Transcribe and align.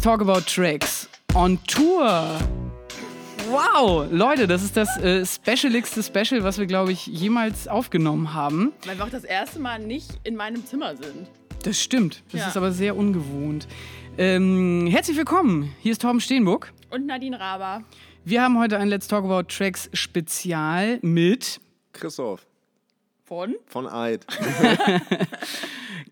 Let's 0.00 0.06
talk 0.08 0.22
about 0.22 0.46
tracks 0.46 1.10
on 1.34 1.58
Tour. 1.66 2.38
Wow, 3.50 4.06
Leute, 4.10 4.46
das 4.46 4.62
ist 4.62 4.74
das 4.74 4.96
äh, 4.96 5.26
specialigste 5.26 6.02
Special, 6.02 6.42
was 6.42 6.56
wir, 6.56 6.64
glaube 6.64 6.90
ich, 6.90 7.06
jemals 7.06 7.68
aufgenommen 7.68 8.32
haben. 8.32 8.72
Weil 8.86 8.96
wir 8.96 9.04
auch 9.04 9.10
das 9.10 9.24
erste 9.24 9.58
Mal 9.58 9.78
nicht 9.78 10.08
in 10.24 10.36
meinem 10.36 10.64
Zimmer 10.64 10.96
sind. 10.96 11.28
Das 11.64 11.78
stimmt. 11.82 12.22
Das 12.32 12.40
Ja. 12.40 12.48
ist 12.48 12.56
aber 12.56 12.72
sehr 12.72 12.96
ungewohnt. 12.96 13.68
Ähm, 14.16 14.86
herzlich 14.90 15.18
willkommen. 15.18 15.70
Hier 15.80 15.92
ist 15.92 16.00
Torben 16.00 16.22
Steenbuck. 16.22 16.72
Und 16.88 17.04
Nadine 17.04 17.38
Raber. 17.38 17.84
Wir 18.24 18.40
haben 18.40 18.58
heute 18.58 18.78
ein 18.78 18.88
Let's 18.88 19.06
Talk 19.06 19.26
About 19.26 19.48
Tracks 19.54 19.90
Spezial 19.92 20.98
mit. 21.02 21.60
Christoph 21.92 22.46
Von? 23.30 23.54
von 23.66 23.86
Eid. 23.86 24.26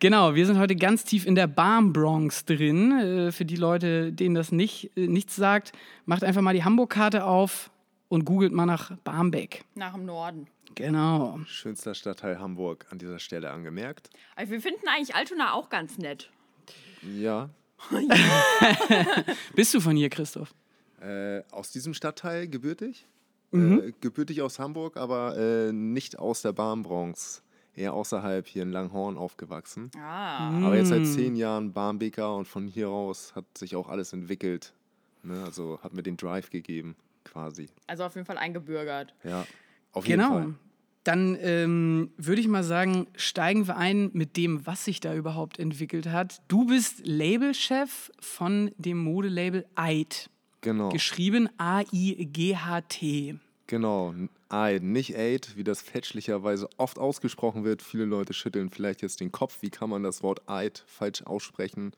Genau, 0.00 0.36
wir 0.36 0.46
sind 0.46 0.60
heute 0.60 0.76
ganz 0.76 1.02
tief 1.02 1.26
in 1.26 1.34
der 1.34 1.48
Barm 1.48 1.92
Bronx 1.92 2.44
drin. 2.44 2.92
Äh, 2.92 3.32
für 3.32 3.44
die 3.44 3.56
Leute, 3.56 4.12
denen 4.12 4.36
das 4.36 4.52
nicht, 4.52 4.96
äh, 4.96 5.08
nichts 5.08 5.34
sagt, 5.34 5.72
macht 6.06 6.22
einfach 6.22 6.40
mal 6.40 6.54
die 6.54 6.62
Hamburg-Karte 6.62 7.24
auf 7.24 7.72
und 8.08 8.24
googelt 8.24 8.52
mal 8.52 8.66
nach 8.66 8.96
Barmbek. 8.98 9.64
Nach 9.74 9.94
dem 9.94 10.04
Norden. 10.04 10.46
Genau. 10.76 11.40
Schönster 11.48 11.96
Stadtteil 11.96 12.38
Hamburg 12.38 12.86
an 12.90 12.98
dieser 12.98 13.18
Stelle 13.18 13.50
angemerkt. 13.50 14.10
Also 14.36 14.52
wir 14.52 14.60
finden 14.60 14.86
eigentlich 14.86 15.16
Altona 15.16 15.54
auch 15.54 15.68
ganz 15.68 15.98
nett. 15.98 16.30
Ja. 17.02 17.50
Bist 19.56 19.74
du 19.74 19.80
von 19.80 19.96
hier, 19.96 20.10
Christoph? 20.10 20.54
Äh, 21.00 21.42
aus 21.50 21.72
diesem 21.72 21.92
Stadtteil 21.92 22.46
gebürtig. 22.46 23.04
Äh, 23.52 23.92
gebürtig 24.00 24.42
aus 24.42 24.58
Hamburg, 24.58 24.96
aber 24.96 25.36
äh, 25.36 25.72
nicht 25.72 26.18
aus 26.18 26.42
der 26.42 26.52
Barmbronx. 26.52 27.42
Eher 27.74 27.94
außerhalb 27.94 28.46
hier 28.46 28.64
in 28.64 28.72
Langhorn 28.72 29.16
aufgewachsen. 29.16 29.90
Ah. 29.96 30.50
Aber 30.66 30.76
jetzt 30.76 30.88
seit 30.88 31.06
zehn 31.06 31.36
Jahren 31.36 31.72
Barmbeker 31.72 32.34
und 32.34 32.46
von 32.48 32.66
hier 32.66 32.88
aus 32.90 33.34
hat 33.36 33.44
sich 33.56 33.76
auch 33.76 33.88
alles 33.88 34.12
entwickelt. 34.12 34.74
Ne? 35.22 35.44
Also 35.44 35.78
hat 35.82 35.94
mir 35.94 36.02
den 36.02 36.16
Drive 36.16 36.50
gegeben, 36.50 36.96
quasi. 37.24 37.68
Also 37.86 38.04
auf 38.04 38.16
jeden 38.16 38.26
Fall 38.26 38.36
eingebürgert. 38.38 39.14
Ja, 39.22 39.46
auf 39.92 40.06
jeden 40.06 40.20
Genau. 40.20 40.32
Fall. 40.34 40.54
Dann 41.04 41.38
ähm, 41.40 42.10
würde 42.18 42.40
ich 42.40 42.48
mal 42.48 42.64
sagen, 42.64 43.06
steigen 43.16 43.66
wir 43.66 43.76
ein 43.78 44.10
mit 44.12 44.36
dem, 44.36 44.66
was 44.66 44.84
sich 44.84 45.00
da 45.00 45.14
überhaupt 45.14 45.58
entwickelt 45.58 46.08
hat. 46.08 46.42
Du 46.48 46.66
bist 46.66 47.06
Labelchef 47.06 48.10
von 48.20 48.72
dem 48.76 48.98
Modelabel 48.98 49.64
Eid. 49.74 50.28
Genau. 50.60 50.88
Geschrieben 50.90 51.48
A-I-G-H-T. 51.58 53.38
Genau, 53.68 54.14
Eid, 54.48 54.82
nicht 54.82 55.14
Aid, 55.14 55.56
wie 55.56 55.62
das 55.62 55.82
fälschlicherweise 55.82 56.70
oft 56.78 56.98
ausgesprochen 56.98 57.64
wird. 57.64 57.82
Viele 57.82 58.06
Leute 58.06 58.32
schütteln 58.32 58.70
vielleicht 58.70 59.02
jetzt 59.02 59.20
den 59.20 59.30
Kopf, 59.30 59.58
wie 59.60 59.68
kann 59.68 59.90
man 59.90 60.02
das 60.02 60.22
Wort 60.22 60.48
Eid 60.48 60.84
falsch 60.86 61.22
aussprechen. 61.22 61.92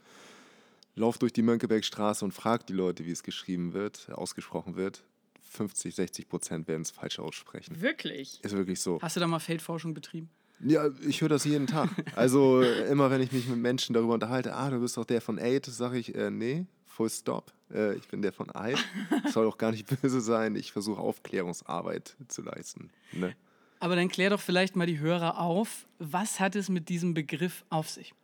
Lauf 0.97 1.19
durch 1.19 1.33
die 1.33 1.42
Mönckebergstraße 1.42 2.25
und 2.25 2.33
frag 2.33 2.67
die 2.67 2.72
Leute, 2.72 3.06
wie 3.06 3.12
es 3.12 3.22
geschrieben 3.22 3.72
wird, 3.72 4.11
ausgesprochen 4.11 4.74
wird. 4.74 5.05
50, 5.50 5.95
60 5.95 6.28
Prozent 6.28 6.69
werden 6.69 6.83
es 6.83 6.91
falsch 6.91 7.20
aussprechen. 7.20 7.80
Wirklich? 7.80 8.41
Ist 8.42 8.56
wirklich 8.56 8.80
so. 8.80 9.00
Hast 9.00 9.14
du 9.14 9.20
da 9.20 9.28
mal 9.28 9.39
Feldforschung 9.39 9.95
betrieben? 9.95 10.28
Ja, 10.58 10.91
ich 11.06 11.20
höre 11.20 11.28
das 11.28 11.45
jeden 11.45 11.69
Tag. 11.69 11.89
Also 12.17 12.61
immer 12.62 13.11
wenn 13.11 13.22
ich 13.22 13.30
mich 13.30 13.48
mit 13.48 13.58
Menschen 13.58 13.95
darüber 13.95 14.14
unterhalte, 14.14 14.55
ah, 14.55 14.70
du 14.70 14.80
bist 14.80 14.97
doch 14.97 15.05
der 15.05 15.20
von 15.20 15.39
Aid, 15.39 15.67
sage 15.67 15.98
ich, 15.98 16.14
äh, 16.14 16.30
nee, 16.30 16.67
full 16.91 17.08
stop. 17.08 17.52
Äh, 17.72 17.94
ich 17.94 18.08
bin 18.08 18.22
der 18.22 18.33
von 18.33 18.55
Eid. 18.55 18.78
Soll 19.33 19.46
doch 19.46 19.58
gar 19.58 19.70
nicht 19.70 19.86
böse 20.00 20.20
sein. 20.20 20.56
Ich 20.56 20.72
versuche 20.72 21.00
Aufklärungsarbeit 21.00 22.16
zu 22.28 22.42
leisten. 22.42 22.91
Ne? 23.12 23.34
Aber 23.78 23.96
dann 23.96 24.08
klär 24.08 24.30
doch 24.30 24.40
vielleicht 24.40 24.77
mal 24.77 24.86
die 24.86 24.98
Hörer 24.98 25.40
auf, 25.40 25.86
was 25.98 26.39
hat 26.39 26.55
es 26.55 26.68
mit 26.68 26.89
diesem 26.89 27.14
Begriff 27.14 27.64
auf 27.70 27.89
sich? 27.89 28.14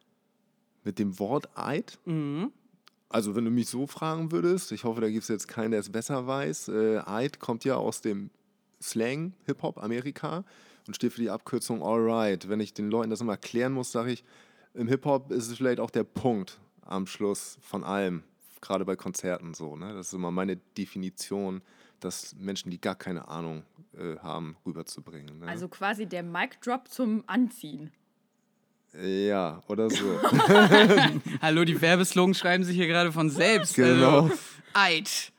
Mit 0.85 0.99
dem 0.99 1.19
Wort 1.19 1.49
Eid? 1.57 1.99
Also, 3.09 3.35
wenn 3.35 3.45
du 3.45 3.51
mich 3.51 3.69
so 3.69 3.87
fragen 3.87 4.31
würdest, 4.33 4.71
ich 4.73 4.85
hoffe, 4.85 5.01
da 5.01 5.09
gibt 5.09 5.23
es 5.23 5.29
jetzt 5.29 5.49
keinen, 5.49 5.71
der 5.71 5.81
es 5.81 5.91
besser 5.91 6.27
weiß. 6.27 6.69
Äh, 6.69 6.99
Eid 7.07 7.41
kommt 7.41 7.65
ja 7.65 7.77
aus 7.77 8.03
dem 8.03 8.31
Slang 8.83 9.33
Hip-Hop 9.47 9.83
Amerika 9.83 10.45
und 10.87 10.95
steht 10.95 11.13
für 11.13 11.23
die 11.23 11.31
Abkürzung 11.31 11.83
Alright. 11.83 12.49
Wenn 12.49 12.61
ich 12.61 12.75
den 12.75 12.91
Leuten 12.91 13.11
das 13.11 13.21
immer 13.21 13.33
erklären 13.33 13.73
muss, 13.73 13.91
sage 13.91 14.13
ich, 14.13 14.25
im 14.75 14.89
Hip-Hop 14.89 15.33
ist 15.33 15.49
es 15.49 15.57
vielleicht 15.57 15.81
auch 15.81 15.91
der 15.91 16.05
Punkt 16.05 16.59
am 16.83 17.07
Schluss 17.07 17.59
von 17.63 17.83
allem, 17.83 18.23
gerade 18.67 18.85
bei 18.85 18.97
Konzerten 18.97 19.55
so. 19.55 19.77
Ne? 19.77 19.95
Das 19.95 20.09
ist 20.09 20.13
immer 20.13 20.31
meine 20.31 20.57
Definition, 20.57 21.63
das 22.01 22.35
Menschen, 22.39 22.71
die 22.71 22.81
gar 22.81 22.95
keine 22.95 23.29
Ahnung 23.29 23.63
äh, 23.97 24.17
haben, 24.19 24.57
rüberzubringen. 24.67 25.41
Ne? 25.41 25.49
Also 25.49 25.69
quasi 25.69 26.07
der 26.07 26.23
Mic 26.23 26.57
Drop 26.63 26.89
zum 26.89 27.25
Anziehen. 27.27 27.91
ja, 29.01 29.61
oder 29.69 29.89
so. 29.91 30.21
Hallo, 31.43 31.65
die 31.65 31.81
Werbeslogans 31.81 32.39
schreiben 32.39 32.65
sich 32.65 32.77
hier 32.77 32.87
gerade 32.87 33.13
von 33.13 33.31
selbst. 33.31 33.75
Genau. 33.77 34.23
Also, 34.25 34.35
Eid, 34.75 35.33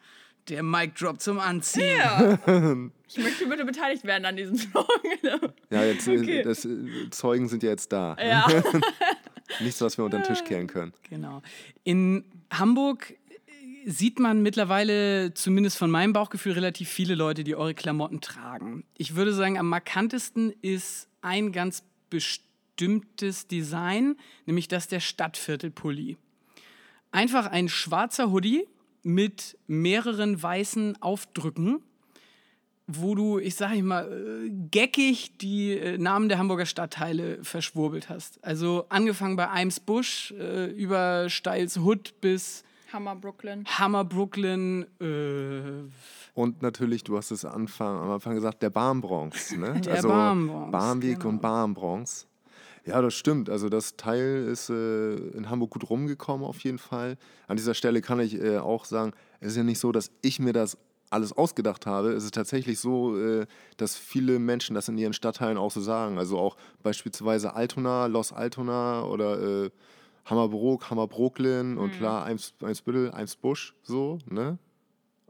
der 0.49 0.63
Mic 0.63 0.94
Drop 0.99 1.19
zum 1.21 1.39
Anziehen. 1.39 1.97
Ja. 1.97 2.39
ich 3.07 3.17
möchte 3.17 3.47
bitte 3.47 3.65
beteiligt 3.65 4.03
werden 4.03 4.25
an 4.25 4.35
diesem 4.35 4.55
Song. 4.57 4.85
Ja, 5.69 5.83
jetzt, 5.83 6.07
äh, 6.07 6.17
Okay. 6.19 6.44
das, 6.44 6.63
äh, 6.65 7.09
Zeugen 7.11 7.49
sind 7.49 7.61
ja 7.61 7.69
jetzt 7.69 7.91
da. 7.91 8.15
ja. 8.19 8.47
Nichts, 9.59 9.81
was 9.81 9.97
wir 9.97 10.05
unter 10.05 10.19
den 10.19 10.23
Tisch 10.25 10.44
kehren 10.44 10.67
können. 10.67 10.94
Genau. 11.09 11.41
In 11.83 12.23
Hamburg 12.51 13.15
sieht 13.89 14.19
man 14.19 14.41
mittlerweile, 14.41 15.33
zumindest 15.33 15.77
von 15.77 15.89
meinem 15.89 16.11
Bauchgefühl, 16.11 16.51
relativ 16.51 16.89
viele 16.89 17.15
Leute, 17.15 17.45
die 17.45 17.55
eure 17.55 17.73
Klamotten 17.73 18.19
tragen. 18.19 18.83
Ich 18.97 19.15
würde 19.15 19.33
sagen, 19.33 19.57
am 19.57 19.69
markantesten 19.69 20.53
ist 20.61 21.07
ein 21.21 21.53
ganz 21.53 21.83
bestimmtes 22.09 23.47
Design, 23.47 24.17
nämlich 24.45 24.67
das 24.67 24.89
der 24.89 24.99
Stadtviertelpulli. 24.99 26.17
Einfach 27.11 27.47
ein 27.47 27.69
schwarzer 27.69 28.29
Hoodie 28.29 28.67
mit 29.03 29.57
mehreren 29.67 30.41
weißen 30.43 31.01
Aufdrücken, 31.01 31.79
wo 32.87 33.15
du, 33.15 33.39
ich 33.39 33.55
sage 33.55 33.81
mal, 33.83 34.11
äh, 34.11 34.49
geckig 34.69 35.37
die 35.37 35.71
äh, 35.71 35.97
Namen 35.97 36.27
der 36.27 36.39
Hamburger 36.39 36.65
Stadtteile 36.65 37.41
verschwurbelt 37.41 38.09
hast. 38.09 38.43
Also 38.43 38.85
angefangen 38.89 39.37
bei 39.37 39.49
Eimsbusch, 39.49 40.33
äh, 40.37 40.71
über 40.71 41.29
Steils 41.29 41.77
Hood 41.77 42.19
bis 42.19 42.65
Hammer 42.91 43.15
Brooklyn. 43.15 43.65
Hammer 43.65 44.05
Brooklyn, 44.05 44.85
äh, 45.01 45.89
Und 46.33 46.61
natürlich, 46.61 47.03
du 47.03 47.17
hast 47.17 47.31
es 47.31 47.45
Anfang, 47.45 47.97
am 47.97 48.11
Anfang 48.11 48.35
gesagt, 48.35 48.61
der 48.61 48.69
Barmbronx. 48.69 49.51
Ne? 49.57 49.79
Der 49.81 50.01
Barmbronx, 50.01 50.71
Barmbek 50.71 51.17
genau. 51.19 51.29
und 51.29 51.41
Barmbronx. 51.41 52.27
Ja, 52.85 53.01
das 53.01 53.15
stimmt. 53.15 53.49
Also 53.49 53.67
das 53.67 53.97
Teil 53.97 54.47
ist 54.49 54.69
äh, 54.69 55.15
in 55.15 55.49
Hamburg 55.49 55.71
gut 55.71 55.89
rumgekommen 55.89 56.45
auf 56.45 56.59
jeden 56.59 56.77
Fall. 56.77 57.17
An 57.47 57.57
dieser 57.57 57.73
Stelle 57.73 58.01
kann 58.01 58.19
ich 58.21 58.41
äh, 58.41 58.59
auch 58.59 58.85
sagen, 58.85 59.11
es 59.41 59.49
ist 59.49 59.57
ja 59.57 59.63
nicht 59.63 59.79
so, 59.79 59.91
dass 59.91 60.09
ich 60.21 60.39
mir 60.39 60.53
das 60.53 60.77
alles 61.09 61.33
ausgedacht 61.33 61.85
habe. 61.85 62.13
Es 62.13 62.23
ist 62.23 62.33
tatsächlich 62.33 62.79
so, 62.79 63.17
äh, 63.17 63.45
dass 63.77 63.97
viele 63.97 64.39
Menschen 64.39 64.73
das 64.73 64.87
in 64.87 64.97
ihren 64.97 65.13
Stadtteilen 65.13 65.57
auch 65.57 65.71
so 65.71 65.81
sagen. 65.81 66.17
Also 66.17 66.37
auch 66.37 66.55
beispielsweise 66.83 67.55
Altona, 67.55 68.05
Los 68.05 68.31
Altona 68.31 69.03
oder 69.03 69.65
äh, 69.65 69.69
Hammerbrook, 70.29 70.89
Hammerbrooklyn 70.89 71.77
und 71.77 71.91
klar 71.91 72.25
Eims, 72.25 72.53
Eimsbüttel, 72.61 73.11
Eimsbusch, 73.11 73.73
so, 73.83 74.19
ne? 74.29 74.57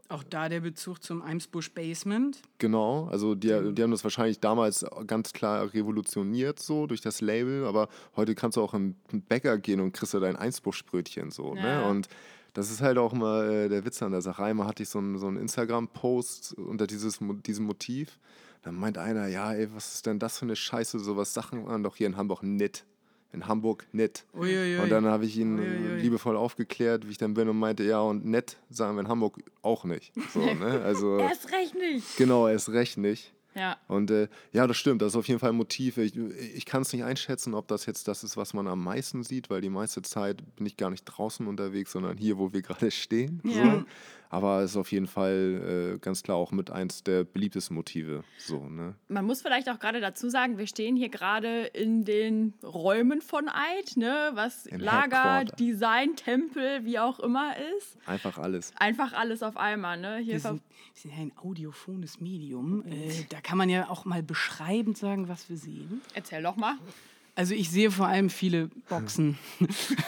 auch 0.08 0.22
da 0.22 0.48
der 0.48 0.60
Bezug 0.60 1.02
zum 1.02 1.22
Eimsbusch 1.22 1.72
Basement. 1.72 2.40
Genau, 2.58 3.08
also 3.08 3.34
die, 3.34 3.48
die 3.74 3.82
haben 3.82 3.90
das 3.90 4.04
wahrscheinlich 4.04 4.40
damals 4.40 4.84
ganz 5.06 5.32
klar 5.32 5.72
revolutioniert 5.74 6.60
so 6.60 6.86
durch 6.86 7.00
das 7.00 7.20
Label, 7.20 7.66
aber 7.66 7.88
heute 8.16 8.34
kannst 8.34 8.56
du 8.56 8.62
auch 8.62 8.74
im 8.74 8.94
Bäcker 9.28 9.58
gehen 9.58 9.80
und 9.80 9.92
kriegst 9.92 10.14
du 10.14 10.20
dein 10.20 10.36
Einsbuschbrötchen 10.36 11.30
so, 11.30 11.54
ne? 11.54 11.82
Ja. 11.82 11.88
Und 11.88 12.08
das 12.54 12.70
ist 12.70 12.80
halt 12.80 12.98
auch 12.98 13.12
immer 13.12 13.44
äh, 13.44 13.68
der 13.68 13.84
Witz 13.84 14.02
an 14.02 14.10
der 14.10 14.22
Sache. 14.22 14.42
Einmal 14.42 14.66
hatte 14.66 14.82
ich 14.82 14.88
so 14.88 14.98
einen, 14.98 15.18
so 15.18 15.26
einen 15.26 15.36
Instagram-Post 15.36 16.54
unter 16.54 16.86
dieses, 16.86 17.18
diesem 17.46 17.66
Motiv. 17.66 18.18
Dann 18.62 18.74
meint 18.74 18.98
einer, 18.98 19.28
ja, 19.28 19.52
ey, 19.52 19.68
was 19.74 19.94
ist 19.94 20.06
denn 20.06 20.18
das 20.18 20.38
für 20.38 20.46
eine 20.46 20.56
Scheiße? 20.56 20.98
Sowas 20.98 21.34
Sachen 21.34 21.66
waren 21.66 21.82
doch 21.82 21.96
hier 21.96 22.06
in 22.06 22.16
Hamburg 22.16 22.42
nett. 22.42 22.84
In 23.32 23.46
Hamburg 23.46 23.86
nett. 23.92 24.24
Uiuiui. 24.34 24.78
Und 24.78 24.88
dann 24.90 25.04
habe 25.04 25.26
ich 25.26 25.36
ihn 25.36 25.58
Uiuiui. 25.58 26.00
liebevoll 26.00 26.36
aufgeklärt, 26.36 27.06
wie 27.06 27.10
ich 27.10 27.18
dann 27.18 27.34
bin 27.34 27.48
und 27.48 27.58
meinte, 27.58 27.84
ja, 27.84 28.00
und 28.00 28.24
nett 28.24 28.56
sagen 28.70 28.96
wir 28.96 29.00
in 29.02 29.08
Hamburg 29.08 29.38
auch 29.62 29.84
nicht. 29.84 30.12
So, 30.32 30.40
ne? 30.40 30.80
Also, 30.84 31.18
Erst 31.18 31.52
recht 31.52 31.74
nicht. 31.74 32.16
genau, 32.16 32.48
erst 32.48 32.70
recht 32.70 32.96
nicht. 32.96 33.32
Ja. 33.54 33.76
Und 33.88 34.10
äh, 34.10 34.28
ja, 34.52 34.66
das 34.66 34.76
stimmt, 34.76 35.02
das 35.02 35.12
ist 35.12 35.16
auf 35.16 35.26
jeden 35.26 35.40
Fall 35.40 35.50
ein 35.50 35.56
Motiv. 35.56 35.98
Ich, 35.98 36.14
ich 36.16 36.64
kann 36.64 36.82
es 36.82 36.92
nicht 36.92 37.02
einschätzen, 37.02 37.54
ob 37.54 37.66
das 37.68 37.86
jetzt 37.86 38.06
das 38.06 38.22
ist, 38.22 38.36
was 38.36 38.54
man 38.54 38.68
am 38.68 38.82
meisten 38.84 39.24
sieht, 39.24 39.50
weil 39.50 39.60
die 39.60 39.68
meiste 39.70 40.00
Zeit 40.02 40.42
bin 40.56 40.64
ich 40.64 40.76
gar 40.76 40.90
nicht 40.90 41.04
draußen 41.04 41.46
unterwegs, 41.46 41.90
sondern 41.92 42.16
hier, 42.16 42.38
wo 42.38 42.52
wir 42.52 42.62
gerade 42.62 42.90
stehen. 42.90 43.40
Ja. 43.44 43.74
So. 43.80 43.84
Aber 44.30 44.62
es 44.62 44.72
ist 44.72 44.76
auf 44.76 44.92
jeden 44.92 45.06
Fall 45.06 45.94
äh, 45.94 45.98
ganz 45.98 46.22
klar 46.22 46.36
auch 46.36 46.52
mit 46.52 46.70
eins 46.70 47.02
der 47.02 47.24
beliebtesten 47.24 47.74
Motive. 47.74 48.24
So, 48.38 48.68
ne? 48.68 48.94
Man 49.08 49.24
muss 49.24 49.42
vielleicht 49.42 49.68
auch 49.70 49.78
gerade 49.78 50.00
dazu 50.00 50.28
sagen, 50.28 50.58
wir 50.58 50.66
stehen 50.66 50.96
hier 50.96 51.08
gerade 51.08 51.64
in 51.66 52.04
den 52.04 52.54
Räumen 52.62 53.22
von 53.22 53.48
Eid, 53.48 53.96
ne? 53.96 54.30
was 54.34 54.66
Im 54.66 54.80
Lager, 54.80 55.38
Headquarter. 55.38 55.56
Design, 55.56 56.16
Tempel, 56.16 56.84
wie 56.84 56.98
auch 56.98 57.20
immer 57.20 57.54
ist. 57.76 57.96
Einfach 58.06 58.38
alles. 58.38 58.72
Einfach 58.76 59.12
alles 59.12 59.42
auf 59.42 59.56
einmal. 59.56 59.98
Ne? 59.98 60.18
Hier 60.18 60.34
Wir 60.34 60.40
sind, 60.40 60.62
wir 60.92 61.00
sind 61.00 61.10
ja 61.12 61.18
ein 61.18 61.32
audiophones 61.36 62.20
Medium. 62.20 62.84
Äh, 62.86 63.24
da 63.30 63.40
kann 63.40 63.56
man 63.58 63.68
ja 63.68 63.88
auch 63.88 64.04
mal 64.04 64.22
beschreibend 64.22 64.98
sagen, 64.98 65.28
was 65.28 65.48
wir 65.48 65.56
sehen. 65.56 66.02
Erzähl 66.14 66.42
doch 66.42 66.56
mal. 66.56 66.76
Also 67.38 67.54
ich 67.54 67.70
sehe 67.70 67.92
vor 67.92 68.08
allem 68.08 68.30
viele 68.30 68.66
Boxen. 68.88 69.38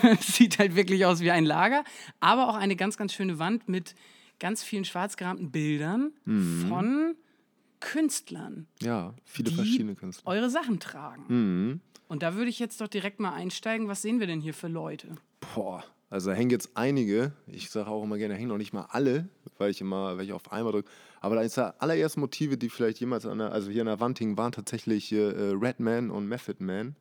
es 0.03 0.27
sieht 0.37 0.59
halt 0.59 0.75
wirklich 0.75 1.07
aus 1.07 1.21
wie 1.21 1.31
ein 1.31 1.45
Lager, 1.45 1.85
aber 2.19 2.49
auch 2.49 2.57
eine 2.57 2.75
ganz, 2.75 2.97
ganz 2.97 3.13
schöne 3.13 3.39
Wand 3.39 3.69
mit 3.69 3.95
ganz 4.41 4.65
vielen 4.65 4.85
schwarz 4.85 5.17
gerahmten 5.17 5.53
Bildern 5.53 6.13
Mhm. 6.25 6.67
von 6.69 7.15
Künstlern, 7.79 8.67
Ja, 8.83 9.15
viele 9.25 9.51
die 9.51 9.57
verschiedene 9.57 9.95
Künstler. 9.95 10.29
eure 10.31 10.51
Sachen 10.51 10.81
tragen. 10.81 11.25
Mhm. 11.29 11.81
Und 12.09 12.23
da 12.25 12.35
würde 12.35 12.51
ich 12.51 12.59
jetzt 12.59 12.81
doch 12.81 12.89
direkt 12.89 13.21
mal 13.21 13.33
einsteigen. 13.33 13.87
Was 13.87 14.03
sehen 14.03 14.19
wir 14.21 14.27
denn 14.27 14.41
hier 14.41 14.53
für 14.53 14.67
Leute? 14.69 15.15
Boah, 15.55 15.85
also 16.11 16.31
da 16.31 16.37
hängen 16.37 16.51
jetzt 16.51 16.71
einige. 16.75 17.33
Ich 17.47 17.71
sage 17.71 17.89
auch 17.89 18.03
immer 18.03 18.19
gerne, 18.19 18.35
da 18.35 18.39
hängen 18.39 18.49
noch 18.51 18.59
nicht 18.59 18.73
mal 18.73 18.87
alle, 18.91 19.29
weil 19.59 19.71
ich 19.71 19.81
immer, 19.81 20.17
weil 20.19 20.25
ich 20.25 20.33
auf 20.33 20.51
einmal 20.53 20.73
drücke. 20.73 20.91
Aber 21.21 21.37
da 21.37 21.43
ist 21.43 21.57
da 21.57 21.75
allererst 21.79 22.17
Motive, 22.19 22.59
die 22.59 22.69
vielleicht 22.71 22.99
jemals 22.99 23.25
an 23.25 23.39
der, 23.39 23.53
also 23.53 23.71
hier 23.71 23.83
an 23.83 23.87
der 23.87 24.01
Wand 24.01 24.19
hingen, 24.19 24.37
waren 24.37 24.51
tatsächlich 24.53 25.13
äh, 25.13 25.19
Redman 25.53 26.11
und 26.11 26.27
Method 26.27 26.57
Man. 26.63 26.97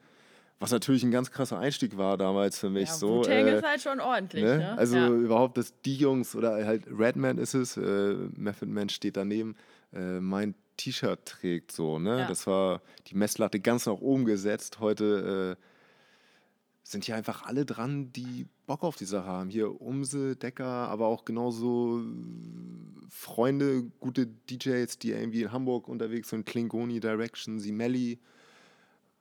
Was 0.59 0.71
natürlich 0.71 1.03
ein 1.03 1.11
ganz 1.11 1.31
krasser 1.31 1.57
Einstieg 1.57 1.97
war 1.97 2.17
damals 2.17 2.59
für 2.59 2.69
mich. 2.69 2.89
Ja, 2.89 2.95
so, 2.95 3.19
Wu-Tang 3.19 3.47
äh, 3.47 3.57
ist 3.57 3.63
halt 3.63 3.81
schon 3.81 4.01
ordentlich. 4.01 4.43
Ne? 4.43 4.57
Ne? 4.57 4.77
Also 4.77 4.97
ja. 4.97 5.07
überhaupt, 5.07 5.57
dass 5.57 5.73
die 5.81 5.95
Jungs 5.95 6.35
oder 6.35 6.65
halt 6.65 6.83
Redman 6.87 7.37
ist 7.37 7.53
es, 7.53 7.77
äh, 7.77 8.15
Method 8.35 8.65
Man 8.69 8.89
steht 8.89 9.15
daneben, 9.15 9.55
äh, 9.93 10.19
mein 10.19 10.55
T-Shirt 10.75 11.25
trägt 11.25 11.71
so, 11.71 11.99
ne? 11.99 12.19
Ja. 12.19 12.27
Das 12.27 12.45
war 12.47 12.81
die 13.07 13.15
Messlatte 13.15 13.59
ganz 13.59 13.85
nach 13.85 13.99
oben 13.99 14.25
gesetzt. 14.25 14.79
Heute 14.79 15.57
äh, 15.57 15.63
sind 16.83 17.05
hier 17.05 17.15
einfach 17.15 17.43
alle 17.43 17.65
dran, 17.65 18.11
die 18.13 18.47
Bock 18.65 18.83
auf 18.83 18.95
die 18.95 19.05
Sache 19.05 19.27
haben. 19.27 19.49
Hier 19.49 19.81
Umse, 19.81 20.35
Decker, 20.35 20.65
aber 20.65 21.07
auch 21.07 21.23
genauso 21.23 21.99
äh, 21.99 22.03
Freunde, 23.09 23.83
gute 23.99 24.27
DJs, 24.27 24.97
die 24.99 25.11
irgendwie 25.11 25.43
in 25.43 25.51
Hamburg 25.51 25.87
unterwegs 25.87 26.29
sind, 26.29 26.45
Klingoni 26.45 26.99
Direction, 26.99 27.59
Simelli, 27.59 28.19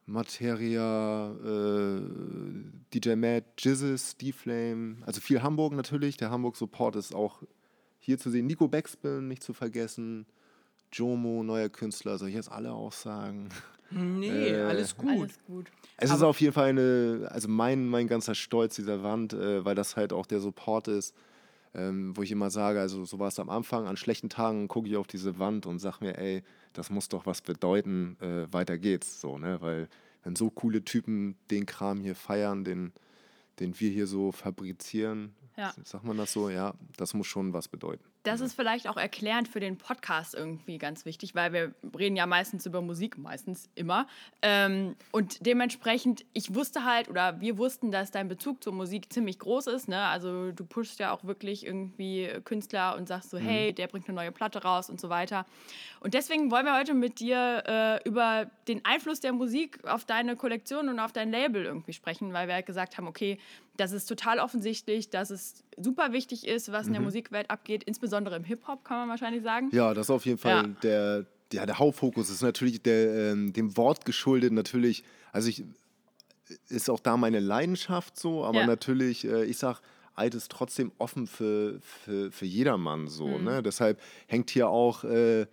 Materia, 0.08 1.30
äh, 1.44 2.00
DJ 2.94 3.14
Matt, 3.14 3.44
Jizzes, 3.58 4.16
D-Flame, 4.16 4.96
also 5.06 5.20
viel 5.20 5.42
Hamburg 5.42 5.74
natürlich. 5.74 6.16
Der 6.16 6.30
Hamburg-Support 6.30 6.96
ist 6.96 7.14
auch 7.14 7.42
hier 8.00 8.18
zu 8.18 8.30
sehen. 8.30 8.46
Nico 8.46 8.68
Backspin, 8.68 9.28
nicht 9.28 9.42
zu 9.42 9.52
vergessen. 9.52 10.26
Jomo, 10.92 11.42
neuer 11.42 11.68
Künstler, 11.68 12.16
soll 12.16 12.28
ich 12.30 12.34
jetzt 12.34 12.50
alle 12.50 12.72
aussagen? 12.72 13.50
Nee, 13.90 14.48
Äh, 14.50 14.62
alles 14.62 14.96
gut. 14.96 15.10
Alles 15.10 15.38
gut. 15.46 15.66
Es 15.98 16.10
ist 16.10 16.16
Aber- 16.16 16.28
auf 16.28 16.40
jeden 16.40 16.52
Fall 16.54 16.68
eine, 16.70 17.28
also 17.30 17.48
mein, 17.48 17.86
mein 17.86 18.06
ganzer 18.06 18.34
Stolz 18.34 18.76
dieser 18.76 19.02
Wand, 19.02 19.34
äh, 19.34 19.64
weil 19.64 19.74
das 19.74 19.96
halt 19.96 20.12
auch 20.12 20.26
der 20.26 20.40
Support 20.40 20.88
ist, 20.88 21.14
ähm, 21.74 22.16
wo 22.16 22.22
ich 22.22 22.30
immer 22.32 22.50
sage, 22.50 22.80
also 22.80 23.04
so 23.04 23.18
war 23.18 23.28
es 23.28 23.38
am 23.38 23.50
Anfang, 23.50 23.86
an 23.86 23.96
schlechten 23.96 24.28
Tagen 24.28 24.68
gucke 24.68 24.88
ich 24.88 24.96
auf 24.96 25.06
diese 25.06 25.38
Wand 25.38 25.66
und 25.66 25.78
sage 25.78 25.98
mir, 26.00 26.18
ey, 26.18 26.42
das 26.72 26.90
muss 26.90 27.08
doch 27.08 27.26
was 27.26 27.40
bedeuten, 27.42 28.16
äh, 28.20 28.52
weiter 28.52 28.78
geht's, 28.78 29.20
so, 29.20 29.38
ne, 29.38 29.60
weil 29.60 29.88
wenn 30.24 30.34
so 30.36 30.50
coole 30.50 30.84
Typen 30.84 31.36
den 31.50 31.66
Kram 31.66 32.00
hier 32.00 32.14
feiern, 32.14 32.64
den, 32.64 32.92
den 33.60 33.78
wir 33.80 33.90
hier 33.90 34.06
so 34.06 34.32
fabrizieren, 34.32 35.34
Ja. 35.56 35.72
sagt 35.84 36.04
man 36.04 36.16
das 36.16 36.32
so, 36.32 36.48
ja, 36.50 36.74
das 36.96 37.14
muss 37.14 37.26
schon 37.26 37.52
was 37.52 37.68
bedeuten. 37.68 38.04
Das 38.24 38.40
ist 38.40 38.54
vielleicht 38.54 38.88
auch 38.88 38.96
erklärend 38.96 39.48
für 39.48 39.60
den 39.60 39.78
Podcast 39.78 40.34
irgendwie 40.34 40.78
ganz 40.78 41.04
wichtig, 41.04 41.34
weil 41.34 41.52
wir 41.52 41.74
reden 41.96 42.16
ja 42.16 42.26
meistens 42.26 42.66
über 42.66 42.82
Musik, 42.82 43.16
meistens 43.16 43.68
immer. 43.74 44.06
Ähm, 44.42 44.96
und 45.12 45.46
dementsprechend, 45.46 46.24
ich 46.32 46.54
wusste 46.54 46.84
halt, 46.84 47.08
oder 47.08 47.40
wir 47.40 47.58
wussten, 47.58 47.90
dass 47.90 48.10
dein 48.10 48.28
Bezug 48.28 48.62
zur 48.62 48.72
Musik 48.72 49.12
ziemlich 49.12 49.38
groß 49.38 49.68
ist. 49.68 49.88
Ne? 49.88 50.02
Also 50.02 50.52
du 50.52 50.64
pushst 50.64 50.98
ja 50.98 51.12
auch 51.12 51.24
wirklich 51.24 51.64
irgendwie 51.64 52.28
Künstler 52.44 52.96
und 52.96 53.08
sagst 53.08 53.30
so, 53.30 53.38
hey, 53.38 53.72
der 53.72 53.86
bringt 53.86 54.08
eine 54.08 54.16
neue 54.16 54.32
Platte 54.32 54.62
raus 54.62 54.90
und 54.90 55.00
so 55.00 55.08
weiter. 55.08 55.46
Und 56.00 56.14
deswegen 56.14 56.50
wollen 56.50 56.66
wir 56.66 56.76
heute 56.76 56.94
mit 56.94 57.20
dir 57.20 57.62
äh, 57.66 58.08
über 58.08 58.50
den 58.66 58.84
Einfluss 58.84 59.20
der 59.20 59.32
Musik 59.32 59.84
auf 59.84 60.04
deine 60.04 60.36
Kollektion 60.36 60.88
und 60.88 60.98
auf 60.98 61.12
dein 61.12 61.30
Label 61.30 61.64
irgendwie 61.64 61.92
sprechen, 61.92 62.32
weil 62.32 62.48
wir 62.48 62.54
halt 62.54 62.66
gesagt 62.66 62.98
haben, 62.98 63.06
okay, 63.06 63.38
das 63.76 63.92
ist 63.92 64.06
total 64.06 64.40
offensichtlich, 64.40 65.10
dass 65.10 65.30
es 65.30 65.64
super 65.82 66.12
wichtig 66.12 66.46
ist, 66.46 66.70
was 66.72 66.86
in 66.86 66.92
der 66.92 67.02
Musikwelt 67.02 67.50
abgeht, 67.50 67.84
insbesondere 67.84 68.36
im 68.36 68.44
Hip-Hop, 68.44 68.84
kann 68.84 68.98
man 68.98 69.08
wahrscheinlich 69.08 69.42
sagen. 69.42 69.68
Ja, 69.72 69.94
das 69.94 70.06
ist 70.06 70.10
auf 70.10 70.26
jeden 70.26 70.38
Fall 70.38 70.68
Ja. 70.68 70.74
der, 70.82 71.26
ja, 71.52 71.66
der 71.66 71.78
Hauptfokus 71.78 72.30
ist 72.30 72.42
natürlich 72.42 72.82
der, 72.82 73.32
ähm, 73.32 73.52
dem 73.52 73.76
Wort 73.76 74.04
geschuldet. 74.04 74.52
Natürlich, 74.52 75.04
also 75.32 75.48
ich 75.48 75.64
ist 76.68 76.88
auch 76.90 77.00
da 77.00 77.16
meine 77.16 77.40
Leidenschaft 77.40 78.18
so, 78.18 78.44
aber 78.44 78.60
Ja. 78.60 78.66
natürlich, 78.66 79.24
äh, 79.26 79.44
ich 79.44 79.58
sag, 79.58 79.80
Alt 80.14 80.34
ist 80.34 80.50
trotzdem 80.50 80.90
offen 80.98 81.28
für, 81.28 81.78
für, 81.80 82.32
für 82.32 82.44
jedermann 82.44 83.06
so. 83.06 83.38
Ne? 83.38 83.62
Deshalb 83.62 84.00
hängt 84.26 84.50
hier 84.50 84.68
auch, 84.68 85.04
äh, 85.04 85.46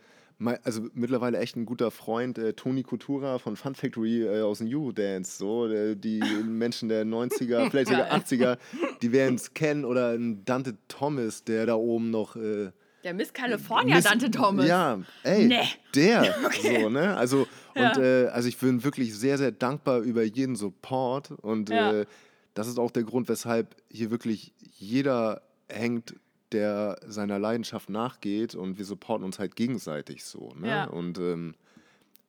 also 0.64 0.88
mittlerweile 0.94 1.38
echt 1.40 1.56
ein 1.56 1.66
guter 1.66 1.92
Freund, 1.92 2.38
äh, 2.38 2.54
Toni 2.54 2.84
Coutura 2.84 3.40
von 3.40 3.56
Fun 3.56 3.74
Factory 3.76 4.24
äh, 4.24 4.42
aus 4.42 4.58
dem 4.60 4.68
Eurodance, 4.70 5.38
so, 5.38 5.68
äh, 5.68 5.96
die 5.96 6.20
Menschen 6.46 6.90
der 6.90 7.06
90er, 7.06 7.70
vielleicht 7.72 7.90
sogar 7.90 8.12
80er, 8.12 8.58
die 9.02 9.12
werden 9.12 9.36
es 9.36 9.54
kennen 9.54 9.86
oder 9.86 10.12
ein 10.12 10.44
Dante 10.46 10.76
Thomas, 10.88 11.44
der 11.44 11.66
da 11.66 11.76
oben 11.76 12.12
noch 12.12 12.36
äh, 12.36 12.72
Der 13.04 13.14
Miss 13.14 13.32
California 13.32 13.96
Miss- 13.96 14.06
Dante 14.06 14.30
Thomas. 14.32 14.68
Ja, 14.68 15.00
ey, 15.24 15.46
Nee. 15.46 15.64
der. 15.94 16.36
So, 16.62 16.90
ne? 16.90 17.16
Also, 17.16 17.48
Ja. 17.76 17.90
und 17.94 17.98
äh, 18.04 18.28
also 18.28 18.48
ich 18.50 18.58
bin 18.58 18.84
wirklich 18.84 19.16
sehr, 19.16 19.38
sehr 19.38 19.52
dankbar 19.52 20.00
über 20.00 20.24
jeden 20.24 20.56
Support. 20.56 21.32
Und 21.32 21.70
Ja. 21.70 21.92
äh, 22.02 22.06
das 22.54 22.68
ist 22.68 22.80
auch 22.80 22.92
der 22.92 23.04
Grund, 23.04 23.28
weshalb 23.30 23.76
hier 23.90 24.12
wirklich 24.12 24.54
jeder 24.78 25.42
hängt, 25.70 26.16
der 26.56 26.98
seiner 27.06 27.38
Leidenschaft 27.40 27.90
nachgeht 27.90 28.56
und 28.56 28.78
wir 28.78 28.86
supporten 28.86 29.26
uns 29.26 29.38
halt 29.40 29.56
gegenseitig 29.56 30.24
so. 30.26 30.54
Ne? 30.56 30.68
Ja. 30.70 30.84
Und 30.86 31.18
ähm, 31.20 31.56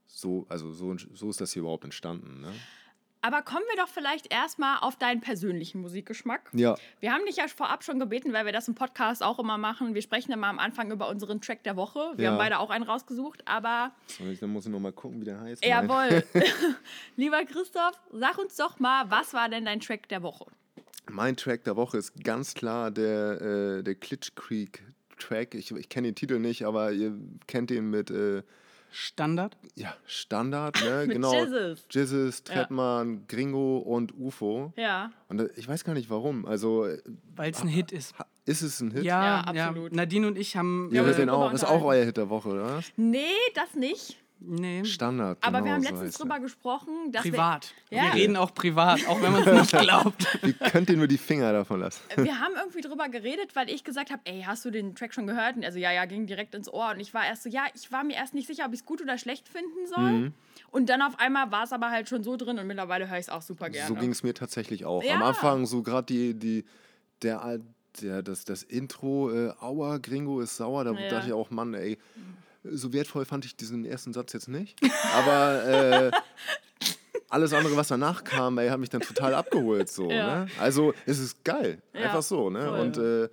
so, 0.06 0.46
also 0.48 0.72
so, 0.72 0.94
so 1.14 1.30
ist 1.30 1.40
das 1.40 1.52
hier 1.52 1.60
überhaupt 1.62 1.84
entstanden. 1.84 2.40
Ne? 2.40 2.52
Aber 3.22 3.42
kommen 3.42 3.64
wir 3.74 3.82
doch 3.82 3.88
vielleicht 3.88 4.32
erstmal 4.32 4.78
auf 4.82 4.96
deinen 4.96 5.20
persönlichen 5.20 5.80
Musikgeschmack. 5.80 6.48
Ja, 6.52 6.76
Wir 7.00 7.12
haben 7.12 7.24
dich 7.26 7.36
ja 7.36 7.48
vorab 7.48 7.82
schon 7.82 7.98
gebeten, 7.98 8.32
weil 8.32 8.44
wir 8.46 8.52
das 8.52 8.68
im 8.68 8.76
Podcast 8.76 9.20
auch 9.22 9.40
immer 9.40 9.58
machen. 9.58 9.94
Wir 9.94 10.02
sprechen 10.02 10.30
immer 10.30 10.46
am 10.46 10.60
Anfang 10.60 10.92
über 10.92 11.08
unseren 11.08 11.40
Track 11.40 11.64
der 11.64 11.74
Woche. 11.76 12.12
Wir 12.16 12.26
Ja. 12.26 12.30
haben 12.30 12.38
beide 12.38 12.60
auch 12.60 12.70
einen 12.70 12.84
rausgesucht, 12.84 13.42
aber 13.48 13.90
ich- 14.30 14.38
dann 14.38 14.50
muss 14.50 14.66
ich 14.66 14.70
noch 14.72 14.78
mal 14.78 14.92
gucken, 14.92 15.20
wie 15.20 15.24
der 15.24 15.40
heißt. 15.40 15.64
jawohl. 15.64 16.22
Lieber 17.16 17.44
Christoph, 17.44 18.00
sag 18.12 18.38
uns 18.38 18.54
doch 18.56 18.78
mal, 18.78 19.10
was 19.10 19.34
war 19.34 19.48
denn 19.48 19.64
dein 19.64 19.80
Track 19.80 20.08
der 20.08 20.22
Woche? 20.22 20.46
Mein 21.16 21.34
Track 21.34 21.64
der 21.64 21.76
Woche 21.76 21.96
ist 21.96 22.12
ganz 22.24 22.52
klar 22.52 22.90
der, 22.90 23.40
äh, 23.40 23.82
der 23.82 23.94
Klitsch 23.94 24.32
Creek 24.34 24.82
Track. 25.18 25.54
Ich, 25.54 25.70
ich 25.72 25.88
kenne 25.88 26.08
den 26.08 26.14
Titel 26.14 26.38
nicht, 26.38 26.66
aber 26.66 26.92
ihr 26.92 27.14
kennt 27.46 27.70
den 27.70 27.88
mit 27.88 28.10
äh, 28.10 28.42
Standard. 28.90 29.56
ja, 29.76 29.94
Standard, 30.04 30.78
ne? 30.84 31.04
Mit 31.06 31.16
genau. 31.16 31.32
Jizzes. 31.32 31.86
Jizzes, 31.90 32.42
Ja. 32.48 32.54
Trettmann, 32.54 33.26
Gringo 33.28 33.78
und 33.78 34.12
UFO. 34.18 34.74
Ja. 34.76 35.10
Und 35.30 35.40
äh, 35.40 35.48
ich 35.56 35.66
weiß 35.66 35.84
gar 35.84 35.94
nicht 35.94 36.10
warum. 36.10 36.44
Also 36.44 36.84
äh, 36.84 37.00
Weil 37.34 37.50
es 37.50 37.62
ein 37.62 37.68
Hit 37.68 37.92
ist. 37.92 38.14
ist 38.44 38.60
es 38.60 38.80
ein 38.80 38.90
Hit? 38.90 39.04
Ja, 39.04 39.22
Ja, 39.46 39.52
ja, 39.54 39.66
absolut. 39.68 39.92
Nadine 39.94 40.26
und 40.26 40.36
ich 40.36 40.54
haben. 40.54 40.90
Hört 40.92 41.06
uns 41.06 41.16
den 41.16 41.28
darüber 41.28 41.46
auch. 41.46 41.52
Ist 41.54 41.64
auch 41.64 41.82
euer 41.82 42.04
Hit 42.04 42.18
der 42.18 42.28
Woche, 42.28 42.50
oder? 42.50 42.80
Nee, 42.96 43.24
das 43.54 43.74
nicht. 43.74 44.18
Nee, 44.38 44.84
Standard. 44.84 45.38
Aber 45.40 45.58
wir 45.58 45.62
genau 45.62 45.74
haben 45.76 45.82
so 45.82 45.88
letztens 45.88 46.08
heißt 46.08 46.22
drüber 46.22 46.40
gesprochen, 46.40 47.10
dass 47.10 47.22
privat. 47.22 47.72
Ja. 47.90 48.02
Wir 48.04 48.14
reden 48.14 48.36
auch 48.36 48.52
privat, 48.54 49.06
auch 49.08 49.20
wenn 49.22 49.32
man 49.32 49.42
es 49.42 49.60
nicht 49.72 49.82
glaubt. 49.82 50.38
Ihr 50.42 50.52
könnt 50.52 50.90
ihr 50.90 50.96
nur 50.96 51.06
die 51.06 51.16
Finger 51.18 51.52
davon 51.52 51.80
lassen. 51.80 52.02
wir, 52.14 52.24
wir 52.24 52.38
haben 52.38 52.52
irgendwie 52.54 52.82
drüber 52.82 53.08
geredet, 53.08 53.56
weil 53.56 53.70
ich 53.70 53.82
gesagt 53.82 54.10
habe, 54.10 54.20
ey, 54.24 54.42
hast 54.46 54.64
du 54.64 54.70
den 54.70 54.94
Track 54.94 55.14
schon 55.14 55.26
gehört? 55.26 55.56
Und 55.56 55.64
also 55.64 55.78
ja, 55.78 55.90
ja, 55.90 56.04
ging 56.04 56.26
direkt 56.26 56.54
ins 56.54 56.72
Ohr. 56.72 56.90
Und 56.90 57.00
ich 57.00 57.14
war 57.14 57.24
erst 57.26 57.44
so, 57.44 57.48
ja, 57.48 57.64
ich 57.74 57.90
war 57.90 58.04
mir 58.04 58.14
erst 58.14 58.34
nicht 58.34 58.46
sicher, 58.46 58.66
ob 58.66 58.72
ich 58.74 58.80
es 58.80 58.86
gut 58.86 59.00
oder 59.00 59.16
schlecht 59.16 59.48
finden 59.48 59.86
soll. 59.86 60.12
Mhm. 60.12 60.34
Und 60.70 60.90
dann 60.90 61.00
auf 61.00 61.18
einmal 61.18 61.50
war 61.50 61.64
es 61.64 61.72
aber 61.72 61.90
halt 61.90 62.08
schon 62.08 62.22
so 62.22 62.36
drin 62.36 62.58
und 62.58 62.66
mittlerweile 62.66 63.08
höre 63.08 63.18
ich 63.18 63.26
es 63.26 63.28
auch 63.30 63.42
super 63.42 63.70
gerne. 63.70 63.88
So 63.88 63.94
ging 63.94 64.10
es 64.10 64.22
mir 64.22 64.34
tatsächlich 64.34 64.84
auch. 64.84 65.02
Am 65.02 65.08
Ja. 65.08 65.20
Anfang 65.26 65.64
so 65.64 65.82
gerade 65.82 66.06
die, 66.06 66.34
die, 66.34 66.64
der, 67.22 67.60
der, 68.02 68.22
das, 68.22 68.44
das 68.44 68.62
Intro, 68.62 69.32
äh, 69.32 69.52
Aua, 69.60 69.96
Gringo 69.98 70.40
ist 70.40 70.56
sauer, 70.58 70.84
da 70.84 70.92
Ja. 70.92 71.08
dachte 71.08 71.28
ich 71.28 71.32
auch, 71.32 71.50
Mann, 71.50 71.72
ey, 71.72 71.96
so 72.72 72.92
wertvoll 72.92 73.24
fand 73.24 73.44
ich 73.44 73.56
diesen 73.56 73.84
ersten 73.84 74.12
Satz 74.12 74.32
jetzt 74.32 74.48
nicht. 74.48 74.76
Aber 75.14 75.64
äh, 75.64 76.10
alles 77.28 77.52
andere, 77.52 77.76
was 77.76 77.88
danach 77.88 78.24
kam, 78.24 78.58
ey, 78.58 78.68
hat 78.68 78.78
mich 78.78 78.90
dann 78.90 79.00
total 79.00 79.34
abgeholt. 79.34 79.88
So, 79.88 80.10
Ja. 80.10 80.44
ne? 80.44 80.46
Also 80.60 80.94
es 81.06 81.18
ist 81.18 81.44
geil. 81.44 81.82
Ja, 81.92 82.02
Einfach 82.02 82.22
so. 82.22 82.50
Ne? 82.50 82.66
voll. 82.66 82.80
Und 82.80 82.98
äh, 82.98 83.28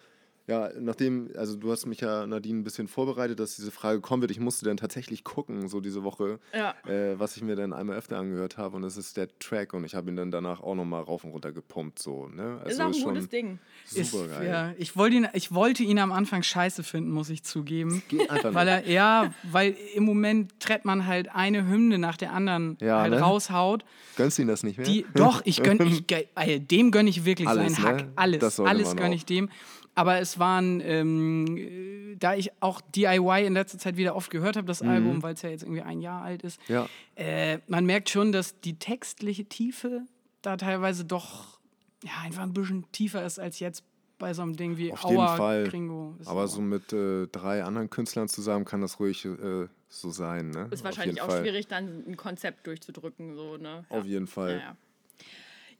ja, 0.45 0.69
nachdem, 0.77 1.29
also 1.38 1.55
du 1.55 1.71
hast 1.71 1.85
mich 1.85 2.01
ja, 2.01 2.27
Nadine, 2.27 2.59
ein 2.59 2.63
bisschen 2.65 2.89
vorbereitet, 2.89 3.39
dass 3.39 3.55
diese 3.55 3.71
Frage 3.71 4.01
kommen 4.01 4.21
wird. 4.21 4.31
Ich 4.31 4.41
musste 4.41 4.65
dann 4.65 4.75
tatsächlich 4.75 5.23
gucken, 5.23 5.69
so 5.69 5.79
diese 5.79 6.03
Woche, 6.03 6.39
Ja. 6.53 6.75
äh, 6.85 7.17
was 7.17 7.38
ich 7.38 7.43
mir 7.43 7.55
dann 7.55 7.71
einmal 7.71 7.95
öfter 7.97 8.17
angehört 8.17 8.57
habe. 8.57 8.75
Und 8.75 8.81
das 8.81 8.97
ist 8.97 9.15
der 9.15 9.29
Track 9.39 9.73
und 9.73 9.85
ich 9.85 9.95
habe 9.95 10.09
ihn 10.12 10.17
dann 10.17 10.31
danach 10.31 10.59
auch 10.62 10.75
nochmal 10.75 11.01
rauf 11.03 11.23
und 11.23 11.31
runter 11.31 11.53
gepumpt. 11.53 11.97
So, 12.00 12.27
ne? 12.27 12.59
ist 12.65 12.81
auch 12.81 12.88
ein 12.88 12.93
schon 12.93 13.13
gutes 13.13 13.29
Ding. 13.29 13.59
Ist, 13.93 14.12
Super 14.12 14.27
geil. 14.27 14.47
ja, 14.47 14.73
ich, 14.77 14.97
wollte 14.97 15.15
ihn, 15.15 15.27
ich 15.33 15.53
wollte 15.53 15.83
ihn 15.83 15.97
am 16.00 16.12
Anfang 16.12 16.43
scheiße 16.43 16.83
finden, 16.83 17.12
muss 17.12 17.29
ich 17.29 17.43
zugeben. 17.43 18.03
Geht 18.09 18.29
einfach 18.29 18.53
Weil 18.53 18.65
nicht. 18.79 18.88
er, 18.88 18.91
ja, 18.93 19.33
weil 19.43 19.77
im 19.95 20.03
Moment 20.03 20.59
tritt 20.59 20.83
man 20.83 21.07
halt 21.07 21.33
eine 21.33 21.65
Hymne 21.67 21.97
nach 22.00 22.17
der 22.17 22.33
anderen 22.33 22.77
Ja, 22.81 23.00
halt 23.01 23.12
ne? 23.13 23.19
raushaut. 23.21 23.85
Gönnst 24.17 24.38
du 24.38 24.41
ihn 24.41 24.47
das 24.50 24.63
nicht 24.63 24.77
mehr? 24.77 24.85
Die, 24.85 25.05
doch, 25.15 25.41
ich 25.45 25.63
gönn, 25.63 25.79
ich, 25.88 26.03
äh, 26.35 26.59
dem 26.59 26.91
gönne 26.91 27.09
ich 27.09 27.23
wirklich 27.23 27.47
Alles, 27.47 27.75
seinen 27.75 27.85
Hack. 27.85 27.95
ne? 28.07 28.12
Alles, 28.17 28.59
alles 28.59 28.95
gönne 28.97 29.15
ich 29.15 29.25
dem. 29.25 29.50
Aber 29.95 30.19
es 30.19 30.39
waren, 30.39 30.81
ähm, 30.81 31.57
äh, 31.57 32.15
da 32.15 32.35
ich 32.35 32.51
auch 32.62 32.81
DIY 32.81 33.45
in 33.45 33.53
letzter 33.53 33.77
Zeit 33.77 33.95
wieder 33.97 34.15
oft 34.15 34.31
gehört 34.31 34.55
habe, 34.57 34.65
das 34.67 34.81
Album, 34.81 35.21
weil 35.21 35.35
es 35.35 35.41
ja 35.43 35.50
jetzt 35.50 35.63
irgendwie 35.63 35.81
ein 35.83 36.01
Jahr 36.01 36.23
alt 36.23 36.41
ist, 36.43 36.59
Ja. 36.67 36.88
äh, 37.15 37.59
man 37.67 37.85
merkt 37.85 38.09
schon, 38.09 38.31
dass 38.31 38.59
die 38.62 38.77
textliche 38.79 39.45
Tiefe 39.45 40.01
da 40.41 40.57
teilweise 40.57 41.05
doch 41.05 41.59
ja, 42.03 42.12
einfach 42.23 42.43
ein 42.43 42.53
bisschen 42.53 42.91
tiefer 42.91 43.25
ist 43.25 43.39
als 43.39 43.59
jetzt 43.59 43.83
bei 44.19 44.33
so 44.33 44.41
einem 44.41 44.55
Ding 44.55 44.77
wie 44.77 44.91
Auf 44.93 45.03
jeden 45.05 45.27
Fall. 45.27 45.63
Gringo. 45.67 46.15
Ist 46.19 46.27
Aber 46.27 46.47
so- 46.47 46.62
mit 46.62 46.91
äh, 46.93 47.27
drei 47.27 47.63
anderen 47.63 47.89
Künstlern 47.89 48.27
zusammen 48.27 48.65
kann 48.65 48.81
das 48.81 49.00
ruhig 49.00 49.23
äh, 49.25 49.67
so 49.89 50.09
sein. 50.12 50.50
Ne? 50.50 50.67
Ist 50.71 50.83
wahrscheinlich 50.83 51.21
auch 51.21 51.27
Fall. 51.29 51.41
schwierig, 51.41 51.67
dann 51.67 52.03
ein 52.07 52.17
Konzept 52.17 52.65
durchzudrücken. 52.67 53.35
So, 53.35 53.57
ne? 53.57 53.85
Auf 53.89 54.05
jeden 54.05 54.27
Fall. 54.27 54.59
Ja, 54.59 54.75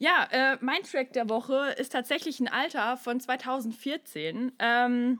ja. 0.04 0.28
Äh, 0.32 0.58
mein 0.62 0.84
Track 0.84 1.14
der 1.14 1.30
Woche 1.30 1.76
ist 1.78 1.94
tatsächlich 1.94 2.40
ein 2.40 2.48
Alter 2.48 2.98
von 2.98 3.20
2014. 3.20 4.52
Ähm, 4.60 5.20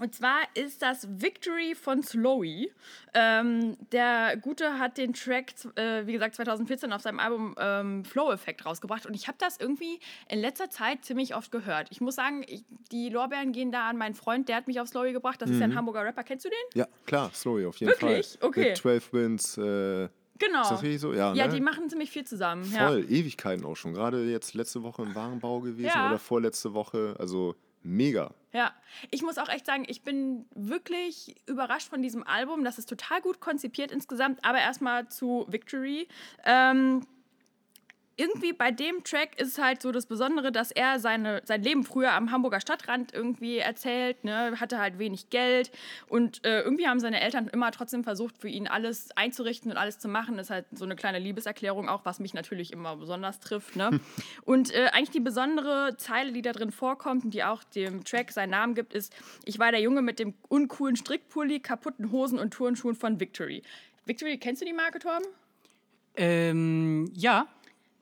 und 0.00 0.12
zwar 0.12 0.40
ist 0.54 0.82
das 0.82 1.06
Victory 1.08 1.76
von 1.76 2.02
Slowy. 2.02 2.72
Ähm, 3.14 3.76
der 3.92 4.36
Gute 4.36 4.78
hat 4.78 4.98
den 4.98 5.12
Track, 5.14 5.52
äh, 5.76 6.04
wie 6.06 6.12
gesagt, 6.12 6.34
2014 6.34 6.92
auf 6.92 7.00
seinem 7.00 7.20
Album 7.20 7.54
ähm, 7.58 8.04
Flow 8.04 8.32
Effect 8.32 8.66
rausgebracht. 8.66 9.06
Und 9.06 9.14
ich 9.14 9.28
habe 9.28 9.38
das 9.38 9.56
irgendwie 9.58 10.00
in 10.28 10.40
letzter 10.40 10.68
Zeit 10.68 11.04
ziemlich 11.04 11.36
oft 11.36 11.52
gehört. 11.52 11.86
Ich 11.90 12.00
muss 12.00 12.16
sagen, 12.16 12.44
ich, 12.48 12.64
die 12.90 13.08
Lorbeeren 13.08 13.52
gehen 13.52 13.70
da 13.70 13.88
an 13.88 13.96
meinen 13.96 14.14
Freund, 14.14 14.48
der 14.48 14.56
hat 14.56 14.66
mich 14.66 14.80
auf 14.80 14.88
Slowy 14.88 15.12
gebracht. 15.12 15.40
Das 15.40 15.48
ist 15.48 15.60
ja 15.60 15.64
ein 15.64 15.76
Hamburger 15.76 16.04
Rapper. 16.04 16.24
Kennst 16.24 16.44
du 16.44 16.50
den? 16.50 16.80
Ja, 16.80 16.88
klar, 17.06 17.30
Slowy 17.32 17.64
auf 17.64 17.76
jeden 17.76 17.92
Wirklich? 17.92 18.36
Fall. 18.40 18.48
Okay. 18.48 18.68
Mit 18.70 18.76
12 18.76 19.12
Wins. 19.12 19.58
Äh, 19.58 20.08
Genau. 20.38 20.62
Ist 20.62 20.70
das 20.70 20.82
richtig 20.82 21.00
so? 21.00 21.12
Ja, 21.12 21.32
ja, 21.34 21.46
ne? 21.46 21.54
die 21.54 21.60
machen 21.60 21.88
ziemlich 21.88 22.10
viel 22.10 22.24
zusammen. 22.24 22.70
Ja. 22.72 22.88
Voll, 22.88 23.04
Ewigkeiten 23.08 23.64
auch 23.64 23.76
schon. 23.76 23.94
Gerade 23.94 24.24
jetzt 24.30 24.54
letzte 24.54 24.82
Woche 24.82 25.02
im 25.02 25.14
Warenbau 25.14 25.60
gewesen 25.60 25.86
Ja. 25.94 26.08
oder 26.08 26.18
vorletzte 26.18 26.74
Woche. 26.74 27.14
Also 27.18 27.54
mega. 27.82 28.32
Ja, 28.52 28.72
ich 29.10 29.22
muss 29.22 29.38
auch 29.38 29.48
echt 29.48 29.66
sagen, 29.66 29.84
ich 29.86 30.02
bin 30.02 30.46
wirklich 30.54 31.36
überrascht 31.46 31.88
von 31.88 32.02
diesem 32.02 32.24
Album. 32.26 32.64
Das 32.64 32.78
ist 32.78 32.88
total 32.88 33.20
gut 33.20 33.40
konzipiert 33.40 33.92
insgesamt. 33.92 34.44
Aber 34.44 34.58
erstmal 34.58 35.08
zu 35.08 35.44
Victory. 35.48 36.08
Ähm, 36.44 37.02
irgendwie 38.16 38.52
bei 38.52 38.70
dem 38.70 39.02
Track 39.04 39.40
ist 39.40 39.48
es 39.48 39.58
halt 39.58 39.82
so 39.82 39.92
das 39.92 40.06
Besondere, 40.06 40.52
dass 40.52 40.70
er 40.70 41.00
seine, 41.00 41.42
sein 41.44 41.62
Leben 41.62 41.84
früher 41.84 42.12
am 42.12 42.30
Hamburger 42.30 42.60
Stadtrand 42.60 43.12
irgendwie 43.12 43.58
erzählt, 43.58 44.24
ne, 44.24 44.58
hatte 44.60 44.78
halt 44.78 44.98
wenig 44.98 45.30
Geld 45.30 45.70
und 46.08 46.44
äh, 46.44 46.60
irgendwie 46.60 46.86
haben 46.86 47.00
seine 47.00 47.20
Eltern 47.20 47.48
immer 47.48 47.70
trotzdem 47.70 48.04
versucht, 48.04 48.38
für 48.38 48.48
ihn 48.48 48.68
alles 48.68 49.10
einzurichten 49.16 49.70
und 49.70 49.76
alles 49.76 49.98
zu 49.98 50.08
machen. 50.08 50.36
Das 50.36 50.46
ist 50.46 50.50
halt 50.50 50.66
so 50.72 50.84
eine 50.84 50.96
kleine 50.96 51.18
Liebeserklärung 51.18 51.88
auch, 51.88 52.04
was 52.04 52.20
mich 52.20 52.34
natürlich 52.34 52.72
immer 52.72 52.96
besonders 52.96 53.40
trifft. 53.40 53.76
Ne? 53.76 54.00
und 54.44 54.72
äh, 54.72 54.86
eigentlich 54.92 55.10
die 55.10 55.20
besondere 55.20 55.96
Zeile, 55.96 56.32
die 56.32 56.42
da 56.42 56.52
drin 56.52 56.70
vorkommt 56.70 57.24
und 57.24 57.34
die 57.34 57.44
auch 57.44 57.64
dem 57.64 58.04
Track 58.04 58.32
seinen 58.32 58.50
Namen 58.50 58.74
gibt, 58.74 58.94
ist, 58.94 59.14
ich 59.44 59.58
war 59.58 59.70
der 59.70 59.80
Junge 59.80 60.02
mit 60.02 60.18
dem 60.18 60.34
uncoolen 60.48 60.96
Strickpulli, 60.96 61.60
kaputten 61.60 62.12
Hosen 62.12 62.38
und 62.38 62.52
Turnschuhen 62.52 62.94
von 62.94 63.18
Victory. 63.20 63.62
Victory, 64.06 64.38
kennst 64.38 64.62
du 64.62 64.66
die 64.66 64.72
Marke, 64.72 64.98
Torben? 64.98 65.26
ähm, 66.16 67.10
ja, 67.14 67.46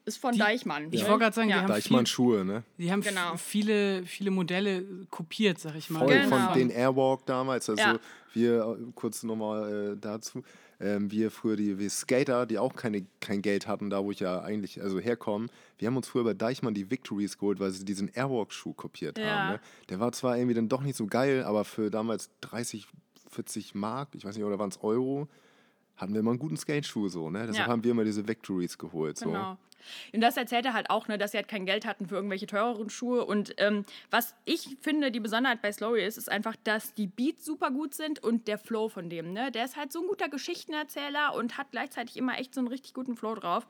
Ist 0.04 0.16
von 0.18 0.36
Deichmann. 0.36 0.88
ich 0.90 1.02
ne? 1.02 1.08
wollte 1.08 1.20
gerade 1.24 1.34
sagen, 1.34 1.48
die 1.48 1.54
ja. 1.54 1.60
haben 1.62 1.68
Deichmann 1.68 2.06
Schuhe, 2.06 2.44
ne? 2.44 2.64
Die 2.78 2.90
haben 2.90 3.02
Genau. 3.02 3.36
viele, 3.36 4.04
viele 4.04 4.32
Modelle 4.32 4.84
kopiert, 5.10 5.58
sag 5.60 5.76
ich 5.76 5.90
mal. 5.90 6.00
Voll 6.00 6.08
Genau. 6.18 6.36
von 6.48 6.58
den 6.58 6.70
Airwalk 6.70 7.24
damals. 7.26 7.70
Also 7.70 7.80
Ja. 7.80 7.98
wir, 8.32 8.78
kurz 8.96 9.22
nochmal 9.22 9.92
äh, 9.92 9.96
dazu, 10.00 10.42
ähm, 10.80 11.08
wir 11.12 11.30
früher 11.30 11.54
die 11.54 11.78
wir 11.78 11.88
Skater, 11.88 12.46
die 12.46 12.58
auch 12.58 12.74
keine, 12.74 13.06
kein 13.20 13.42
Geld 13.42 13.68
hatten, 13.68 13.90
da 13.90 14.02
wo 14.02 14.10
ich 14.10 14.18
ja 14.18 14.40
eigentlich 14.40 14.82
also 14.82 14.98
herkomme, 14.98 15.46
wir 15.78 15.86
haben 15.86 15.96
uns 15.96 16.08
früher 16.08 16.24
bei 16.24 16.34
Deichmann 16.34 16.74
die 16.74 16.90
Victories 16.90 17.38
geholt, 17.38 17.60
weil 17.60 17.70
sie 17.70 17.84
diesen 17.84 18.08
Airwalk-Schuh 18.12 18.72
kopiert 18.72 19.18
Ja. 19.18 19.24
haben. 19.26 19.52
Ne? 19.52 19.60
Der 19.88 20.00
war 20.00 20.10
zwar 20.10 20.36
irgendwie 20.36 20.54
dann 20.54 20.68
doch 20.68 20.82
nicht 20.82 20.96
so 20.96 21.06
geil, 21.06 21.44
aber 21.44 21.64
für 21.64 21.90
damals 21.90 22.28
30, 22.40 22.88
40 23.30 23.76
Mark, 23.76 24.08
ich 24.14 24.24
weiß 24.24 24.34
nicht, 24.34 24.44
oder 24.44 24.58
waren 24.58 24.70
es 24.70 24.82
Euro, 24.82 25.28
hatten 25.96 26.12
wir 26.12 26.20
immer 26.20 26.30
einen 26.30 26.40
guten 26.40 26.56
Skate-Schuh 26.56 27.08
so. 27.08 27.30
Ne? 27.30 27.46
Deshalb 27.46 27.66
Ja. 27.68 27.72
haben 27.72 27.84
wir 27.84 27.92
immer 27.92 28.02
diese 28.04 28.26
Victories 28.26 28.76
geholt. 28.76 29.18
So. 29.18 29.26
Genau. 29.26 29.56
Und 30.12 30.20
das 30.20 30.36
erzählt 30.36 30.66
er 30.66 30.74
halt 30.74 30.90
auch, 30.90 31.08
ne, 31.08 31.18
dass 31.18 31.32
sie 31.32 31.38
halt 31.38 31.48
kein 31.48 31.66
Geld 31.66 31.86
hatten 31.86 32.06
für 32.06 32.16
irgendwelche 32.16 32.46
teureren 32.46 32.90
Schuhe. 32.90 33.24
Und 33.24 33.54
ähm, 33.58 33.84
was 34.10 34.34
ich 34.44 34.76
finde, 34.80 35.10
die 35.10 35.20
Besonderheit 35.20 35.62
bei 35.62 35.72
Slowy 35.72 36.04
ist, 36.04 36.18
ist 36.18 36.30
einfach, 36.30 36.56
dass 36.64 36.94
die 36.94 37.06
Beats 37.06 37.44
super 37.44 37.70
gut 37.70 37.94
sind 37.94 38.22
und 38.22 38.48
der 38.48 38.58
Flow 38.58 38.88
von 38.88 39.10
dem. 39.10 39.32
Ne? 39.32 39.50
Der 39.50 39.64
ist 39.64 39.76
halt 39.76 39.92
so 39.92 40.00
ein 40.00 40.08
guter 40.08 40.28
Geschichtenerzähler 40.28 41.34
und 41.34 41.58
hat 41.58 41.70
gleichzeitig 41.70 42.16
immer 42.16 42.38
echt 42.38 42.54
so 42.54 42.60
einen 42.60 42.68
richtig 42.68 42.94
guten 42.94 43.16
Flow 43.16 43.34
drauf. 43.34 43.66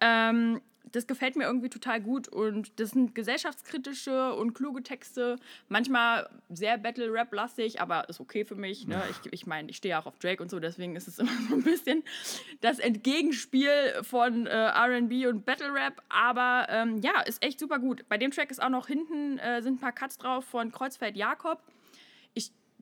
Ähm, 0.00 0.60
das 0.92 1.06
gefällt 1.06 1.36
mir 1.36 1.44
irgendwie 1.44 1.68
total 1.68 2.00
gut 2.00 2.28
und 2.28 2.78
das 2.78 2.90
sind 2.90 3.14
gesellschaftskritische 3.14 4.34
und 4.34 4.54
kluge 4.54 4.82
Texte. 4.82 5.36
Manchmal 5.68 6.28
sehr 6.50 6.78
Battle-Rap-lastig, 6.78 7.80
aber 7.80 8.08
ist 8.08 8.20
okay 8.20 8.44
für 8.44 8.54
mich. 8.54 8.86
Ne? 8.86 9.02
Ich, 9.10 9.32
ich 9.32 9.46
meine, 9.46 9.70
ich 9.70 9.76
stehe 9.76 9.98
auch 9.98 10.06
auf 10.06 10.18
Drake 10.18 10.42
und 10.42 10.50
so, 10.50 10.60
deswegen 10.60 10.94
ist 10.96 11.08
es 11.08 11.18
immer 11.20 11.32
so 11.48 11.54
ein 11.56 11.62
bisschen 11.62 12.04
das 12.60 12.78
Entgegenspiel 12.78 14.02
von 14.02 14.46
äh, 14.46 14.54
RB 14.54 15.26
und 15.26 15.44
Battle-Rap. 15.44 16.02
Aber 16.08 16.66
ähm, 16.68 16.98
ja, 16.98 17.20
ist 17.22 17.42
echt 17.42 17.58
super 17.58 17.78
gut. 17.78 18.04
Bei 18.08 18.18
dem 18.18 18.30
Track 18.30 18.50
ist 18.50 18.62
auch 18.62 18.68
noch 18.68 18.86
hinten 18.86 19.38
äh, 19.38 19.62
sind 19.62 19.76
ein 19.76 19.80
paar 19.80 19.92
Cuts 19.92 20.18
drauf 20.18 20.44
von 20.44 20.70
Kreuzfeld 20.70 21.16
Jakob. 21.16 21.60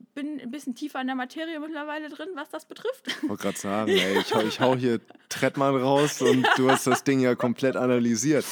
Ich 0.03 0.09
bin 0.15 0.39
ein 0.39 0.51
bisschen 0.51 0.75
tiefer 0.75 1.01
in 1.01 1.07
der 1.07 1.15
Materie 1.15 1.59
mittlerweile 1.59 2.09
drin, 2.09 2.27
was 2.35 2.49
das 2.49 2.65
betrifft. 2.65 3.07
Ich 3.07 3.27
wollte 3.29 3.43
gerade 3.43 3.57
sagen, 3.57 3.89
ey, 3.91 4.19
ich, 4.19 4.33
hau- 4.33 4.41
ich 4.41 4.59
hau 4.59 4.75
hier 4.75 4.99
Trettmann 5.29 5.75
raus 5.75 6.21
und 6.21 6.45
du 6.57 6.69
hast 6.69 6.85
das 6.85 7.03
Ding 7.03 7.19
ja 7.19 7.33
komplett 7.35 7.75
analysiert. 7.75 8.45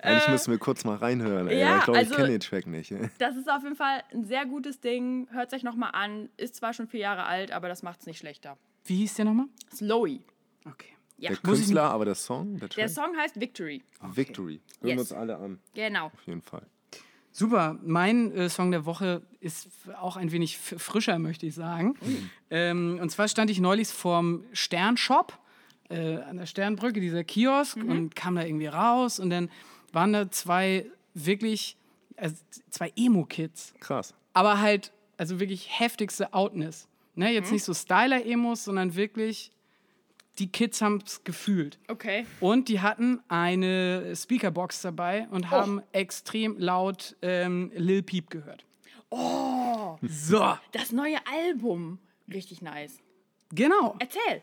Eigentlich 0.00 0.28
müssen 0.28 0.50
wir 0.52 0.58
kurz 0.58 0.84
mal 0.84 0.96
reinhören. 0.96 1.48
Ey. 1.48 1.56
Äh, 1.56 1.60
ja, 1.60 1.78
ich 1.78 1.84
glaube, 1.84 1.98
also- 1.98 2.10
ich 2.12 2.16
kenne 2.16 2.28
den 2.30 2.40
Track 2.40 2.66
nicht. 2.66 2.92
ey. 2.92 3.10
Das 3.18 3.36
ist 3.36 3.50
auf 3.50 3.62
jeden 3.62 3.76
Fall 3.76 4.02
ein 4.12 4.24
sehr 4.24 4.46
gutes 4.46 4.80
Ding. 4.80 5.28
Hört 5.32 5.48
es 5.52 5.58
euch 5.58 5.62
nochmal 5.64 5.90
an. 5.92 6.28
Ist 6.36 6.54
zwar 6.56 6.72
schon 6.72 6.86
vier 6.88 7.00
Jahre 7.00 7.24
alt, 7.24 7.50
aber 7.52 7.68
das 7.68 7.82
macht 7.82 8.00
es 8.00 8.06
nicht 8.06 8.18
schlechter. 8.18 8.56
Wie 8.84 8.96
hieß 8.96 9.14
der 9.14 9.26
nochmal? 9.26 9.46
Slowy. 9.74 10.24
Okay. 10.64 10.88
Ja. 11.18 11.28
Der 11.30 11.36
Künstler, 11.38 11.82
aber 11.84 12.04
der 12.04 12.14
Song, 12.16 12.58
der 12.58 12.68
Track? 12.68 12.76
Der 12.76 12.88
Song 12.88 13.16
heißt 13.16 13.38
Victory. 13.38 13.82
Victory. 14.02 14.60
Hören 14.80 14.88
Yes. 14.88 14.96
wir 14.96 15.00
uns 15.00 15.12
alle 15.12 15.36
an, 15.36 15.60
Genau. 15.74 16.06
auf 16.06 16.26
jeden 16.26 16.42
Fall. 16.42 16.66
Super. 17.32 17.78
Mein 17.82 18.30
äh, 18.32 18.48
Song 18.48 18.70
der 18.70 18.84
Woche 18.84 19.22
ist 19.40 19.68
auch 20.00 20.16
ein 20.16 20.32
wenig 20.32 20.58
frischer, 20.58 21.18
möchte 21.18 21.46
ich 21.46 21.54
sagen. 21.54 21.94
Ähm, 22.50 22.98
und 23.00 23.10
zwar 23.10 23.26
stand 23.28 23.50
ich 23.50 23.58
neulich 23.58 23.88
vorm 23.88 24.44
Sternshop 24.52 25.38
äh, 25.88 26.16
an 26.18 26.36
der 26.36 26.46
Sternbrücke, 26.46 27.00
dieser 27.00 27.24
Kiosk, 27.24 27.76
und 27.76 28.14
kam 28.14 28.36
da 28.36 28.44
irgendwie 28.44 28.66
raus. 28.66 29.18
Und 29.18 29.30
dann 29.30 29.50
waren 29.92 30.12
da 30.12 30.30
zwei 30.30 30.86
wirklich, 31.14 31.76
also 32.16 32.36
zwei 32.70 32.92
Emo-Kids. 32.96 33.74
Krass. 33.80 34.14
aber 34.34 34.60
halt, 34.60 34.92
also 35.16 35.40
wirklich 35.40 35.68
heftigste 35.78 36.32
Outness. 36.34 36.88
Ne, 37.14 37.30
jetzt 37.30 37.52
nicht 37.52 37.64
so 37.64 37.74
Styler-Emos, 37.74 38.64
sondern 38.64 38.94
wirklich, 38.94 39.52
die 40.38 40.50
Kids 40.50 40.80
haben 40.80 41.02
es 41.04 41.24
gefühlt. 41.24 41.78
Okay. 41.88 42.26
Und 42.40 42.68
die 42.68 42.80
hatten 42.80 43.20
eine 43.28 44.14
Speakerbox 44.16 44.82
dabei 44.82 45.28
und 45.30 45.50
haben 45.50 45.82
extrem 45.92 46.58
laut 46.58 47.16
ähm, 47.22 47.70
Lil 47.74 48.02
Peep 48.02 48.30
gehört. 48.30 48.64
Oh, 49.10 49.98
So, 50.02 50.56
das 50.72 50.90
neue 50.92 51.18
Album. 51.26 51.98
Richtig 52.32 52.62
nice. 52.62 52.98
genau. 53.54 53.96
Erzähl. 53.98 54.42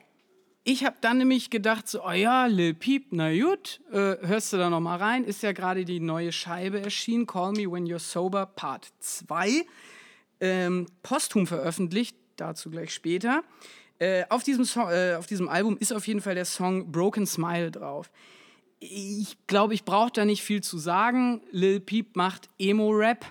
Ich 0.65 0.85
habe 0.85 0.97
dann 1.01 1.17
nämlich 1.17 1.49
gedacht, 1.49 1.87
so, 1.87 2.05
oh 2.05 2.11
ja, 2.11 2.45
Lil 2.45 2.75
Peep, 2.75 3.07
na 3.11 3.31
gut, 3.33 3.81
äh, 3.91 4.17
hörst 4.27 4.53
du 4.53 4.57
da 4.57 4.69
noch 4.69 4.81
mal 4.81 4.97
rein. 4.97 5.23
Ist 5.23 5.41
ja 5.41 5.53
gerade 5.53 5.85
die 5.85 5.99
neue 5.99 6.31
Scheibe 6.31 6.79
erschienen, 6.81 7.25
Call 7.25 7.53
Me 7.53 7.71
When 7.71 7.87
You're 7.87 7.97
Sober 7.97 8.45
Part 8.45 8.91
2. 8.99 9.65
Ähm, 10.41 10.85
posthum 11.01 11.47
veröffentlicht, 11.47 12.15
dazu 12.35 12.69
gleich 12.69 12.93
später. 12.93 13.43
Äh, 13.99 14.23
auf, 14.29 14.43
diesem 14.43 14.65
Song, 14.65 14.89
äh, 14.89 15.15
auf 15.17 15.27
diesem 15.27 15.49
Album 15.49 15.77
ist 15.77 15.91
auf 15.91 16.07
jeden 16.07 16.21
Fall 16.21 16.35
der 16.35 16.45
Song 16.45 16.91
Broken 16.91 17.25
Smile 17.25 17.71
drauf. 17.71 18.09
Ich 18.79 19.37
glaube, 19.47 19.73
ich 19.73 19.83
brauche 19.83 20.11
da 20.11 20.23
nicht 20.23 20.41
viel 20.41 20.61
zu 20.61 20.77
sagen. 20.77 21.41
Lil 21.51 21.81
Peep 21.81 22.15
macht 22.15 22.49
Emo-Rap. 22.57 23.25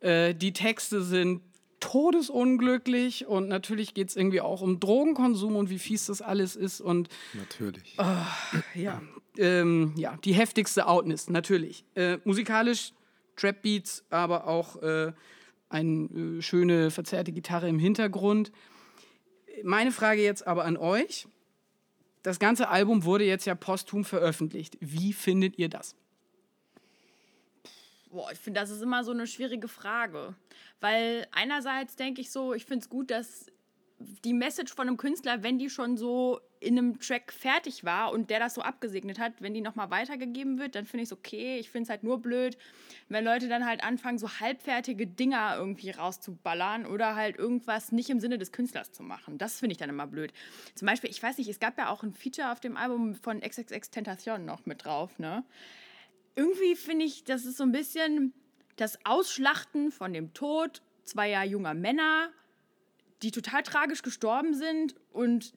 Äh, 0.00 0.34
die 0.34 0.52
Texte 0.52 1.02
sind 1.02 1.42
todesunglücklich 1.80 3.26
und 3.26 3.48
natürlich 3.48 3.94
geht 3.94 4.08
es 4.08 4.16
irgendwie 4.16 4.40
auch 4.40 4.62
um 4.62 4.80
Drogenkonsum 4.80 5.56
und 5.56 5.70
wie 5.70 5.78
fies 5.78 6.06
das 6.06 6.22
alles 6.22 6.56
ist 6.56 6.80
und 6.80 7.08
Natürlich. 7.34 7.96
ja, 8.74 9.02
ähm, 9.36 9.92
ja 9.96 10.16
die 10.24 10.32
heftigste 10.32 10.86
Outness, 10.86 11.28
natürlich. 11.28 11.84
Äh, 11.94 12.18
musikalisch 12.24 12.92
Trap 13.36 13.60
Beats, 13.62 14.04
aber 14.10 14.46
auch 14.46 14.82
äh, 14.82 15.12
eine 15.68 16.38
äh, 16.38 16.42
schöne 16.42 16.90
verzerrte 16.90 17.32
Gitarre 17.32 17.68
im 17.68 17.78
Hintergrund. 17.78 18.50
Meine 19.62 19.92
Frage 19.92 20.22
jetzt 20.22 20.46
aber 20.46 20.64
an 20.64 20.76
euch. 20.76 21.26
Das 22.22 22.38
ganze 22.38 22.68
Album 22.68 23.04
wurde 23.04 23.24
jetzt 23.24 23.46
ja 23.46 23.54
posthum 23.54 24.04
veröffentlicht. 24.04 24.76
Wie 24.80 25.12
findet 25.12 25.58
ihr 25.58 25.68
das? 25.68 25.94
Boah, 28.10 28.32
ich 28.32 28.38
finde, 28.38 28.60
das 28.60 28.70
ist 28.70 28.82
immer 28.82 29.04
so 29.04 29.12
eine 29.12 29.26
schwierige 29.26 29.68
Frage. 29.68 30.34
Weil 30.80 31.26
einerseits 31.32 31.96
denke 31.96 32.20
ich 32.20 32.30
so, 32.30 32.54
ich 32.54 32.64
finde 32.64 32.82
es 32.82 32.88
gut, 32.88 33.10
dass 33.10 33.46
die 34.24 34.32
Message 34.32 34.74
von 34.74 34.88
einem 34.88 34.96
Künstler, 34.96 35.42
wenn 35.42 35.58
die 35.58 35.70
schon 35.70 35.96
so 35.96 36.40
in 36.66 36.78
einem 36.78 36.98
Track 36.98 37.32
fertig 37.32 37.84
war 37.84 38.12
und 38.12 38.28
der 38.28 38.40
das 38.40 38.54
so 38.54 38.62
abgesegnet 38.62 39.18
hat, 39.18 39.34
wenn 39.40 39.54
die 39.54 39.60
nochmal 39.60 39.90
weitergegeben 39.90 40.58
wird, 40.58 40.74
dann 40.74 40.84
finde 40.84 41.04
ich 41.04 41.08
es 41.08 41.12
okay. 41.12 41.58
Ich 41.58 41.70
finde 41.70 41.84
es 41.84 41.90
halt 41.90 42.02
nur 42.02 42.20
blöd, 42.20 42.58
wenn 43.08 43.24
Leute 43.24 43.48
dann 43.48 43.64
halt 43.64 43.84
anfangen, 43.84 44.18
so 44.18 44.28
halbfertige 44.40 45.06
Dinger 45.06 45.54
irgendwie 45.56 45.90
rauszuballern 45.90 46.84
oder 46.84 47.14
halt 47.14 47.36
irgendwas 47.36 47.92
nicht 47.92 48.10
im 48.10 48.18
Sinne 48.18 48.36
des 48.36 48.50
Künstlers 48.50 48.92
zu 48.92 49.02
machen. 49.04 49.38
Das 49.38 49.60
finde 49.60 49.72
ich 49.72 49.78
dann 49.78 49.88
immer 49.88 50.06
blöd. 50.06 50.32
Zum 50.74 50.86
Beispiel, 50.86 51.08
ich 51.08 51.22
weiß 51.22 51.38
nicht, 51.38 51.48
es 51.48 51.60
gab 51.60 51.78
ja 51.78 51.88
auch 51.88 52.02
ein 52.02 52.12
Feature 52.12 52.50
auf 52.50 52.60
dem 52.60 52.76
Album 52.76 53.14
von 53.14 53.40
XXX 53.40 53.90
Tentation 53.90 54.44
noch 54.44 54.66
mit 54.66 54.84
drauf, 54.84 55.18
ne? 55.18 55.44
Irgendwie 56.34 56.74
finde 56.74 57.06
ich, 57.06 57.24
das 57.24 57.46
ist 57.46 57.56
so 57.56 57.62
ein 57.62 57.72
bisschen 57.72 58.34
das 58.74 58.98
Ausschlachten 59.06 59.90
von 59.90 60.12
dem 60.12 60.34
Tod 60.34 60.82
zweier 61.04 61.44
junger 61.44 61.72
Männer, 61.72 62.30
die 63.22 63.30
total 63.30 63.62
tragisch 63.62 64.02
gestorben 64.02 64.52
sind 64.52 64.96
und 65.12 65.54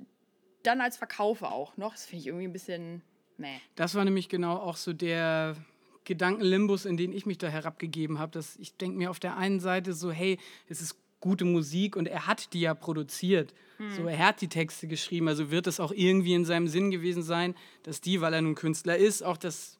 dann 0.69 0.81
als 0.81 0.97
Verkaufe 0.97 1.51
auch 1.51 1.75
noch. 1.77 1.93
Das 1.93 2.05
finde 2.05 2.21
ich 2.21 2.27
irgendwie 2.27 2.47
ein 2.47 2.53
bisschen. 2.53 3.01
Meh. 3.38 3.57
Das 3.75 3.95
war 3.95 4.05
nämlich 4.05 4.29
genau 4.29 4.57
auch 4.57 4.75
so 4.75 4.93
der 4.93 5.55
Gedankenlimbus, 6.03 6.85
in 6.85 6.97
den 6.97 7.13
ich 7.13 7.25
mich 7.25 7.38
da 7.38 7.47
herabgegeben 7.47 8.19
habe. 8.19 8.31
Dass 8.31 8.57
ich 8.57 8.75
denke 8.75 8.97
mir 8.97 9.09
auf 9.09 9.19
der 9.19 9.38
einen 9.38 9.59
Seite 9.59 9.93
so, 9.93 10.11
hey, 10.11 10.38
es 10.67 10.81
ist 10.81 10.97
gute 11.19 11.45
Musik 11.45 11.95
und 11.95 12.07
er 12.07 12.27
hat 12.27 12.53
die 12.53 12.61
ja 12.61 12.73
produziert. 12.73 13.53
Hm. 13.77 13.91
So, 13.95 14.07
er 14.07 14.19
hat 14.19 14.41
die 14.41 14.47
Texte 14.47 14.88
geschrieben, 14.88 15.27
also 15.27 15.51
wird 15.51 15.67
es 15.67 15.79
auch 15.79 15.91
irgendwie 15.91 16.33
in 16.33 16.45
seinem 16.45 16.67
Sinn 16.67 16.91
gewesen 16.91 17.23
sein, 17.23 17.55
dass 17.83 18.01
die, 18.01 18.21
weil 18.21 18.33
er 18.33 18.41
nun 18.41 18.55
Künstler 18.55 18.97
ist, 18.97 19.21
auch 19.21 19.38
das 19.38 19.79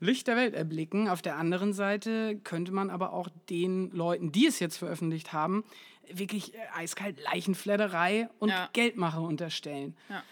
Licht 0.00 0.26
der 0.26 0.36
Welt 0.36 0.54
erblicken. 0.54 1.08
Auf 1.08 1.22
der 1.22 1.36
anderen 1.36 1.72
Seite 1.72 2.38
könnte 2.44 2.72
man 2.72 2.90
aber 2.90 3.12
auch 3.12 3.28
den 3.48 3.90
Leuten, 3.90 4.32
die 4.32 4.46
es 4.46 4.60
jetzt 4.60 4.76
veröffentlicht 4.76 5.32
haben, 5.32 5.64
wirklich 6.12 6.54
äh, 6.54 6.58
eiskalt 6.74 7.20
Leichenfledderei 7.22 8.28
und 8.38 8.50
ja. 8.50 8.68
Geldmache 8.72 9.20
unterstellen. 9.20 9.96
Ja. 10.08 10.22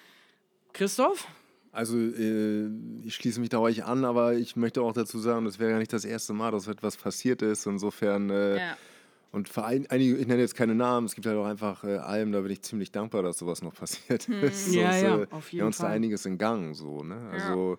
Christoph? 0.72 1.26
Also 1.70 1.96
äh, 1.98 2.68
ich 3.02 3.14
schließe 3.14 3.40
mich 3.40 3.48
da 3.48 3.58
euch 3.58 3.84
an, 3.84 4.04
aber 4.04 4.34
ich 4.34 4.56
möchte 4.56 4.82
auch 4.82 4.92
dazu 4.92 5.18
sagen, 5.18 5.46
das 5.46 5.58
wäre 5.58 5.70
ja 5.70 5.78
nicht 5.78 5.92
das 5.92 6.04
erste 6.04 6.34
Mal, 6.34 6.50
dass 6.50 6.66
etwas 6.66 6.98
passiert 6.98 7.40
ist. 7.40 7.66
Insofern 7.66 8.28
äh, 8.28 8.58
ja. 8.58 8.76
und 9.30 9.48
für 9.48 9.64
ein, 9.64 9.86
einige, 9.88 10.16
ich 10.18 10.26
nenne 10.26 10.42
jetzt 10.42 10.54
keine 10.54 10.74
Namen, 10.74 11.06
es 11.06 11.14
gibt 11.14 11.26
halt 11.26 11.38
auch 11.38 11.46
einfach 11.46 11.82
äh, 11.84 11.96
Alben, 11.96 12.32
da 12.32 12.42
bin 12.42 12.52
ich 12.52 12.60
ziemlich 12.60 12.92
dankbar, 12.92 13.22
dass 13.22 13.38
sowas 13.38 13.62
noch 13.62 13.74
passiert 13.78 14.28
hm. 14.28 14.44
ist. 14.44 14.74
Ja, 14.74 14.92
Sonst, 14.92 15.02
ja, 15.02 15.18
äh, 15.18 15.26
auf 15.30 15.52
jeden 15.52 15.60
ja, 15.60 15.66
uns 15.66 15.76
Fall. 15.78 15.88
da 15.88 15.94
einiges 15.94 16.26
in 16.26 16.36
Gang, 16.36 16.74
so 16.74 17.02
ne. 17.02 17.30
Also 17.32 17.78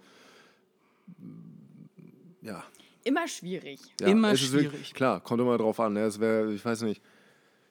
ja. 2.42 2.64
Immer 3.04 3.28
schwierig. 3.28 3.80
Ja, 4.00 4.08
immer 4.08 4.36
schwierig. 4.36 4.72
Wirklich, 4.72 4.94
klar, 4.94 5.20
kommt 5.20 5.42
immer 5.42 5.58
drauf 5.58 5.80
an. 5.80 5.94
Ne? 5.94 6.02
Es 6.02 6.20
wäre, 6.20 6.52
ich 6.54 6.64
weiß 6.64 6.82
nicht 6.84 7.02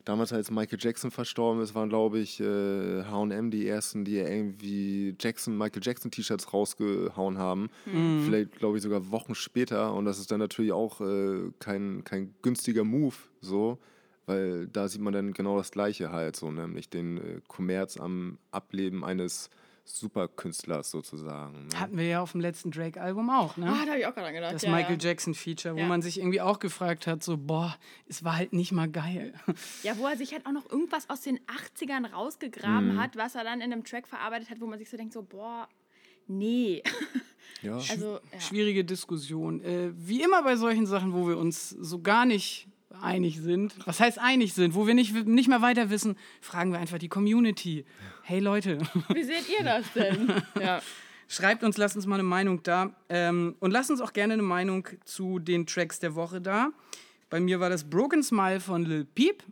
Damals, 0.04 0.32
als 0.32 0.50
Michael 0.50 0.78
Jackson 0.80 1.10
verstorben 1.10 1.62
ist, 1.62 1.74
waren, 1.74 1.88
glaube 1.88 2.18
ich, 2.18 2.38
HM 2.38 3.50
die 3.50 3.68
ersten, 3.68 4.04
die 4.04 4.16
irgendwie 4.16 5.14
Jackson, 5.20 5.56
Michael 5.56 5.82
Jackson-T-Shirts 5.82 6.52
rausgehauen 6.52 7.38
haben. 7.38 7.70
Mhm. 7.86 8.22
Vielleicht, 8.24 8.58
glaube 8.58 8.76
ich, 8.76 8.82
sogar 8.82 9.10
Wochen 9.10 9.34
später. 9.34 9.94
Und 9.94 10.04
das 10.04 10.18
ist 10.18 10.30
dann 10.32 10.40
natürlich 10.40 10.72
auch 10.72 11.00
äh, 11.00 11.50
kein, 11.60 12.02
kein 12.04 12.34
günstiger 12.42 12.84
Move, 12.84 13.14
so, 13.40 13.78
weil 14.26 14.66
da 14.66 14.88
sieht 14.88 15.00
man 15.00 15.12
dann 15.12 15.32
genau 15.32 15.56
das 15.56 15.70
Gleiche 15.70 16.10
halt, 16.10 16.34
so, 16.36 16.50
nämlich 16.50 16.88
den 16.88 17.18
äh, 17.18 17.40
Kommerz 17.46 17.96
am 17.96 18.38
Ableben 18.50 19.04
eines 19.04 19.50
Superkünstlers 19.84 20.90
sozusagen. 20.90 21.66
Ne? 21.66 21.80
Hatten 21.80 21.96
wir 21.96 22.06
ja 22.06 22.22
auf 22.22 22.32
dem 22.32 22.40
letzten 22.40 22.70
Drake-Album 22.70 23.30
auch, 23.30 23.56
ne? 23.56 23.66
Ah, 23.66 23.84
da 23.84 23.92
habe 23.92 24.00
ich 24.00 24.06
auch 24.06 24.14
gerade 24.14 24.32
gedacht. 24.32 24.54
Das 24.54 24.62
ja, 24.62 24.70
Michael 24.70 24.96
Jackson-Feature, 25.00 25.74
wo 25.74 25.80
ja. 25.80 25.86
man 25.86 26.02
sich 26.02 26.18
irgendwie 26.18 26.40
auch 26.40 26.60
gefragt 26.60 27.06
hat, 27.06 27.22
so, 27.22 27.36
boah, 27.36 27.76
es 28.06 28.22
war 28.22 28.36
halt 28.36 28.52
nicht 28.52 28.72
mal 28.72 28.88
geil. 28.88 29.34
Ja, 29.82 29.98
wo 29.98 30.06
er 30.06 30.16
sich 30.16 30.32
halt 30.32 30.46
auch 30.46 30.52
noch 30.52 30.70
irgendwas 30.70 31.10
aus 31.10 31.22
den 31.22 31.40
80ern 31.40 32.10
rausgegraben 32.10 32.94
mhm. 32.94 33.00
hat, 33.00 33.16
was 33.16 33.34
er 33.34 33.44
dann 33.44 33.60
in 33.60 33.72
einem 33.72 33.84
Track 33.84 34.06
verarbeitet 34.06 34.50
hat, 34.50 34.60
wo 34.60 34.66
man 34.66 34.78
sich 34.78 34.88
so 34.88 34.96
denkt, 34.96 35.12
so, 35.12 35.22
boah, 35.22 35.68
nee. 36.26 36.82
Ja. 37.62 37.76
Also, 37.90 38.18
ja. 38.32 38.40
Schwierige 38.40 38.84
Diskussion. 38.84 39.62
Äh, 39.62 39.92
wie 39.94 40.22
immer 40.22 40.42
bei 40.42 40.56
solchen 40.56 40.86
Sachen, 40.86 41.12
wo 41.12 41.28
wir 41.28 41.38
uns 41.38 41.70
so 41.70 42.00
gar 42.00 42.26
nicht 42.26 42.68
einig 43.02 43.40
sind. 43.40 43.74
Was 43.86 44.00
heißt 44.00 44.18
einig 44.18 44.54
sind? 44.54 44.74
Wo 44.74 44.86
wir 44.86 44.94
nicht, 44.94 45.14
nicht 45.26 45.48
mehr 45.48 45.62
weiter 45.62 45.90
wissen, 45.90 46.16
fragen 46.40 46.72
wir 46.72 46.78
einfach 46.78 46.98
die 46.98 47.08
Community. 47.08 47.84
Hey 48.22 48.40
Leute. 48.40 48.78
Wie 49.12 49.24
seht 49.24 49.48
ihr 49.48 49.64
das 49.64 49.92
denn? 49.92 50.32
Ja. 50.60 50.80
Schreibt 51.28 51.64
uns, 51.64 51.78
lasst 51.78 51.96
uns 51.96 52.06
mal 52.06 52.16
eine 52.16 52.24
Meinung 52.24 52.62
da. 52.62 52.94
Ähm, 53.08 53.56
und 53.58 53.70
lasst 53.70 53.90
uns 53.90 54.02
auch 54.02 54.12
gerne 54.12 54.34
eine 54.34 54.42
Meinung 54.42 54.86
zu 55.04 55.38
den 55.38 55.66
Tracks 55.66 55.98
der 55.98 56.14
Woche 56.14 56.42
da. 56.42 56.68
Bei 57.30 57.40
mir 57.40 57.58
war 57.58 57.70
das 57.70 57.88
Broken 57.88 58.22
Smile 58.22 58.60
von 58.60 58.84
Lil 58.84 59.06
Peep. 59.06 59.42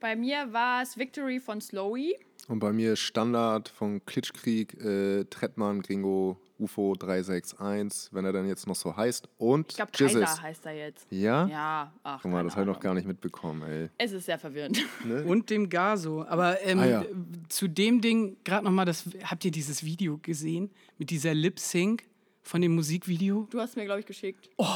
Bei 0.00 0.16
mir 0.16 0.52
war 0.52 0.82
es 0.82 0.98
Victory 0.98 1.38
von 1.38 1.60
Slowy. 1.60 2.16
Und 2.48 2.58
bei 2.58 2.72
mir 2.72 2.96
Standard 2.96 3.68
von 3.68 4.04
Klitschkrieg, 4.06 4.74
äh, 4.82 5.24
Trettmann, 5.26 5.82
Gringo, 5.82 6.36
UFO 6.60 6.94
361, 6.94 8.12
wenn 8.12 8.24
er 8.24 8.32
dann 8.32 8.46
jetzt 8.46 8.66
noch 8.66 8.76
so 8.76 8.96
heißt. 8.96 9.28
Und 9.38 9.70
ich 9.70 9.76
glaube, 9.76 9.92
Kaiser 9.92 10.42
heißt 10.42 10.66
er 10.66 10.72
jetzt. 10.72 11.06
Ja? 11.10 11.46
Ja, 11.46 11.92
ach, 12.02 12.20
Guck 12.22 12.30
mal, 12.30 12.44
das 12.44 12.54
habe 12.54 12.62
ich 12.62 12.68
noch 12.68 12.80
gar 12.80 12.94
nicht 12.94 13.06
mitbekommen, 13.06 13.62
ey. 13.62 13.88
Es 13.98 14.12
ist 14.12 14.26
sehr 14.26 14.38
verwirrend. 14.38 14.78
Ne? 15.04 15.24
Und 15.24 15.48
dem 15.48 15.70
Gaso. 15.70 16.26
Aber 16.26 16.60
ähm, 16.62 16.78
ah, 16.78 16.86
ja. 16.86 17.04
zu 17.48 17.68
dem 17.68 18.00
Ding, 18.00 18.36
gerade 18.44 18.64
nochmal, 18.64 18.86
habt 19.24 19.44
ihr 19.44 19.50
dieses 19.50 19.82
Video 19.82 20.18
gesehen 20.18 20.70
mit 20.98 21.10
dieser 21.10 21.32
Lip-Sync? 21.32 22.04
Von 22.42 22.60
dem 22.60 22.74
Musikvideo. 22.74 23.46
Du 23.50 23.60
hast 23.60 23.76
mir, 23.76 23.84
glaube 23.84 24.00
ich, 24.00 24.06
geschickt. 24.06 24.50
Oh, 24.56 24.66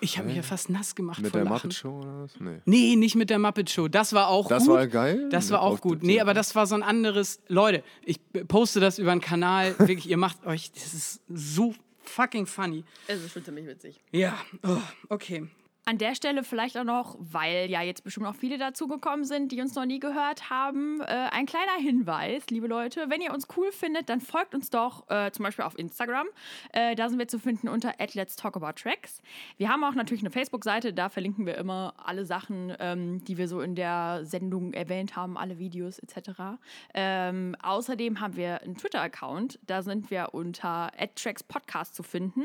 ich 0.00 0.18
habe 0.18 0.28
mich 0.28 0.36
ja 0.36 0.42
fast 0.42 0.70
nass 0.70 0.94
gemacht. 0.94 1.22
Mit 1.22 1.34
der 1.34 1.44
Lachen. 1.44 1.54
Muppet 1.54 1.74
Show 1.74 2.00
oder 2.00 2.22
was? 2.22 2.38
Nee. 2.40 2.60
nee, 2.64 2.96
nicht 2.96 3.14
mit 3.14 3.30
der 3.30 3.38
Muppet 3.38 3.70
Show. 3.70 3.88
Das 3.88 4.12
war 4.12 4.28
auch 4.28 4.48
das 4.48 4.64
gut. 4.64 4.74
Das 4.74 4.80
war 4.80 4.86
geil? 4.86 5.28
Das 5.30 5.50
war 5.50 5.62
auch 5.62 5.80
gut. 5.80 6.02
Nee, 6.02 6.20
aber 6.20 6.34
das 6.34 6.54
war 6.54 6.66
so 6.66 6.74
ein 6.74 6.82
anderes. 6.82 7.40
Leute, 7.48 7.82
ich 8.04 8.20
poste 8.48 8.80
das 8.80 8.98
über 8.98 9.12
einen 9.12 9.20
Kanal. 9.20 9.74
Wirklich, 9.78 10.08
ihr 10.08 10.16
macht 10.16 10.44
euch. 10.46 10.72
Das 10.72 10.94
ist 10.94 11.20
so 11.28 11.74
fucking 12.02 12.46
funny. 12.46 12.84
Es 13.06 13.22
ist 13.22 13.32
schon 13.32 13.44
ziemlich 13.44 13.66
witzig. 13.66 14.00
Ja, 14.10 14.36
oh, 14.64 14.78
okay. 15.08 15.46
An 15.84 15.98
der 15.98 16.14
Stelle 16.14 16.44
vielleicht 16.44 16.78
auch 16.78 16.84
noch, 16.84 17.16
weil 17.18 17.68
ja 17.68 17.82
jetzt 17.82 18.04
bestimmt 18.04 18.26
auch 18.26 18.36
viele 18.36 18.56
dazugekommen 18.56 19.24
sind, 19.24 19.50
die 19.50 19.60
uns 19.60 19.74
noch 19.74 19.84
nie 19.84 19.98
gehört 19.98 20.48
haben, 20.48 21.00
äh, 21.00 21.06
ein 21.06 21.44
kleiner 21.44 21.74
Hinweis, 21.76 22.46
liebe 22.50 22.68
Leute. 22.68 23.06
Wenn 23.08 23.20
ihr 23.20 23.32
uns 23.32 23.48
cool 23.56 23.72
findet, 23.72 24.08
dann 24.08 24.20
folgt 24.20 24.54
uns 24.54 24.70
doch 24.70 25.10
äh, 25.10 25.32
zum 25.32 25.42
Beispiel 25.42 25.64
auf 25.64 25.76
Instagram. 25.76 26.28
Äh, 26.72 26.94
da 26.94 27.08
sind 27.08 27.18
wir 27.18 27.26
zu 27.26 27.40
finden 27.40 27.68
unter 27.68 27.94
Let's 28.14 28.36
Talk 28.36 28.56
About 28.56 28.80
Tracks. 28.80 29.22
Wir 29.56 29.70
haben 29.70 29.82
auch 29.82 29.94
natürlich 29.94 30.22
eine 30.22 30.30
Facebook-Seite, 30.30 30.92
da 30.92 31.08
verlinken 31.08 31.46
wir 31.46 31.58
immer 31.58 31.94
alle 31.96 32.26
Sachen, 32.26 32.72
ähm, 32.78 33.24
die 33.24 33.36
wir 33.36 33.48
so 33.48 33.60
in 33.60 33.74
der 33.74 34.20
Sendung 34.22 34.74
erwähnt 34.74 35.16
haben, 35.16 35.36
alle 35.36 35.58
Videos 35.58 35.98
etc. 35.98 36.58
Ähm, 36.94 37.56
außerdem 37.60 38.20
haben 38.20 38.36
wir 38.36 38.62
einen 38.62 38.76
Twitter-Account, 38.76 39.58
da 39.66 39.82
sind 39.82 40.12
wir 40.12 40.28
unter 40.30 40.92
Tracks 41.16 41.42
Podcast 41.42 41.96
zu 41.96 42.04
finden. 42.04 42.44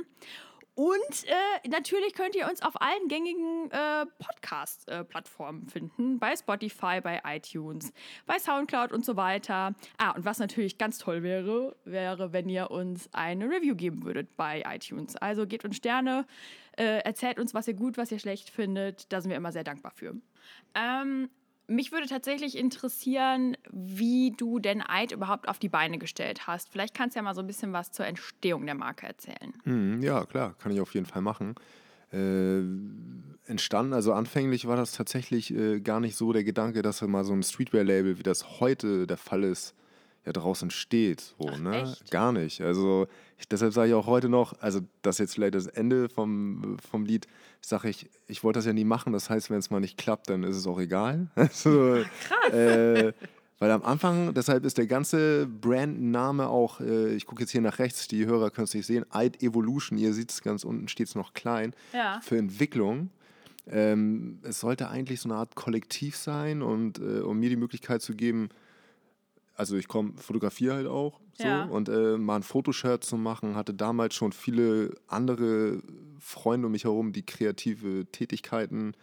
Und 0.77 1.25
äh, 1.25 1.67
natürlich 1.69 2.13
könnt 2.13 2.35
ihr 2.35 2.47
uns 2.47 2.61
auf 2.61 2.79
allen 2.79 3.07
gängigen 3.07 3.71
äh, 3.71 4.05
Podcast-Plattformen 4.19 5.65
äh, 5.65 5.71
finden. 5.71 6.19
Bei 6.19 6.35
Spotify, 6.35 7.01
bei 7.01 7.19
iTunes, 7.25 7.91
bei 8.27 8.37
Soundcloud 8.37 8.91
und 8.91 9.03
so 9.03 9.15
weiter. 9.15 9.73
Ah, 9.97 10.11
und 10.11 10.23
was 10.23 10.37
natürlich 10.37 10.77
ganz 10.77 10.99
toll 10.99 11.23
wäre, 11.23 11.75
wäre, 11.83 12.31
wenn 12.31 12.47
ihr 12.47 12.69
uns 12.69 13.09
eine 13.11 13.49
Review 13.49 13.75
geben 13.75 14.03
würdet 14.03 14.37
bei 14.37 14.63
iTunes. 14.67 15.15
Also 15.15 15.47
gebt 15.47 15.65
uns 15.65 15.77
Sterne, 15.77 16.27
äh, 16.77 16.99
erzählt 16.99 17.39
uns, 17.39 17.55
was 17.55 17.67
ihr 17.67 17.73
gut, 17.73 17.97
was 17.97 18.11
ihr 18.11 18.19
schlecht 18.19 18.51
findet. 18.51 19.11
Da 19.11 19.19
sind 19.19 19.31
wir 19.31 19.37
immer 19.37 19.51
sehr 19.51 19.63
dankbar 19.63 19.93
für. 19.95 20.13
Ähm, 20.75 21.31
mich 21.67 21.91
würde 21.91 22.08
tatsächlich 22.08 22.58
interessieren, 22.58 23.58
wie 23.71 24.32
du 24.32 24.60
den 24.60 24.82
Eid 24.82 25.12
überhaupt 25.12 25.47
auf 25.47 25.60
die 25.60 25.69
Beine 25.69 25.97
gestellt 25.97 26.47
hast. 26.47 26.69
Vielleicht 26.69 26.93
kannst 26.93 27.15
du 27.15 27.19
ja 27.19 27.23
mal 27.23 27.36
so 27.36 27.41
ein 27.41 27.47
bisschen 27.47 27.73
was 27.73 27.91
zur 27.91 28.06
Entstehung 28.06 28.65
der 28.65 28.75
Marke 28.75 29.06
erzählen. 29.06 29.53
Hm, 29.63 30.01
ja, 30.01 30.25
klar, 30.25 30.56
kann 30.60 30.71
ich 30.71 30.80
auf 30.80 30.93
jeden 30.93 31.06
Fall 31.06 31.21
machen. 31.21 31.56
Äh, 32.12 32.62
entstanden, 33.49 33.93
also 33.93 34.13
anfänglich 34.13 34.65
war 34.65 34.77
das 34.77 34.93
tatsächlich 34.93 35.53
äh, 35.53 35.82
gar 35.82 35.99
nicht 35.99 36.15
so 36.15 36.32
der 36.32 36.45
Gedanke, 36.45 36.82
dass 36.82 37.01
wir 37.01 37.10
mal 37.10 37.25
so 37.25 37.34
ein 37.34 37.43
Streetwear-Label, 37.43 38.17
wie 38.17 38.23
das 38.23 38.62
heute 38.62 39.08
der 39.08 39.17
Fall 39.17 39.43
ist, 39.43 39.75
ja 40.27 40.33
draußen 40.33 40.69
steht. 40.69 41.21
So, 41.21 41.49
Ach, 41.49 41.57
ne? 41.57 41.95
Gar 42.11 42.33
nicht. 42.33 42.61
Also 42.61 43.07
ich, 43.37 43.47
deshalb 43.47 43.73
sage 43.73 43.89
ich 43.89 43.93
auch 43.93 44.07
heute 44.07 44.29
noch, 44.29 44.59
also 44.61 44.81
das 45.01 45.15
ist 45.15 45.19
jetzt 45.19 45.35
vielleicht 45.35 45.55
das 45.55 45.67
Ende 45.67 46.09
vom, 46.09 46.77
vom 46.91 47.05
Lied, 47.05 47.27
sage 47.61 47.89
ich, 47.89 48.09
ich 48.27 48.43
wollte 48.43 48.57
das 48.57 48.65
ja 48.65 48.73
nie 48.73 48.83
machen. 48.83 49.13
Das 49.13 49.29
heißt, 49.29 49.49
wenn 49.49 49.59
es 49.59 49.69
mal 49.69 49.79
nicht 49.79 49.97
klappt, 49.97 50.29
dann 50.29 50.43
ist 50.43 50.57
es 50.57 50.67
auch 50.67 50.79
egal. 50.79 51.27
Also, 51.35 52.03
Krass. 52.27 52.53
Äh, 52.53 53.13
weil 53.59 53.71
am 53.71 53.83
Anfang, 53.83 54.33
deshalb 54.33 54.65
ist 54.65 54.77
der 54.77 54.85
ganze 54.85 55.47
Brandname 55.47 56.47
auch, 56.47 56.81
äh, 56.81 57.15
ich 57.15 57.25
gucke 57.25 57.41
jetzt 57.41 57.51
hier 57.51 57.61
nach 57.61 57.79
rechts, 57.79 58.07
die 58.07 58.25
Hörer 58.25 58.51
können 58.51 58.65
es 58.65 58.73
nicht 58.73 58.85
sehen, 58.85 59.05
Eid 59.09 59.41
Evolution, 59.41 59.97
ihr 59.97 60.13
seht 60.13 60.31
es 60.31 60.41
ganz 60.41 60.63
unten, 60.63 60.87
steht 60.87 61.07
es 61.07 61.15
noch 61.15 61.33
klein, 61.33 61.73
ja. 61.93 62.19
für 62.21 62.37
Entwicklung. 62.37 63.09
Ähm, 63.69 64.39
es 64.43 64.59
sollte 64.59 64.89
eigentlich 64.89 65.21
so 65.21 65.29
eine 65.29 65.39
Art 65.39 65.55
Kollektiv 65.55 66.17
sein 66.17 66.61
und 66.61 66.99
äh, 66.99 67.21
um 67.21 67.39
mir 67.39 67.49
die 67.49 67.55
Möglichkeit 67.55 68.01
zu 68.01 68.13
geben, 68.13 68.49
also 69.57 69.75
ich 69.75 69.87
komme, 69.87 70.13
fotografiere 70.15 70.75
halt 70.75 70.87
auch 70.87 71.19
so 71.33 71.43
ja. 71.43 71.65
und 71.65 71.89
äh, 71.89 72.17
mal 72.17 72.37
ein 72.37 72.43
Fotoshirt 72.43 73.03
zu 73.03 73.17
machen, 73.17 73.55
hatte 73.55 73.73
damals 73.73 74.15
schon 74.15 74.31
viele 74.31 74.95
andere 75.07 75.81
Freunde 76.19 76.67
um 76.67 76.71
mich 76.71 76.85
herum, 76.85 77.11
die 77.11 77.25
kreative 77.25 78.05
Tätigkeiten 78.11 78.93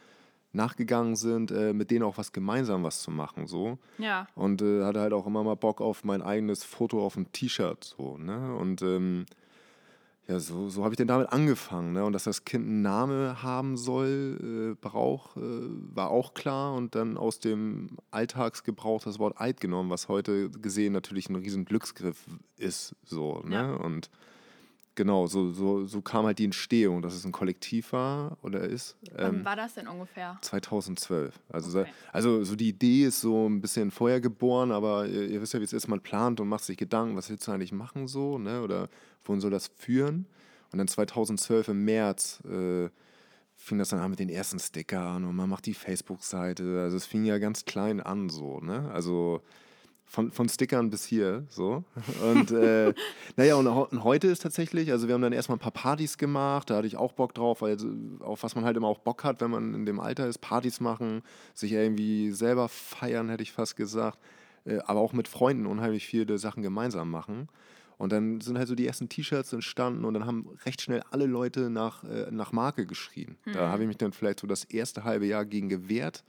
nachgegangen 0.53 1.17
sind, 1.17 1.51
äh, 1.51 1.73
mit 1.73 1.91
denen 1.91 2.05
auch 2.05 2.17
was 2.17 2.33
gemeinsam 2.33 2.85
was 2.85 3.03
zu 3.03 3.11
machen, 3.11 3.47
so. 3.47 3.79
Ja. 3.99 4.29
Und 4.37 4.63
äh, 4.63 4.85
hatte 4.85 5.01
halt 5.01 5.13
auch 5.13 5.27
immer 5.27 5.43
mal 5.43 5.57
Bock 5.57 5.81
auf 5.81 6.05
mein 6.05 6.23
eigenes 6.23 6.63
Foto 6.63 7.05
auf 7.05 7.15
dem 7.15 7.31
T-Shirt, 7.33 7.83
so, 7.83 8.17
ne? 8.17 8.55
Und 8.55 8.81
ähm, 8.83 9.27
ja, 10.27 10.41
so, 10.41 10.71
so 10.71 10.85
habe 10.85 10.95
ich 10.95 10.97
dann 10.97 11.07
damit 11.07 11.31
angefangen. 11.33 11.93
Ne? 11.93 12.05
Und 12.05 12.15
dass 12.15 12.25
das 12.25 12.45
Kind 12.45 12.67
einen 12.67 12.83
Namen 12.83 13.43
haben 13.43 13.77
soll, 13.77 14.73
äh, 14.73 14.75
Brauch, 14.81 15.37
äh, 15.37 15.41
war 15.41 16.11
auch 16.11 16.33
klar. 16.33 16.75
Und 16.75 16.95
dann 16.95 17.19
aus 17.19 17.41
dem 17.41 17.89
Alltagsgebrauch 18.11 19.03
das 19.03 19.19
Wort 19.19 19.39
Eid 19.39 19.61
genommen, 19.61 19.91
was 19.91 20.09
heute 20.09 20.49
gesehen 20.51 20.95
natürlich 20.95 21.29
ein 21.29 21.37
riesen 21.37 21.67
Glücksgriff 21.67 22.27
ist. 22.57 22.95
So, 23.05 23.43
ne? 23.45 23.55
Ja. 23.55 23.75
Und 23.75 24.09
genau, 24.95 25.27
so, 25.27 25.51
so, 25.51 25.85
so 25.87 26.01
kam 26.03 26.27
halt 26.27 26.39
die 26.39 26.45
Entstehung, 26.45 27.03
dass 27.03 27.15
es 27.15 27.25
ein 27.25 27.33
Kollektiv 27.33 27.93
war 27.93 28.37
oder 28.43 28.61
ist. 28.61 28.97
Wann 29.17 29.37
Ähm, 29.39 29.45
war 29.45 29.57
das 29.57 29.75
denn 29.75 29.87
ungefähr? 29.89 30.39
2012. 30.41 31.39
Also, 31.49 31.81
Okay. 31.81 31.91
so- 31.91 32.09
also 32.13 32.45
so 32.45 32.57
die 32.57 32.69
Idee 32.69 33.05
ist 33.05 33.21
so 33.21 33.47
ein 33.49 33.61
bisschen 33.61 33.91
vorher 33.91 34.21
geboren, 34.21 34.73
aber 34.73 35.07
ihr, 35.07 35.29
ihr 35.29 35.41
wisst 35.43 35.55
ja, 35.55 35.61
wie 35.61 35.65
es 35.65 35.73
ist, 35.73 35.89
man 35.89 36.01
plant 36.01 36.41
und 36.41 36.49
macht 36.49 36.65
sich 36.65 36.77
Gedanken, 36.77 37.17
was 37.17 37.31
willst 37.31 37.47
du 37.47 37.53
eigentlich 37.53 37.73
machen 37.73 38.07
so, 38.09 38.39
ne? 38.39 38.63
Oder 38.63 38.89
wohin 39.25 39.41
soll 39.41 39.51
das 39.51 39.71
führen? 39.77 40.27
Und 40.73 40.79
dann 40.79 40.89
2012 40.89 41.69
im 41.69 41.85
März 41.85 42.41
äh, 42.45 42.89
fing 43.57 43.79
das 43.79 43.91
dann 43.91 44.01
an 44.01 44.11
mit 44.11 44.19
den 44.19 44.29
ersten 44.29 44.59
Stickern 44.59 45.25
und 45.25 45.37
man 45.37 45.49
macht 45.49 45.67
die 45.67 45.75
Facebook-Seite. 45.75 46.81
Also 46.83 46.97
es 46.97 47.07
fing 47.07 47.25
ja 47.25 47.39
ganz 47.39 47.65
klein 47.65 48.01
an 48.01 48.29
so, 48.29 48.61
ne? 48.61 48.91
Also 48.93 49.41
von, 50.07 50.31
von 50.31 50.49
Stickern 50.49 50.91
bis 50.91 51.05
hier, 51.05 51.45
so. 51.49 51.85
Und 52.23 52.51
äh, 52.51 52.95
naja, 53.37 53.57
und, 53.57 53.67
und 53.67 54.05
heute 54.05 54.29
ist 54.29 54.43
tatsächlich, 54.43 54.93
also 54.93 55.09
wir 55.09 55.15
haben 55.15 55.23
dann 55.23 55.33
erstmal 55.33 55.57
ein 55.57 55.61
paar 55.61 55.73
Partys 55.73 56.19
gemacht, 56.19 56.71
da 56.71 56.77
hatte 56.77 56.87
ich 56.87 56.97
auch 56.97 57.13
Bock 57.13 57.35
drauf, 57.35 57.63
also 57.63 57.89
auf 58.21 58.43
was 58.43 58.55
man 58.55 58.65
halt 58.65 58.77
immer 58.77 58.89
auch 58.89 58.99
Bock 58.99 59.25
hat, 59.25 59.41
wenn 59.41 59.51
man 59.51 59.75
in 59.75 59.87
dem 59.87 60.01
Alter 60.01 60.29
ist, 60.29 60.39
Partys 60.39 60.81
machen, 60.81 61.23
sich 61.55 61.73
irgendwie 61.73 62.31
selber 62.31 62.69
feiern, 62.69 63.29
hätte 63.29 63.43
ich 63.43 63.53
fast 63.53 63.77
gesagt, 63.77 64.19
äh, 64.65 64.79
aber 64.87 65.01
auch 65.01 65.13
mit 65.13 65.29
Freunden 65.29 65.67
unheimlich 65.67 66.07
viele 66.07 66.39
Sachen 66.39 66.63
gemeinsam 66.63 67.11
machen. 67.11 67.49
Und 67.97 68.13
dann 68.13 68.41
sind 68.41 68.59
halt 68.59 68.69
so 68.69 68.75
die 68.75 68.87
ersten 68.87 69.09
T-Shirts 69.09 69.53
entstanden 69.53 70.05
und 70.05 70.15
dann 70.15 70.27
haben 70.27 70.49
recht 70.67 70.83
schnell 70.83 71.03
alle 71.11 71.27
Leute 71.27 71.71
nach, 71.71 72.03
äh, 72.05 72.31
nach 72.31 72.53
Marke 72.53 72.87
geschrien. 72.87 73.37
Da 73.53 73.69
habe 73.69 73.83
ich 73.83 73.89
mich 73.89 73.99
dann 73.99 74.13
vielleicht 74.13 74.41
so 74.41 74.47
das 74.47 74.65
erste 74.65 75.05
halbe 75.05 75.27
Jahr 75.27 75.45
gegen 75.45 75.69
gewehrt, 75.69 76.25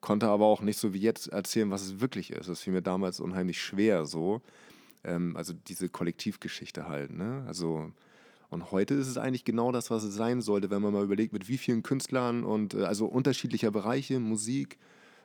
konnte 0.00 0.28
aber 0.28 0.46
auch 0.46 0.60
nicht 0.60 0.78
so 0.78 0.94
wie 0.94 1.00
jetzt 1.00 1.28
erzählen, 1.28 1.70
was 1.70 1.82
es 1.82 2.00
wirklich 2.00 2.30
ist. 2.30 2.48
Das 2.48 2.60
fiel 2.60 2.72
mir 2.72 2.82
damals 2.82 3.20
unheimlich 3.20 3.60
schwer 3.60 4.06
so. 4.06 4.42
Ähm, 5.04 5.36
also 5.36 5.52
diese 5.52 5.88
Kollektivgeschichte 5.88 6.88
halt. 6.88 7.12
Ne? 7.12 7.44
Also, 7.46 7.92
und 8.50 8.70
heute 8.70 8.94
ist 8.94 9.08
es 9.08 9.18
eigentlich 9.18 9.44
genau 9.44 9.72
das, 9.72 9.90
was 9.90 10.04
es 10.04 10.14
sein 10.14 10.40
sollte, 10.40 10.70
wenn 10.70 10.82
man 10.82 10.92
mal 10.92 11.04
überlegt, 11.04 11.32
mit 11.32 11.48
wie 11.48 11.58
vielen 11.58 11.82
Künstlern 11.82 12.44
und 12.44 12.74
äh, 12.74 12.84
also 12.84 13.06
unterschiedlicher 13.06 13.70
Bereiche, 13.70 14.20
Musik, 14.20 14.78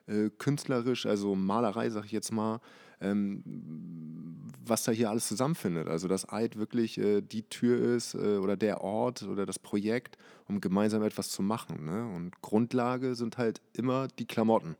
äh, 0.07 0.29
künstlerisch, 0.37 1.05
also 1.05 1.35
Malerei, 1.35 1.89
sag 1.89 2.05
ich 2.05 2.11
jetzt 2.11 2.31
mal, 2.31 2.59
ähm, 3.03 3.43
was 4.65 4.83
da 4.83 4.91
hier 4.91 5.09
alles 5.09 5.27
zusammenfindet. 5.27 5.87
Also, 5.87 6.07
dass 6.07 6.29
Eid 6.31 6.57
wirklich 6.57 6.97
äh, 6.97 7.21
die 7.21 7.43
Tür 7.43 7.95
ist 7.95 8.15
äh, 8.15 8.37
oder 8.37 8.55
der 8.55 8.81
Ort 8.81 9.23
oder 9.23 9.45
das 9.45 9.59
Projekt, 9.59 10.17
um 10.47 10.61
gemeinsam 10.61 11.03
etwas 11.03 11.29
zu 11.29 11.41
machen. 11.41 11.85
Ne? 11.85 12.09
Und 12.15 12.41
Grundlage 12.41 13.15
sind 13.15 13.37
halt 13.37 13.61
immer 13.73 14.07
die 14.07 14.25
Klamotten. 14.25 14.75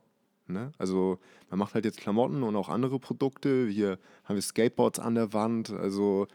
Ne? 0.46 0.72
Also, 0.78 1.18
man 1.50 1.58
macht 1.58 1.74
halt 1.74 1.84
jetzt 1.84 2.00
Klamotten 2.00 2.42
und 2.42 2.56
auch 2.56 2.68
andere 2.68 2.98
Produkte. 2.98 3.68
Hier 3.68 3.98
haben 4.24 4.36
wir 4.36 4.42
Skateboards 4.42 4.98
an 4.98 5.14
der 5.14 5.32
Wand. 5.32 5.70
Also, 5.70 6.26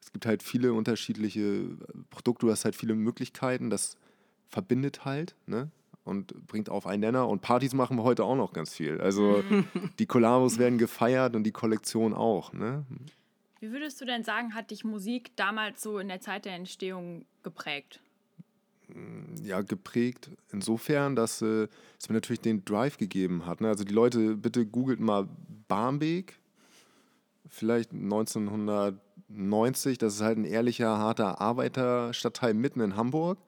es 0.00 0.12
gibt 0.12 0.26
halt 0.26 0.42
viele 0.42 0.72
unterschiedliche 0.72 1.66
Produkte, 2.10 2.46
du 2.46 2.52
hast 2.52 2.64
halt 2.64 2.76
viele 2.76 2.94
Möglichkeiten. 2.94 3.70
Das 3.70 3.96
verbindet 4.48 5.04
halt, 5.04 5.34
ne? 5.46 5.70
Und 6.04 6.46
bringt 6.46 6.68
auf 6.68 6.86
einen 6.86 7.00
Nenner. 7.00 7.28
Und 7.28 7.40
Partys 7.40 7.72
machen 7.72 7.96
wir 7.96 8.02
heute 8.02 8.24
auch 8.24 8.36
noch 8.36 8.52
ganz 8.52 8.74
viel. 8.74 9.00
Also 9.00 9.42
die 9.98 10.06
Kollabos 10.06 10.58
werden 10.58 10.78
gefeiert 10.78 11.34
und 11.34 11.44
die 11.44 11.52
Kollektion 11.52 12.12
auch, 12.12 12.52
ne? 12.52 12.84
Wie 13.60 13.72
würdest 13.72 13.98
du 14.00 14.04
denn 14.04 14.22
sagen, 14.22 14.54
hat 14.54 14.70
dich 14.70 14.84
Musik 14.84 15.34
damals 15.36 15.82
so 15.82 15.98
in 15.98 16.08
der 16.08 16.20
Zeit 16.20 16.44
der 16.44 16.54
Entstehung 16.54 17.24
geprägt? 17.42 18.00
ja, 19.42 19.62
geprägt 19.62 20.30
insofern, 20.52 21.16
dass 21.16 21.42
äh, 21.42 21.66
es 21.98 22.08
mir 22.08 22.14
natürlich 22.14 22.40
den 22.40 22.64
Drive 22.64 22.96
gegeben 22.96 23.46
hat. 23.46 23.60
Ne? 23.60 23.66
Also 23.68 23.84
die 23.84 23.92
Leute, 23.92 24.36
bitte 24.36 24.64
googelt 24.66 25.00
mal 25.00 25.28
Barmbek, 25.68 26.38
vielleicht 27.48 27.92
1990, 27.92 29.98
das 29.98 30.14
ist 30.14 30.20
halt 30.20 30.38
ein 30.38 30.44
ehrlicher, 30.44 30.98
harter 30.98 31.40
Arbeiterstadtteil 31.40 32.54
mitten 32.54 32.80
in 32.80 32.94
Hamburg. 32.96 33.38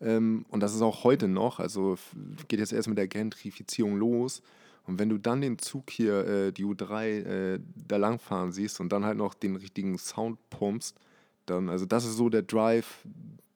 Ähm, 0.00 0.44
und 0.48 0.60
das 0.60 0.74
ist 0.74 0.82
auch 0.82 1.04
heute 1.04 1.28
noch, 1.28 1.58
also 1.60 1.96
geht 2.48 2.60
jetzt 2.60 2.72
erst 2.72 2.88
mit 2.88 2.98
der 2.98 3.08
Gentrifizierung 3.08 3.96
los. 3.96 4.42
Und 4.86 4.98
wenn 4.98 5.10
du 5.10 5.18
dann 5.18 5.40
den 5.40 5.58
Zug 5.58 5.90
hier, 5.90 6.26
äh, 6.26 6.52
die 6.52 6.64
U3, 6.64 7.06
äh, 7.06 7.60
da 7.86 7.96
langfahren 7.96 8.52
siehst 8.52 8.80
und 8.80 8.90
dann 8.90 9.04
halt 9.04 9.18
noch 9.18 9.34
den 9.34 9.56
richtigen 9.56 9.98
Sound 9.98 10.38
pumpst, 10.50 10.96
dann, 11.46 11.68
also 11.68 11.84
das 11.84 12.04
ist 12.04 12.16
so 12.16 12.28
der 12.28 12.42
Drive, 12.42 13.04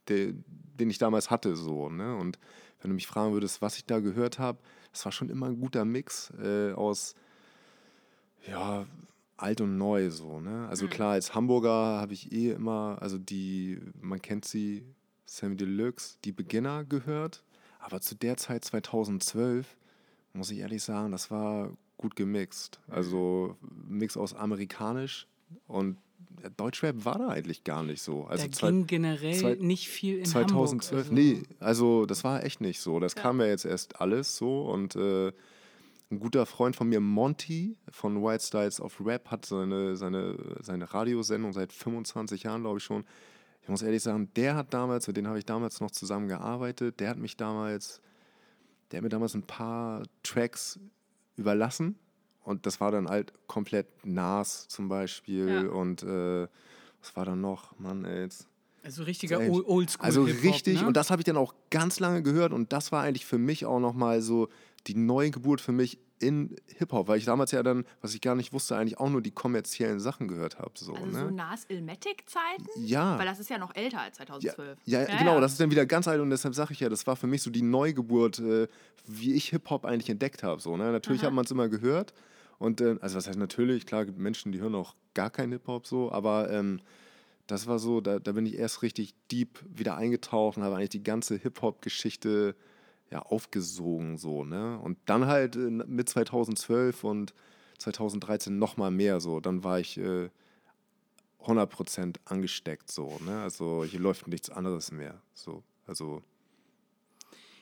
der, 0.09 0.33
den 0.79 0.91
ich 0.91 0.99
damals 0.99 1.31
hatte, 1.31 1.57
so, 1.57 1.89
ne? 1.89 2.17
Und 2.17 2.39
wenn 2.81 2.91
du 2.91 2.95
mich 2.95 3.07
fragen 3.07 3.33
würdest, 3.33 3.63
was 3.63 3.77
ich 3.77 3.87
da 3.87 4.01
gehört 4.01 4.39
habe, 4.39 4.59
das 4.93 5.05
war 5.05 5.13
schon 5.13 5.31
immer 5.31 5.47
ein 5.47 5.61
guter 5.61 5.85
Mix 5.85 6.33
äh, 6.43 6.73
aus, 6.73 7.15
ja, 8.47 8.87
alt 9.37 9.61
und 9.61 9.79
neu, 9.79 10.11
so, 10.11 10.41
ne? 10.41 10.69
Also 10.69 10.87
klar, 10.87 11.13
als 11.13 11.35
Hamburger 11.35 11.71
habe 11.71 12.13
ich 12.13 12.33
eh 12.33 12.51
immer, 12.51 12.99
also 13.01 13.19
die, 13.19 13.81
man 14.01 14.21
kennt 14.21 14.45
sie, 14.45 14.85
Sammy 15.33 15.57
Deluxe, 15.57 16.19
die 16.25 16.33
Beginner 16.33 16.85
gehört, 16.85 17.43
aber 17.81 18.01
zu 18.01 18.15
der 18.15 18.37
Zeit 18.37 18.65
2012, 18.65 19.77
muss 20.35 20.51
ich 20.51 20.59
ehrlich 20.59 20.83
sagen, 20.83 21.11
das 21.13 21.31
war 21.31 21.71
gut 21.97 22.17
gemixt. 22.17 22.81
Also 22.89 23.57
Mix 23.89 24.17
aus 24.17 24.35
amerikanisch 24.35 25.27
und 25.67 25.97
Deutschrap 26.57 27.05
war 27.05 27.19
da 27.19 27.29
eigentlich 27.29 27.63
gar 27.65 27.83
nicht 27.83 28.03
so. 28.03 28.25
Also 28.25 28.47
da 28.49 28.69
ging 28.71 28.87
generell 28.87 29.35
zwei- 29.35 29.55
nicht 29.55 29.89
viel 29.89 30.19
in 30.19 30.25
2012, 30.25 31.09
Hamburg. 31.09 31.25
also- 31.27 31.41
nee, 31.41 31.43
also 31.61 32.07
das 32.07 32.25
war 32.25 32.43
echt 32.45 32.61
nicht 32.61 32.81
so. 32.81 33.01
Das 33.01 33.15
Ja. 33.15 33.23
kam 33.23 33.41
ja 33.41 33.47
jetzt 33.47 33.65
erst 33.65 34.01
alles 34.01 34.37
so 34.37 34.63
und 34.69 34.97
äh, 34.97 35.29
ein 36.11 36.19
guter 36.21 36.45
Freund 36.45 36.77
von 36.77 36.89
mir, 36.89 37.01
Monty 37.01 37.77
von 37.91 38.23
White 38.23 38.45
Styles 38.45 38.81
of 38.81 39.01
Rap, 39.05 39.31
hat 39.31 39.47
seine, 39.47 39.97
seine, 39.97 40.37
seine 40.61 40.93
Radiosendung 40.93 41.53
seit 41.55 41.73
25 41.73 42.43
Jahren, 42.43 42.63
glaube 42.63 42.79
ich 42.79 42.85
schon. 42.85 43.05
Ich 43.63 43.69
muss 43.69 43.83
ehrlich 43.83 44.03
sagen, 44.03 44.29
der 44.37 44.57
hat 44.57 44.75
damals, 44.75 45.07
mit 45.07 45.17
dem 45.17 45.27
habe 45.29 45.39
ich 45.39 45.47
damals 45.47 45.81
noch 45.81 45.91
zusammengearbeitet, 45.91 46.99
der 47.01 47.11
hat 47.11 47.19
mich 47.19 47.37
damals, 47.37 48.01
der 48.91 48.99
hat 48.99 49.03
mir 49.05 49.09
damals 49.09 49.35
ein 49.35 49.45
paar 49.45 50.03
Tracks 50.23 50.79
überlassen 51.37 51.97
und 52.43 52.67
das 52.67 52.81
war 52.81 52.91
dann 52.91 53.09
halt 53.09 53.33
komplett 53.47 53.87
Nas 54.05 54.67
zum 54.69 54.89
Beispiel 54.89 55.49
Ja. 55.49 55.71
und 55.71 56.03
äh, 56.03 56.49
was 57.01 57.17
war 57.17 57.25
dann 57.25 57.41
noch? 57.41 57.79
Mann, 57.79 58.05
ey, 58.05 58.23
jetzt 58.23 58.49
Also 58.83 59.05
richtiger 59.05 59.39
Oldschool. 59.39 60.05
also 60.05 60.25
richtig, 60.25 60.81
ne? 60.83 60.87
und 60.87 60.97
das 60.97 61.11
habe 61.11 61.21
ich 61.21 61.25
dann 61.25 61.37
auch 61.37 61.55
ganz 61.71 62.01
lange 62.01 62.23
gehört 62.23 62.53
und 62.53 62.73
das 62.73 62.91
war 62.93 63.03
eigentlich 63.03 63.27
für 63.27 63.39
mich 63.39 63.65
auch 63.65 63.81
nochmal 63.81 64.23
so 64.23 64.49
die 64.89 64.95
Neugeburt 64.97 65.61
für 65.61 65.73
mich 65.73 65.99
in 66.23 66.57
Hip-Hop, 66.77 67.09
weil 67.09 67.19
ich 67.19 67.25
damals 67.25 67.51
ja 67.51 67.63
dann, 67.63 67.85
was 68.01 68.15
ich 68.15 68.21
gar 68.21 68.35
nicht 68.35 68.53
wusste, 68.53 68.77
eigentlich 68.77 68.99
auch 68.99 69.11
nur 69.11 69.21
die 69.23 69.31
kommerziellen 69.31 70.01
Sachen 70.01 70.29
gehört 70.29 70.59
habe. 70.59 70.73
So, 70.75 70.95
Also 70.95 71.11
so 71.11 71.25
ne? 71.27 71.33
Nas 71.33 71.65
Ilmatic-Zeiten? 71.69 72.67
Ja. 72.77 73.19
Weil 73.19 73.27
das 73.27 73.39
ist 73.41 73.51
ja 73.51 73.59
noch 73.59 73.75
älter 73.75 74.01
als 74.01 74.19
Ja, 74.19 74.27
2012. 74.27 74.79
ja, 74.85 75.05
genau, 75.05 75.41
das 75.41 75.53
ist 75.53 75.61
dann 75.61 75.71
wieder 75.71 75.87
ganz 75.87 76.09
alt 76.09 76.21
und 76.21 76.31
deshalb 76.31 76.55
sage 76.55 76.73
ich 76.73 76.81
ja, 76.81 76.89
das 76.89 77.07
war 77.07 77.17
für 77.17 77.27
mich 77.27 77.43
so 77.43 77.51
die 77.51 77.63
Neugeburt, 77.63 78.39
äh, 78.39 78.69
wie 79.07 79.35
ich 79.35 79.49
Hip-Hop 79.51 79.85
eigentlich 79.85 80.11
entdeckt 80.11 80.43
habe. 80.43 80.61
So, 80.61 80.77
ne? 80.77 80.93
Natürlich 80.93 81.25
hat 81.25 81.33
man 81.33 81.45
es 81.45 81.51
immer 81.51 81.69
gehört 81.69 82.13
und, 82.59 82.81
äh, 82.81 82.97
also 83.01 83.17
was 83.17 83.27
heißt 83.27 83.39
natürlich, 83.39 83.87
klar, 83.87 84.05
gibt 84.05 84.19
Menschen, 84.19 84.53
die 84.53 84.61
hören 84.61 84.75
auch 84.75 84.95
gar 85.15 85.31
keinen 85.31 85.53
Hip-Hop 85.53 85.87
so, 85.87 86.13
aber 86.13 86.51
ähm, 86.51 86.81
das 87.49 87.67
war 87.67 87.79
so, 87.79 88.01
da, 88.01 88.19
da 88.19 88.33
bin 88.33 88.47
ich 88.47 88.57
erst 88.57 88.83
richtig 88.83 89.15
deep 89.31 89.59
wieder 89.69 89.97
eingetaucht 89.97 90.57
und 90.57 90.63
habe 90.63 90.77
eigentlich 90.77 90.91
die 90.91 91.03
ganze 91.03 91.37
Hip-Hop-Geschichte 91.37 92.55
ja, 93.13 93.21
aufgesogen 93.21 94.17
so, 94.17 94.45
ne? 94.45 94.79
Und 94.79 94.99
dann 95.07 95.27
halt 95.27 95.55
äh, 95.55 95.59
mit 95.59 96.09
2012 96.09 97.05
und 97.05 97.35
2013 97.79 98.59
nochmal 98.59 98.91
mehr 98.91 99.21
so, 99.21 99.41
dann 99.41 99.63
war 99.65 99.79
ich 99.79 99.99
äh, 99.99 100.31
100% 101.45 102.17
angesteckt 102.25 102.91
so, 102.91 103.19
ne? 103.25 103.43
Also 103.43 103.85
hier 103.85 104.01
läuft 104.01 104.27
nichts 104.29 104.49
anderes 104.51 104.91
mehr, 104.91 105.21
so, 105.35 105.63
also 105.87 106.23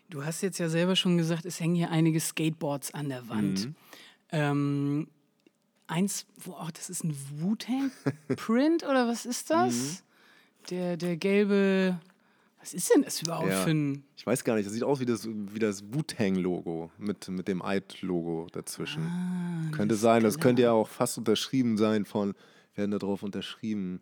Du 0.09 0.25
hast 0.25 0.43
jetzt 0.43 0.59
ja 0.59 0.69
selber 0.69 0.97
schon 0.97 1.17
gesagt, 1.17 1.45
es 1.45 1.61
hängen 1.61 1.77
hier 1.77 1.91
einige 1.91 2.19
Skateboards 2.19 2.93
an 2.95 3.09
der 3.09 3.29
Wand. 3.29 3.67
Mhm. 3.67 3.75
Ähm, 4.33 5.09
eins, 5.87 6.27
wo, 6.37 6.53
oh, 6.53 6.69
das 6.75 6.91
ist 6.91 7.05
ein 7.05 7.17
Wu-Tang-Print 7.37 8.83
oder 8.83 9.07
was 9.07 9.25
ist 9.25 9.51
das? 9.51 9.75
Mhm. 9.75 9.97
Der, 10.71 10.97
der 10.97 11.17
gelbe, 11.17 12.01
was 12.61 12.75
ist 12.75 12.93
denn 12.95 13.03
das 13.03 13.23
überhaupt 13.23 13.49
Ja. 13.49 13.63
für 13.63 13.71
ein... 13.71 14.05
ich 14.17 14.27
weiß 14.27 14.45
gar 14.45 14.55
nicht, 14.55 14.67
das 14.67 14.75
sieht 14.75 14.83
aus 14.83 15.01
wie 15.01 15.07
das, 15.07 15.27
wie 15.27 15.59
das 15.59 15.83
Wu-Tang-Logo 15.93 16.91
mit, 16.99 17.29
mit 17.29 17.49
dem 17.49 17.63
Eid-Logo 17.63 18.49
dazwischen. 18.53 19.71
könnte 19.73 19.95
sein, 19.95 20.23
das 20.23 20.39
könnte 20.39 20.63
ja 20.63 20.73
auch 20.73 20.89
fast 20.89 21.17
unterschrieben 21.19 21.77
sein 21.77 22.05
von, 22.05 22.35
werden 22.75 22.91
da 22.91 22.99
drauf 22.99 23.23
unterschrieben, 23.23 24.01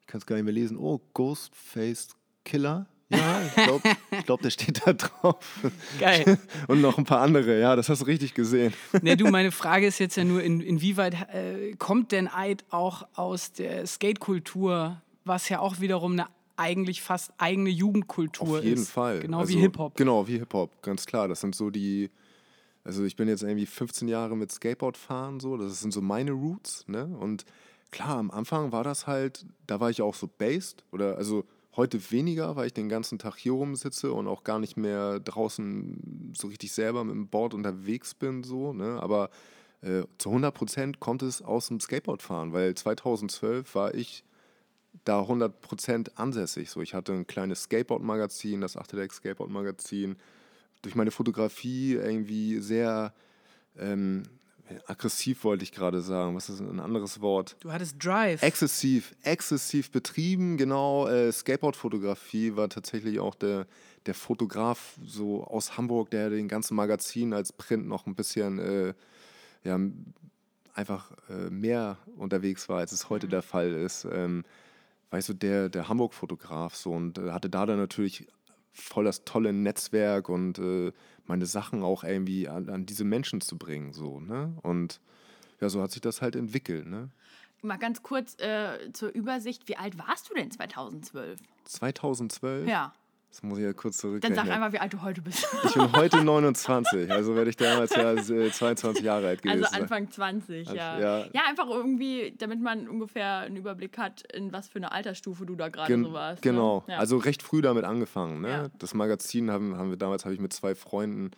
ich 0.00 0.06
kann 0.06 0.18
es 0.20 0.26
gar 0.26 0.36
nicht 0.36 0.44
mehr 0.46 0.54
lesen, 0.54 0.78
oh, 0.78 1.00
Ghostface 1.12 2.08
Killer 2.44 2.86
Ja, 3.10 3.40
ich 3.42 3.54
glaube, 3.54 3.82
glaub, 4.26 4.42
der 4.42 4.50
steht 4.50 4.86
da 4.86 4.92
drauf. 4.92 5.60
Geil. 5.98 6.38
Und 6.68 6.80
noch 6.82 6.98
ein 6.98 7.04
paar 7.04 7.20
andere, 7.20 7.58
ja, 7.60 7.74
das 7.76 7.88
hast 7.88 8.02
du 8.02 8.06
richtig 8.06 8.34
gesehen. 8.34 8.72
Ne, 9.02 9.16
du, 9.16 9.26
meine 9.28 9.50
Frage 9.50 9.86
ist 9.86 9.98
jetzt 9.98 10.16
ja 10.16 10.24
nur, 10.24 10.42
in, 10.42 10.60
inwieweit 10.60 11.14
äh, 11.32 11.74
kommt 11.78 12.12
denn 12.12 12.28
Eid 12.28 12.64
auch 12.70 13.06
aus 13.14 13.52
der 13.52 13.86
Skate-Kultur, 13.86 15.00
was 15.24 15.48
ja 15.48 15.60
auch 15.60 15.80
wiederum 15.80 16.12
eine 16.12 16.26
eigentlich 16.58 17.02
fast 17.02 17.32
eigene 17.38 17.70
Jugendkultur 17.70 18.58
ist? 18.58 18.58
Auf 18.58 18.64
jeden 18.64 18.84
Fall. 18.84 19.20
Genau 19.20 19.40
also, 19.40 19.54
wie 19.54 19.58
Hip-Hop. 19.58 19.96
Genau, 19.96 20.26
wie 20.26 20.38
Hip-Hop, 20.38 20.82
ganz 20.82 21.06
klar. 21.06 21.28
Das 21.28 21.40
sind 21.40 21.54
so 21.54 21.70
die, 21.70 22.10
also 22.84 23.04
ich 23.04 23.16
bin 23.16 23.28
jetzt 23.28 23.42
irgendwie 23.42 23.66
15 23.66 24.08
Jahre 24.08 24.36
mit 24.36 24.50
Skateboard 24.50 24.96
fahren, 24.96 25.40
so, 25.40 25.56
das 25.56 25.80
sind 25.80 25.92
so 25.92 26.00
meine 26.00 26.32
Roots, 26.32 26.84
ne? 26.88 27.06
Und 27.06 27.44
klar, 27.90 28.18
am 28.18 28.30
Anfang 28.30 28.72
war 28.72 28.84
das 28.84 29.06
halt, 29.06 29.46
da 29.66 29.80
war 29.80 29.90
ich 29.90 30.02
auch 30.02 30.14
so 30.14 30.26
based 30.26 30.84
oder 30.90 31.16
also 31.16 31.44
heute 31.76 32.10
weniger, 32.10 32.56
weil 32.56 32.66
ich 32.66 32.74
den 32.74 32.88
ganzen 32.88 33.18
Tag 33.18 33.36
hier 33.36 33.52
rumsitze 33.52 34.12
und 34.12 34.26
auch 34.26 34.42
gar 34.42 34.58
nicht 34.58 34.76
mehr 34.76 35.20
draußen 35.20 36.32
so 36.36 36.48
richtig 36.48 36.72
selber 36.72 37.04
mit 37.04 37.14
dem 37.14 37.28
Board 37.28 37.54
unterwegs 37.54 38.14
bin, 38.14 38.42
so, 38.42 38.72
ne? 38.72 39.00
Aber 39.00 39.30
äh, 39.80 40.02
zu 40.18 40.30
100 40.30 40.52
Prozent 40.52 41.00
kommt 41.00 41.22
es 41.22 41.40
aus 41.40 41.68
dem 41.68 41.78
Skateboardfahren, 41.78 42.52
weil 42.52 42.74
2012 42.74 43.74
war 43.76 43.94
ich 43.94 44.24
da 45.04 45.20
100 45.20 45.60
Prozent 45.60 46.18
ansässig. 46.18 46.70
So, 46.70 46.80
ich 46.80 46.94
hatte 46.94 47.12
ein 47.12 47.26
kleines 47.26 47.64
Skateboard-Magazin, 47.64 48.60
das 48.60 48.76
Achterdeck 48.76 49.12
Skateboard-Magazin. 49.12 50.16
Durch 50.82 50.94
meine 50.94 51.10
Fotografie 51.10 51.94
irgendwie 51.94 52.60
sehr 52.60 53.12
ähm, 53.76 54.24
aggressiv 54.86 55.44
wollte 55.44 55.64
ich 55.64 55.72
gerade 55.72 56.00
sagen. 56.00 56.36
Was 56.36 56.48
ist 56.48 56.60
ein 56.60 56.80
anderes 56.80 57.20
Wort? 57.20 57.56
Du 57.60 57.72
hattest 57.72 58.04
Drive. 58.04 58.42
Exzessiv, 58.42 59.14
exzessiv 59.22 59.90
betrieben, 59.90 60.56
genau. 60.56 61.08
Äh, 61.08 61.32
Skateboard-Fotografie 61.32 62.56
war 62.56 62.68
tatsächlich 62.68 63.20
auch 63.20 63.34
der, 63.34 63.66
der 64.06 64.14
Fotograf 64.14 64.98
so 65.04 65.44
aus 65.44 65.76
Hamburg, 65.76 66.10
der 66.10 66.30
den 66.30 66.48
ganzen 66.48 66.74
Magazin 66.74 67.32
als 67.32 67.52
Print 67.52 67.86
noch 67.86 68.06
ein 68.06 68.14
bisschen 68.14 68.58
äh, 68.58 68.94
ja, 69.64 69.80
einfach 70.74 71.12
äh, 71.28 71.50
mehr 71.50 71.98
unterwegs 72.16 72.68
war, 72.68 72.78
als 72.78 72.92
es 72.92 73.10
heute 73.10 73.28
der 73.28 73.42
Fall 73.42 73.72
ist. 73.72 74.06
Ähm, 74.10 74.44
weißt 75.10 75.30
du, 75.30 75.34
der, 75.34 75.68
der 75.68 75.88
Hamburg-Fotograf 75.88 76.74
so 76.74 76.92
und 76.92 77.18
äh, 77.18 77.30
hatte 77.30 77.50
da 77.50 77.66
dann 77.66 77.78
natürlich 77.78 78.26
voll 78.72 79.04
das 79.04 79.24
tolle 79.24 79.52
Netzwerk 79.52 80.28
und 80.28 80.58
äh, 80.58 80.92
meine 81.26 81.46
Sachen 81.46 81.82
auch 81.82 82.04
irgendwie 82.04 82.48
an, 82.48 82.68
an, 82.68 82.86
diese 82.86 83.04
Menschen 83.04 83.40
zu 83.40 83.58
bringen. 83.58 83.92
So, 83.92 84.20
ne? 84.20 84.56
Und 84.62 85.00
ja, 85.60 85.68
so 85.68 85.82
hat 85.82 85.90
sich 85.90 86.00
das 86.00 86.22
halt 86.22 86.36
entwickelt. 86.36 86.86
Ne? 86.86 87.10
Mal 87.62 87.76
ganz 87.76 88.02
kurz 88.02 88.36
äh, 88.40 88.92
zur 88.92 89.10
Übersicht, 89.10 89.68
wie 89.68 89.76
alt 89.76 89.98
warst 89.98 90.30
du 90.30 90.34
denn 90.34 90.50
2012? 90.50 91.40
2012? 91.64 92.68
Ja. 92.68 92.92
Das 93.30 93.42
muss 93.42 93.58
ich 93.58 93.64
ja 93.64 93.72
kurz 93.74 93.98
zurück. 93.98 94.22
Dann 94.22 94.34
sag 94.34 94.48
einmal, 94.48 94.72
wie 94.72 94.78
alt 94.78 94.92
du 94.92 95.02
heute 95.02 95.20
bist. 95.20 95.46
Ich 95.64 95.74
bin 95.74 95.92
heute 95.96 96.24
29, 96.24 97.10
also 97.10 97.36
werde 97.36 97.50
ich 97.50 97.56
damals 97.56 97.94
ja 97.94 98.16
22 98.16 99.04
Jahre 99.04 99.28
alt 99.28 99.42
gewesen 99.42 99.64
Also 99.64 99.76
Anfang 99.76 100.10
20, 100.10 100.68
ja. 100.68 100.98
ja. 100.98 101.26
Ja, 101.32 101.42
einfach 101.46 101.68
irgendwie, 101.68 102.34
damit 102.38 102.60
man 102.60 102.88
ungefähr 102.88 103.40
einen 103.40 103.56
Überblick 103.56 103.98
hat, 103.98 104.22
in 104.32 104.52
was 104.52 104.68
für 104.68 104.78
eine 104.78 104.92
Altersstufe 104.92 105.44
du 105.44 105.56
da 105.56 105.68
gerade 105.68 105.92
Gen 105.92 106.04
so 106.04 106.12
warst. 106.14 106.42
Genau, 106.42 106.84
ne? 106.86 106.94
ja. 106.94 106.98
also 106.98 107.18
recht 107.18 107.42
früh 107.42 107.60
damit 107.60 107.84
angefangen. 107.84 108.40
Ne? 108.40 108.48
Ja. 108.48 108.68
Das 108.78 108.94
Magazin 108.94 109.50
haben, 109.50 109.76
haben 109.76 109.90
wir 109.90 109.98
damals, 109.98 110.24
habe 110.24 110.34
ich 110.34 110.40
mit 110.40 110.54
zwei 110.54 110.74
Freunden 110.74 111.30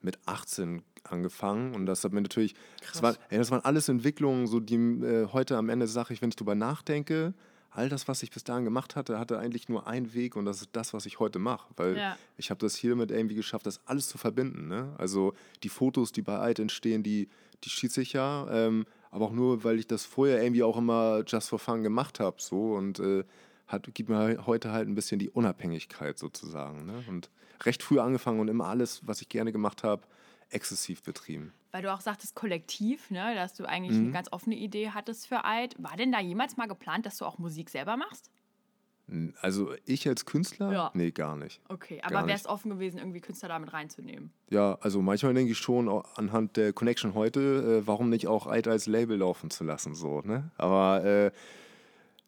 mit 0.00 0.18
18 0.26 0.82
angefangen 1.04 1.74
und 1.74 1.86
das 1.86 2.04
hat 2.04 2.12
mir 2.12 2.20
natürlich, 2.20 2.54
das, 2.92 3.02
war, 3.02 3.16
ey, 3.30 3.38
das 3.38 3.50
waren 3.50 3.64
alles 3.64 3.88
Entwicklungen, 3.88 4.46
so 4.46 4.60
die 4.60 4.76
äh, 4.76 5.26
heute 5.32 5.56
am 5.56 5.70
Ende 5.70 5.86
sage 5.86 6.12
ich, 6.12 6.22
wenn 6.22 6.28
ich 6.28 6.36
drüber 6.36 6.54
nachdenke, 6.54 7.34
all 7.78 7.88
das, 7.88 8.08
was 8.08 8.22
ich 8.22 8.30
bis 8.30 8.44
dahin 8.44 8.64
gemacht 8.64 8.96
hatte, 8.96 9.18
hatte 9.18 9.38
eigentlich 9.38 9.68
nur 9.68 9.86
einen 9.86 10.12
Weg 10.12 10.36
und 10.36 10.44
das 10.44 10.60
ist 10.60 10.70
das, 10.72 10.92
was 10.92 11.06
ich 11.06 11.18
heute 11.20 11.38
mache. 11.38 11.68
Weil 11.76 11.96
Ja. 11.96 12.16
ich 12.36 12.50
habe 12.50 12.58
das 12.60 12.74
hiermit 12.76 13.10
irgendwie 13.10 13.36
geschafft, 13.36 13.66
das 13.66 13.80
alles 13.86 14.08
zu 14.08 14.18
verbinden. 14.18 14.68
Ne? 14.68 14.94
Also 14.98 15.32
die 15.62 15.68
Fotos, 15.68 16.12
die 16.12 16.22
bei 16.22 16.40
Eid 16.40 16.58
entstehen, 16.58 17.02
die, 17.02 17.28
die 17.64 17.70
schieße 17.70 18.02
ich 18.02 18.12
ja, 18.12 18.46
ähm, 18.50 18.84
aber 19.10 19.26
auch 19.26 19.32
nur, 19.32 19.64
weil 19.64 19.78
ich 19.78 19.86
das 19.86 20.04
vorher 20.04 20.42
irgendwie 20.42 20.62
auch 20.62 20.76
immer 20.76 21.22
just 21.26 21.48
for 21.48 21.58
fun 21.58 21.82
gemacht 21.82 22.20
habe. 22.20 22.36
So, 22.40 22.74
und 22.74 22.98
äh, 23.00 23.24
hat, 23.68 23.88
gibt 23.94 24.08
mir 24.08 24.44
heute 24.46 24.72
halt 24.72 24.88
ein 24.88 24.94
bisschen 24.94 25.18
die 25.18 25.30
Unabhängigkeit 25.30 26.18
sozusagen. 26.18 26.84
Ne? 26.84 27.04
Und 27.08 27.30
recht 27.64 27.82
früh 27.82 27.98
angefangen 28.00 28.40
und 28.40 28.48
immer 28.48 28.66
alles, 28.66 29.06
was 29.06 29.20
ich 29.22 29.28
gerne 29.28 29.52
gemacht 29.52 29.82
habe, 29.84 30.02
exzessiv 30.50 31.02
betrieben. 31.02 31.52
Weil 31.72 31.82
du 31.82 31.92
auch 31.92 32.00
sagtest, 32.00 32.34
kollektiv, 32.34 33.10
ne, 33.10 33.34
dass 33.34 33.54
du 33.54 33.64
eigentlich 33.66 33.96
Mhm. 33.96 34.04
eine 34.04 34.12
ganz 34.12 34.32
offene 34.32 34.56
Idee 34.56 34.90
hattest 34.90 35.26
für 35.28 35.44
Eid. 35.44 35.74
War 35.78 35.96
denn 35.96 36.12
da 36.12 36.20
jemals 36.20 36.56
mal 36.56 36.66
geplant, 36.66 37.04
dass 37.06 37.18
du 37.18 37.24
auch 37.26 37.38
Musik 37.38 37.68
selber 37.70 37.96
machst? 37.96 38.30
Also 39.40 39.72
ich 39.86 40.06
als 40.06 40.26
Künstler? 40.26 40.70
Ja. 40.70 40.90
Nee, 40.92 41.12
gar 41.12 41.34
nicht. 41.34 41.62
Okay, 41.70 42.00
aber 42.02 42.20
nicht. 42.20 42.28
wärst 42.28 42.46
offen 42.46 42.70
gewesen, 42.70 42.98
irgendwie 42.98 43.20
Künstler 43.22 43.48
damit 43.48 43.72
reinzunehmen? 43.72 44.32
Ja, 44.50 44.76
also 44.82 45.00
manchmal 45.00 45.32
denke 45.32 45.52
ich 45.52 45.58
schon 45.58 45.88
anhand 45.88 46.58
der 46.58 46.74
Connection 46.74 47.14
heute, 47.14 47.80
äh, 47.82 47.86
warum 47.86 48.10
nicht 48.10 48.26
auch 48.26 48.46
Eid 48.46 48.68
als 48.68 48.86
Label 48.86 49.16
laufen 49.16 49.48
zu 49.50 49.64
lassen, 49.64 49.94
so, 49.94 50.20
ne? 50.20 50.50
Aber 50.58 51.02
äh, 51.04 51.30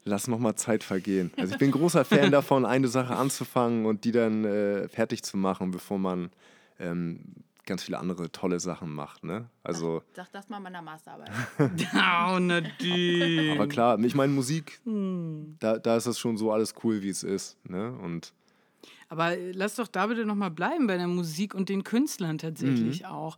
lass 0.05 0.27
noch 0.27 0.39
mal 0.39 0.57
Zeit 0.57 0.83
vergehen. 0.83 1.31
Also 1.37 1.53
ich 1.53 1.59
bin 1.59 1.71
großer 1.71 2.07
Fan 2.07 2.31
davon, 2.33 2.65
eine 2.65 2.89
Sache 2.89 3.15
anzufangen 3.15 3.85
und 3.85 4.05
die 4.05 4.13
dann 4.13 4.47
äh, 4.47 4.89
fertig 4.89 5.23
zu 5.23 5.37
machen, 5.37 5.73
bevor 5.73 5.99
man 5.99 6.31
ähm, 6.79 7.21
ganz 7.67 7.83
viele 7.85 7.99
andere 7.99 8.31
tolle 8.33 8.59
Sachen 8.61 8.93
macht, 8.95 9.25
ne? 9.25 9.49
Also, 9.63 10.03
Sag 10.15 10.31
das 10.33 10.49
mal 10.49 10.59
in 10.59 10.63
meiner 10.65 10.83
Masterarbeit. 10.83 11.31
Oh, 11.95 12.39
Nadine. 12.39 13.53
aber 13.55 13.69
klar, 13.69 13.99
ich 14.01 14.15
meine 14.15 14.33
Musik, 14.33 14.81
Hm. 14.85 15.57
da, 15.61 15.79
da 15.79 15.97
ist 15.97 16.07
das 16.07 16.19
schon 16.19 16.37
so 16.37 16.53
alles 16.53 16.75
cool, 16.85 17.03
wie 17.03 17.09
es 17.11 17.23
ist, 17.23 17.57
ne? 17.69 17.93
Und 17.93 18.33
Aber 19.09 19.37
lass 19.37 19.77
doch 19.77 19.89
da 19.89 20.07
bitte 20.07 20.25
nochmal 20.25 20.51
bleiben 20.51 20.87
bei 20.87 20.97
der 20.97 21.09
Musik 21.09 21.55
und 21.55 21.69
den 21.69 21.85
Künstlern 21.85 22.35
Mhm. 22.35 22.39
tatsächlich 22.39 23.07
auch. 23.07 23.37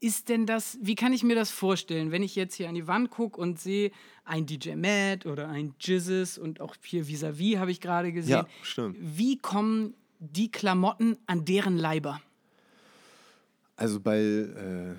Ist 0.00 0.28
denn 0.28 0.44
das, 0.44 0.78
wie 0.82 0.94
kann 0.94 1.14
ich 1.14 1.22
mir 1.22 1.34
das 1.34 1.50
vorstellen, 1.50 2.10
wenn 2.10 2.22
ich 2.22 2.36
jetzt 2.36 2.54
hier 2.56 2.68
an 2.68 2.74
die 2.74 2.86
Wand 2.86 3.08
gucke 3.10 3.40
und 3.40 3.58
sehe 3.58 3.90
ein 4.24 4.44
DJ 4.44 4.74
Matt 4.76 5.24
oder 5.24 5.48
ein 5.48 5.74
Jizzes 5.80 6.36
und 6.36 6.60
auch 6.60 6.76
hier 6.84 7.06
vis-à-vis 7.06 7.56
habe 7.58 7.70
ich 7.70 7.80
gerade 7.80 8.12
gesehen. 8.12 8.32
Ja, 8.32 8.46
stimmt. 8.60 8.98
Wie 9.00 9.38
kommen 9.38 9.94
die 10.18 10.50
Klamotten 10.50 11.16
an 11.26 11.46
deren 11.46 11.78
Leiber? 11.78 12.20
Also 13.76 14.00
bei, 14.00 14.18
äh, 14.20 14.94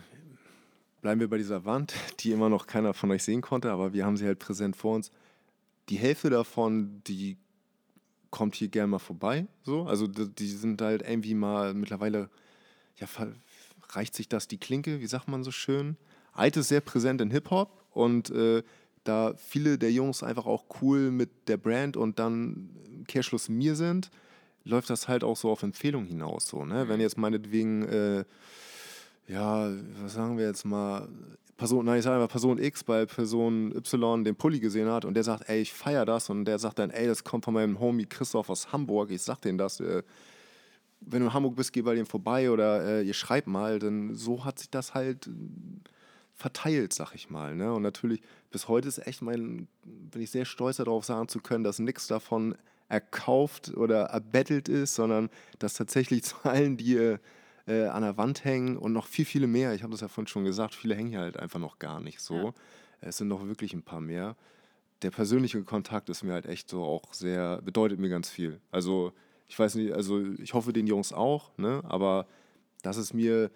bleiben 1.01 1.19
wir 1.19 1.29
bei 1.29 1.38
dieser 1.38 1.65
Wand, 1.65 1.93
die 2.19 2.31
immer 2.31 2.49
noch 2.49 2.67
keiner 2.67 2.93
von 2.93 3.12
euch 3.12 3.23
sehen 3.23 3.41
konnte, 3.41 3.71
aber 3.71 3.93
wir 3.93 4.05
haben 4.05 4.17
sie 4.17 4.25
halt 4.25 4.39
präsent 4.39 4.75
vor 4.75 4.95
uns. 4.95 5.12
Die 5.89 5.97
Hälfte 5.97 6.29
davon, 6.29 7.01
die 7.07 7.38
kommt 8.31 8.55
hier 8.55 8.67
gerne 8.67 8.88
mal 8.88 8.99
vorbei. 8.99 9.45
So. 9.63 9.83
Also 9.83 10.07
die, 10.07 10.47
sind 10.47 10.81
halt 10.81 11.03
irgendwie 11.03 11.36
mal 11.36 11.73
mittlerweile, 11.73 12.29
ja, 12.97 13.07
reicht 13.89 14.15
sich 14.15 14.27
das 14.27 14.47
die 14.47 14.57
Klinke, 14.57 15.01
wie 15.01 15.07
sagt 15.07 15.27
man 15.27 15.43
so 15.43 15.51
schön? 15.51 15.97
Eid 16.33 16.57
ist 16.57 16.69
sehr 16.69 16.81
präsent 16.81 17.21
in 17.21 17.29
Hip-Hop 17.29 17.86
und 17.91 18.31
äh, 18.31 18.63
da 19.03 19.33
viele 19.38 19.77
der 19.77 19.91
Jungs 19.91 20.23
einfach 20.23 20.45
auch 20.45 20.65
cool 20.81 21.12
mit 21.12 21.47
der 21.47 21.57
Brand 21.57 21.97
und 21.97 22.19
dann 22.19 22.69
Kehrschluss 23.07 23.49
mir 23.49 23.75
sind, 23.75 24.09
läuft 24.65 24.89
das 24.89 25.08
halt 25.08 25.23
auch 25.23 25.38
so 25.38 25.49
auf 25.49 25.63
Empfehlung 25.63 26.06
hinaus. 26.06 26.47
So, 26.47 26.65
ne? 26.65 26.88
Wenn 26.88 26.99
jetzt 26.99 27.17
meinetwegen 27.17 27.84
äh, 27.84 28.23
ja, 29.28 29.71
was 30.02 30.13
sagen 30.13 30.38
wir 30.38 30.45
jetzt 30.45 30.65
mal, 30.65 31.08
Person, 31.56 31.86
nein, 31.86 31.99
ich 31.99 32.04
sage 32.04 32.15
einfach 32.15 32.32
Person 32.32 32.58
X 32.58 32.84
bei 32.84 33.06
Person 33.06 33.73
Y 33.76 34.23
den 34.23 34.36
Pulli 34.36 34.60
gesehen 34.60 34.89
hat 34.89 35.06
und 35.06 35.13
der 35.13 35.23
sagt, 35.23 35.47
ey, 35.49 35.62
ich 35.62 35.71
feiere 35.71 36.06
das 36.06 36.30
und 36.30 36.45
der 36.45 36.60
sagt 36.60 36.80
dann, 36.80 36.89
ey, 36.89 37.08
das 37.08 37.23
kommt 37.23 37.45
von 37.45 37.54
meinem 37.54 37.80
Homie 37.80 38.06
Christoph 38.06 38.49
aus 38.49 38.71
Hamburg, 38.71 39.12
ich 39.12 39.21
sag 39.21 39.39
denen 39.41 39.58
das, 39.58 39.80
äh, 39.80 40.04
wenn 40.99 41.19
du 41.19 41.28
in 41.28 41.34
Hamburg 41.34 41.56
bist, 41.56 41.73
geh 41.73 41.82
bei 41.82 41.95
dem 41.95 42.06
vorbei 42.06 42.49
oder 42.49 42.84
äh, 42.86 43.04
ihr 43.04 43.13
schreibt 43.13 43.47
mal, 43.47 43.80
dann 43.80 44.15
so 44.15 44.45
hat 44.45 44.60
sich 44.60 44.69
das 44.69 44.93
halt 44.93 45.30
verteilt, 46.34 46.93
sag 46.93 47.13
ich 47.13 47.30
mal. 47.30 47.56
Ne? 47.56 47.71
Und 47.73 47.84
natürlich, 47.84 48.21
bis 48.52 48.67
heute 48.67 48.88
ist 48.88 49.06
echt 49.06 49.21
mein, 49.21 49.67
bin 49.84 50.21
ich 50.21 50.32
sehr 50.32 50.45
stolz 50.45 50.78
darauf 50.78 51.06
sagen 51.06 51.28
zu 51.28 51.39
können, 51.39 51.63
dass 51.63 51.80
nichts 51.80 52.08
davon 52.08 52.56
erkauft 52.93 53.75
oder 53.75 54.03
erbettelt 54.03 54.69
ist, 54.69 54.93
sondern 54.93 55.29
dass 55.58 55.73
tatsächlich 55.73 56.23
zu 56.23 56.36
allen, 56.43 56.77
die 56.77 56.95
äh, 56.95 57.17
äh, 57.65 57.88
an 57.88 58.03
der 58.03 58.17
Wand 58.17 58.45
hängen 58.45 58.77
und 58.77 58.93
noch 58.93 59.08
viel, 59.08 59.25
viele 59.25 59.47
mehr, 59.47 59.73
ich 59.73 59.82
habe 59.84 59.91
das 59.91 60.01
ja 60.01 60.08
vorhin 60.08 60.27
schon 60.27 60.45
gesagt, 60.45 60.75
viele 60.75 60.95
hängen 60.95 61.10
hier 61.10 61.19
halt 61.19 61.38
einfach 61.38 61.60
noch 61.60 61.79
gar 61.79 61.99
nicht 61.99 62.19
so. 62.19 62.36
Ja. 62.36 62.53
Es 63.01 63.17
sind 63.17 63.27
noch 63.27 63.45
wirklich 63.47 63.73
ein 63.73 63.84
paar 63.84 63.99
mehr. 63.99 64.36
Der 65.01 65.12
persönliche 65.12 65.62
Kontakt 65.63 66.10
ist 66.10 66.23
mir 66.23 66.34
halt 66.34 66.45
echt 66.45 66.69
so 66.69 66.84
auch 66.84 67.13
sehr, 67.13 67.62
bedeutet 67.62 67.99
mir 67.99 68.10
ganz 68.10 68.29
viel. 68.29 68.62
Also 68.71 69.12
ich 69.47 69.58
weiß 69.58 69.75
nicht, 69.75 69.93
also 69.93 70.23
ich 70.38 70.53
hoffe 70.53 70.71
den 70.71 70.88
Jungs 70.88 71.12
auch, 71.12 71.58
ne? 71.58 71.82
aber 71.86 72.27
das 72.84 72.97
ist 72.97 73.13
mir, 73.13 73.49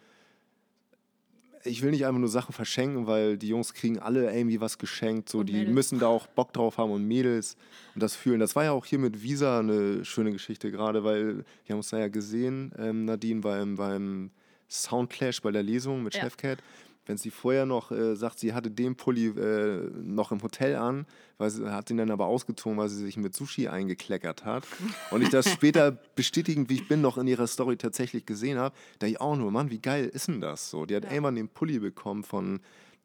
ich 1.63 1.81
will 1.81 1.91
nicht 1.91 2.05
einfach 2.05 2.19
nur 2.19 2.29
Sachen 2.29 2.53
verschenken, 2.53 3.07
weil 3.07 3.37
die 3.37 3.47
Jungs 3.49 3.73
kriegen 3.73 3.99
alle 3.99 4.33
irgendwie 4.33 4.61
was 4.61 4.77
geschenkt, 4.77 5.29
so 5.29 5.39
Und 5.39 5.47
die 5.47 5.53
Mädels. 5.53 5.73
müssen 5.73 5.99
da 5.99 6.07
auch 6.07 6.27
Bock 6.27 6.53
drauf 6.53 6.77
haben 6.77 6.91
und 6.91 7.05
Mädels 7.07 7.55
und 7.95 8.01
das 8.03 8.15
fühlen. 8.15 8.39
Das 8.39 8.55
war 8.55 8.63
ja 8.65 8.71
auch 8.71 8.85
hier 8.85 8.99
mit 8.99 9.21
Visa 9.23 9.59
eine 9.59 10.05
schöne 10.05 10.31
Geschichte 10.31 10.71
gerade, 10.71 11.03
weil 11.03 11.37
wir 11.65 11.73
haben 11.73 11.77
uns 11.77 11.89
da 11.89 11.99
ja 11.99 12.07
gesehen, 12.07 12.71
ähm, 12.77 13.05
Nadine 13.05 13.41
beim, 13.41 13.75
beim 13.75 14.31
Soundclash 14.69 15.41
bei 15.41 15.51
der 15.51 15.63
Lesung 15.63 16.03
mit 16.03 16.15
Ja. 16.15 16.21
Chefcat. 16.23 16.59
Wenn 17.07 17.17
sie 17.17 17.31
vorher 17.31 17.65
noch 17.65 17.91
äh, 17.91 18.15
sagt, 18.15 18.37
sie 18.39 18.53
hatte 18.53 18.69
den 18.69 18.95
Pulli 18.95 19.27
äh, 19.27 19.89
noch 20.03 20.31
im 20.31 20.43
Hotel 20.43 20.75
an, 20.75 21.05
weil 21.37 21.49
sie 21.49 21.71
hat 21.71 21.89
ihn 21.89 21.97
dann 21.97 22.11
aber 22.11 22.25
ausgezogen, 22.27 22.77
weil 22.77 22.89
sie 22.89 23.03
sich 23.03 23.17
mit 23.17 23.35
Sushi 23.35 23.69
eingekleckert 23.69 24.45
hat. 24.45 24.67
Und 25.09 25.21
ich 25.21 25.29
das 25.29 25.49
später 25.49 25.91
bestätigend, 25.91 26.69
wie 26.69 26.75
ich 26.75 26.87
bin, 26.87 27.01
noch 27.01 27.17
in 27.17 27.27
ihrer 27.27 27.47
Story 27.47 27.77
tatsächlich 27.77 28.25
gesehen 28.25 28.59
habe, 28.59 28.75
da 28.99 29.07
ich 29.07 29.21
auch 29.21 29.37
nur, 29.37 29.51
Mann, 29.51 29.71
wie 29.71 29.79
geil 29.79 30.05
ist 30.05 30.27
denn 30.27 30.41
das 30.41 30.69
so? 30.69 30.85
Die 30.85 30.95
hat 30.95 31.05
irgendwann 31.05 31.35
den 31.35 31.47
Pulli 31.47 31.79
bekommen 31.79 32.23
von, 32.23 32.59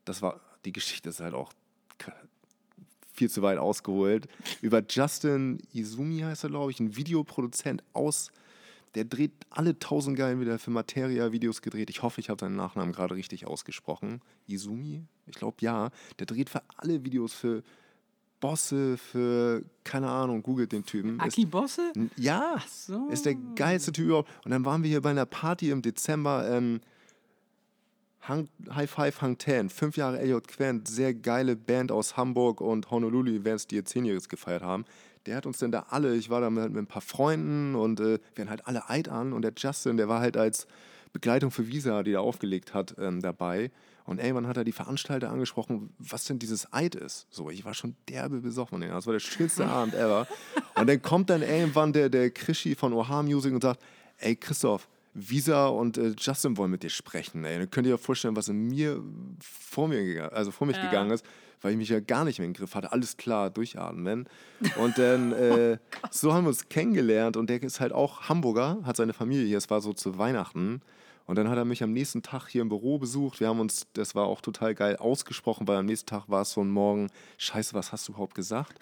das 0.05 0.21
war, 0.21 0.41
die 0.65 0.73
Geschichte 0.73 1.11
ist 1.11 1.21
halt 1.21 1.35
auch 1.35 1.53
viel 3.13 3.31
zu 3.31 3.43
weit 3.43 3.59
ausgeholt, 3.59 4.27
über 4.63 4.83
Justin 4.89 5.59
Izumi 5.73 6.21
heißt 6.21 6.45
er, 6.45 6.51
glaube 6.51 6.71
ich, 6.71 6.81
ein 6.81 6.97
Videoproduzent 6.97 7.85
aus, 7.93 8.33
der 8.95 9.05
dreht 9.05 9.33
alle 9.51 9.79
tausend 9.79 10.17
Geilen 10.19 10.41
wieder 10.41 10.59
für 10.59 10.71
Materia 10.71 11.33
Videos 11.33 11.63
gedreht. 11.63 11.89
Ich 11.91 12.03
hoffe, 12.03 12.21
ich 12.21 12.29
habe 12.29 12.41
seinen 12.41 12.57
Nachnamen 12.57 12.93
gerade 12.93 13.15
richtig 13.15 13.47
ausgesprochen. 13.47 14.21
Izumi? 14.47 15.05
Ich 15.27 15.35
glaube 15.37 15.57
ja. 15.61 15.91
Der 16.19 16.27
dreht 16.27 16.51
für 16.51 16.63
alle 16.77 17.05
Videos 17.05 17.33
für 17.33 17.63
Bosse, 18.41 18.99
für, 18.99 19.63
keine 19.85 20.11
Ahnung, 20.11 20.43
googelt 20.43 20.73
den 20.73 20.85
Typen. 20.85 21.17
Ist- 21.21 21.23
Aki 21.39 21.47
Bosse? 21.47 21.93
N- 21.95 22.11
Ja, 22.17 22.57
so. 22.69 23.09
ist 23.09 23.25
der 23.25 23.37
geilste 23.55 23.93
Typ 23.93 24.07
überhaupt. 24.07 24.31
Und 24.45 24.51
dann 24.51 24.65
waren 24.65 24.83
wir 24.83 24.91
hier 24.91 25.01
bei 25.01 25.11
einer 25.11 25.27
Party 25.27 25.71
im 25.71 25.81
Dezember. 25.81 26.49
Ähm, 26.51 26.81
Hang, 28.21 28.49
High 28.73 28.89
Five 28.89 29.21
Hang 29.21 29.37
Ten, 29.39 29.69
fünf 29.69 29.97
Jahre 29.97 30.21
Elliot 30.21 30.47
Quent, 30.47 30.87
sehr 30.87 31.13
geile 31.13 31.57
Band 31.57 31.91
aus 31.91 32.17
Hamburg 32.17 32.61
und 32.61 32.89
Honolulu-Events, 32.91 33.67
die 33.67 33.77
ihr 33.77 33.85
Zehnjähriges 33.85 34.29
gefeiert 34.29 34.63
haben. 34.63 34.85
Der 35.27 35.37
hat 35.37 35.47
uns 35.47 35.59
dann 35.59 35.71
da 35.73 35.87
alle, 35.91 36.17
ich 36.17 36.31
war 36.31 36.41
da 36.41 36.51
mit, 36.51 36.71
mit 36.73 36.83
ein 36.83 36.87
paar 36.87 37.03
Freunden 37.03 37.75
und 37.75 38.01
äh, 38.01 38.19
wir 38.35 38.43
hatten 38.43 38.51
halt 38.51 38.67
alle 38.67 38.89
Eid 38.91 39.09
an 39.09 39.33
und 39.33 39.43
der 39.43 39.53
Justin, 39.57 39.97
der 39.97 40.09
war 40.09 40.21
halt 40.21 40.37
als 40.37 40.67
Begleitung 41.13 41.51
für 41.51 41.69
Visa, 41.69 42.03
die 42.03 42.13
er 42.13 42.23
aufgelegt 42.23 42.75
hat, 42.75 42.97
ähm, 42.99 43.21
dabei. 43.21 43.71
Und 44.05 44.19
irgendwann 44.19 44.49
hat 44.49 44.57
er 44.57 44.65
die 44.65 44.73
Veranstalter 44.73 45.31
angesprochen, 45.31 45.95
was 45.99 46.25
denn 46.25 46.41
dieses 46.41 46.73
Eid 46.73 46.97
ist. 46.97 47.29
So, 47.31 47.51
ich 47.51 47.65
war 47.65 47.73
schon 47.75 47.95
derbe 48.09 48.41
besoffen. 48.41 48.81
Das 48.81 49.07
war 49.07 49.13
der 49.13 49.21
schönste 49.21 49.67
Abend 49.69 49.95
ever. 49.95 50.27
Und 50.75 50.89
dann 50.89 51.01
kommt 51.03 51.31
dann 51.31 51.43
irgendwann 51.43 51.93
der, 51.93 52.09
der 52.09 52.31
Krischi 52.31 52.75
von 52.75 52.93
Oha 52.93 53.23
Music 53.23 53.53
und 53.53 53.63
sagt, 53.63 53.81
ey 54.19 54.35
Christoph, 54.35 54.89
Visa 55.15 55.67
und 55.69 55.99
äh, 55.99 56.15
Justin 56.19 56.57
wollen 56.57 56.71
mit 56.73 56.83
dir 56.83 56.91
sprechen. 56.91 57.45
Ey. 57.45 57.59
Dann 57.59 57.71
könnt 57.71 57.87
ihr 57.87 57.95
euch 57.95 58.01
vorstellen, 58.01 58.35
was 58.35 58.49
in 58.49 58.67
mir 58.69 59.01
vor 59.41 59.87
mir 59.87 60.03
gegangen, 60.03 60.33
also 60.33 60.51
vor 60.51 60.67
mich 60.67 60.77
Ja. 60.79 60.83
gegangen 60.87 61.11
ist, 61.13 61.25
weil 61.63 61.73
ich 61.73 61.79
mich 61.79 61.89
ja 61.89 62.01
gar 62.01 62.25
nicht 62.25 62.39
mehr 62.39 62.47
im 62.47 62.53
Griff 62.53 62.75
hatte. 62.75 62.93
Alles 62.93 63.17
klar, 63.17 63.51
durchatmen. 63.51 64.29
Und 64.77 64.99
dann 64.99 65.33
äh, 65.33 65.79
so 66.11 66.35
haben 66.35 66.45
wir 66.45 66.49
uns 66.49 66.69
kennengelernt 66.69 67.37
und 67.37 67.49
der 67.49 67.63
ist 67.63 67.81
halt 67.81 67.93
auch 67.93 68.29
Hamburger, 68.29 68.79
hat 68.85 68.97
seine 68.97 69.13
Familie 69.13 69.47
hier. 69.47 69.59
Es 69.59 69.71
war 69.71 69.81
so 69.81 69.93
zu 69.93 70.19
Weihnachten. 70.19 70.83
Und 71.27 71.37
dann 71.37 71.49
hat 71.49 71.57
er 71.57 71.65
mich 71.65 71.83
am 71.83 71.93
nächsten 71.93 72.23
Tag 72.23 72.49
hier 72.49 72.63
im 72.63 72.69
Büro 72.69 72.99
besucht. 72.99 73.41
Wir 73.41 73.49
haben 73.49 73.61
uns, 73.61 73.87
das 73.93 74.15
war 74.15 74.27
auch 74.27 74.41
total 74.41 74.75
geil 74.75 74.97
ausgesprochen, 74.97 75.69
weil 75.69 75.77
am 75.77 75.87
nächsten 75.87 76.07
Tag 76.07 76.25
war 76.29 76.43
es 76.43 76.53
so 76.53 76.63
ein 76.63 76.71
Morgen, 76.71 77.11
scheiße, 77.39 77.75
was 77.75 77.93
hast 77.93 78.09
du 78.09 78.13
überhaupt 78.13 78.35
gesagt? 78.35 78.79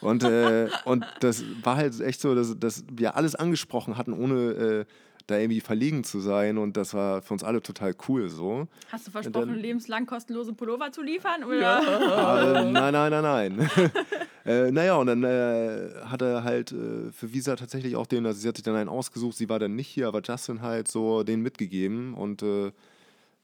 Und, 0.00 0.22
äh, 0.22 0.68
und 0.84 1.04
das 1.20 1.44
war 1.62 1.76
halt 1.76 2.00
echt 2.00 2.20
so, 2.20 2.34
dass, 2.34 2.58
dass 2.58 2.84
wir 2.90 3.16
alles 3.16 3.34
angesprochen 3.34 3.96
hatten, 3.96 4.12
ohne 4.12 4.34
äh, 4.34 4.84
da 5.30 5.38
irgendwie 5.38 5.60
verlegen 5.60 6.04
zu 6.04 6.20
sein. 6.20 6.58
Und 6.58 6.76
das 6.76 6.94
war 6.94 7.22
für 7.22 7.34
uns 7.34 7.44
alle 7.44 7.62
total 7.62 7.94
cool 8.08 8.28
so. 8.28 8.66
Hast 8.90 9.06
du 9.06 9.10
versprochen, 9.10 9.48
dann- 9.48 9.58
lebenslang 9.58 10.06
kostenlose 10.06 10.52
Pullover 10.52 10.92
zu 10.92 11.02
liefern? 11.02 11.44
Oder? 11.44 12.62
äh, 12.64 12.70
nein, 12.70 12.92
nein, 12.92 13.10
nein, 13.10 13.22
nein. 13.22 13.70
äh, 14.44 14.70
naja, 14.70 14.96
und 14.96 15.06
dann 15.06 15.24
äh, 15.24 15.90
hat 16.04 16.22
er 16.22 16.44
halt 16.44 16.72
äh, 16.72 17.10
für 17.12 17.32
Visa 17.32 17.56
tatsächlich 17.56 17.96
auch 17.96 18.06
den, 18.06 18.26
also 18.26 18.40
sie 18.40 18.48
hat 18.48 18.56
sich 18.56 18.64
dann 18.64 18.76
einen 18.76 18.88
ausgesucht, 18.88 19.36
sie 19.36 19.48
war 19.48 19.58
dann 19.58 19.76
nicht 19.76 19.88
hier, 19.88 20.08
aber 20.08 20.20
Justin 20.22 20.62
halt 20.62 20.88
so 20.88 21.22
den 21.22 21.40
mitgegeben 21.42 22.14
und 22.14 22.42
äh, 22.42 22.72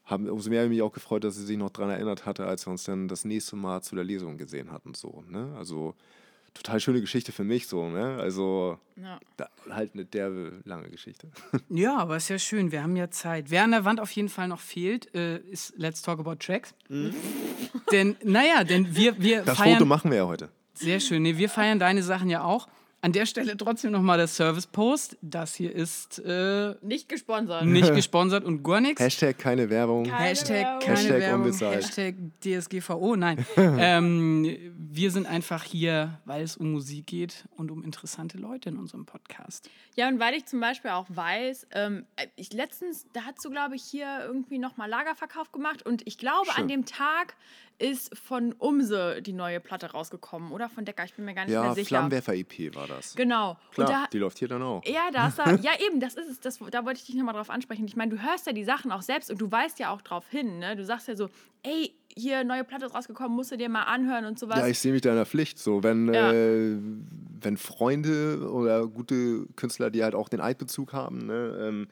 haben, 0.05 0.29
umso 0.29 0.49
mehr 0.49 0.59
habe 0.61 0.67
ich 0.67 0.77
mich 0.77 0.81
auch 0.81 0.93
gefreut, 0.93 1.23
dass 1.23 1.35
sie 1.35 1.45
sich 1.45 1.57
noch 1.57 1.69
daran 1.69 1.91
erinnert 1.91 2.25
hatte, 2.25 2.45
als 2.45 2.65
wir 2.65 2.71
uns 2.71 2.83
dann 2.83 3.07
das 3.07 3.25
nächste 3.25 3.55
Mal 3.55 3.81
zu 3.81 3.95
der 3.95 4.05
Lesung 4.05 4.37
gesehen 4.37 4.71
hatten. 4.71 4.93
So, 4.93 5.23
ne? 5.29 5.53
Also 5.57 5.95
total 6.57 6.79
schöne 6.79 7.01
Geschichte 7.01 7.31
für 7.31 7.43
mich 7.43 7.67
so, 7.67 7.87
ne? 7.89 8.17
Also 8.19 8.77
Ja. 8.95 9.19
da, 9.37 9.49
halt 9.69 9.93
eine 9.93 10.05
derbe 10.05 10.59
lange 10.65 10.89
Geschichte. 10.89 11.27
Ja, 11.69 11.97
aber 11.97 12.17
ist 12.17 12.29
ja 12.29 12.39
schön, 12.39 12.71
wir 12.71 12.83
haben 12.83 12.95
ja 12.95 13.09
Zeit. 13.09 13.49
Wer 13.49 13.63
an 13.63 13.71
der 13.71 13.85
Wand 13.85 13.99
auf 13.99 14.11
jeden 14.11 14.29
Fall 14.29 14.47
noch 14.47 14.59
fehlt, 14.59 15.13
äh, 15.15 15.37
ist 15.39 15.73
Let's 15.77 16.01
Talk 16.01 16.19
About 16.19 16.35
Tracks. 16.35 16.73
denn, 17.91 18.15
naja, 18.23 18.63
denn 18.63 18.95
wir, 18.95 19.17
wir 19.21 19.41
Mhm. 19.41 19.45
Das 19.45 19.57
feiern. 19.57 19.73
Foto 19.77 19.85
machen 19.85 20.11
wir 20.11 20.17
ja 20.17 20.27
heute. 20.27 20.49
Sehr 20.73 20.99
schön. 20.99 21.23
Nee, 21.23 21.37
wir 21.37 21.49
feiern 21.49 21.79
deine 21.79 22.03
Sachen 22.03 22.29
ja 22.29 22.43
auch. 22.43 22.67
An 23.07 23.13
der 23.13 23.25
Stelle 23.25 23.55
trotzdem 23.55 23.91
nochmal 23.93 24.17
der 24.17 24.27
Service-Post. 24.27 25.15
Das 25.21 25.55
hier 25.55 25.73
ist 25.73 26.19
äh, 26.25 26.75
Nicht 26.81 27.07
gesponsert. 27.07 27.65
nicht 27.65 27.95
gesponsert 27.95 28.43
und 28.43 28.63
gar 28.63 28.81
nichts. 28.81 28.99
Hashtag 28.99 29.37
keine 29.37 29.69
Werbung. 29.69 30.03
Keine 30.03 30.25
Hashtag 30.25 30.49
Werbung. 30.49 30.79
keine 30.81 30.97
Hashtag 30.97 31.19
Werbung, 31.21 31.41
unbezahlt. 31.45 31.75
Hashtag 31.77 32.15
DSGVO, 32.43 33.15
nein. 33.15 33.45
ähm, 33.55 34.57
wir 34.77 35.11
sind 35.11 35.25
einfach 35.25 35.63
hier, 35.63 36.19
weil 36.25 36.43
es 36.43 36.57
um 36.57 36.73
Musik 36.73 37.07
geht 37.07 37.45
und 37.55 37.71
um 37.71 37.81
interessante 37.81 38.37
Leute 38.37 38.67
in 38.67 38.77
unserem 38.77 39.05
Podcast. 39.05 39.69
Ja, 39.95 40.09
und 40.09 40.19
weil 40.19 40.33
ich 40.33 40.45
zum 40.45 40.59
Beispiel 40.59 40.91
auch 40.91 41.05
weiß, 41.07 41.67
ähm, 41.71 42.05
ich 42.35 42.51
letztens, 42.51 43.05
da 43.13 43.21
hast 43.21 43.45
du, 43.45 43.49
glaube 43.49 43.77
ich, 43.77 43.83
hier 43.83 44.19
irgendwie 44.25 44.59
nochmal 44.59 44.89
Lagerverkauf 44.89 45.53
gemacht 45.53 45.85
und 45.85 46.05
ich 46.05 46.17
glaube, 46.17 46.49
an 46.49 46.67
Stimmt. 46.67 46.71
dem 46.71 46.85
Tag 46.85 47.37
ist 47.79 48.17
von 48.17 48.53
Umse 48.53 49.21
die 49.21 49.33
neue 49.33 49.59
Platte 49.59 49.91
rausgekommen, 49.91 50.51
oder? 50.51 50.67
Von 50.69 50.83
Decker, 50.85 51.03
ich 51.05 51.13
bin 51.13 51.25
mir 51.25 51.35
gar 51.35 51.45
nicht 51.45 51.53
Ja, 51.53 51.61
mehr 51.61 51.73
sicher. 51.73 51.87
Flammenwerfer-EP 51.89 52.75
war 52.75 52.87
das. 52.87 53.15
Genau. 53.15 53.57
Klar, 53.71 53.87
da, 53.87 54.05
die 54.11 54.17
läuft 54.17 54.39
hier 54.39 54.47
dann 54.47 54.63
auch. 54.63 54.83
ja, 54.85 55.11
da 55.11 55.27
ja 55.61 55.71
eben, 55.85 55.99
das 55.99 56.15
ist 56.15 56.27
es, 56.29 56.39
das, 56.39 56.59
da 56.71 56.85
wollte 56.85 56.99
ich 56.99 57.05
dich 57.05 57.15
nochmal 57.15 57.35
drauf 57.35 57.49
ansprechen. 57.51 57.85
Ich 57.85 57.95
meine, 57.95 58.15
du 58.15 58.21
hörst 58.21 58.47
ja 58.47 58.53
die 58.53 58.63
Sachen 58.63 58.91
auch 58.91 59.03
selbst 59.03 59.29
und 59.29 59.39
du 59.39 59.51
weißt 59.51 59.77
ja 59.79 59.91
auch 59.93 60.01
drauf 60.01 60.25
hin, 60.29 60.59
ne? 60.59 60.75
Du 60.75 60.83
sagst 60.83 61.07
ja 61.07 61.15
so, 61.15 61.29
ey, 61.63 61.93
hier 62.15 62.43
neue 62.43 62.63
Platte 62.63 62.87
ist 62.87 62.95
rausgekommen, 62.95 63.35
musst 63.35 63.51
du 63.51 63.57
dir 63.57 63.69
mal 63.69 63.83
anhören 63.83 64.25
und 64.25 64.39
sowas. 64.39 64.57
Ja, 64.57 64.67
ich 64.67 64.79
sehe 64.79 64.91
mich 64.91 65.01
da 65.01 65.11
in 65.11 65.15
der 65.17 65.27
Pflicht. 65.27 65.59
So, 65.59 65.83
wenn, 65.83 66.11
Ja. 66.11 66.31
äh, 66.33 66.77
wenn 67.39 67.57
Freunde 67.57 68.49
oder 68.51 68.87
gute 68.87 69.45
Künstler, 69.55 69.91
die 69.91 70.03
halt 70.03 70.15
auch 70.15 70.29
den 70.29 70.41
Eidbezug 70.41 70.93
haben, 70.93 71.27
ne, 71.27 71.57
ähm, 71.61 71.87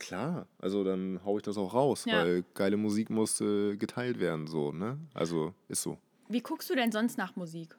klar, 0.00 0.46
also 0.58 0.82
dann 0.82 1.20
hau 1.24 1.36
ich 1.36 1.44
das 1.44 1.56
auch 1.56 1.72
raus, 1.74 2.04
Ja. 2.06 2.22
weil 2.22 2.44
geile 2.54 2.76
Musik 2.76 3.10
muss 3.10 3.40
äh, 3.40 3.76
geteilt 3.76 4.18
werden, 4.18 4.46
so, 4.48 4.72
ne? 4.72 4.98
Also 5.14 5.54
ist 5.68 5.82
so. 5.82 5.98
Wie 6.28 6.40
guckst 6.40 6.68
du 6.70 6.74
denn 6.74 6.90
sonst 6.90 7.16
nach 7.18 7.36
Musik? 7.36 7.76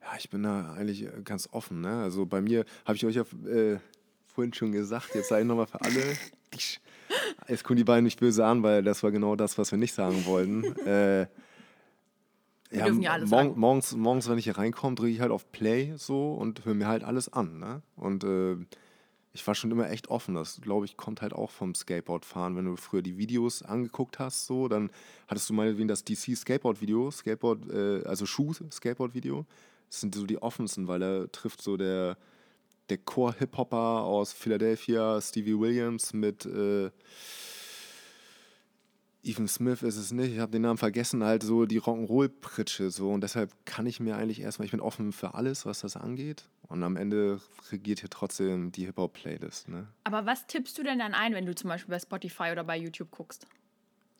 Ja, 0.00 0.16
ich 0.18 0.30
bin 0.30 0.44
da 0.44 0.72
eigentlich 0.72 1.02
äh, 1.04 1.10
ganz 1.22 1.48
offen, 1.52 1.82
ne? 1.82 2.02
Also 2.02 2.24
bei 2.24 2.40
mir 2.40 2.64
habe 2.86 2.96
ich 2.96 3.04
euch 3.04 3.16
ja 3.16 3.22
äh, 3.46 3.78
vorhin 4.24 4.54
schon 4.54 4.72
gesagt, 4.72 5.14
jetzt 5.14 5.28
sage 5.28 5.42
ich 5.42 5.48
nochmal 5.48 5.66
für 5.66 5.80
alle. 5.82 6.02
Jetzt 7.48 7.62
gucken 7.64 7.76
die 7.76 7.84
beiden 7.84 8.04
nicht 8.04 8.20
böse 8.20 8.44
an, 8.44 8.62
weil 8.62 8.82
das 8.82 9.02
war 9.02 9.10
genau 9.10 9.34
das, 9.34 9.56
was 9.56 9.70
wir 9.70 9.78
nicht 9.78 9.94
sagen 9.94 10.26
wollten. 10.26 10.64
äh, 10.86 11.20
ja, 12.70 12.88
ja 12.88 13.26
sagen. 13.26 13.54
morgens, 13.56 13.94
morgens, 13.96 14.28
wenn 14.28 14.36
ich 14.38 14.44
hier 14.44 14.58
reinkomme, 14.58 14.94
drücke 14.94 15.10
ich 15.10 15.20
halt 15.20 15.30
auf 15.30 15.50
Play 15.52 15.94
so 15.96 16.34
und 16.34 16.64
höre 16.66 16.74
mir 16.74 16.86
halt 16.86 17.04
alles 17.04 17.32
an. 17.32 17.58
Ne? 17.58 17.82
Und 17.96 18.24
äh, 18.24 18.56
ich 19.32 19.46
war 19.46 19.54
schon 19.54 19.70
immer 19.70 19.90
echt 19.90 20.08
offen. 20.08 20.34
Das, 20.34 20.60
glaube 20.60 20.86
ich, 20.86 20.96
kommt 20.96 21.22
halt 21.22 21.32
auch 21.32 21.50
vom 21.50 21.74
Skateboardfahren. 21.74 22.56
Wenn 22.56 22.64
du 22.64 22.76
früher 22.76 23.02
die 23.02 23.18
Videos 23.18 23.62
angeguckt 23.62 24.18
hast, 24.18 24.46
so, 24.46 24.68
dann 24.68 24.90
hattest 25.26 25.48
du 25.50 25.54
meinetwegen 25.54 25.88
das 25.88 26.04
DC 26.04 26.36
Skateboard-Video, 26.36 27.10
Skateboard, 27.10 27.70
äh, 27.70 28.04
also 28.04 28.26
Schuh-Skateboard-Video. 28.26 29.46
Das 29.90 30.00
sind 30.00 30.14
so 30.14 30.26
die 30.26 30.40
offensten, 30.42 30.88
weil 30.88 31.00
da 31.00 31.26
trifft 31.26 31.62
so 31.62 31.76
der, 31.76 32.16
der 32.88 32.98
Core-Hip-Hopper 32.98 34.02
aus 34.02 34.32
Philadelphia, 34.32 35.20
Stevie 35.20 35.58
Williams, 35.58 36.12
mit 36.12 36.46
äh, 36.46 36.90
Ethan 39.22 39.48
Smith 39.48 39.82
ist 39.82 39.96
es 39.96 40.12
nicht, 40.12 40.32
ich 40.32 40.38
habe 40.38 40.52
den 40.52 40.62
Namen 40.62 40.78
vergessen, 40.78 41.24
halt 41.24 41.42
so 41.42 41.66
die 41.66 41.80
Rock'n'Roll-Pritsche 41.80 42.90
so 42.90 43.10
und 43.10 43.20
deshalb 43.22 43.52
kann 43.66 43.84
ich 43.86 43.98
mir 44.00 44.16
eigentlich 44.16 44.40
erstmal, 44.40 44.66
ich 44.66 44.70
bin 44.70 44.80
offen 44.80 45.12
für 45.12 45.34
alles, 45.34 45.66
was 45.66 45.80
das 45.80 45.96
angeht 45.96 46.44
und 46.68 46.82
am 46.84 46.96
Ende 46.96 47.40
regiert 47.72 48.00
hier 48.00 48.10
trotzdem 48.10 48.70
die 48.72 48.86
Hip-Hop-Playlist, 48.86 49.68
ne? 49.68 49.88
Aber 50.04 50.24
was 50.24 50.46
tippst 50.46 50.78
du 50.78 50.82
denn 50.84 50.98
dann 51.00 51.14
ein, 51.14 51.34
wenn 51.34 51.46
du 51.46 51.54
zum 51.54 51.68
Beispiel 51.68 51.90
bei 51.92 51.98
Spotify 51.98 52.50
oder 52.52 52.62
bei 52.64 52.76
YouTube 52.78 53.10
guckst? 53.10 53.46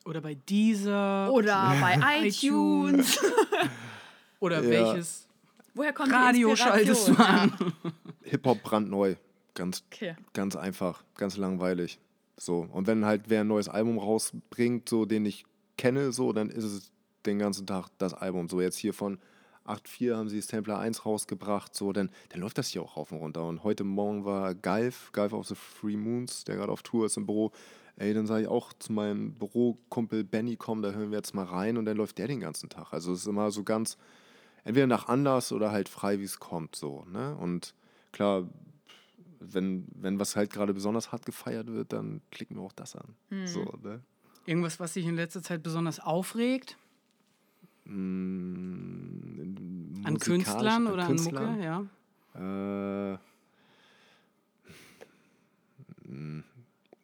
Oder 0.05 0.21
bei 0.21 0.35
dieser. 0.35 1.31
Oder 1.31 1.75
bei 1.81 1.99
iTunes? 2.25 3.19
Oder 4.39 4.63
Ja. 4.63 4.69
welches 4.69 5.27
Woher 5.75 5.93
kommt 5.93 6.11
Radio 6.13 6.47
die 6.47 6.51
Inspiration? 6.51 6.95
schaltest 6.95 7.07
du 7.09 7.23
an? 7.23 7.73
Hip-Hop 8.23 8.63
brandneu, 8.63 9.15
ganz, 9.53 9.83
Okay. 9.91 10.15
ganz 10.33 10.55
einfach, 10.55 11.03
ganz 11.15 11.37
langweilig. 11.37 11.99
So. 12.39 12.67
Und 12.71 12.87
wenn 12.87 13.05
halt 13.05 13.29
wer 13.29 13.41
ein 13.41 13.47
neues 13.47 13.69
Album 13.69 13.97
rausbringt, 13.97 14.89
so 14.89 15.05
den 15.05 15.25
ich 15.25 15.45
kenne, 15.77 16.11
so, 16.11 16.33
dann 16.33 16.49
ist 16.49 16.63
es 16.63 16.91
den 17.25 17.39
ganzen 17.39 17.67
Tag 17.67 17.89
das 17.97 18.13
Album. 18.13 18.49
So 18.49 18.61
jetzt 18.61 18.77
hier 18.77 18.93
von 18.93 19.19
8.4 19.65 20.15
haben 20.15 20.29
sie 20.29 20.41
Sampler 20.41 20.79
1 20.79 21.05
rausgebracht, 21.05 21.75
so, 21.75 21.93
dann, 21.93 22.09
dann 22.29 22.41
läuft 22.41 22.57
das 22.57 22.69
hier 22.69 22.81
auch 22.81 22.97
rauf 22.97 23.11
und 23.11 23.19
runter. 23.19 23.45
Und 23.45 23.63
heute 23.63 23.83
Morgen 23.83 24.25
war 24.25 24.55
Galf, 24.55 25.11
Galf 25.11 25.33
of 25.33 25.47
the 25.47 25.55
Free 25.55 25.97
Moons, 25.97 26.43
der 26.43 26.55
gerade 26.55 26.71
auf 26.71 26.81
Tour 26.81 27.05
ist 27.05 27.17
im 27.17 27.25
Büro. 27.25 27.51
Ey, 27.97 28.13
dann 28.13 28.25
sage 28.25 28.43
ich 28.43 28.47
auch 28.47 28.73
zu 28.73 28.93
meinem 28.93 29.33
Bürokumpel 29.33 30.23
Benny, 30.23 30.55
komm, 30.55 30.81
da 30.81 30.91
hören 30.91 31.11
wir 31.11 31.17
jetzt 31.17 31.35
mal 31.35 31.45
rein 31.45 31.77
und 31.77 31.85
dann 31.85 31.97
läuft 31.97 32.17
der 32.17 32.27
den 32.27 32.39
ganzen 32.39 32.69
Tag. 32.69 32.93
Also 32.93 33.11
es 33.11 33.19
ist 33.21 33.27
immer 33.27 33.51
so 33.51 33.63
ganz, 33.63 33.97
entweder 34.63 34.87
nach 34.87 35.07
Anlass 35.07 35.51
oder 35.51 35.71
halt 35.71 35.89
frei, 35.89 36.19
wie 36.19 36.23
es 36.23 36.39
kommt, 36.39 36.75
so, 36.75 37.05
ne? 37.11 37.35
Und 37.35 37.75
klar, 38.13 38.47
wenn, 39.39 39.87
wenn 39.95 40.19
was 40.19 40.35
halt 40.35 40.51
gerade 40.51 40.73
besonders 40.73 41.11
hart 41.11 41.25
gefeiert 41.25 41.67
wird, 41.67 41.93
dann 41.93 42.21
klicken 42.31 42.57
wir 42.57 42.63
auch 42.63 42.73
das 42.73 42.95
an. 42.95 43.15
Hm. 43.29 43.47
So, 43.47 43.63
ne? 43.81 44.01
Irgendwas, 44.45 44.79
was 44.79 44.93
dich 44.93 45.05
in 45.05 45.15
letzter 45.15 45.43
Zeit 45.43 45.63
besonders 45.63 45.99
aufregt? 45.99 46.77
Mm, 47.85 49.25
An 50.03 50.17
Künstlern 50.19 50.87
oder 50.87 51.05
Künstlern? 51.07 51.45
an 51.45 51.55
Mucke? 51.57 51.63
Ja. 51.63 51.85
Äh, 52.35 53.17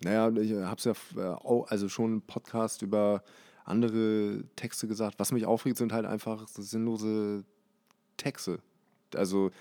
naja, 0.04 0.30
ich 0.42 0.54
habe 0.54 0.78
es 0.78 0.84
ja 0.86 0.94
äh, 1.18 1.36
auch, 1.36 1.68
also 1.70 1.90
schon 1.90 2.14
im 2.14 2.22
Podcast 2.22 2.82
über 2.82 3.24
andere 3.64 4.44
Texte 4.56 4.88
gesagt. 4.88 5.20
Was 5.20 5.32
mich 5.32 5.46
aufregt, 5.46 5.78
sind 5.78 5.94
halt 5.94 6.06
einfach 6.06 6.48
sinnlose 6.48 7.44
Texte. 8.18 8.60
Also 9.16 9.52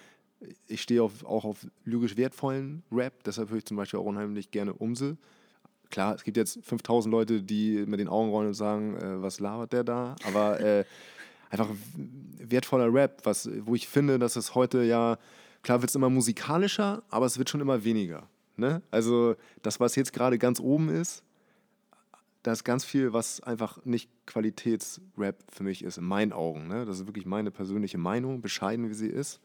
ich 0.66 0.82
stehe 0.82 1.02
auf, 1.02 1.24
auch 1.24 1.44
auf 1.44 1.66
lyrisch 1.84 2.16
wertvollen 2.16 2.82
Rap, 2.90 3.24
deshalb 3.24 3.50
höre 3.50 3.58
ich 3.58 3.64
zum 3.64 3.76
Beispiel 3.76 4.00
auch 4.00 4.04
unheimlich 4.04 4.50
gerne 4.50 4.72
Umse. 4.72 5.16
Klar, 5.90 6.14
es 6.14 6.24
gibt 6.24 6.36
jetzt 6.36 6.58
5000 6.64 7.12
Leute, 7.12 7.42
die 7.42 7.84
mit 7.86 8.00
den 8.00 8.08
Augen 8.08 8.30
rollen 8.30 8.48
und 8.48 8.54
sagen, 8.54 8.96
äh, 8.96 9.22
was 9.22 9.40
labert 9.40 9.72
der 9.72 9.84
da? 9.84 10.16
Aber 10.26 10.60
äh, 10.60 10.84
einfach 11.50 11.68
wertvoller 12.38 12.92
Rap, 12.92 13.20
was, 13.24 13.48
wo 13.64 13.74
ich 13.74 13.88
finde, 13.88 14.18
dass 14.18 14.36
es 14.36 14.54
heute 14.54 14.82
ja, 14.82 15.18
klar 15.62 15.82
wird 15.82 15.90
es 15.90 15.94
immer 15.94 16.10
musikalischer, 16.10 17.02
aber 17.10 17.26
es 17.26 17.38
wird 17.38 17.50
schon 17.50 17.60
immer 17.60 17.84
weniger. 17.84 18.28
Ne? 18.56 18.82
Also 18.90 19.36
das, 19.62 19.80
was 19.80 19.96
jetzt 19.96 20.12
gerade 20.12 20.38
ganz 20.38 20.60
oben 20.60 20.88
ist, 20.88 21.22
da 22.42 22.52
ist 22.52 22.64
ganz 22.64 22.84
viel, 22.84 23.12
was 23.12 23.40
einfach 23.40 23.84
nicht 23.84 24.10
Qualitätsrap 24.26 25.36
für 25.50 25.62
mich 25.64 25.82
ist, 25.82 25.96
in 25.96 26.04
meinen 26.04 26.32
Augen. 26.32 26.68
Ne? 26.68 26.84
Das 26.84 27.00
ist 27.00 27.06
wirklich 27.06 27.24
meine 27.24 27.50
persönliche 27.50 27.98
Meinung, 27.98 28.42
bescheiden 28.42 28.90
wie 28.90 28.94
sie 28.94 29.08
ist. 29.08 29.40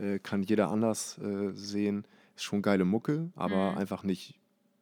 Äh, 0.00 0.18
kann 0.18 0.42
jeder 0.42 0.70
anders 0.70 1.18
äh, 1.18 1.52
sehen. 1.52 2.04
Ist 2.36 2.44
schon 2.44 2.62
geile 2.62 2.84
Mucke, 2.84 3.30
aber 3.36 3.76
einfach 3.76 4.02
nicht 4.02 4.38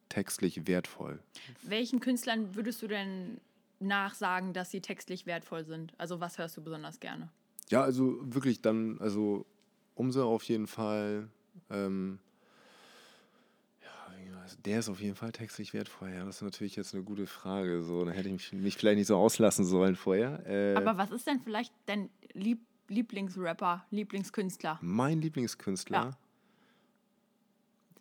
textlich 0.09 0.67
wertvoll. 0.67 1.19
Welchen 1.63 2.01
Künstlern 2.01 2.55
würdest 2.55 2.81
du 2.83 2.87
denn 2.87 3.41
nachsagen, 3.81 4.53
dass 4.53 4.71
sie 4.71 4.81
textlich 4.81 5.27
wertvoll 5.27 5.65
sind? 5.65 5.93
Also 5.99 6.21
was 6.21 6.39
hörst 6.39 6.57
du 6.57 6.63
besonders 6.63 7.01
gerne? 7.01 7.29
Ja, 7.69 7.83
also 7.83 8.19
wirklich 8.23 8.63
dann, 8.63 8.99
also 9.01 9.45
Umse 9.95 10.25
auf 10.25 10.45
jeden 10.45 10.67
Fall. 10.67 11.29
Ähm, 11.71 12.19
also 14.49 14.57
der 14.65 14.79
ist 14.79 14.89
auf 14.89 15.01
jeden 15.03 15.15
Fall 15.15 15.31
textlich 15.31 15.75
wertvoll. 15.75 16.09
Ja, 16.09 16.25
das 16.25 16.37
ist 16.37 16.43
natürlich 16.43 16.75
jetzt 16.75 16.95
eine 16.95 17.05
gute 17.05 17.27
Frage. 17.27 17.83
So, 17.83 18.07
da 18.07 18.13
hätte 18.13 18.31
ich 18.31 18.33
mich, 18.33 18.53
mich 18.55 18.77
vielleicht 18.77 18.97
nicht 18.97 19.07
so 19.07 19.17
auslassen 19.17 19.67
sollen 19.67 19.95
vorher. 19.95 20.43
Äh, 20.47 20.75
Aber 20.75 20.97
was 20.97 21.11
ist 21.11 21.27
denn 21.27 21.41
vielleicht 21.41 21.75
dein 21.85 22.09
Lieb 22.33 22.61
Lieblingsrapper, 22.89 23.85
Lieblingskünstler? 23.91 24.79
mein 24.83 25.21
Lieblingskünstler. 25.21 26.03
Ja. 26.05 26.19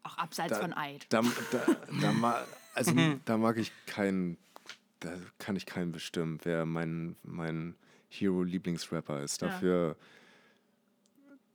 Auch 0.03 0.17
abseits 0.17 0.53
Da- 0.53 0.61
von 0.61 0.73
Eid. 0.73 1.05
Da, 1.09 1.21
da, 1.51 1.75
da, 2.01 2.11
ma, 2.13 2.35
also, 2.73 2.93
da 3.25 3.37
mag 3.37 3.57
ich 3.57 3.71
keinen, 3.85 4.37
da 5.01 5.13
kann 5.37 5.55
ich 5.55 5.65
keinen 5.65 5.91
bestimmen, 5.91 6.39
wer 6.43 6.65
mein, 6.65 7.15
mein 7.23 7.75
Hero-Lieblingsrapper 8.09 9.21
ist. 9.21 9.41
Ja. 9.41 9.49
Dafür, 9.49 9.97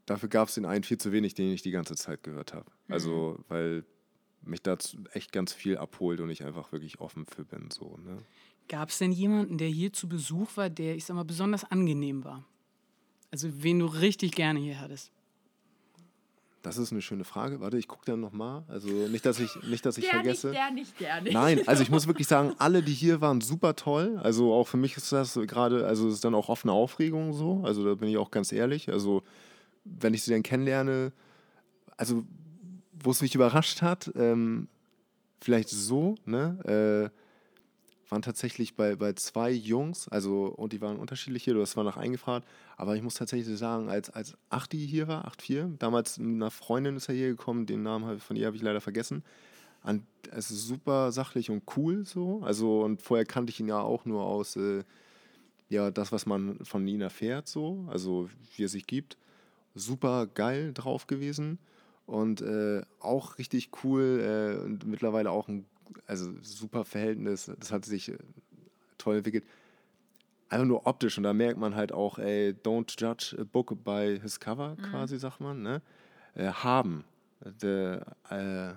dafür 0.07 0.29
gab 0.29 0.49
es 0.49 0.55
den 0.55 0.67
einen 0.67 0.85
viel 0.85 0.99
zu 0.99 1.13
wenig, 1.13 1.35
den 1.35 1.51
ich 1.51 1.63
die 1.63 1.71
ganze 1.71 1.97
Zeit 1.97 2.23
gehört 2.23 2.53
habe. 2.53 2.71
Also, 2.89 3.43
weil 3.49 3.85
mich 4.43 4.63
dazu 4.63 4.99
echt 5.13 5.33
ganz 5.33 5.53
viel 5.53 5.79
abholt 5.79 6.21
und 6.21 6.29
ich 6.29 6.45
einfach 6.45 6.73
wirklich 6.73 7.01
offen 7.01 7.25
für 7.25 7.45
bin. 7.45 7.71
So, 7.71 7.97
ne? 8.05 8.19
Gab 8.69 8.91
es 8.91 8.99
denn 8.99 9.13
jemanden, 9.13 9.57
der 9.57 9.69
hier 9.69 9.93
zu 9.93 10.09
Besuch 10.09 10.57
war, 10.57 10.69
der, 10.69 10.97
ich 10.97 11.05
sag 11.05 11.15
mal, 11.15 11.25
besonders 11.25 11.65
angenehm 11.65 12.25
war? 12.25 12.45
Also, 13.33 13.49
wen 13.63 13.81
du 13.81 13.87
richtig 13.87 14.33
gerne 14.33 14.61
hier 14.61 14.81
hattest? 14.81 15.11
Das 16.63 16.79
ist 16.79 16.93
eine 16.93 17.03
schöne 17.03 17.25
Frage. 17.25 17.61
Warte, 17.61 17.77
ich 17.77 17.89
gucke 17.89 18.05
dann 18.07 18.21
nochmal. 18.21 18.63
Also 18.69 18.89
nicht, 18.89 19.27
dass 19.27 19.41
ich, 19.41 19.51
nicht, 19.65 19.85
dass 19.85 19.99
ich 19.99 20.05
der 20.05 20.15
vergesse. 20.15 20.49
nicht, 20.49 20.57
der 20.57 20.71
nicht, 20.71 21.01
der 21.01 21.21
nicht. 21.21 21.33
Nein, 21.33 21.67
also 21.67 21.83
ich 21.83 21.91
muss 21.91 22.07
wirklich 22.07 22.29
sagen, 22.29 22.55
alle, 22.59 22.83
die 22.83 22.93
hier 22.93 23.21
waren, 23.21 23.41
super 23.41 23.75
toll. 23.75 24.21
Also 24.23 24.53
auch 24.53 24.69
für 24.69 24.77
mich 24.77 24.97
ist 24.97 25.11
das 25.11 25.35
gerade, 25.35 25.87
also 25.87 26.07
es 26.07 26.15
ist 26.15 26.25
dann 26.25 26.37
auch 26.37 26.49
offene 26.49 26.73
Aufregung 26.73 27.33
so. 27.33 27.63
Also 27.65 27.85
da 27.85 27.97
bin 27.97 28.09
ich 28.09 28.17
auch 28.17 28.31
ganz 28.31 28.53
ehrlich. 28.53 28.91
Also 28.91 29.25
wenn 29.85 30.15
ich 30.15 30.23
sie 30.23 30.31
dann 30.31 30.45
kennenlerne, 30.45 31.13
also 31.97 32.23
wo 32.93 33.11
es 33.11 33.23
mich 33.23 33.35
überrascht 33.35 33.83
hat, 33.83 34.13
ähm, 34.15 34.69
vielleicht 35.41 35.69
so, 35.69 36.15
ne, 36.27 37.11
äh, 37.11 37.22
waren 38.13 38.21
tatsächlich 38.21 38.77
bei, 38.77 38.95
bei 38.95 39.15
zwei 39.15 39.51
Jungs, 39.51 40.07
also 40.09 40.45
und 40.45 40.75
die 40.75 40.83
waren 40.83 40.99
unterschiedlich 40.99 41.45
hier, 41.45 41.55
du 41.55 41.63
hast 41.63 41.71
zwar 41.71 41.83
noch 41.83 41.97
eingefragt, 41.97 42.47
aber 42.77 42.95
ich 42.95 43.03
muss 43.03 43.15
tatsächlich 43.15 43.59
sagen, 43.59 43.89
als, 43.89 44.11
als 44.11 44.37
Achti 44.51 44.87
hier 44.87 45.09
war, 45.09 45.27
8-4, 45.27 45.79
damals 45.79 46.19
mit 46.19 46.35
einer 46.35 46.51
Freundin 46.51 46.97
ist 46.97 47.09
er 47.09 47.15
hier 47.15 47.29
gekommen, 47.29 47.65
den 47.65 47.83
Namen 47.83 48.21
von 48.21 48.37
ihr 48.37 48.47
habe 48.47 48.57
ich 48.57 48.63
leider 48.63 48.83
vergessen. 48.83 49.25
An, 49.83 50.07
es 50.31 50.51
ist 50.51 50.67
super 50.67 51.11
sachlich 51.11 51.49
und 51.49 51.63
cool 51.77 52.05
so. 52.05 52.43
Also, 52.45 52.83
und 52.83 53.01
vorher 53.01 53.25
kannte 53.25 53.51
ich 53.51 53.59
ihn 53.59 53.67
ja 53.67 53.81
auch 53.81 54.05
nur 54.05 54.23
aus, 54.23 54.57
äh, 54.57 54.85
ja, 55.71 55.91
das, 55.91 56.13
was 56.13 56.27
man 56.27 56.59
von 56.65 56.87
ihm 56.87 57.01
erfährt, 57.01 57.49
so, 57.49 57.87
also 57.89 58.29
wie 58.57 58.65
er 58.65 58.69
sich 58.69 58.87
gibt. 58.87 59.17
Super 59.75 60.27
geil 60.27 60.73
drauf 60.75 61.07
gewesen 61.07 61.59
und 62.05 62.43
äh, 62.43 62.83
auch 63.01 63.39
richtig 63.39 63.71
cool 63.83 64.21
äh, 64.21 64.63
und 64.63 64.87
mittlerweile 64.87 65.31
auch 65.31 65.49
ein 65.49 65.65
also 66.07 66.31
super 66.43 66.85
Verhältnis. 66.85 67.51
Das 67.59 67.73
hat 67.73 67.85
sich 67.85 68.11
äh, 68.11 68.19
toll 68.99 69.17
entwickelt. 69.19 69.45
Einfach 70.49 70.67
nur 70.67 70.87
optisch 70.87 71.17
und 71.17 71.25
da 71.25 71.33
merkt 71.33 71.59
man 71.59 71.75
halt 71.75 71.93
auch, 71.93 72.19
ey, 72.19 72.55
don't 72.63 72.95
judge 73.01 73.37
a 73.41 73.45
book 73.45 73.75
by 73.85 74.19
his 74.23 74.39
cover, 74.39 74.77
quasi, 74.91 75.19
sagt 75.19 75.41
man, 75.41 75.63
ne? 75.63 75.81
Äh, 76.35 76.49
haben. 76.49 77.05
Der, 77.63 78.05
äh, 78.29 78.75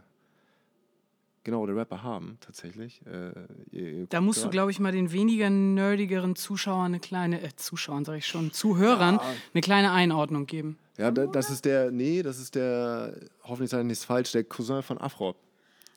genau, 1.43 1.65
der 1.65 1.75
Rapper 1.75 2.01
haben, 2.01 2.37
tatsächlich. 2.39 3.01
Äh, 3.05 3.31
ihr- 3.71 3.91
ihr 3.93 4.07
Da 4.07 4.21
musst 4.21 4.43
du, 4.43 4.49
glaube 4.49 4.71
ich, 4.71 4.79
mal 4.79 4.91
den 4.93 5.11
weniger 5.11 5.49
nerdigeren 5.49 6.35
Zuschauern 6.35 6.85
eine 6.85 6.99
kleine, 6.99 7.41
äh, 7.41 7.49
Zuschauern 7.55 8.05
sage 8.05 8.19
ich 8.19 8.27
schon, 8.27 8.51
Zuhörern 8.53 9.19
eine 9.53 9.61
kleine 9.61 9.91
Einordnung 9.91 10.45
geben. 10.47 10.77
Ja, 10.97 11.11
da, 11.11 11.25
das 11.27 11.49
ist 11.49 11.65
der, 11.65 11.91
nee, 11.91 12.23
das 12.23 12.39
ist 12.39 12.55
der, 12.55 13.15
hoffentlich 13.43 13.69
sage 13.69 13.83
ich 13.83 13.87
nichts 13.87 14.05
falsch, 14.05 14.31
der 14.31 14.45
Cousin 14.45 14.81
von 14.81 14.97
Afrop. 14.97 15.35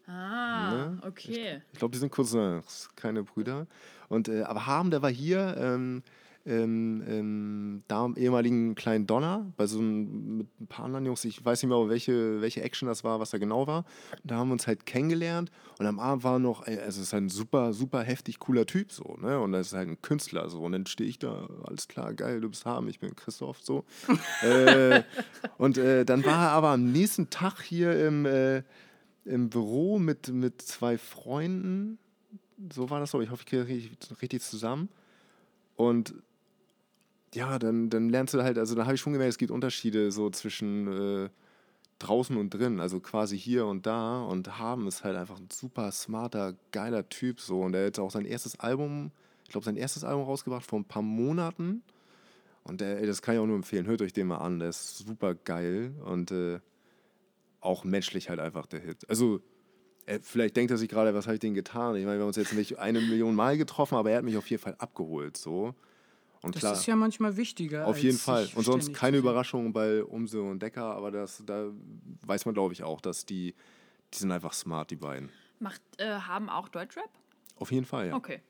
Ah, 0.09 0.71
Ne? 0.73 0.99
okay. 1.07 1.61
Ich 1.73 1.79
glaube, 1.79 1.93
die 1.93 1.99
sind 1.99 2.11
Cousins, 2.11 2.89
keine 2.97 3.23
Brüder. 3.23 3.67
Und, 4.09 4.29
äh, 4.29 4.43
aber 4.43 4.67
Haben, 4.67 4.91
der 4.91 5.03
war 5.03 5.11
hier 5.11 5.55
ähm, 5.59 6.03
ähm, 6.47 7.03
ähm, 7.07 7.83
da 7.89 8.05
am 8.05 8.17
ehemaligen 8.17 8.75
Kleinen 8.75 9.07
Donner, 9.07 9.53
bei 9.59 9.67
so 9.67 9.81
einem, 9.81 10.39
mit 10.39 10.61
ein 10.61 10.67
paar 10.67 10.87
anderen 10.87 11.05
Jungs, 11.05 11.23
ich 11.27 11.45
weiß 11.45 11.63
nicht 11.63 11.69
mehr, 11.69 11.89
welche, 11.91 12.41
welche 12.41 12.63
Action 12.63 12.89
das 12.89 13.05
war, 13.05 13.21
was 13.21 13.31
da 13.31 13.39
genau 13.39 13.67
war. 13.67 13.85
Da 14.25 14.37
haben 14.37 14.49
wir 14.49 14.55
uns 14.55 14.67
halt 14.67 14.87
kennengelernt 14.87 15.51
und 15.79 15.85
am 15.85 15.99
Abend 15.99 16.25
war 16.25 16.39
noch, 16.39 16.63
also 16.67 16.79
es 16.81 16.97
ist 16.99 17.13
halt 17.13 17.25
ein 17.25 17.29
super, 17.29 17.75
super 17.75 18.03
heftig 18.03 18.39
cooler 18.39 18.65
Typ 18.65 18.93
so, 18.93 19.19
ne? 19.21 19.39
Und 19.41 19.53
das 19.53 19.69
ist 19.69 19.73
halt 19.75 19.89
ein 19.89 20.01
Künstler 20.01 20.49
so. 20.49 20.63
Und 20.63 20.73
dann 20.73 20.87
stehe 20.87 21.11
ich 21.11 21.19
da, 21.19 21.49
alles 21.65 21.87
klar, 21.87 22.15
geil, 22.15 22.41
du 22.41 22.49
bist 22.49 22.65
Haben, 22.65 22.89
ich 22.89 22.99
bin 22.99 23.15
Christoph 23.15 23.59
so. 23.61 23.85
äh, 24.43 25.03
und 25.59 25.77
äh, 25.77 26.07
dann 26.07 26.25
war 26.25 26.45
er 26.47 26.51
aber 26.53 26.69
am 26.71 26.93
nächsten 26.93 27.29
Tag 27.29 27.61
hier 27.61 28.07
im, 28.07 28.25
äh, 28.25 28.63
im 29.29 29.51
Büro 29.51 29.99
mit, 29.99 30.29
mit 30.29 30.63
zwei 30.63 30.99
Freunden. 30.99 31.99
So 32.73 32.91
war 32.91 33.01
das 33.01 33.11
so. 33.11 33.21
Ich 33.21 33.31
hoffe, 33.31 33.43
ich 33.43 33.47
kriege 33.47 33.67
richtig, 33.67 34.23
richtig 34.23 34.43
zusammen. 34.43 34.89
Und 35.77 36.15
ja, 37.35 37.59
dann, 37.59 37.91
dann 37.91 38.09
lernst 38.09 38.35
du 38.35 38.43
halt, 38.43 38.59
also 38.59 38.75
da 38.75 38.85
habe 38.85 38.95
ich 38.95 39.01
schon 39.01 39.13
gemerkt, 39.13 39.33
es 39.33 39.39
gibt 39.39 39.51
Unterschiede 39.51 40.11
so 40.11 40.31
zwischen 40.31 41.27
äh, 41.27 41.29
draußen 41.99 42.37
und 42.37 42.51
drin, 42.51 42.81
also 42.81 43.01
quasi 43.01 43.39
hier 43.39 43.67
und 43.67 43.87
da. 43.87 44.23
Und 44.23 44.59
Haben 44.59 44.87
ist 44.89 45.05
halt 45.05 45.17
einfach 45.17 45.39
ein 45.39 45.49
super 45.53 45.93
smarter, 45.93 46.55
geiler 46.73 47.09
Typ 47.09 47.41
so. 47.41 47.61
Und 47.61 47.75
er 47.75 47.87
hat 47.87 47.99
auch 47.99 48.11
sein 48.11 48.25
erstes 48.25 48.59
Album, 48.59 49.13
ich 49.45 49.51
glaube, 49.51 49.65
sein 49.65 49.77
erstes 49.77 50.05
Album 50.05 50.25
rausgebracht 50.25 50.65
vor 50.65 50.79
ein 50.79 50.85
paar 50.85 51.03
Monaten. 51.03 51.83
Und 52.65 52.81
der, 52.81 53.07
das 53.07 53.23
kann 53.23 53.35
ich 53.35 53.41
auch 53.41 53.47
nur 53.47 53.57
empfehlen. 53.57 53.87
Hört 53.87 54.03
euch 54.03 54.13
den 54.13 54.27
mal 54.27 54.39
an. 54.39 54.59
Der 54.59 54.71
ist 54.71 54.99
super 54.99 55.35
geil 55.35 55.95
und 56.05 56.31
äh, 56.31 56.61
auch 57.61 57.85
menschlich 57.85 58.29
halt 58.29 58.41
einfach 58.41 58.67
der 58.67 58.81
Hit. 58.81 59.09
Also, 59.09 59.41
äh, 60.07 60.21
vielleicht 60.23 60.57
denkt 60.57 60.71
er 60.71 60.79
sich 60.79 60.89
gerade, 60.89 61.13
was 61.15 61.27
habe 61.27 61.35
ich 61.35 61.41
denn 61.41 61.55
getan? 61.55 61.97
Ich 61.97 62.05
meine, 62.05 62.17
wir 62.17 62.21
haben 62.23 62.29
uns 62.29 62.37
jetzt 62.37 62.55
nicht 62.55 62.79
eine 62.79 63.01
Million 63.01 63.35
Mal 63.35 63.59
getroffen, 63.59 63.97
aber 63.97 64.11
er 64.11 64.19
hat 64.19 64.25
mich 64.25 64.37
auf 64.37 64.49
jeden 64.49 64.63
Fall 64.63 64.75
abgeholt. 64.79 65.37
So. 65.37 65.75
Und 66.41 66.55
Das 66.55 66.61
klar, 66.61 66.73
ist 66.75 66.87
ja 66.87 66.97
manchmal 66.97 67.37
wichtiger. 67.37 67.87
auf 67.87 67.97
als 67.97 68.03
jeden 68.03 68.19
Fall. 68.19 68.49
Und 68.55 68.65
sonst 68.65 68.95
keine 68.95 69.17
zu 69.17 69.23
sehen. 69.23 69.25
Überraschung 69.25 69.73
bei 69.73 70.05
Umse 70.05 70.41
und 70.41 70.63
Decker, 70.63 70.85
aber 70.85 71.11
das, 71.11 71.43
da 71.45 71.69
weiß 72.27 72.47
man, 72.47 72.55
glaube 72.55 72.73
ich, 72.75 72.83
auch, 72.85 73.01
dass 73.01 73.27
die, 73.27 73.55
die 74.15 74.19
sind 74.19 74.31
einfach 74.31 74.53
smart, 74.53 74.91
die 74.91 74.97
beiden. 74.97 75.31
Macht, 75.59 75.83
äh, 75.99 76.07
haben 76.07 76.49
auch 76.49 76.69
Deutschrap? 76.69 77.11
Auf 77.57 77.73
jeden 77.73 77.87
Fall, 77.87 78.09
ja. 78.09 78.15
Okay. 78.15 78.41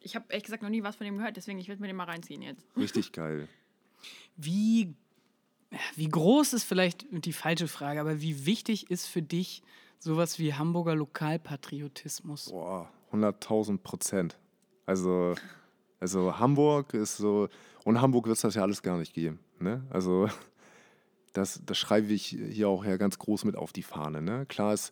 Ich 0.00 0.14
habe 0.14 0.26
ehrlich 0.28 0.44
gesagt 0.44 0.62
noch 0.62 0.68
nie 0.70 0.82
was 0.82 0.96
von 0.96 1.06
dem 1.06 1.16
gehört, 1.16 1.36
deswegen 1.36 1.58
ich 1.58 1.68
werde 1.68 1.80
mir 1.80 1.88
den 1.88 1.96
mal 1.96 2.04
reinziehen 2.04 2.42
jetzt. 2.42 2.66
Richtig 2.76 3.12
geil. 3.12 3.48
Wie, 4.36 4.94
wie 5.96 6.08
groß 6.08 6.52
ist 6.54 6.64
vielleicht 6.64 7.06
die 7.10 7.32
falsche 7.32 7.68
Frage, 7.68 8.00
aber 8.00 8.20
wie 8.20 8.46
wichtig 8.46 8.90
ist 8.90 9.06
für 9.06 9.22
dich 9.22 9.62
sowas 9.98 10.38
wie 10.38 10.54
Hamburger 10.54 10.94
Lokalpatriotismus? 10.94 12.50
Boah, 12.50 12.90
100.000 13.12 13.78
Prozent. 13.78 14.38
Also, 14.86 15.34
also 16.00 16.38
Hamburg 16.38 16.94
ist 16.94 17.16
so, 17.16 17.48
ohne 17.84 18.00
Hamburg 18.00 18.26
wird 18.26 18.36
es 18.36 18.42
das 18.42 18.54
ja 18.54 18.62
alles 18.62 18.82
gar 18.82 18.96
nicht 18.96 19.12
geben. 19.12 19.40
Ne? 19.60 19.84
Also, 19.90 20.28
das, 21.32 21.60
das 21.64 21.76
schreibe 21.76 22.12
ich 22.12 22.26
hier 22.26 22.68
auch 22.68 22.84
ja 22.84 22.96
ganz 22.96 23.18
groß 23.18 23.44
mit 23.44 23.56
auf 23.56 23.72
die 23.72 23.82
Fahne. 23.82 24.22
Ne? 24.22 24.46
Klar, 24.46 24.72
es 24.72 24.90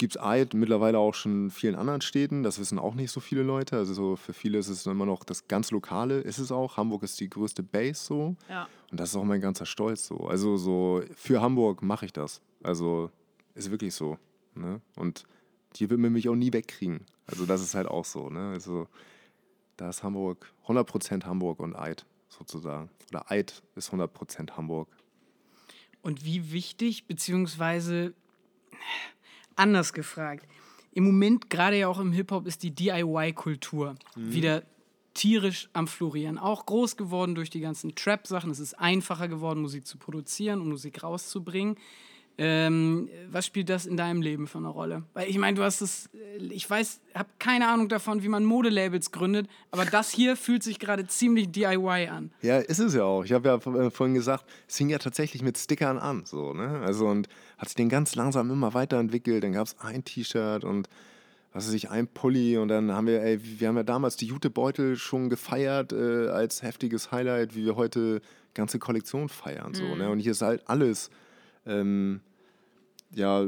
gibt 0.00 0.18
Eid 0.18 0.54
mittlerweile 0.54 0.98
auch 0.98 1.12
schon 1.12 1.44
in 1.44 1.50
vielen 1.50 1.74
anderen 1.74 2.00
Städten. 2.00 2.42
Das 2.42 2.58
wissen 2.58 2.78
auch 2.78 2.94
nicht 2.94 3.10
so 3.10 3.20
viele 3.20 3.42
Leute. 3.42 3.76
Also 3.76 3.92
so 3.92 4.16
für 4.16 4.32
viele 4.32 4.56
ist 4.56 4.70
es 4.70 4.86
immer 4.86 5.04
noch 5.04 5.24
das 5.24 5.46
ganz 5.46 5.70
Lokale, 5.72 6.20
ist 6.20 6.38
es 6.38 6.50
auch. 6.50 6.78
Hamburg 6.78 7.02
ist 7.02 7.20
die 7.20 7.28
größte 7.28 7.62
Base 7.62 8.02
so. 8.02 8.34
Ja. 8.48 8.66
Und 8.90 8.98
das 8.98 9.10
ist 9.10 9.16
auch 9.16 9.24
mein 9.24 9.42
ganzer 9.42 9.66
Stolz 9.66 10.06
so. 10.06 10.26
Also 10.26 10.56
so 10.56 11.02
für 11.14 11.42
Hamburg 11.42 11.82
mache 11.82 12.06
ich 12.06 12.14
das. 12.14 12.40
Also 12.62 13.10
ist 13.54 13.70
wirklich 13.70 13.94
so. 13.94 14.16
Ne? 14.54 14.80
Und 14.96 15.24
hier 15.76 15.90
wird 15.90 16.00
man 16.00 16.14
mich 16.14 16.30
auch 16.30 16.34
nie 16.34 16.50
wegkriegen. 16.50 17.04
Also 17.26 17.44
das 17.44 17.60
ist 17.60 17.74
halt 17.74 17.86
auch 17.86 18.06
so. 18.06 18.30
Ne? 18.30 18.52
Also 18.52 18.88
da 19.76 19.90
ist 19.90 20.02
Hamburg 20.02 20.50
100% 20.66 21.26
Hamburg 21.26 21.60
und 21.60 21.76
Eid 21.76 22.06
sozusagen. 22.30 22.88
Oder 23.10 23.30
Eid 23.30 23.62
ist 23.76 23.92
100% 23.92 24.52
Hamburg. 24.52 24.88
Und 26.00 26.24
wie 26.24 26.52
wichtig, 26.52 27.06
beziehungsweise 27.06 28.14
anders 29.60 29.92
gefragt, 29.92 30.46
im 30.92 31.04
Moment, 31.04 31.50
gerade 31.50 31.78
ja 31.78 31.86
auch 31.86 32.00
im 32.00 32.12
Hip-Hop, 32.12 32.46
ist 32.46 32.64
die 32.64 32.74
DIY-Kultur 32.74 33.94
wieder 34.16 34.64
tierisch 35.14 35.68
am 35.72 35.86
Florieren. 35.86 36.38
Auch 36.38 36.66
groß 36.66 36.96
geworden 36.96 37.34
durch 37.34 37.50
die 37.50 37.60
ganzen 37.60 37.94
Trap-Sachen. 37.94 38.50
Es 38.50 38.58
ist 38.58 38.74
einfacher 38.74 39.28
geworden, 39.28 39.60
Musik 39.60 39.86
zu 39.86 39.98
produzieren 39.98 40.60
und 40.60 40.68
Musik 40.68 41.02
rauszubringen. 41.02 41.76
Ähm, 42.42 43.10
was 43.30 43.44
spielt 43.44 43.68
das 43.68 43.84
in 43.84 43.98
deinem 43.98 44.22
Leben 44.22 44.46
für 44.46 44.56
eine 44.56 44.68
Rolle? 44.68 45.02
Weil 45.12 45.28
ich 45.28 45.36
meine, 45.36 45.58
du 45.58 45.62
hast 45.62 45.82
es, 45.82 46.08
äh, 46.14 46.42
ich 46.42 46.68
weiß, 46.68 47.02
habe 47.14 47.28
keine 47.38 47.68
Ahnung 47.68 47.90
davon, 47.90 48.22
wie 48.22 48.28
man 48.28 48.46
Modelabels 48.46 49.12
gründet, 49.12 49.46
aber 49.70 49.84
das 49.84 50.10
hier 50.10 50.36
fühlt 50.36 50.62
sich 50.62 50.78
gerade 50.78 51.06
ziemlich 51.06 51.50
DIY 51.50 52.08
an. 52.08 52.32
Ja, 52.40 52.56
ist 52.56 52.78
es 52.78 52.94
ja 52.94 53.04
auch. 53.04 53.26
Ich 53.26 53.34
habe 53.34 53.46
ja 53.46 53.56
äh, 53.56 53.90
vorhin 53.90 54.14
gesagt, 54.14 54.46
es 54.66 54.78
fing 54.78 54.88
ja 54.88 54.96
tatsächlich 54.96 55.42
mit 55.42 55.58
Stickern 55.58 55.98
an, 55.98 56.22
so, 56.24 56.54
ne? 56.54 56.80
Also 56.82 57.08
und 57.08 57.28
hat 57.58 57.68
sich 57.68 57.76
den 57.76 57.90
ganz 57.90 58.14
langsam 58.14 58.50
immer 58.50 58.72
weiterentwickelt. 58.72 59.44
Dann 59.44 59.52
gab 59.52 59.66
es 59.66 59.78
ein 59.78 60.02
T-Shirt 60.02 60.64
und 60.64 60.88
was 61.52 61.66
weiß 61.66 61.74
ich, 61.74 61.90
ein 61.90 62.06
Pulli 62.06 62.56
und 62.56 62.68
dann 62.68 62.90
haben 62.90 63.06
wir, 63.06 63.22
ey, 63.22 63.38
wir 63.60 63.68
haben 63.68 63.76
ja 63.76 63.82
damals 63.82 64.16
die 64.16 64.26
Jutebeutel 64.26 64.96
schon 64.96 65.28
gefeiert 65.28 65.92
äh, 65.92 66.28
als 66.28 66.62
heftiges 66.62 67.12
Highlight, 67.12 67.54
wie 67.54 67.66
wir 67.66 67.76
heute 67.76 68.22
ganze 68.54 68.78
Kollektion 68.78 69.28
feiern, 69.28 69.74
so, 69.74 69.94
ne? 69.94 70.08
Und 70.08 70.20
hier 70.20 70.32
ist 70.32 70.40
halt 70.40 70.62
alles 70.66 71.10
ähm, 71.66 72.22
ja, 73.14 73.44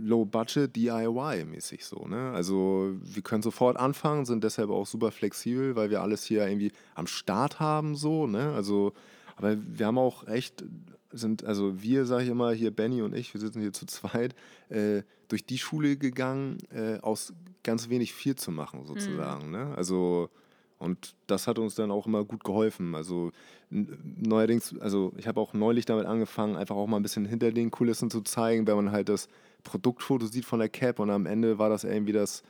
low 0.00 0.24
budget 0.24 0.74
DIY-mäßig 0.74 1.84
so. 1.84 2.06
Ne? 2.06 2.30
Also 2.32 2.94
wir 3.02 3.22
können 3.22 3.42
sofort 3.42 3.76
anfangen, 3.76 4.24
sind 4.24 4.44
deshalb 4.44 4.70
auch 4.70 4.86
super 4.86 5.10
flexibel, 5.10 5.76
weil 5.76 5.90
wir 5.90 6.02
alles 6.02 6.24
hier 6.24 6.46
irgendwie 6.46 6.72
am 6.94 7.06
Start 7.06 7.60
haben, 7.60 7.94
so, 7.96 8.26
ne? 8.26 8.52
Also, 8.54 8.92
aber 9.36 9.56
wir 9.60 9.86
haben 9.86 9.98
auch 9.98 10.26
echt, 10.26 10.64
sind, 11.12 11.44
also 11.44 11.82
wir, 11.82 12.06
sage 12.06 12.24
ich 12.24 12.30
immer, 12.30 12.52
hier 12.52 12.70
Benny 12.70 13.02
und 13.02 13.14
ich, 13.14 13.34
wir 13.34 13.40
sitzen 13.40 13.60
hier 13.60 13.72
zu 13.72 13.86
zweit, 13.86 14.34
äh, 14.68 15.02
durch 15.28 15.44
die 15.44 15.58
Schule 15.58 15.96
gegangen, 15.96 16.58
äh, 16.72 16.98
aus 17.00 17.32
ganz 17.62 17.88
wenig 17.88 18.14
viel 18.14 18.34
zu 18.36 18.50
machen, 18.50 18.86
sozusagen. 18.86 19.50
Ne? 19.50 19.74
Also 19.76 20.30
und 20.78 21.14
das 21.26 21.46
hat 21.46 21.58
uns 21.58 21.74
dann 21.74 21.90
auch 21.90 22.06
immer 22.06 22.24
gut 22.24 22.44
geholfen. 22.44 22.94
Also 22.94 23.32
neuerdings, 23.70 24.78
also 24.80 25.12
ich 25.16 25.26
habe 25.26 25.40
auch 25.40 25.52
neulich 25.52 25.84
damit 25.84 26.06
angefangen, 26.06 26.56
einfach 26.56 26.76
auch 26.76 26.86
mal 26.86 26.96
ein 26.98 27.02
bisschen 27.02 27.24
hinter 27.24 27.50
den 27.50 27.70
Kulissen 27.70 28.10
zu 28.10 28.22
zeigen, 28.22 28.66
wenn 28.66 28.76
man 28.76 28.92
halt 28.92 29.08
das 29.08 29.28
Produktfoto 29.64 30.26
sieht 30.26 30.44
von 30.44 30.60
der 30.60 30.68
Cap 30.68 31.00
und 31.00 31.10
am 31.10 31.26
Ende 31.26 31.58
war 31.58 31.68
das 31.68 31.84
irgendwie 31.84 32.12
das 32.12 32.42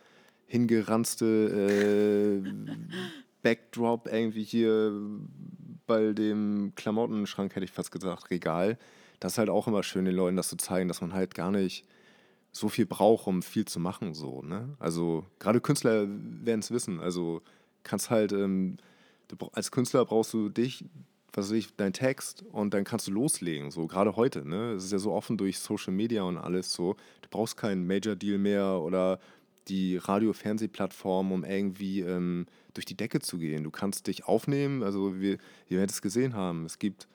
hingeranzte 0.46 2.42
äh, 2.44 2.50
Backdrop 3.42 4.08
irgendwie 4.12 4.44
hier 4.44 4.92
bei 5.86 6.12
dem 6.12 6.72
Klamottenschrank, 6.74 7.54
hätte 7.54 7.64
ich 7.64 7.72
fast 7.72 7.92
gesagt, 7.92 8.30
Regal. 8.30 8.78
Das 9.20 9.32
ist 9.32 9.38
halt 9.38 9.50
auch 9.50 9.66
immer 9.66 9.82
schön, 9.82 10.04
den 10.04 10.14
Leuten 10.14 10.36
das 10.36 10.48
zu 10.48 10.56
zeigen, 10.56 10.86
dass 10.86 11.00
man 11.00 11.12
halt 11.12 11.34
gar 11.34 11.50
nicht 11.50 11.84
so 12.52 12.68
viel 12.68 12.86
braucht, 12.86 13.26
um 13.26 13.42
viel 13.42 13.64
zu 13.64 13.80
machen. 13.80 14.14
So, 14.14 14.42
ne? 14.42 14.76
Also 14.78 15.24
gerade 15.38 15.60
Künstler 15.60 16.06
werden 16.08 16.60
es 16.60 16.70
wissen. 16.70 17.00
Also 17.00 17.42
kannst 17.82 18.10
halt, 18.10 18.32
ähm, 18.32 18.78
du, 19.28 19.36
als 19.52 19.70
Künstler 19.70 20.04
brauchst 20.04 20.32
du 20.32 20.48
dich, 20.48 20.84
was 21.32 21.46
weiß 21.46 21.56
ich, 21.56 21.76
dein 21.76 21.92
Text 21.92 22.44
und 22.52 22.74
dann 22.74 22.84
kannst 22.84 23.06
du 23.06 23.12
loslegen. 23.12 23.70
So 23.70 23.86
gerade 23.86 24.16
heute, 24.16 24.48
ne? 24.48 24.72
Es 24.72 24.84
ist 24.84 24.92
ja 24.92 24.98
so 24.98 25.12
offen 25.12 25.36
durch 25.36 25.58
Social 25.58 25.92
Media 25.92 26.22
und 26.22 26.38
alles 26.38 26.72
so. 26.72 26.94
Du 27.22 27.28
brauchst 27.30 27.56
keinen 27.56 27.86
Major 27.86 28.16
Deal 28.16 28.38
mehr 28.38 28.80
oder 28.80 29.20
die 29.68 29.98
Radio-Fernsehplattform, 29.98 31.30
um 31.30 31.44
irgendwie 31.44 32.00
ähm, 32.00 32.46
durch 32.74 32.86
die 32.86 32.96
Decke 32.96 33.20
zu 33.20 33.38
gehen. 33.38 33.64
Du 33.64 33.70
kannst 33.70 34.06
dich 34.06 34.24
aufnehmen, 34.26 34.82
also 34.82 35.20
wir, 35.20 35.38
ihr 35.68 35.78
werdet 35.78 35.90
es 35.90 36.02
gesehen 36.02 36.34
haben. 36.34 36.64
Es 36.64 36.78
gibt 36.78 37.06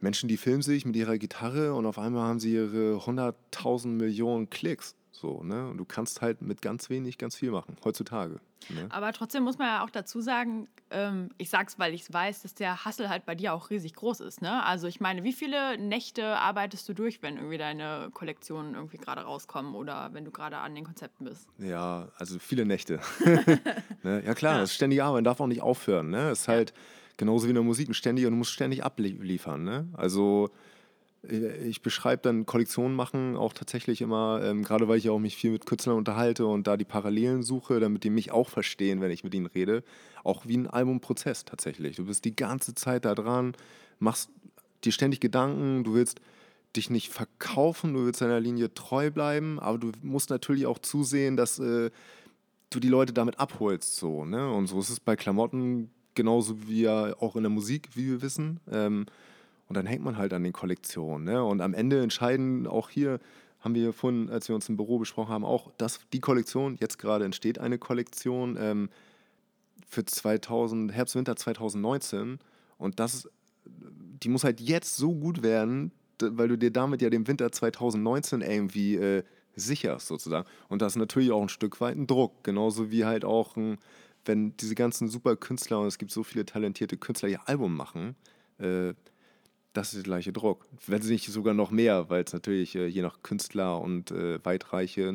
Menschen, 0.00 0.28
die 0.28 0.36
filmen 0.36 0.62
sich 0.62 0.84
mit 0.84 0.96
ihrer 0.96 1.18
Gitarre 1.18 1.74
und 1.74 1.86
auf 1.86 1.98
einmal 1.98 2.26
haben 2.26 2.40
sie 2.40 2.54
ihre 2.54 2.96
100.000 2.96 3.86
Millionen 3.86 4.50
Klicks. 4.50 4.96
So, 5.12 5.42
ne? 5.44 5.68
Und 5.68 5.78
du 5.78 5.84
kannst 5.84 6.20
halt 6.20 6.42
mit 6.42 6.60
ganz 6.62 6.90
wenig 6.90 7.18
ganz 7.18 7.36
viel 7.36 7.52
machen, 7.52 7.76
heutzutage. 7.84 8.40
Ne? 8.70 8.86
Aber 8.90 9.12
trotzdem 9.12 9.42
muss 9.42 9.58
man 9.58 9.68
ja 9.68 9.84
auch 9.84 9.90
dazu 9.90 10.20
sagen, 10.20 10.68
ähm, 10.90 11.30
ich 11.38 11.50
sag's, 11.50 11.78
weil 11.78 11.94
ich 11.94 12.12
weiß, 12.12 12.42
dass 12.42 12.54
der 12.54 12.84
Hassel 12.84 13.08
halt 13.08 13.24
bei 13.24 13.34
dir 13.34 13.54
auch 13.54 13.70
riesig 13.70 13.94
groß 13.94 14.20
ist. 14.20 14.42
Ne? 14.42 14.62
Also 14.64 14.86
ich 14.86 15.00
meine, 15.00 15.24
wie 15.24 15.32
viele 15.32 15.78
Nächte 15.78 16.36
arbeitest 16.38 16.88
du 16.88 16.94
durch, 16.94 17.22
wenn 17.22 17.36
irgendwie 17.36 17.58
deine 17.58 18.10
Kollektionen 18.12 18.74
irgendwie 18.74 18.98
gerade 18.98 19.22
rauskommen 19.22 19.74
oder 19.74 20.10
wenn 20.12 20.24
du 20.24 20.30
gerade 20.30 20.58
an 20.58 20.74
den 20.74 20.84
Konzepten 20.84 21.24
bist? 21.24 21.48
Ja, 21.58 22.08
also 22.16 22.38
viele 22.38 22.64
Nächte. 22.64 23.00
ne? 24.02 24.22
Ja 24.24 24.34
klar, 24.34 24.58
das 24.58 24.70
ist 24.70 24.76
ständige 24.76 25.04
Arbeit, 25.04 25.26
darf 25.26 25.40
auch 25.40 25.46
nicht 25.46 25.62
aufhören. 25.62 26.10
Ne? 26.10 26.30
Es 26.30 26.42
ist 26.42 26.48
halt 26.48 26.72
genauso 27.16 27.46
wie 27.46 27.50
in 27.50 27.56
der 27.56 27.64
Musik 27.64 27.88
ein 27.88 27.94
ständiger, 27.94 28.30
du 28.30 28.36
musst 28.36 28.52
ständig 28.52 28.84
abliefern. 28.84 29.64
Ne? 29.64 29.88
Also 29.94 30.50
ich 31.22 31.82
beschreibe 31.82 32.22
dann 32.22 32.46
Kollektionen 32.46 32.96
machen 32.96 33.36
auch 33.36 33.52
tatsächlich 33.52 34.00
immer, 34.00 34.40
ähm, 34.42 34.64
gerade 34.64 34.88
weil 34.88 34.98
ich 34.98 35.08
auch 35.08 35.20
mich 35.20 35.36
viel 35.36 35.52
mit 35.52 35.66
Künstlern 35.66 35.96
unterhalte 35.96 36.46
und 36.46 36.66
da 36.66 36.76
die 36.76 36.84
Parallelen 36.84 37.44
suche, 37.44 37.78
damit 37.78 38.02
die 38.02 38.10
mich 38.10 38.32
auch 38.32 38.48
verstehen, 38.48 39.00
wenn 39.00 39.12
ich 39.12 39.22
mit 39.22 39.32
ihnen 39.34 39.46
rede, 39.46 39.84
auch 40.24 40.46
wie 40.46 40.56
ein 40.56 40.66
Albumprozess 40.66 41.44
tatsächlich. 41.44 41.96
Du 41.96 42.06
bist 42.06 42.24
die 42.24 42.34
ganze 42.34 42.74
Zeit 42.74 43.04
da 43.04 43.14
dran, 43.14 43.54
machst 44.00 44.30
dir 44.84 44.90
ständig 44.90 45.20
Gedanken, 45.20 45.84
du 45.84 45.94
willst 45.94 46.20
dich 46.74 46.90
nicht 46.90 47.10
verkaufen, 47.10 47.94
du 47.94 48.04
willst 48.04 48.20
deiner 48.20 48.40
Linie 48.40 48.74
treu 48.74 49.10
bleiben, 49.10 49.60
aber 49.60 49.78
du 49.78 49.92
musst 50.02 50.30
natürlich 50.30 50.66
auch 50.66 50.80
zusehen, 50.80 51.36
dass 51.36 51.60
äh, 51.60 51.90
du 52.70 52.80
die 52.80 52.88
Leute 52.88 53.12
damit 53.12 53.38
abholst. 53.38 53.96
So, 53.96 54.24
ne? 54.24 54.50
Und 54.50 54.66
so 54.66 54.80
ist 54.80 54.90
es 54.90 54.98
bei 54.98 55.14
Klamotten 55.14 55.90
genauso 56.14 56.68
wie 56.68 56.82
ja 56.82 57.14
auch 57.20 57.36
in 57.36 57.42
der 57.42 57.50
Musik, 57.50 57.90
wie 57.94 58.06
wir 58.08 58.22
wissen. 58.22 58.58
Ähm, 58.70 59.06
und 59.72 59.76
dann 59.76 59.86
hängt 59.86 60.04
man 60.04 60.18
halt 60.18 60.34
an 60.34 60.42
den 60.42 60.52
Kollektionen. 60.52 61.24
Ne? 61.24 61.42
Und 61.42 61.62
am 61.62 61.72
Ende 61.72 62.02
entscheiden 62.02 62.66
auch 62.66 62.90
hier, 62.90 63.20
haben 63.60 63.74
wir 63.74 63.94
vorhin, 63.94 64.28
als 64.28 64.46
wir 64.48 64.54
uns 64.54 64.68
im 64.68 64.76
Büro 64.76 64.98
besprochen 64.98 65.30
haben, 65.32 65.46
auch, 65.46 65.72
dass 65.78 66.00
die 66.12 66.20
Kollektion, 66.20 66.76
jetzt 66.78 66.98
gerade 66.98 67.24
entsteht 67.24 67.58
eine 67.58 67.78
Kollektion 67.78 68.58
ähm, 68.60 68.90
für 69.88 70.04
2000, 70.04 70.92
Herbst, 70.92 71.14
Winter 71.14 71.36
2019. 71.36 72.38
Und 72.76 73.00
das, 73.00 73.30
die 73.64 74.28
muss 74.28 74.44
halt 74.44 74.60
jetzt 74.60 74.96
so 74.96 75.14
gut 75.14 75.42
werden, 75.42 75.90
weil 76.20 76.48
du 76.48 76.58
dir 76.58 76.70
damit 76.70 77.00
ja 77.00 77.08
den 77.08 77.26
Winter 77.26 77.50
2019 77.50 78.42
irgendwie 78.42 78.96
äh, 78.96 79.22
sicherst 79.56 80.06
sozusagen. 80.06 80.46
Und 80.68 80.82
das 80.82 80.92
ist 80.92 80.98
natürlich 80.98 81.32
auch 81.32 81.40
ein 81.40 81.48
Stück 81.48 81.80
weit 81.80 81.96
ein 81.96 82.06
Druck. 82.06 82.44
Genauso 82.44 82.90
wie 82.90 83.06
halt 83.06 83.24
auch, 83.24 83.56
ein, 83.56 83.78
wenn 84.26 84.54
diese 84.58 84.74
ganzen 84.74 85.08
super 85.08 85.34
Künstler, 85.34 85.80
und 85.80 85.86
es 85.86 85.96
gibt 85.96 86.10
so 86.10 86.24
viele 86.24 86.44
talentierte 86.44 86.98
Künstler, 86.98 87.30
ihr 87.30 87.48
Album 87.48 87.74
machen, 87.74 88.16
äh, 88.58 88.92
das 89.72 89.88
ist 89.88 89.96
der 89.96 90.02
gleiche 90.04 90.32
Druck. 90.32 90.66
Wenn 90.86 91.02
sie 91.02 91.12
nicht 91.12 91.26
sogar 91.26 91.54
noch 91.54 91.70
mehr, 91.70 92.10
weil 92.10 92.24
es 92.24 92.32
natürlich 92.32 92.74
äh, 92.74 92.86
je 92.86 93.02
nach 93.02 93.22
Künstler 93.22 93.80
und 93.80 94.10
äh, 94.10 94.44
weitreiche 94.44 95.14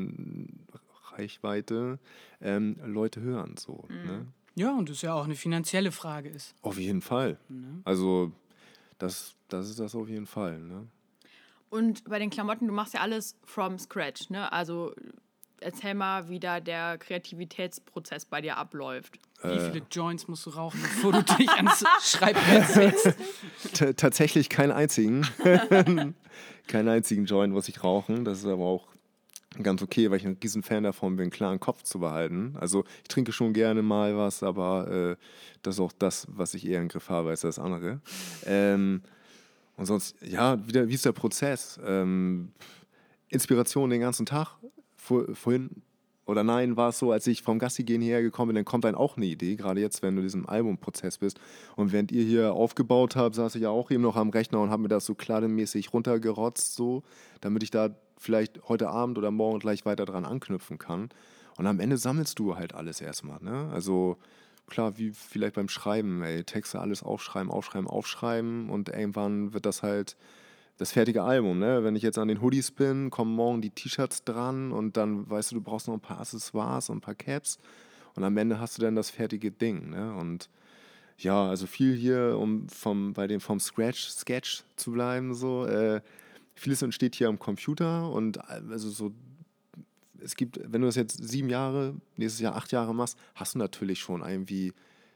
Reichweite 1.11 1.99
ähm, 2.41 2.77
Leute 2.85 3.21
hören. 3.21 3.55
So, 3.57 3.85
ne? 3.89 4.27
Ja, 4.55 4.75
und 4.75 4.89
das 4.89 5.01
ja 5.01 5.13
auch 5.13 5.25
eine 5.25 5.35
finanzielle 5.35 5.91
Frage 5.91 6.29
ist. 6.29 6.55
Auf 6.63 6.79
jeden 6.79 7.01
Fall. 7.01 7.37
Also 7.83 8.31
das, 8.97 9.35
das 9.49 9.69
ist 9.69 9.79
das 9.79 9.93
auf 9.93 10.09
jeden 10.09 10.25
Fall. 10.25 10.59
Ne? 10.59 10.87
Und 11.69 12.03
bei 12.05 12.17
den 12.17 12.29
Klamotten, 12.29 12.67
du 12.67 12.73
machst 12.73 12.93
ja 12.93 13.01
alles 13.01 13.37
from 13.45 13.77
scratch, 13.77 14.29
ne? 14.29 14.51
Also 14.51 14.93
erzähl 15.61 15.93
mal, 15.93 16.29
wie 16.29 16.39
da 16.39 16.59
der 16.59 16.97
Kreativitätsprozess 16.97 18.25
bei 18.25 18.41
dir 18.41 18.57
abläuft. 18.57 19.19
Wie 19.43 19.59
viele 19.59 19.85
Joints 19.91 20.27
musst 20.27 20.45
du 20.47 20.49
rauchen, 20.49 20.81
bevor 20.81 21.11
du 21.11 21.23
dich 21.23 21.49
ans 21.49 21.83
Schreibbrett 22.01 22.67
setzt? 22.67 23.17
T 23.73 23.93
tatsächlich 23.93 24.49
keinen 24.49 24.71
einzigen. 24.71 25.27
keinen 26.67 26.89
einzigen 26.89 27.25
Joint 27.25 27.53
muss 27.53 27.69
ich 27.69 27.83
rauchen. 27.83 28.25
Das 28.25 28.39
ist 28.39 28.45
aber 28.45 28.63
auch 28.63 28.87
ganz 29.61 29.81
okay, 29.81 30.09
weil 30.09 30.17
ich 30.17 30.25
ein 30.25 30.37
riesen 30.41 30.63
Fan 30.63 30.83
davon 30.83 31.15
bin, 31.15 31.25
einen 31.25 31.31
klaren 31.31 31.59
Kopf 31.59 31.83
zu 31.83 31.99
behalten. 31.99 32.55
Also 32.59 32.83
ich 33.03 33.07
trinke 33.09 33.31
schon 33.31 33.53
gerne 33.53 33.81
mal 33.81 34.17
was, 34.17 34.43
aber 34.43 34.89
äh, 34.89 35.15
das 35.61 35.75
ist 35.75 35.81
auch 35.81 35.91
das, 35.91 36.27
was 36.29 36.53
ich 36.53 36.67
eher 36.67 36.81
im 36.81 36.87
Griff 36.87 37.09
habe 37.09 37.29
als 37.29 37.41
das 37.41 37.59
andere. 37.59 38.01
Ähm, 38.45 39.01
und 39.75 39.85
sonst, 39.85 40.15
ja, 40.21 40.65
wieder, 40.67 40.87
wie 40.87 40.93
ist 40.95 41.05
der 41.05 41.11
Prozess? 41.11 41.79
Ähm, 41.85 42.51
Inspiration 43.29 43.89
den 43.89 44.01
ganzen 44.01 44.25
Tag. 44.25 44.55
Vor, 45.07 45.33
vorhin 45.33 45.83
oder 46.25 46.43
nein, 46.43 46.75
war 46.75 46.89
es 46.89 46.99
so, 46.99 47.13
als 47.13 47.25
ich 47.25 47.41
vom 47.41 47.57
Gassi 47.57 47.85
gehen 47.85 48.01
hierher 48.01 48.21
gekommen 48.21 48.49
bin, 48.49 48.55
dann 48.57 48.65
kommt 48.65 48.85
einem 48.85 48.97
auch 48.97 49.15
eine 49.15 49.25
Idee, 49.25 49.55
gerade 49.55 49.79
jetzt, 49.79 50.03
wenn 50.03 50.15
du 50.15 50.19
in 50.19 50.25
diesem 50.27 50.47
Albumprozess 50.47 51.19
bist. 51.19 51.39
Und 51.77 51.93
während 51.93 52.11
ihr 52.11 52.23
hier 52.23 52.53
aufgebaut 52.53 53.15
habt, 53.15 53.35
saß 53.35 53.55
ich 53.55 53.61
ja 53.61 53.69
auch 53.69 53.89
eben 53.91 54.03
noch 54.03 54.17
am 54.17 54.29
Rechner 54.29 54.59
und 54.59 54.69
habe 54.69 54.81
mir 54.81 54.89
das 54.89 55.05
so 55.05 55.15
klademäßig 55.15 55.93
runtergerotzt, 55.93 56.75
so, 56.75 57.03
damit 57.39 57.63
ich 57.63 57.71
da 57.71 57.95
vielleicht 58.17 58.67
heute 58.67 58.89
Abend 58.89 59.17
oder 59.17 59.31
morgen 59.31 59.59
gleich 59.59 59.85
weiter 59.85 60.03
dran 60.03 60.25
anknüpfen 60.25 60.77
kann. 60.77 61.09
Und 61.57 61.65
am 61.65 61.79
Ende 61.79 61.97
sammelst 61.97 62.37
du 62.39 62.57
halt 62.57 62.75
alles 62.75 62.99
erstmal, 62.99 63.41
ne? 63.41 63.69
Also 63.71 64.17
klar, 64.67 64.97
wie 64.97 65.11
vielleicht 65.11 65.55
beim 65.55 65.69
Schreiben, 65.69 66.21
ey, 66.23 66.43
Texte 66.43 66.81
alles 66.81 67.03
aufschreiben, 67.03 67.49
aufschreiben, 67.49 67.87
aufschreiben 67.87 68.69
und 68.69 68.89
irgendwann 68.89 69.53
wird 69.53 69.65
das 69.65 69.81
halt 69.81 70.17
das 70.77 70.91
fertige 70.91 71.23
Album, 71.23 71.59
ne? 71.59 71.83
Wenn 71.83 71.95
ich 71.95 72.03
jetzt 72.03 72.17
an 72.17 72.27
den 72.27 72.41
Hoodies 72.41 72.71
bin, 72.71 73.09
kommen 73.09 73.33
morgen 73.33 73.61
die 73.61 73.71
T-Shirts 73.71 74.23
dran 74.23 74.71
und 74.71 74.97
dann 74.97 75.29
weißt 75.29 75.51
du, 75.51 75.55
du 75.55 75.61
brauchst 75.61 75.87
noch 75.87 75.95
ein 75.95 75.99
paar 75.99 76.19
Accessoires 76.19 76.89
und 76.89 76.97
ein 76.97 77.01
paar 77.01 77.15
Caps 77.15 77.59
und 78.15 78.23
am 78.23 78.37
Ende 78.37 78.59
hast 78.59 78.77
du 78.77 78.81
dann 78.81 78.95
das 78.95 79.09
fertige 79.09 79.51
Ding, 79.51 79.89
ne? 79.89 80.15
Und 80.15 80.49
ja, 81.17 81.49
also 81.49 81.65
viel 81.65 81.95
hier, 81.95 82.37
um 82.37 82.69
vom, 82.69 83.13
bei 83.13 83.25
dem 83.25 83.39
vom 83.41 83.59
Scratch 83.59 84.09
Sketch 84.09 84.63
zu 84.75 84.91
bleiben, 84.91 85.33
so. 85.33 85.65
Äh, 85.65 86.01
vieles 86.53 86.81
entsteht 86.81 87.15
hier 87.15 87.27
am 87.27 87.37
Computer 87.37 88.11
und 88.11 88.43
also 88.49 88.89
so 88.89 89.11
es 90.19 90.35
gibt, 90.35 90.59
wenn 90.63 90.81
du 90.81 90.87
das 90.87 90.95
jetzt 90.95 91.23
sieben 91.23 91.49
Jahre, 91.49 91.95
nächstes 92.15 92.41
Jahr 92.41 92.55
acht 92.55 92.71
Jahre 92.71 92.93
machst, 92.95 93.17
hast 93.35 93.53
du 93.53 93.59
natürlich 93.59 93.99
schon 93.99 94.27
irgendwie 94.27 94.73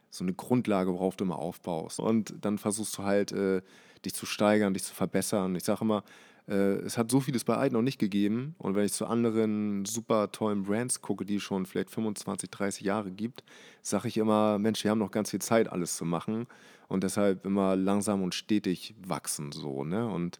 so 0.10 0.24
eine 0.24 0.34
Grundlage, 0.34 0.94
worauf 0.94 1.16
du 1.16 1.24
immer 1.24 1.40
aufbaust. 1.40 2.00
Und 2.00 2.36
dann 2.42 2.58
versuchst 2.58 2.98
du 2.98 3.04
halt, 3.04 3.32
äh, 3.32 3.62
dich 4.06 4.14
zu 4.14 4.26
steigern, 4.26 4.74
dich 4.74 4.84
zu 4.84 4.94
verbessern. 4.94 5.56
Ich 5.56 5.64
sage 5.64 5.82
immer, 5.82 6.04
äh, 6.48 6.76
es 6.84 6.98
hat 6.98 7.12
so 7.12 7.20
vieles 7.20 7.44
bei 7.44 7.58
Eid 7.58 7.72
noch 7.72 7.82
nicht 7.82 8.00
gegeben. 8.00 8.56
Und 8.58 8.76
wenn 8.76 8.86
ich 8.86 8.94
zu 8.94 9.06
anderen 9.06 9.86
super 9.86 10.32
tollen 10.32 10.64
Brands 10.64 11.02
gucke, 11.02 11.26
die 11.26 11.40
schon 11.40 11.66
vielleicht 11.66 11.90
25, 11.90 12.50
30 12.50 12.84
Jahre 12.84 13.12
gibt, 13.12 13.44
sage 13.82 14.08
ich 14.08 14.18
immer, 14.18 14.60
Mensch, 14.60 14.84
wir 14.84 14.92
haben 14.92 15.00
noch 15.00 15.12
ganz 15.12 15.32
viel 15.32 15.42
Zeit, 15.42 15.72
alles 15.72 15.98
zu 15.98 16.06
machen. 16.06 16.48
Und 16.88 17.04
deshalb 17.04 17.46
immer 17.46 17.76
langsam 17.76 18.22
und 18.22 18.36
stetig 18.36 18.96
wachsen 19.06 19.52
so. 19.52 19.86
Ne? 19.86 20.08
Und 20.08 20.40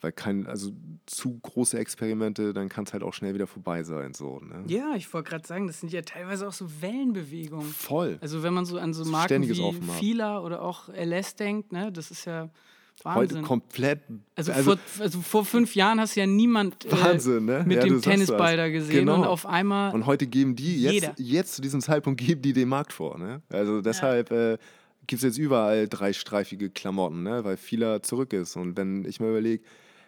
weil 0.00 0.12
kein, 0.12 0.46
also 0.46 0.72
zu 1.06 1.38
große 1.42 1.78
Experimente, 1.78 2.52
dann 2.52 2.68
kann 2.68 2.84
es 2.84 2.92
halt 2.92 3.02
auch 3.02 3.14
schnell 3.14 3.34
wieder 3.34 3.46
vorbei 3.46 3.84
sein. 3.84 4.14
So, 4.14 4.40
ne? 4.40 4.64
Ja, 4.66 4.94
ich 4.96 5.12
wollte 5.14 5.30
gerade 5.30 5.46
sagen, 5.46 5.68
das 5.68 5.80
sind 5.80 5.92
ja 5.92 6.02
teilweise 6.02 6.46
auch 6.46 6.52
so 6.52 6.66
Wellenbewegungen. 6.82 7.68
Voll. 7.68 8.18
Also 8.20 8.42
wenn 8.42 8.52
man 8.52 8.64
so 8.64 8.78
an 8.78 8.92
so 8.94 9.04
Marken 9.04 9.48
wie 9.48 9.80
Fila 9.98 10.40
oder 10.40 10.62
auch 10.62 10.88
LS 10.88 11.36
denkt, 11.36 11.72
ne, 11.72 11.92
das 11.92 12.10
ist 12.10 12.24
ja 12.24 12.50
Wahnsinn. 13.04 13.38
Heute 13.38 13.46
komplett. 13.46 14.00
Also, 14.34 14.52
also, 14.52 14.70
vor, 14.70 14.78
also 15.00 15.20
vor 15.20 15.44
fünf 15.44 15.74
Jahren 15.74 16.00
hast 16.00 16.16
du 16.16 16.20
ja 16.20 16.26
niemand 16.26 16.84
äh, 16.84 16.92
Wahnsinn, 16.92 17.44
ne? 17.44 17.64
mit 17.66 17.78
ja, 17.78 17.84
dem 17.84 18.00
Tennisball 18.00 18.56
da 18.56 18.68
gesehen 18.68 19.06
genau. 19.06 19.16
und 19.16 19.24
auf 19.24 19.46
einmal. 19.46 19.94
Und 19.94 20.06
heute 20.06 20.26
geben 20.26 20.56
die, 20.56 20.82
jetzt, 20.82 21.12
jetzt 21.18 21.54
zu 21.54 21.62
diesem 21.62 21.80
Zeitpunkt 21.80 22.20
geben 22.20 22.42
die 22.42 22.52
den 22.52 22.68
Markt 22.68 22.92
vor. 22.92 23.18
Ne? 23.18 23.42
Also 23.48 23.80
deshalb 23.80 24.30
ja. 24.30 24.52
äh, 24.52 24.58
gibt 25.06 25.22
es 25.22 25.22
jetzt 25.22 25.38
überall 25.38 25.88
dreistreifige 25.88 26.70
Klamotten, 26.70 27.22
ne? 27.22 27.44
weil 27.44 27.56
Fila 27.56 28.02
zurück 28.02 28.32
ist. 28.32 28.56
Und 28.56 28.76
wenn 28.76 29.04
ich 29.04 29.20
mir 29.20 29.30
überlege, 29.30 29.62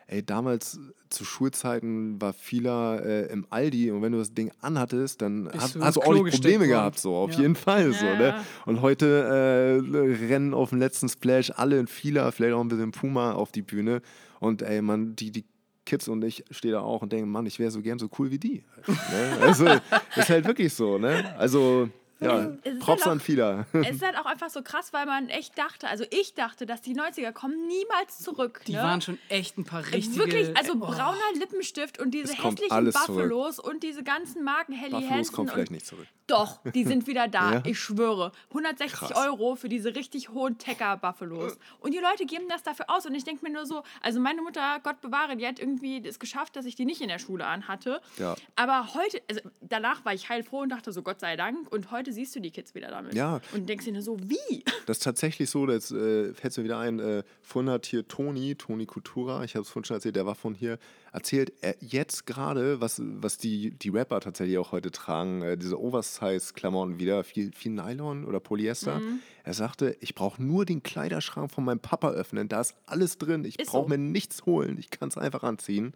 ey, 0.07 0.25
damals 0.25 0.79
zu 1.11 1.25
Schulzeiten 1.25 2.21
war 2.21 2.33
vieler 2.33 3.05
äh, 3.05 3.33
im 3.33 3.47
Aldi 3.51 3.91
und 3.91 4.03
wenn 4.03 4.13
du 4.13 4.19
das 4.19 4.35
Ding 4.35 4.51
anhattest, 4.61 5.23
dann 5.23 5.49
hast, 5.53 5.77
hast 5.79 5.97
du 5.97 6.03
auch 6.03 6.15
die 6.15 6.31
Probleme 6.31 6.67
gehabt, 6.67 6.99
so 6.99 7.15
auf 7.15 7.33
ja. 7.33 7.41
jeden 7.41 7.57
Fall. 7.57 7.93
So, 7.93 8.05
ja. 8.05 8.19
ne? 8.19 8.45
Und 8.67 8.83
heute 8.83 9.07
äh, 9.07 10.27
rennen 10.27 10.55
auf 10.55 10.71
dem 10.71 10.79
letzten 10.79 11.09
Splash 11.09 11.53
alle 11.55 11.79
in 11.79 11.87
vieler, 11.87 12.31
vielleicht 12.33 12.55
auch 12.55 12.61
ein 12.61 12.69
bisschen 12.69 12.93
Puma 12.93 13.33
auf 13.33 13.53
die 13.53 13.63
Bühne 13.63 14.03
und 14.41 14.63
ey, 14.63 14.83
man, 14.83 15.17
die, 15.17 15.31
die 15.31 15.45
Kids 15.87 16.09
und 16.09 16.25
ich 16.25 16.45
stehe 16.51 16.73
da 16.73 16.81
auch 16.81 17.03
und 17.03 17.13
denke, 17.13 17.27
Mann, 17.27 17.47
ich 17.47 17.59
wäre 17.59 17.71
so 17.71 17.83
gern 17.83 17.99
so 17.99 18.09
cool 18.19 18.31
wie 18.31 18.39
die. 18.39 18.65
ne? 18.87 19.39
Also 19.41 19.67
ist 20.17 20.31
halt 20.31 20.47
wirklich 20.47 20.73
so, 20.73 20.99
ne? 20.99 21.35
Also 21.39 21.89
ja, 22.25 22.73
Props 22.81 23.05
halt 23.05 23.13
an 23.13 23.21
vieler. 23.21 23.67
Es 23.73 23.97
ist 23.97 24.03
halt 24.05 24.17
auch 24.17 24.27
einfach 24.27 24.51
so 24.51 24.63
krass, 24.63 24.93
weil 24.93 25.07
man 25.07 25.29
echt 25.29 25.59
dachte, 25.59 25.89
also 25.89 26.05
ich 26.11 26.35
dachte, 26.35 26.67
dass 26.67 26.81
die 26.81 26.95
90er 26.95 27.33
kommen 27.33 27.67
niemals 27.67 28.19
zurück. 28.19 28.63
Die 28.67 28.73
ne? 28.73 28.79
waren 28.79 29.01
schon 29.01 29.19
echt 29.29 29.59
ein 29.59 29.65
paar 29.65 29.81
äh, 29.81 29.97
richtige... 29.97 30.19
Wirklich, 30.19 30.57
also 30.57 30.75
oh. 30.75 30.79
brauner 30.79 31.19
Lippenstift 31.39 31.99
und 31.99 32.13
diese 32.13 32.33
hässlichen 32.33 32.85
Buffalos 32.85 33.57
zurück. 33.57 33.73
und 33.73 33.83
diese 33.83 34.03
ganzen 34.03 34.45
Marken, 34.45 34.73
Helly 34.73 34.93
Buffalos 34.93 35.11
Hansen. 35.11 35.35
kommt 35.35 35.51
vielleicht 35.51 35.71
nicht 35.71 35.87
zurück. 35.87 36.07
Doch, 36.27 36.61
die 36.75 36.85
sind 36.85 37.07
wieder 37.07 37.29
da, 37.29 37.53
ja? 37.55 37.63
ich 37.67 37.79
schwöre. 37.79 38.33
160 38.49 38.93
krass. 38.93 39.13
Euro 39.27 39.57
für 39.57 39.69
diese 39.69 39.95
richtig 39.95 40.31
hohen 40.31 40.57
Tecker-Buffalos. 40.57 41.59
Und 41.81 41.93
die 41.93 41.99
Leute 41.99 42.25
geben 42.25 42.47
das 42.49 42.63
dafür 42.63 42.87
aus 42.89 43.05
und 43.05 43.15
ich 43.15 43.25
denke 43.25 43.45
mir 43.45 43.53
nur 43.53 43.67
so, 43.67 43.83
also 44.01 44.21
meine 44.21 44.41
Mutter, 44.41 44.81
Gott 44.83 45.01
bewahre, 45.03 45.37
die 45.37 45.47
hat 45.47 45.59
irgendwie 45.59 46.03
es 46.07 46.19
geschafft, 46.19 46.57
dass 46.57 46.65
ich 46.65 46.77
die 46.77 46.87
nicht 46.87 47.03
in 47.03 47.09
der 47.09 47.19
Schule 47.19 47.47
anhatte. 47.47 48.01
Ja. 48.19 48.37
Aber 48.57 48.95
heute, 48.95 49.21
also 49.29 49.43
danach 49.61 50.05
war 50.05 50.15
ich 50.15 50.29
heilfroh 50.31 50.61
und 50.61 50.71
dachte 50.71 50.93
so, 50.93 51.03
Gott 51.03 51.21
sei 51.21 51.37
Dank. 51.37 51.71
Und 51.71 51.91
heute 51.91 52.13
siehst 52.15 52.35
du 52.35 52.41
die 52.41 52.51
Kids 52.51 52.75
wieder 52.75 52.89
damit. 52.89 53.15
Ja. 53.15 53.41
Und 53.53 53.69
denkst 53.69 53.85
dir 53.85 53.93
nur 53.93 54.03
so, 54.03 54.19
wie? 54.21 54.65
Das 54.87 54.99
ist 54.99 55.03
tatsächlich 55.03 55.49
so, 55.49 55.67
jetzt 55.67 55.93
äh, 55.93 56.35
fällt 56.35 56.59
mir 56.59 56.65
wieder 56.65 56.79
ein, 56.79 56.99
äh, 57.01 57.23
vorhin 57.41 57.71
hat 57.71 57.87
hier 57.87 58.07
Toni, 58.07 58.55
Toni 58.55 58.85
Kultura, 58.85 59.43
ich 59.43 59.55
habe 59.55 59.63
es 59.63 59.71
vorhin 59.71 59.87
schon 59.87 59.95
erzählt, 59.97 60.15
der 60.15 60.27
war 60.27 60.35
von 60.35 60.55
hier, 60.55 60.79
erzählt 61.11 61.55
er 61.63 61.75
jetzt 61.81 62.27
gerade, 62.27 62.83
was, 62.83 63.01
was 63.03 63.39
die, 63.39 63.71
die 63.71 63.89
Rapper 63.89 64.21
tatsächlich 64.21 64.59
auch 64.59 64.73
heute 64.73 64.91
tragen, 64.91 65.41
äh, 65.41 65.57
diese 65.57 65.81
Oversize-Klamotten 65.81 66.99
wieder, 66.99 67.25
viel, 67.25 67.51
viel 67.53 67.73
Nylon 67.73 68.27
oder 68.27 68.41
Polyester. 68.41 69.01
Mhm. 69.01 69.21
Er 69.43 69.55
sagte, 69.55 69.97
ich 70.01 70.15
brauche 70.15 70.43
nur 70.43 70.67
den 70.67 70.83
Kleiderschrank 70.83 71.51
von 71.51 71.65
meinem 71.65 71.81
Papa 71.81 72.11
öffnen, 72.11 72.49
da 72.49 72.61
ist 72.61 72.75
alles 72.85 73.17
drin, 73.17 73.47
ich 73.47 73.57
brauche 73.57 73.85
so. 73.85 73.89
mir 73.89 73.99
nichts 73.99 74.45
holen, 74.45 74.77
ich 74.79 74.91
kann 74.91 75.09
es 75.09 75.17
einfach 75.17 75.45
anziehen. 75.45 75.95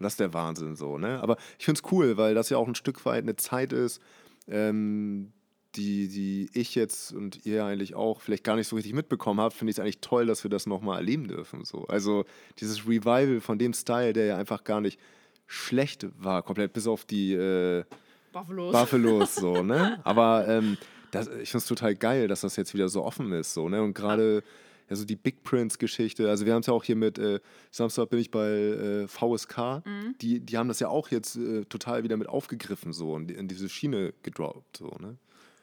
Und 0.00 0.04
das 0.04 0.14
ist 0.14 0.20
der 0.20 0.32
Wahnsinn 0.32 0.76
so, 0.76 0.96
ne? 0.96 1.20
Aber 1.20 1.36
ich 1.58 1.66
finde 1.66 1.80
es 1.84 1.92
cool, 1.92 2.16
weil 2.16 2.34
das 2.34 2.48
ja 2.48 2.56
auch 2.56 2.66
ein 2.66 2.74
Stück 2.74 3.04
weit 3.04 3.22
eine 3.22 3.36
Zeit 3.36 3.74
ist, 3.74 4.00
ähm, 4.48 5.32
die, 5.76 6.08
die 6.08 6.50
ich 6.52 6.74
jetzt 6.74 7.12
und 7.12 7.46
ihr 7.46 7.64
eigentlich 7.64 7.94
auch 7.94 8.20
vielleicht 8.20 8.44
gar 8.44 8.56
nicht 8.56 8.68
so 8.68 8.76
richtig 8.76 8.92
mitbekommen 8.92 9.40
habt, 9.40 9.54
finde 9.54 9.70
ich 9.70 9.76
es 9.76 9.80
eigentlich 9.80 10.00
toll, 10.00 10.26
dass 10.26 10.42
wir 10.44 10.50
das 10.50 10.66
nochmal 10.66 10.98
erleben 10.98 11.28
dürfen. 11.28 11.64
So. 11.64 11.86
Also 11.86 12.24
dieses 12.58 12.86
Revival 12.86 13.40
von 13.40 13.58
dem 13.58 13.72
Style, 13.72 14.12
der 14.12 14.26
ja 14.26 14.36
einfach 14.36 14.64
gar 14.64 14.80
nicht 14.80 14.98
schlecht 15.46 16.06
war, 16.18 16.42
komplett 16.42 16.72
bis 16.72 16.86
auf 16.86 17.04
die 17.04 17.32
äh, 17.34 17.84
Buffalos. 18.32 18.72
Buffalos 18.72 19.34
so, 19.34 19.62
ne? 19.62 20.00
Aber 20.04 20.46
ähm, 20.48 20.76
das, 21.10 21.26
ich 21.26 21.50
finde 21.50 21.62
es 21.62 21.66
total 21.66 21.94
geil, 21.94 22.28
dass 22.28 22.42
das 22.42 22.56
jetzt 22.56 22.74
wieder 22.74 22.88
so 22.88 23.04
offen 23.04 23.32
ist. 23.32 23.54
So, 23.54 23.68
ne? 23.68 23.82
Und 23.82 23.94
gerade 23.94 24.42
ja, 24.88 24.96
so 24.96 25.04
die 25.04 25.16
Big 25.16 25.42
Prince-Geschichte. 25.44 26.28
Also 26.28 26.46
wir 26.46 26.52
haben 26.52 26.60
es 26.60 26.66
ja 26.66 26.72
auch 26.72 26.84
hier 26.84 26.96
mit, 26.96 27.18
äh, 27.18 27.40
Samstag 27.70 28.10
bin 28.10 28.18
ich 28.18 28.30
bei 28.30 28.48
äh, 28.48 29.08
VSK, 29.08 29.84
mhm. 29.84 30.16
die, 30.20 30.40
die 30.40 30.58
haben 30.58 30.68
das 30.68 30.80
ja 30.80 30.88
auch 30.88 31.08
jetzt 31.10 31.36
äh, 31.36 31.64
total 31.64 32.02
wieder 32.02 32.16
mit 32.16 32.28
aufgegriffen 32.28 32.92
so 32.92 33.12
und 33.12 33.30
in 33.30 33.46
diese 33.46 33.68
Schiene 33.68 34.12
gedroppt. 34.22 34.78
So, 34.78 34.96
ne? 35.00 35.16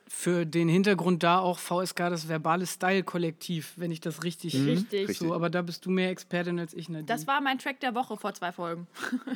Für 0.08 0.46
den 0.46 0.70
Hintergrund 0.70 1.24
da 1.24 1.40
auch 1.40 1.60
VSK 1.60 1.98
das 2.10 2.28
verbale 2.28 2.66
Style-Kollektiv, 2.66 3.74
wenn 3.76 3.92
ich 3.92 4.02
das 4.02 4.24
richtig. 4.24 4.54
Mhm. 4.54 4.68
Richtig. 4.68 5.18
So, 5.18 5.34
aber 5.34 5.50
da 5.50 5.62
bist 5.62 5.86
du 5.86 5.90
mehr 5.90 6.10
Expertin 6.10 6.60
als 6.60 6.74
ich, 6.74 6.90
Nadine. 6.90 7.06
Das 7.06 7.28
war 7.28 7.42
mein 7.42 7.60
Track 7.60 7.80
der 7.82 7.96
Woche 7.96 8.18
vor 8.18 8.34
zwei 8.34 8.52
Folgen. 8.52 8.88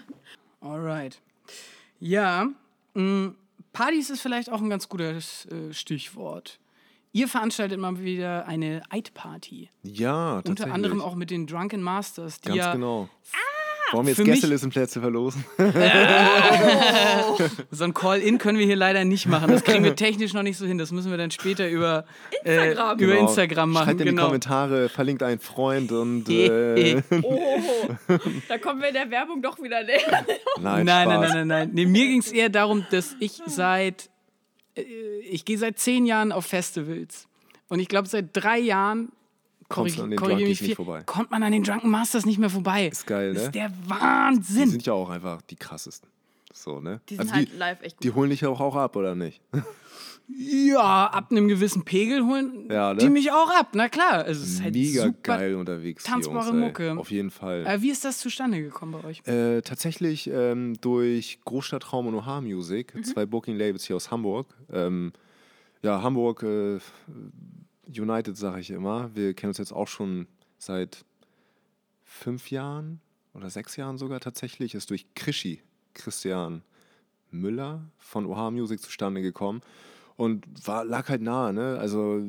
Alright. 0.61 1.19
Ja, 1.99 2.49
mh, 2.93 3.03
mm, 3.03 3.35
Partys 3.73 4.09
ist 4.09 4.21
vielleicht 4.21 4.49
auch 4.49 4.61
ein 4.61 4.69
ganz 4.69 4.89
gutes 4.89 5.45
äh, 5.47 5.73
Stichwort. 5.73 6.59
Ihr 7.13 7.27
veranstaltet 7.27 7.79
mal 7.79 7.99
wieder 7.99 8.47
eine 8.47 8.83
Eid-Party. 8.89 9.69
Ja, 9.83 10.35
tatsächlich. 10.35 10.49
Unter 10.49 10.73
anderem 10.73 11.01
auch 11.01 11.15
mit 11.15 11.29
den 11.29 11.45
Drunken 11.45 11.81
Masters, 11.81 12.39
die 12.39 12.49
Ganz 12.49 12.57
ja 12.57 12.73
genau. 12.73 13.09
Wollen 13.91 14.07
wir 14.07 14.13
jetzt 14.13 14.23
Gästelistenplätze 14.23 15.01
verlosen? 15.01 15.43
so 17.71 17.83
ein 17.83 17.93
Call-In 17.93 18.37
können 18.37 18.57
wir 18.57 18.65
hier 18.65 18.75
leider 18.75 19.03
nicht 19.03 19.27
machen. 19.27 19.51
Das 19.51 19.63
kriegen 19.63 19.83
wir 19.83 19.95
technisch 19.95 20.33
noch 20.33 20.43
nicht 20.43 20.57
so 20.57 20.65
hin. 20.65 20.77
Das 20.77 20.91
müssen 20.91 21.11
wir 21.11 21.17
dann 21.17 21.31
später 21.31 21.69
über 21.69 22.05
Instagram, 22.43 22.99
äh, 22.99 23.03
über 23.03 23.13
genau. 23.13 23.27
Instagram 23.27 23.71
machen. 23.71 23.85
Schreibt 23.85 24.01
in 24.01 24.07
genau. 24.07 24.21
die 24.21 24.27
Kommentare, 24.27 24.89
verlinkt 24.89 25.23
einen 25.23 25.39
Freund 25.39 25.91
und. 25.91 26.29
Äh 26.29 27.01
oh, 27.23 27.59
da 28.47 28.57
kommen 28.57 28.81
wir 28.81 28.89
in 28.89 28.93
der 28.93 29.11
Werbung 29.11 29.41
doch 29.41 29.61
wieder 29.61 29.83
näher. 29.83 30.25
Nein, 30.61 30.85
nein, 30.85 31.07
nein, 31.07 31.07
nein, 31.07 31.21
nein, 31.21 31.47
nein. 31.47 31.69
Nee, 31.73 31.85
mir 31.85 32.07
ging 32.07 32.19
es 32.19 32.31
eher 32.31 32.49
darum, 32.49 32.85
dass 32.91 33.15
ich 33.19 33.41
seit. 33.45 34.09
Äh, 34.75 34.83
ich 35.29 35.45
gehe 35.45 35.57
seit 35.57 35.79
zehn 35.79 36.05
Jahren 36.05 36.31
auf 36.31 36.45
Festivals. 36.45 37.27
Und 37.67 37.79
ich 37.79 37.87
glaube, 37.87 38.07
seit 38.07 38.29
drei 38.33 38.59
Jahren 38.59 39.11
kommst 39.71 39.97
du 39.97 40.03
an 40.03 40.11
den 40.11 40.19
Drunkies 40.19 40.61
nicht 40.61 40.75
vorbei. 40.75 41.03
Kommt 41.05 41.31
man 41.31 41.43
an 41.43 41.51
den 41.51 41.63
Drunken 41.63 41.89
Masters 41.89 42.25
nicht 42.25 42.37
mehr 42.37 42.49
vorbei. 42.49 42.87
Ist 42.87 43.07
geil, 43.07 43.29
ne? 43.29 43.33
Das 43.33 43.43
ist 43.45 43.55
der 43.55 43.71
Wahnsinn. 43.87 44.65
Die 44.65 44.71
sind 44.71 44.85
ja 44.85 44.93
auch 44.93 45.09
einfach 45.09 45.41
die 45.43 45.55
krassesten. 45.55 46.09
So, 46.53 46.79
ne? 46.79 47.01
Die 47.09 47.15
sind 47.15 47.21
also 47.21 47.33
halt 47.33 47.57
live 47.57 47.81
echt 47.81 47.97
gut. 47.97 48.03
Die 48.03 48.11
holen 48.11 48.29
dich 48.29 48.45
auch, 48.45 48.59
auch 48.59 48.75
ab, 48.75 48.95
oder 48.95 49.15
nicht? 49.15 49.41
Ja, 50.37 51.07
ab 51.07 51.31
einem 51.31 51.47
gewissen 51.47 51.83
Pegel 51.83 52.25
holen 52.25 52.67
ja, 52.69 52.93
ne? 52.93 52.99
die 52.99 53.09
mich 53.09 53.31
auch 53.31 53.49
ab, 53.49 53.69
na 53.73 53.89
klar. 53.89 54.23
Also, 54.23 54.43
es 54.43 54.53
ist 54.53 54.63
halt 54.63 54.73
Mega 54.73 55.13
geil 55.23 55.55
unterwegs. 55.55 56.03
Tanzbare 56.03 56.49
Jungs, 56.49 56.59
Mucke. 56.59 56.97
Auf 56.97 57.11
jeden 57.11 57.31
Fall. 57.31 57.65
Äh, 57.65 57.81
wie 57.81 57.89
ist 57.89 58.05
das 58.05 58.19
zustande 58.19 58.61
gekommen 58.61 58.93
bei 58.93 59.07
euch? 59.09 59.27
Äh, 59.27 59.61
tatsächlich 59.61 60.29
ähm, 60.31 60.75
durch 60.79 61.39
Großstadtraum 61.43 62.07
und 62.07 62.15
OH 62.15 62.41
Music, 62.41 62.95
mhm. 62.95 63.03
zwei 63.03 63.25
Booking-Labels 63.25 63.85
hier 63.85 63.95
aus 63.95 64.09
Hamburg. 64.09 64.47
Ähm, 64.71 65.11
ja, 65.81 66.01
Hamburg 66.01 66.43
äh, 66.43 66.79
United, 67.99 68.37
sage 68.37 68.61
ich 68.61 68.71
immer. 68.71 69.13
Wir 69.15 69.33
kennen 69.33 69.51
uns 69.51 69.57
jetzt 69.57 69.73
auch 69.73 69.87
schon 69.87 70.27
seit 70.57 71.05
fünf 72.03 72.51
Jahren 72.51 73.01
oder 73.33 73.49
sechs 73.49 73.75
Jahren 73.75 73.97
sogar 73.97 74.19
tatsächlich. 74.19 74.75
Ist 74.75 74.89
durch 74.89 75.13
Krischi, 75.15 75.61
Christian 75.93 76.63
Müller 77.31 77.83
von 77.97 78.25
Oha 78.25 78.51
Music 78.51 78.81
zustande 78.81 79.21
gekommen 79.21 79.61
und 80.17 80.45
war, 80.67 80.85
lag 80.85 81.09
halt 81.09 81.21
nahe, 81.21 81.53
ne? 81.53 81.77
Also 81.79 82.19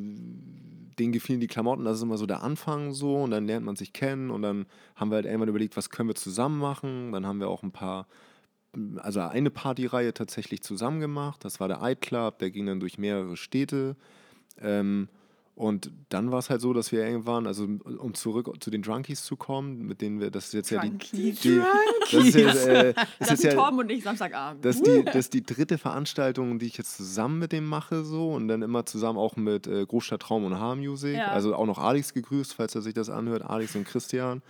denen 0.99 1.13
gefielen 1.13 1.41
die 1.41 1.47
Klamotten, 1.47 1.85
das 1.85 1.97
ist 1.97 2.03
immer 2.03 2.19
so 2.19 2.27
der 2.27 2.43
Anfang 2.43 2.93
so 2.93 3.23
und 3.23 3.31
dann 3.31 3.47
lernt 3.47 3.65
man 3.65 3.77
sich 3.77 3.93
kennen 3.93 4.31
und 4.31 4.43
dann 4.43 4.67
haben 4.95 5.11
wir 5.11 5.17
halt 5.17 5.27
irgendwann 5.27 5.49
überlegt, 5.49 5.77
was 5.77 5.91
können 5.91 6.09
wir 6.09 6.15
zusammen 6.15 6.59
machen. 6.59 7.13
Dann 7.13 7.27
haben 7.27 7.41
wir 7.41 7.49
auch 7.49 7.63
ein 7.63 7.73
paar, 7.73 8.07
also 8.97 9.21
eine 9.21 9.51
Partyreihe 9.51 10.15
tatsächlich 10.15 10.63
zusammen 10.63 11.01
gemacht. 11.01 11.45
Das 11.45 11.61
war 11.61 11.69
der 11.69 11.81
iClub, 11.83 12.39
der 12.39 12.51
ging 12.51 12.67
dann 12.67 12.81
durch 12.81 12.99
mehrere 12.99 13.37
Städte. 13.37 13.97
Ähm, 14.61 15.09
und 15.55 15.91
dann 16.09 16.33
war 16.33 16.39
es 16.39 16.49
halt 16.49 16.63
so, 16.63 16.73
dass 16.73 16.93
wir 16.93 17.05
irgendwann, 17.05 17.47
also 17.47 17.65
um 17.65 18.15
zurück 18.15 18.51
zu 18.61 18.71
den 18.71 18.81
Drunkies 18.81 19.23
zu 19.23 19.37
kommen, 19.37 19.87
mit 19.87 20.01
denen 20.01 20.19
wir, 20.19 20.31
das 20.31 20.47
ist 20.47 20.55
jetzt 20.55 20.73
Drunkies. 20.73 21.45
ja 21.45 21.51
die, 21.53 21.61
die 22.11 22.17
das 22.17 22.25
ist, 22.27 22.35
jetzt, 22.35 22.67
äh, 22.67 22.95
das 22.95 23.07
Das 23.19 23.33
ist 23.33 23.45
ja, 23.45 23.55
Torben 23.55 23.79
und 23.81 23.91
ich 23.91 24.03
Samstagabend. 24.03 24.65
das 24.65 24.77
ist, 24.77 24.87
die, 24.87 25.05
das 25.05 25.17
ist 25.17 25.35
die 25.35 25.45
dritte 25.45 25.77
Veranstaltung, 25.77 26.59
die 26.59 26.67
ich 26.67 26.79
jetzt 26.79 26.97
zusammen 26.97 27.39
mit 27.39 27.53
dem 27.53 27.67
mache, 27.67 28.03
so 28.03 28.33
und 28.33 28.49
dann 28.49 28.63
immer 28.63 28.87
zusammen 28.87 29.19
auch 29.19 29.37
mit 29.37 29.67
äh, 29.67 29.85
Großstadt 29.85 30.23
Traum 30.23 30.45
und 30.45 30.59
Haarmusik. 30.59 31.17
Ja. 31.17 31.29
Also 31.29 31.55
auch 31.55 31.67
noch 31.67 31.79
Alex 31.79 32.15
gegrüßt, 32.15 32.55
falls 32.55 32.75
er 32.75 32.81
sich 32.81 32.95
das 32.95 33.11
anhört, 33.11 33.43
Alex 33.43 33.77
und 33.77 33.85
Christian. 33.85 34.41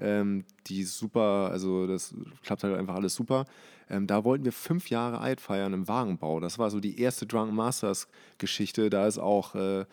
Ähm, 0.00 0.44
die 0.66 0.82
super, 0.82 1.50
also 1.52 1.86
das 1.86 2.12
klappt 2.42 2.64
halt 2.64 2.76
einfach 2.76 2.96
alles 2.96 3.14
super. 3.14 3.44
Ähm, 3.88 4.08
da 4.08 4.24
wollten 4.24 4.44
wir 4.44 4.52
fünf 4.52 4.90
Jahre 4.90 5.20
Eid 5.20 5.40
feiern 5.40 5.72
im 5.74 5.86
Wagenbau. 5.86 6.40
Das 6.40 6.58
war 6.58 6.70
so 6.70 6.80
die 6.80 7.00
erste 7.00 7.26
Drunk 7.26 7.52
Masters 7.52 8.08
Geschichte. 8.38 8.90
Da 8.90 9.06
ist 9.06 9.18
auch 9.18 9.54
äh, 9.54 9.84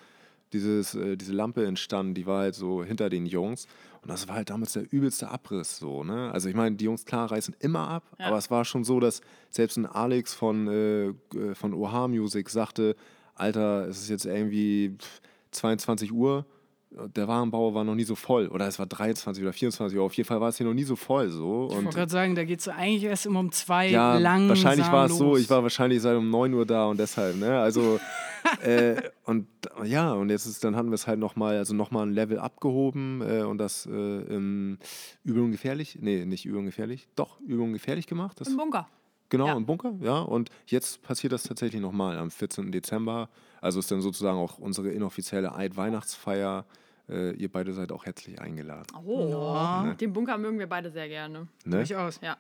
dieses, 0.54 0.96
äh, 0.96 1.16
diese 1.18 1.34
Lampe 1.34 1.66
entstanden, 1.66 2.14
die 2.14 2.26
war 2.26 2.42
halt 2.42 2.56
so 2.56 2.84
hinter 2.84 3.10
den 3.10 3.26
Jungs. 3.26 3.68
Und 4.02 4.10
das 4.12 4.28
war 4.28 4.36
halt 4.36 4.50
damals 4.50 4.74
der 4.74 4.84
übelste 4.92 5.30
Abriss 5.30 5.78
so, 5.80 6.04
ne? 6.04 6.32
Also 6.32 6.48
ich 6.50 6.56
meine, 6.56 6.76
die 6.76 6.86
Jungs 6.86 7.04
klar 7.06 7.30
reißen 7.32 7.56
immer 7.60 7.88
ab, 7.88 8.04
Ja. 8.20 8.28
aber 8.28 8.38
es 8.38 8.50
war 8.50 8.64
schon 8.64 8.84
so, 8.84 9.00
dass 9.00 9.22
selbst 9.50 9.78
ein 9.78 9.86
Alex 9.86 10.34
von, 10.34 10.68
äh, 10.68 11.08
äh, 11.08 11.14
von 11.56 11.74
OH 11.74 12.08
Music 12.08 12.50
sagte, 12.50 12.96
Alter, 13.36 13.88
es 13.88 14.02
ist 14.02 14.10
jetzt 14.10 14.26
irgendwie 14.26 14.96
pff, 14.98 15.22
22 15.52 16.12
Uhr, 16.12 16.46
der 16.90 17.28
Warenbau 17.28 17.74
war 17.74 17.84
noch 17.84 17.96
nie 17.96 18.04
so 18.04 18.16
voll. 18.16 18.48
Oder 18.48 18.68
es 18.68 18.80
war 18.80 18.86
23 18.86 19.44
oder 19.44 19.54
24 19.54 19.98
Uhr. 19.98 20.04
Auf 20.04 20.14
jeden 20.14 20.28
Fall 20.28 20.40
war 20.40 20.50
es 20.50 20.58
hier 20.58 20.66
noch 20.66 20.74
nie 20.74 20.84
so 20.84 20.96
voll 20.96 21.30
so. 21.30 21.68
Ich 21.70 21.78
Und 21.78 21.86
wollte 21.86 21.98
gerade 21.98 22.12
sagen, 22.12 22.36
da 22.36 22.44
geht 22.44 22.60
es 22.60 22.68
eigentlich 22.68 23.04
erst 23.04 23.26
immer 23.26 23.40
um 23.40 23.52
zwei 23.52 23.90
ja, 23.90 24.18
lang. 24.18 24.48
wahrscheinlich 24.48 24.90
war 24.92 25.06
es 25.06 25.18
so, 25.18 25.38
ich 25.38 25.50
war 25.50 25.64
wahrscheinlich 25.64 26.02
seit 26.02 26.16
um 26.18 26.30
9 26.30 26.54
Uhr 26.54 26.66
da 26.66 26.86
und 26.86 27.00
deshalb, 27.00 27.38
ne? 27.38 27.60
Also, 27.60 28.00
äh, 28.64 29.02
und 29.26 29.48
ja, 29.84 30.14
und 30.14 30.30
jetzt 30.30 30.46
ist, 30.46 30.64
dann 30.64 30.76
hatten 30.76 30.90
wir 30.90 30.96
es 30.96 31.08
halt 31.08 31.20
nochmal, 31.20 31.58
also 31.58 31.74
nochmal 31.74 32.06
ein 32.06 32.14
Level 32.14 32.40
abgehoben 32.40 33.22
äh, 33.22 33.44
und 33.44 33.58
das 33.58 33.86
äh, 33.86 33.92
im 33.92 34.78
Übung 35.24 35.52
gefährlich, 35.52 35.98
nee, 36.02 36.26
nicht 36.26 36.46
Übung 36.46 36.66
gefährlich, 36.66 37.10
doch, 37.16 37.40
Übung 37.42 37.74
gefährlich 37.74 38.08
gemacht. 38.08 38.40
Das, 38.40 38.48
Im 38.48 38.58
Bunker. 38.58 38.88
genau, 39.30 39.48
ja. 39.48 39.58
im 39.58 39.66
Bunker, 39.66 39.94
ja. 40.02 40.20
Und 40.20 40.50
jetzt 40.68 41.04
passiert 41.04 41.34
das 41.34 41.44
tatsächlich 41.44 41.82
nochmal 41.82 42.18
am 42.18 42.32
14. 42.32 42.72
Dezember. 42.72 43.30
Also 43.62 43.80
ist 43.80 43.90
dann 43.92 44.02
sozusagen 44.02 44.38
auch 44.38 44.58
unsere 44.60 44.90
inoffizielle 44.90 45.56
Eid-Weihnachtsfeier. 45.56 46.66
Äh, 47.10 47.32
ihr 47.36 47.50
beide 47.52 47.74
seid 47.74 47.92
auch 47.92 48.06
herzlich 48.06 48.40
eingeladen. 48.42 48.88
Oh, 49.06 49.30
Ja. 49.30 49.94
den 49.94 50.14
Bunker 50.14 50.38
mögen 50.38 50.60
wir 50.60 50.68
beide 50.68 50.92
sehr 50.92 51.08
gerne. 51.08 51.48
Ne? 51.66 51.78
Durchaus. 51.78 52.20
Ja. 52.22 52.38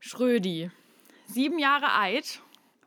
Schrödi. 0.00 0.70
Sieben 1.26 1.58
Jahre 1.58 1.94
Eid. 1.98 2.40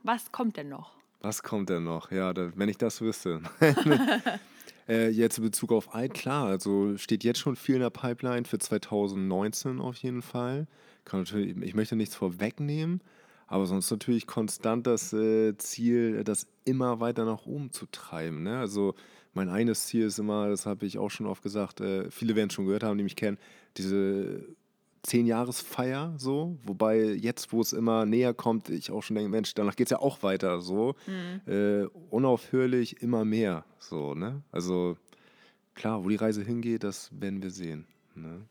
Was 0.03 0.31
kommt 0.31 0.57
denn 0.57 0.69
noch? 0.69 0.93
Was 1.21 1.43
kommt 1.43 1.69
denn 1.69 1.83
noch? 1.83 2.09
Ja, 2.11 2.33
da, 2.33 2.51
wenn 2.55 2.69
ich 2.69 2.77
das 2.77 2.99
wüsste. 3.01 3.41
äh, 4.89 5.09
jetzt 5.09 5.37
in 5.37 5.43
Bezug 5.43 5.71
auf 5.71 5.93
Eid, 5.93 6.13
klar, 6.15 6.47
also 6.47 6.97
steht 6.97 7.23
jetzt 7.23 7.39
schon 7.39 7.55
viel 7.55 7.75
in 7.75 7.81
der 7.81 7.89
Pipeline 7.91 8.45
für 8.45 8.57
2019 8.57 9.79
auf 9.79 9.97
jeden 9.97 10.21
Fall. 10.23 10.67
Kann 11.05 11.21
natürlich, 11.21 11.55
ich 11.57 11.75
möchte 11.75 11.95
nichts 11.95 12.15
vorwegnehmen, 12.15 13.01
aber 13.51 13.65
sonst 13.65 13.91
natürlich 13.91 14.27
konstant 14.27 14.87
das 14.87 15.11
äh, 15.11 15.57
Ziel, 15.57 16.23
das 16.23 16.47
immer 16.63 17.01
weiter 17.01 17.25
nach 17.25 17.45
oben 17.45 17.69
zu 17.69 17.85
treiben. 17.85 18.43
Ne? 18.43 18.57
Also 18.57 18.95
mein 19.33 19.49
eines 19.49 19.87
Ziel 19.87 20.05
ist 20.05 20.19
immer, 20.19 20.47
das 20.47 20.65
habe 20.65 20.85
ich 20.85 20.97
auch 20.97 21.11
schon 21.11 21.27
oft 21.27 21.43
gesagt, 21.43 21.81
äh, 21.81 22.09
viele 22.09 22.37
werden 22.37 22.47
es 22.47 22.53
schon 22.53 22.65
gehört 22.65 22.83
haben, 22.83 22.97
die 22.97 23.03
mich 23.03 23.17
kennen, 23.17 23.37
diese 23.75 24.45
Zehn-Jahres-Feier 25.03 26.13
so, 26.15 26.57
wobei 26.63 27.01
jetzt, 27.01 27.51
wo 27.51 27.59
es 27.59 27.73
immer 27.73 28.05
näher 28.05 28.33
kommt, 28.33 28.69
ich 28.69 28.89
auch 28.89 29.03
schon 29.03 29.15
denke, 29.15 29.29
Mensch, 29.29 29.53
danach 29.53 29.75
geht 29.75 29.87
es 29.87 29.91
ja 29.91 29.99
auch 29.99 30.23
weiter 30.23 30.61
so, 30.61 30.95
äh, 31.45 31.87
unaufhörlich 32.09 33.01
immer 33.01 33.25
mehr 33.25 33.65
so, 33.79 34.13
ne? 34.13 34.43
Also 34.53 34.95
klar, 35.73 36.05
wo 36.05 36.09
die 36.09 36.15
Reise 36.15 36.41
hingeht, 36.41 36.85
das 36.85 37.09
werden 37.19 37.43
wir 37.43 37.51
sehen. 37.51 37.85
Ne? 38.15 38.45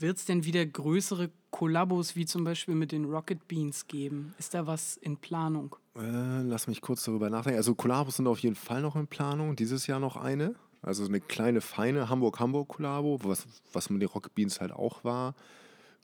Wird 0.00 0.18
es 0.18 0.24
denn 0.26 0.44
wieder 0.44 0.64
größere 0.64 1.30
Kollabos 1.50 2.14
wie 2.14 2.24
zum 2.24 2.44
Beispiel 2.44 2.76
mit 2.76 2.92
den 2.92 3.04
Rocket 3.06 3.48
Beans 3.48 3.88
geben? 3.88 4.32
Ist 4.38 4.54
da 4.54 4.64
was 4.64 4.96
in 4.96 5.16
Planung? 5.16 5.74
Äh, 5.96 6.42
lass 6.42 6.68
mich 6.68 6.80
kurz 6.80 7.02
darüber 7.02 7.30
nachdenken. 7.30 7.56
Also 7.56 7.74
Kollabos 7.74 8.16
sind 8.16 8.28
auf 8.28 8.38
jeden 8.38 8.54
Fall 8.54 8.80
noch 8.80 8.94
in 8.94 9.08
Planung, 9.08 9.56
dieses 9.56 9.88
Jahr 9.88 9.98
noch 9.98 10.16
eine. 10.16 10.54
Also 10.82 11.04
eine 11.04 11.20
kleine, 11.20 11.60
feine 11.60 12.08
Hamburg-Hamburg-Kollabo, 12.08 13.24
was, 13.24 13.46
was 13.72 13.90
mit 13.90 14.00
den 14.00 14.08
Rocket 14.08 14.36
Beans 14.36 14.60
halt 14.60 14.70
auch 14.70 15.02
war. 15.02 15.34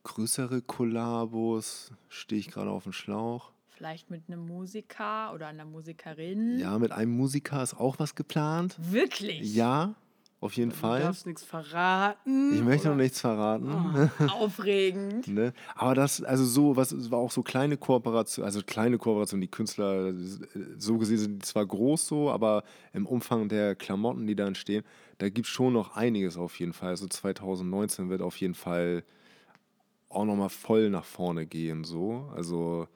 Größere 0.02 0.60
Kollabos, 0.62 1.92
stehe 2.08 2.40
ich 2.40 2.50
gerade 2.50 2.70
auf 2.70 2.82
dem 2.82 2.92
Schlauch. 2.92 3.52
Vielleicht 3.68 4.10
mit 4.10 4.22
einem 4.26 4.44
Musiker 4.46 5.32
oder 5.32 5.46
einer 5.46 5.64
Musikerin? 5.64 6.58
Ja, 6.58 6.78
mit 6.80 6.90
einem 6.90 7.16
Musiker 7.16 7.62
ist 7.62 7.74
auch 7.74 8.00
was 8.00 8.16
geplant. 8.16 8.76
Wirklich? 8.78 9.54
Ja, 9.54 9.94
auf 10.44 10.52
jeden 10.52 10.70
Du 10.70 10.76
Fall. 10.76 11.00
darfst 11.00 11.24
nichts 11.24 11.42
verraten. 11.42 12.54
Ich 12.54 12.62
möchte 12.62 12.88
noch 12.88 12.94
oder? 12.94 13.02
nichts 13.02 13.20
verraten. 13.20 14.10
Aufregend. 14.28 15.26
Ne? 15.26 15.54
Aber 15.74 15.94
das, 15.94 16.22
also 16.22 16.44
so, 16.44 16.76
was 16.76 17.10
war 17.10 17.18
auch 17.18 17.30
so 17.30 17.42
kleine 17.42 17.78
Kooperation, 17.78 18.44
also 18.44 18.60
kleine 18.62 18.98
Kooperation, 18.98 19.40
die 19.40 19.48
Künstler, 19.48 20.12
so 20.76 20.98
gesehen 20.98 21.16
sind 21.18 21.42
die 21.42 21.46
zwar 21.46 21.64
groß 21.64 22.06
so, 22.06 22.30
aber 22.30 22.62
im 22.92 23.06
Umfang 23.06 23.48
der 23.48 23.74
Klamotten, 23.74 24.26
die 24.26 24.36
da 24.36 24.46
entstehen, 24.46 24.84
da 25.16 25.30
gibt 25.30 25.46
es 25.46 25.52
schon 25.52 25.72
noch 25.72 25.96
einiges 25.96 26.36
auf 26.36 26.58
jeden 26.60 26.74
Fall. 26.74 26.90
Also 26.90 27.06
2019 27.06 28.10
wird 28.10 28.20
auf 28.20 28.36
jeden 28.36 28.54
Fall 28.54 29.02
auch 30.10 30.26
nochmal 30.26 30.50
voll 30.50 30.90
nach 30.90 31.04
vorne 31.04 31.46
gehen, 31.46 31.84
so. 31.84 32.30
Also 32.36 32.86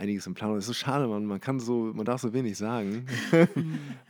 einiges 0.00 0.26
im 0.26 0.34
Plan. 0.34 0.50
Es 0.52 0.64
ist 0.64 0.66
so 0.66 0.72
schade, 0.72 1.06
man, 1.06 1.24
man 1.26 1.40
kann 1.40 1.60
so, 1.60 1.92
man 1.94 2.04
darf 2.04 2.20
so 2.20 2.32
wenig 2.32 2.56
sagen, 2.58 3.06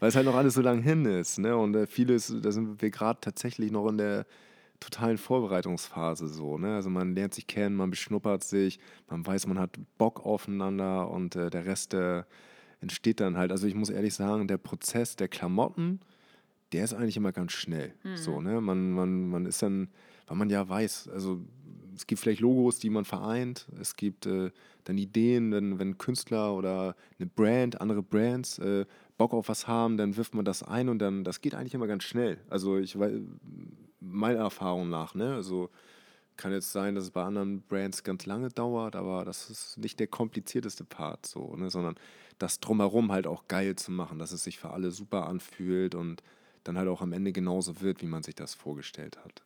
weil 0.00 0.08
es 0.08 0.16
halt 0.16 0.26
noch 0.26 0.36
alles 0.36 0.54
so 0.54 0.62
lang 0.62 0.82
hin 0.82 1.04
ist. 1.04 1.38
Ne? 1.38 1.56
Und 1.56 1.74
äh, 1.74 1.86
vieles, 1.86 2.34
da 2.40 2.52
sind 2.52 2.80
wir 2.80 2.90
gerade 2.90 3.20
tatsächlich 3.20 3.70
noch 3.70 3.88
in 3.88 3.98
der 3.98 4.26
totalen 4.78 5.18
Vorbereitungsphase 5.18 6.28
so. 6.28 6.56
Ne? 6.56 6.74
Also 6.74 6.88
man 6.88 7.14
lernt 7.14 7.34
sich 7.34 7.46
kennen, 7.46 7.76
man 7.76 7.90
beschnuppert 7.90 8.44
sich, 8.44 8.78
man 9.08 9.26
weiß, 9.26 9.46
man 9.46 9.58
hat 9.58 9.78
Bock 9.98 10.24
aufeinander 10.24 11.10
und 11.10 11.36
äh, 11.36 11.50
der 11.50 11.66
Rest 11.66 11.92
der 11.92 12.26
entsteht 12.80 13.20
dann 13.20 13.36
halt. 13.36 13.52
Also 13.52 13.66
ich 13.66 13.74
muss 13.74 13.90
ehrlich 13.90 14.14
sagen, 14.14 14.48
der 14.48 14.56
Prozess 14.56 15.16
der 15.16 15.28
Klamotten, 15.28 16.00
der 16.72 16.84
ist 16.84 16.94
eigentlich 16.94 17.16
immer 17.16 17.32
ganz 17.32 17.52
schnell. 17.52 17.94
So, 18.16 18.40
ne? 18.40 18.60
Man, 18.60 18.92
man, 18.92 19.28
man 19.28 19.44
ist 19.44 19.60
dann, 19.62 19.88
weil 20.26 20.36
man 20.36 20.48
ja 20.48 20.66
weiß, 20.66 21.08
also 21.08 21.40
es 21.94 22.06
gibt 22.06 22.20
vielleicht 22.20 22.40
Logos, 22.40 22.78
die 22.78 22.90
man 22.90 23.04
vereint, 23.04 23.66
es 23.80 23.96
gibt 23.96 24.26
äh, 24.26 24.50
dann 24.84 24.98
Ideen, 24.98 25.52
wenn, 25.52 25.78
wenn 25.78 25.98
Künstler 25.98 26.54
oder 26.54 26.96
eine 27.18 27.26
Brand, 27.26 27.80
andere 27.80 28.02
Brands 28.02 28.58
äh, 28.58 28.86
Bock 29.18 29.32
auf 29.34 29.48
was 29.48 29.68
haben, 29.68 29.96
dann 29.96 30.16
wirft 30.16 30.34
man 30.34 30.44
das 30.44 30.62
ein 30.62 30.88
und 30.88 30.98
dann, 30.98 31.24
das 31.24 31.40
geht 31.40 31.54
eigentlich 31.54 31.74
immer 31.74 31.86
ganz 31.86 32.04
schnell. 32.04 32.38
Also 32.48 32.78
ich 32.78 32.98
weiß, 32.98 33.12
meiner 34.00 34.38
Erfahrung 34.38 34.88
nach, 34.88 35.14
ne? 35.14 35.34
Also 35.34 35.70
kann 36.40 36.52
jetzt 36.52 36.72
sein, 36.72 36.94
dass 36.94 37.04
es 37.04 37.10
bei 37.10 37.22
anderen 37.22 37.60
Brands 37.60 38.02
ganz 38.02 38.24
lange 38.24 38.48
dauert, 38.48 38.96
aber 38.96 39.26
das 39.26 39.50
ist 39.50 39.76
nicht 39.76 40.00
der 40.00 40.06
komplizierteste 40.06 40.84
Part 40.84 41.26
so, 41.26 41.54
ne? 41.54 41.68
sondern 41.68 41.96
das 42.38 42.60
drumherum 42.60 43.12
halt 43.12 43.26
auch 43.26 43.46
geil 43.46 43.76
zu 43.76 43.92
machen, 43.92 44.18
dass 44.18 44.32
es 44.32 44.44
sich 44.44 44.58
für 44.58 44.70
alle 44.70 44.90
super 44.90 45.26
anfühlt 45.26 45.94
und 45.94 46.22
dann 46.64 46.78
halt 46.78 46.88
auch 46.88 47.02
am 47.02 47.12
Ende 47.12 47.32
genauso 47.32 47.82
wird, 47.82 48.00
wie 48.00 48.06
man 48.06 48.22
sich 48.22 48.34
das 48.34 48.54
vorgestellt 48.54 49.18
hat. 49.22 49.42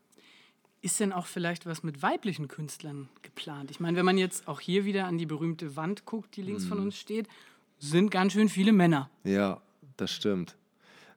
Ist 0.85 1.01
denn 1.01 1.13
auch 1.15 1.25
vielleicht 1.27 1.65
was 1.65 1.83
mit 1.83 2.03
weiblichen 2.03 2.47
Künstlern 2.47 3.09
geplant? 3.23 3.71
Ich 3.71 3.81
meine, 3.81 3.97
wenn 3.97 4.05
man 4.05 4.19
jetzt 4.19 4.47
auch 4.49 4.61
hier 4.61 4.85
wieder 4.85 5.07
an 5.07 5.17
die 5.17 5.25
berühmte 5.25 5.77
Wand 5.77 6.05
guckt, 6.05 6.37
die 6.37 6.43
links 6.43 6.65
Mhm. 6.65 6.69
von 6.69 6.79
uns 6.81 6.99
steht, 6.99 7.27
sind 7.79 8.11
ganz 8.11 8.35
schön 8.35 8.51
viele 8.51 8.73
Männer. 8.73 9.09
Ja, 9.25 9.63
das 9.97 10.11
stimmt. 10.13 10.57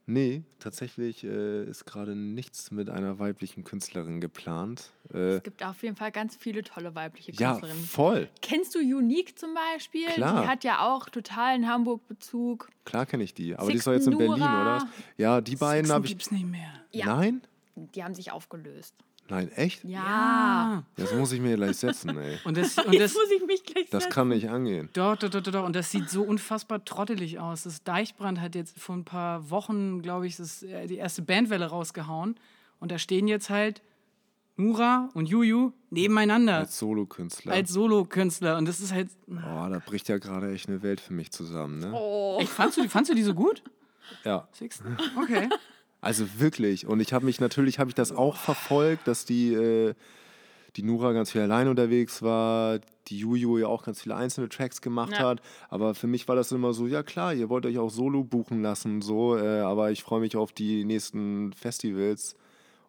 Nee, 0.10 0.44
tatsächlich 0.60 1.26
äh, 1.26 1.66
ist 1.66 1.84
gerade 1.84 2.16
nichts 2.16 2.72
mit 2.72 2.90
einer 2.90 3.20
weiblichen 3.20 3.66
Künstlerin 3.66 4.22
geplant. 4.22 4.92
Äh, 5.14 5.36
Es 5.36 5.44
gibt 5.44 5.62
auf 5.66 5.84
jeden 5.84 5.98
Fall 5.98 6.14
ganz 6.14 6.38
viele 6.38 6.64
tolle 6.64 6.96
weibliche 6.96 7.34
ja, 7.34 7.50
Künstlerinnen. 7.52 7.84
voll. 7.84 8.30
Kennst 8.42 8.74
du 8.74 8.80
Unique 8.80 9.38
zum 9.38 9.50
Beispiel? 9.54 10.08
Klar. 10.08 10.44
Die 10.44 10.48
hat 10.48 10.64
ja 10.64 10.88
auch 10.88 11.10
totalen 11.10 11.68
Hamburg-Bezug. 11.68 12.70
Klar 12.86 13.06
kenne 13.06 13.26
ich 13.26 13.34
die. 13.34 13.54
Aber 13.58 13.70
die 13.70 13.76
ist 13.76 13.84
Sixten 13.84 14.14
doch 14.14 14.20
jetzt 14.22 14.22
in 14.22 14.38
Berlin, 14.38 14.44
oder? 14.44 14.88
Ja, 15.18 15.42
die 15.42 15.58
beiden 15.58 15.88
Sixten 15.88 15.94
habe 15.94 16.06
ich. 16.06 16.12
gibt's 16.12 16.32
nicht 16.32 16.46
mehr. 16.46 16.72
Ja. 16.94 17.08
Nein? 17.08 17.42
Die 17.76 18.02
haben 18.02 18.16
sich 18.16 18.32
aufgelöst. 18.32 18.96
Nein, 19.30 19.52
echt? 19.54 19.84
Ja. 19.84 20.84
Das 20.96 21.14
muss 21.14 21.32
ich 21.34 21.42
mir 21.42 21.56
gleich 21.58 21.78
setzen, 21.78 22.18
ey. 22.18 22.38
Und 22.46 22.56
das, 22.58 22.78
und 22.78 22.94
Jetzt 22.94 23.04
das, 23.04 23.14
muss 23.14 23.32
ich 23.36 23.46
mich 23.46 23.64
gleich 23.64 23.90
Das 23.90 24.04
setzen. 24.04 24.14
kann 24.14 24.28
nicht 24.30 24.50
angehen. 24.50 24.90
Doch, 24.94 25.16
doch, 25.18 25.30
doch, 25.30 25.42
doch, 25.42 25.52
doch. 25.52 25.66
Und 25.66 25.76
das 25.76 25.92
sieht 25.92 26.10
so 26.10 26.24
unfassbar 26.24 26.84
trottelig 26.86 27.40
aus. 27.40 27.64
Das 27.64 27.84
Deichbrand 27.84 28.40
hat 28.40 28.56
jetzt 28.56 28.80
vor 28.80 28.96
ein 28.96 29.04
paar 29.06 29.50
Wochen, 29.50 30.02
glaube 30.02 30.28
ich, 30.28 30.38
das, 30.38 30.64
äh, 30.64 30.88
die 30.88 30.96
erste 30.96 31.22
Bandwelle 31.22 31.66
rausgehauen. 31.66 32.36
Und 32.80 32.92
da 32.92 32.98
stehen 33.00 33.28
jetzt 33.28 33.50
halt 33.50 33.82
Nura 34.56 35.10
und 35.14 35.28
Juju 35.28 35.72
nebeneinander 35.90 36.56
Als 36.58 36.80
Solokünstler. 36.80 37.54
als 37.54 37.70
Solokünstler. 37.72 38.58
Und 38.58 38.66
das 38.66 38.80
ist 38.80 38.92
halt. 38.94 39.10
oh, 39.30 39.34
da 39.70 39.82
bricht 39.86 40.08
ja 40.10 40.18
gerade 40.18 40.52
echt 40.54 40.68
eine 40.70 40.82
Welt 40.84 41.00
für 41.02 41.14
mich 41.14 41.32
zusammen, 41.32 41.80
ne? 41.80 41.92
Oh. 41.94 42.38
Echt, 42.40 42.50
fandst, 42.50 42.78
du, 42.78 42.88
fandst 42.90 43.12
du 43.12 43.16
die 43.16 43.24
so 43.24 43.34
gut? 43.34 43.62
Ja. 44.24 44.48
Six? 44.54 44.82
Okay. 45.22 45.50
Also 46.02 46.40
wirklich. 46.40 46.86
Und 46.86 47.00
ich 47.00 47.14
habe 47.14 47.26
mich 47.26 47.40
natürlich, 47.40 47.80
habe 47.80 47.90
ich 47.90 47.96
das 47.96 48.12
auch 48.12 48.38
verfolgt, 48.38 49.08
dass 49.08 49.26
die, 49.26 49.54
äh, 49.54 49.94
die 50.76 50.84
Nura 50.84 51.12
ganz 51.12 51.32
viel 51.32 51.42
allein 51.42 51.68
unterwegs 51.68 52.22
war, 52.22 52.80
die 53.08 53.18
Juju 53.18 53.58
ja 53.58 53.68
auch 53.68 53.84
ganz 53.84 54.02
viele 54.02 54.16
einzelne 54.16 54.50
Tracks 54.50 54.82
gemacht 54.82 55.14
Ja. 55.14 55.30
hat. 55.30 55.42
Aber 55.70 55.96
für 55.96 56.08
mich 56.08 56.28
war 56.28 56.36
das 56.36 56.52
immer 56.52 56.74
so, 56.74 56.88
ja 56.88 57.04
klar, 57.04 57.34
ihr 57.34 57.50
wollt 57.50 57.66
euch 57.66 57.78
auch 57.80 57.90
Solo 57.90 58.24
buchen 58.24 58.62
lassen, 58.62 59.02
so, 59.02 59.38
äh, 59.38 59.60
aber 59.62 59.92
ich 59.92 60.04
freue 60.04 60.20
mich 60.20 60.36
auf 60.36 60.52
die 60.52 60.86
nächsten 60.86 61.54
Festivals. 61.54 62.36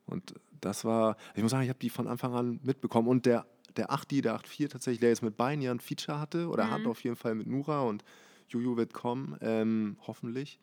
Und 0.07 0.35
das 0.61 0.85
war, 0.85 1.17
ich 1.35 1.43
muss 1.43 1.51
sagen, 1.53 1.63
ich 1.63 1.69
habe 1.71 1.79
die 1.79 1.91
von 1.91 2.09
Anfang 2.09 2.35
an 2.35 2.61
mitbekommen. 2.63 3.09
Und 3.09 3.27
der, 3.27 3.47
der 3.77 3.91
8 3.93 4.11
der 4.11 4.35
8.4 4.35 4.69
tatsächlich, 4.69 5.01
der 5.01 5.11
jetzt 5.11 5.23
mit 5.23 5.37
beiden 5.37 5.63
ja 5.63 5.71
ein 5.71 5.81
Feature 5.81 6.21
hatte, 6.21 6.49
oder 6.49 6.71
hat 6.71 6.87
auf 6.87 7.03
jeden 7.05 7.17
Fall 7.17 7.35
mit 7.35 7.47
Nura 7.47 7.83
und 7.83 8.05
Juju 8.49 8.77
wird 8.77 8.93
kommen, 8.93 9.37
ähm, 9.41 9.97
hoffentlich. 10.07 10.59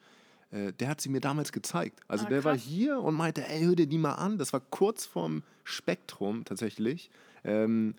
Äh, 0.51 0.73
der 0.73 0.87
hat 0.89 1.01
sie 1.01 1.09
mir 1.09 1.21
damals 1.21 1.51
gezeigt. 1.51 1.99
Also 2.07 2.25
Ah, 2.25 2.29
der 2.29 2.43
war 2.43 2.53
krass. 2.53 2.63
hier 2.63 2.99
und 2.99 3.15
meinte, 3.15 3.47
ey, 3.47 3.63
hör 3.63 3.75
dir 3.75 3.87
die 3.87 3.97
mal 3.97 4.13
an. 4.13 4.37
Das 4.37 4.53
war 4.53 4.59
kurz 4.59 5.05
vorm 5.05 5.43
Spektrum 5.63 6.45
tatsächlich. 6.45 7.09
Ähm, 7.43 7.95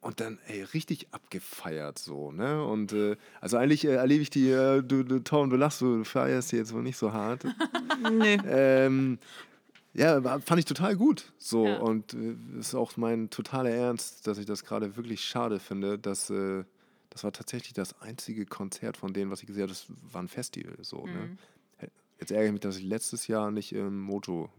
und 0.00 0.20
dann, 0.20 0.38
ey, 0.46 0.62
richtig 0.62 1.08
abgefeiert 1.10 1.98
so, 1.98 2.30
ne? 2.30 2.64
Und 2.64 2.92
äh, 2.92 3.16
also 3.40 3.56
eigentlich 3.56 3.84
äh, 3.84 3.94
erlebe 3.96 4.22
ich 4.22 4.30
die, 4.30 4.48
äh, 4.48 4.80
du, 4.82 5.02
du, 5.02 5.18
Tom, 5.18 5.50
du 5.50 5.56
lachst, 5.56 5.80
du 5.80 6.04
feierst 6.04 6.52
jetzt 6.52 6.72
wohl 6.72 6.82
nicht 6.82 6.96
so 6.96 7.12
hart. 7.12 7.44
Nee. 8.12 8.38
ähm, 8.46 9.18
ja, 9.92 10.22
war, 10.22 10.40
fand 10.40 10.60
ich 10.60 10.64
total 10.66 10.94
gut. 10.94 11.32
So, 11.36 11.66
Ja. 11.66 11.78
und 11.78 12.14
äh, 12.14 12.36
ist 12.60 12.76
auch 12.76 12.96
mein 12.96 13.28
totaler 13.30 13.70
Ernst, 13.70 14.24
dass 14.28 14.38
ich 14.38 14.46
das 14.46 14.64
gerade 14.64 14.96
wirklich 14.96 15.24
schade 15.24 15.58
finde, 15.58 15.98
dass 15.98 16.30
äh, 16.30 16.62
das 17.10 17.24
war 17.24 17.32
tatsächlich 17.32 17.72
das 17.72 18.00
einzige 18.00 18.46
Konzert 18.46 18.96
von 18.96 19.12
denen, 19.12 19.30
was 19.30 19.40
ich 19.40 19.46
gesehen 19.46 19.62
habe, 19.62 19.72
das 19.72 19.86
war 19.88 20.22
ein 20.22 20.28
Festival. 20.28 20.76
So, 20.82 21.06
Mhm. 21.06 21.12
ne? 21.12 21.30
Jetzt 22.20 22.32
ärgere 22.32 22.46
ich 22.46 22.52
mich, 22.52 22.60
dass 22.60 22.76
ich 22.76 22.82
letztes 22.82 23.28
Jahr 23.28 23.50
nicht 23.52 23.72
im 23.72 24.00
Moto, 24.00 24.50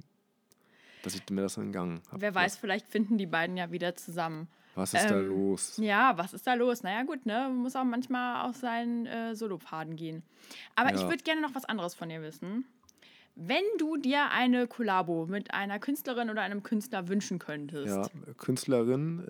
dass 1.01 1.13
ich 1.13 1.21
mir 1.29 1.41
das 1.41 1.57
entgangen 1.57 2.01
habe. 2.09 2.21
Wer 2.21 2.33
weiß, 2.33 2.55
vielleicht 2.57 2.87
finden 2.87 3.17
die 3.17 3.25
beiden 3.25 3.57
ja 3.57 3.71
wieder 3.71 3.95
zusammen. 3.95 4.47
Was 4.75 4.93
ist 4.93 5.09
da 5.11 5.19
Ähm, 5.19 5.27
los? 5.27 5.77
Ja, 5.77 6.17
was 6.17 6.33
ist 6.33 6.47
da 6.47 6.53
los? 6.53 6.83
Naja, 6.83 7.03
gut, 7.03 7.25
ne? 7.25 7.33
Man 7.49 7.57
muss 7.57 7.75
auch 7.75 7.83
manchmal 7.83 8.47
auf 8.49 8.55
seinen 8.55 9.05
äh, 9.07 9.35
Solopfaden 9.35 9.97
gehen. 9.97 10.23
Aber 10.75 10.93
ich 10.95 11.01
Ja. 11.01 11.09
würde 11.09 11.23
gerne 11.23 11.41
noch 11.41 11.53
was 11.53 11.65
anderes 11.65 11.95
von 11.95 12.07
dir 12.07 12.21
wissen. 12.21 12.65
Wenn 13.41 13.63
du 13.77 13.95
dir 13.95 14.31
eine 14.31 14.67
Kollabo 14.67 15.25
mit 15.25 15.53
einer 15.53 15.79
Künstlerin 15.79 16.29
oder 16.29 16.41
einem 16.41 16.61
Künstler 16.61 17.07
wünschen 17.07 17.39
könntest, 17.39 17.87
Ja, 17.87 18.33
Künstlerin, 18.37 19.23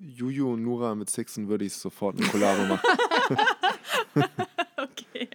äh, 0.00 0.02
Juju 0.02 0.54
und 0.54 0.62
Nura 0.62 0.94
mit 0.94 1.10
Sixen 1.10 1.46
würde 1.48 1.66
ich 1.66 1.74
sofort 1.74 2.16
eine 2.16 2.26
Collabo 2.28 2.64
machen. 2.64 2.88
okay. 4.78 5.28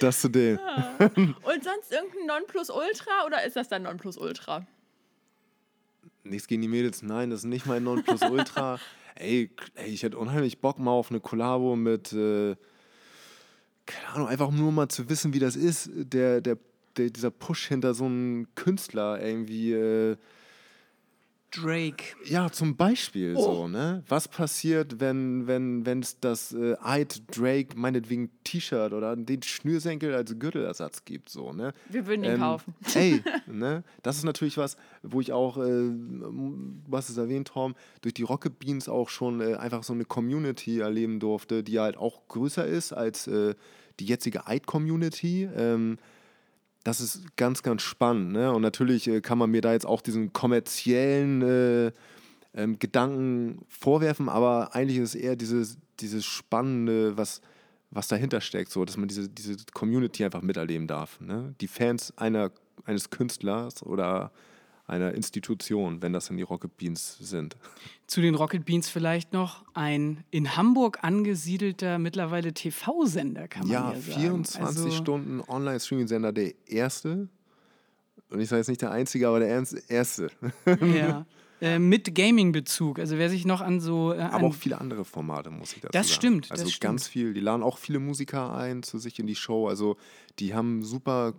Das 0.00 0.22
zu 0.22 0.30
denen. 0.30 0.58
Und 0.98 1.62
sonst 1.62 1.92
irgendein 1.92 2.26
Nonplusultra 2.26 3.26
oder 3.26 3.44
ist 3.44 3.56
das 3.56 3.68
dann 3.68 3.82
Nonplusultra? 3.82 4.66
Nichts 6.24 6.48
gegen 6.48 6.62
die 6.62 6.68
Mädels, 6.68 7.02
nein, 7.02 7.28
das 7.28 7.40
ist 7.40 7.46
nicht 7.46 7.66
mein 7.66 7.84
Nonplusultra. 7.84 8.78
ey, 9.16 9.50
ey, 9.74 9.90
ich 9.90 10.02
hätte 10.02 10.16
unheimlich 10.16 10.62
Bock 10.62 10.78
mal 10.78 10.92
auf 10.92 11.10
eine 11.10 11.20
Kollabo 11.20 11.76
mit, 11.76 12.14
äh, 12.14 12.56
keine 13.90 14.08
Ahnung, 14.14 14.28
einfach 14.28 14.50
nur 14.50 14.72
mal 14.72 14.88
zu 14.88 15.08
wissen, 15.08 15.32
wie 15.34 15.38
das 15.38 15.56
ist, 15.56 15.90
der, 15.92 16.40
der, 16.40 16.56
der, 16.96 17.10
dieser 17.10 17.30
Push 17.30 17.68
hinter 17.68 17.94
so 17.94 18.04
einem 18.06 18.46
Künstler 18.54 19.22
irgendwie, 19.22 19.72
äh, 19.72 20.16
Drake. 21.50 22.04
ja, 22.24 22.50
zum 22.50 22.76
Beispiel 22.76 23.34
Oh. 23.36 23.42
so, 23.42 23.68
ne? 23.68 24.02
Was 24.08 24.28
passiert, 24.28 25.00
wenn 25.00 25.46
wenn 25.46 25.84
wenn 25.86 26.00
es 26.00 26.20
das 26.20 26.52
äh, 26.52 26.76
Eid 26.82 27.22
Drake 27.36 27.76
meinetwegen 27.76 28.30
T-Shirt 28.44 28.92
oder 28.92 29.16
den 29.16 29.42
Schnürsenkel 29.42 30.14
als 30.14 30.38
Gürtelersatz 30.38 31.04
gibt, 31.04 31.28
so, 31.28 31.52
ne? 31.52 31.72
Wir 31.88 32.06
würden 32.06 32.24
ihn 32.24 32.38
kaufen. 32.38 32.74
Ey, 32.94 33.22
ne? 33.46 33.82
Das 34.02 34.16
ist 34.16 34.24
natürlich 34.24 34.56
was, 34.58 34.76
wo 35.02 35.20
ich 35.20 35.32
auch, 35.32 35.56
äh, 35.58 35.60
du 35.62 36.80
hast 36.92 37.08
es 37.10 37.16
erwähnt, 37.16 37.48
Tom, 37.48 37.74
durch 38.02 38.14
die 38.14 38.22
Rocket 38.22 38.58
Beans 38.58 38.88
auch 38.88 39.08
schon 39.08 39.40
äh, 39.40 39.54
einfach 39.54 39.82
so 39.82 39.92
eine 39.92 40.04
Community 40.04 40.80
erleben 40.80 41.20
durfte, 41.20 41.62
die 41.62 41.78
halt 41.80 41.96
auch 41.96 42.26
größer 42.28 42.66
ist 42.66 42.92
als 42.92 43.26
äh, 43.26 43.54
die 43.98 44.06
jetzige 44.06 44.46
Eid-Community. 44.46 45.48
Ähm, 45.56 45.98
das 46.84 47.00
ist 47.00 47.36
ganz, 47.36 47.62
ganz 47.62 47.82
spannend. 47.82 48.32
Ne? 48.32 48.52
Und 48.52 48.62
natürlich 48.62 49.06
äh, 49.08 49.20
kann 49.20 49.38
man 49.38 49.50
mir 49.50 49.60
da 49.60 49.72
jetzt 49.72 49.86
auch 49.86 50.00
diesen 50.00 50.32
kommerziellen 50.32 51.42
äh, 51.42 51.92
ähm, 52.54 52.78
Gedanken 52.78 53.64
vorwerfen, 53.68 54.28
aber 54.28 54.74
eigentlich 54.74 54.98
ist 54.98 55.14
es 55.14 55.20
eher 55.20 55.36
dieses, 55.36 55.78
dieses 56.00 56.24
Spannende, 56.24 57.16
was, 57.16 57.40
was 57.90 58.08
dahinter 58.08 58.40
steckt, 58.40 58.70
so, 58.70 58.84
dass 58.84 58.96
man 58.96 59.08
diese, 59.08 59.28
diese 59.28 59.56
Community 59.72 60.24
einfach 60.24 60.42
miterleben 60.42 60.86
darf. 60.86 61.20
Ne? 61.20 61.54
Die 61.60 61.68
Fans 61.68 62.16
einer, 62.16 62.50
eines 62.84 63.10
Künstlers 63.10 63.82
oder 63.82 64.32
einer 64.90 65.14
Institution, 65.14 66.02
wenn 66.02 66.12
das 66.12 66.26
dann 66.26 66.36
die 66.36 66.42
Rocket 66.42 66.76
Beans 66.76 67.16
sind. 67.20 67.56
Zu 68.06 68.20
den 68.20 68.34
Rocket 68.34 68.64
Beans 68.64 68.88
vielleicht 68.88 69.32
noch 69.32 69.64
ein 69.74 70.24
in 70.30 70.56
Hamburg 70.56 70.98
angesiedelter 71.02 71.98
mittlerweile 71.98 72.52
TV-Sender, 72.52 73.48
kann 73.48 73.62
man 73.62 73.70
ja, 73.70 73.92
Ja, 73.92 74.00
sagen. 74.00 74.20
24 74.20 74.60
Also, 74.60 74.90
Stunden 74.90 75.40
Online-Streaming-Sender, 75.40 76.32
der 76.32 76.52
erste. 76.66 77.28
Und 78.30 78.40
ich 78.40 78.48
sage 78.48 78.60
jetzt 78.60 78.68
nicht 78.68 78.82
der 78.82 78.90
einzige, 78.90 79.28
aber 79.28 79.40
der 79.40 79.64
erste. 79.88 80.30
Ja. 80.80 81.24
Äh, 81.60 81.78
mit 81.78 82.14
Gaming-Bezug. 82.14 82.98
Also 82.98 83.18
wer 83.18 83.28
sich 83.28 83.44
noch 83.44 83.60
an 83.60 83.80
so. 83.80 84.12
Äh, 84.14 84.18
Aber 84.20 84.34
an, 84.36 84.44
auch 84.46 84.54
viele 84.54 84.80
andere 84.80 85.04
Formate, 85.04 85.50
muss 85.50 85.72
ich 85.74 85.80
dazu 85.82 85.92
Das 85.92 86.06
sagen. 86.08 86.14
stimmt, 86.16 86.50
Also 86.50 86.64
das 86.64 86.80
ganz 86.80 87.02
stimmt. 87.02 87.12
viel. 87.12 87.34
Die 87.34 87.40
laden 87.40 87.62
auch 87.62 87.76
viele 87.78 87.98
Musiker 87.98 88.54
ein 88.54 88.82
zu 88.82 88.98
sich 88.98 89.18
in 89.18 89.26
die 89.26 89.34
Show. 89.34 89.68
Also 89.68 89.96
die 90.38 90.54
haben 90.54 90.78
ein 90.78 90.82
super 90.82 91.34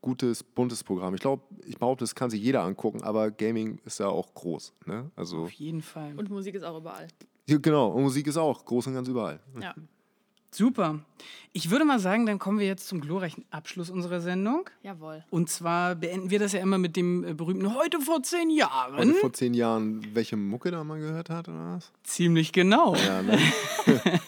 gutes, 0.00 0.42
buntes 0.42 0.82
Programm. 0.84 1.14
Ich 1.14 1.20
glaube, 1.20 1.42
ich 1.66 1.76
behaupte, 1.78 2.02
das 2.04 2.14
kann 2.14 2.30
sich 2.30 2.40
jeder 2.42 2.62
angucken, 2.62 3.02
aber 3.02 3.30
Gaming 3.30 3.78
ist 3.84 4.00
ja 4.00 4.08
auch 4.08 4.32
groß. 4.34 4.72
Ne? 4.86 5.10
Also, 5.16 5.42
auf 5.42 5.50
jeden 5.52 5.82
Fall. 5.82 6.14
Und 6.16 6.30
Musik 6.30 6.54
ist 6.54 6.62
auch 6.62 6.78
überall. 6.78 7.08
ja, 7.46 7.58
genau, 7.58 7.88
und 7.88 8.02
Musik 8.04 8.26
ist 8.26 8.36
auch 8.38 8.64
groß 8.64 8.86
und 8.86 8.94
ganz 8.94 9.08
überall. 9.08 9.40
Ja. 9.60 9.74
Super. 10.50 11.00
Ich 11.52 11.70
würde 11.70 11.84
mal 11.84 11.98
sagen, 11.98 12.26
dann 12.26 12.38
kommen 12.38 12.58
wir 12.58 12.66
jetzt 12.66 12.88
zum 12.88 13.00
glorreichen 13.00 13.44
Abschluss 13.50 13.90
unserer 13.90 14.20
Sendung. 14.20 14.68
Jawohl. 14.82 15.24
Und 15.30 15.50
zwar 15.50 15.94
beenden 15.94 16.30
wir 16.30 16.38
das 16.38 16.52
ja 16.52 16.60
immer 16.60 16.78
mit 16.78 16.96
dem 16.96 17.24
äh, 17.24 17.34
berühmten 17.34 17.74
Heute 17.74 18.00
vor 18.00 18.22
zehn 18.22 18.50
Jahren. 18.50 18.96
Heute 18.96 19.14
vor 19.14 19.32
zehn 19.32 19.54
Jahren, 19.54 20.06
welche 20.14 20.36
Mucke 20.36 20.70
da 20.70 20.84
mal 20.84 20.98
gehört 20.98 21.30
hat, 21.30 21.48
oder 21.48 21.74
was? 21.76 21.92
Ziemlich 22.02 22.52
genau. 22.52 22.94
Ja, 22.94 23.22
ne? 23.22 23.38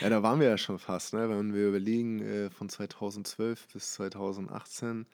ja, 0.00 0.08
da 0.08 0.22
waren 0.22 0.40
wir 0.40 0.48
ja 0.48 0.58
schon 0.58 0.78
fast, 0.78 1.14
ne? 1.14 1.28
wenn 1.28 1.54
wir 1.54 1.68
überlegen, 1.68 2.20
äh, 2.20 2.50
von 2.50 2.68
2012 2.68 3.68
bis 3.72 3.94
2018. 3.94 5.06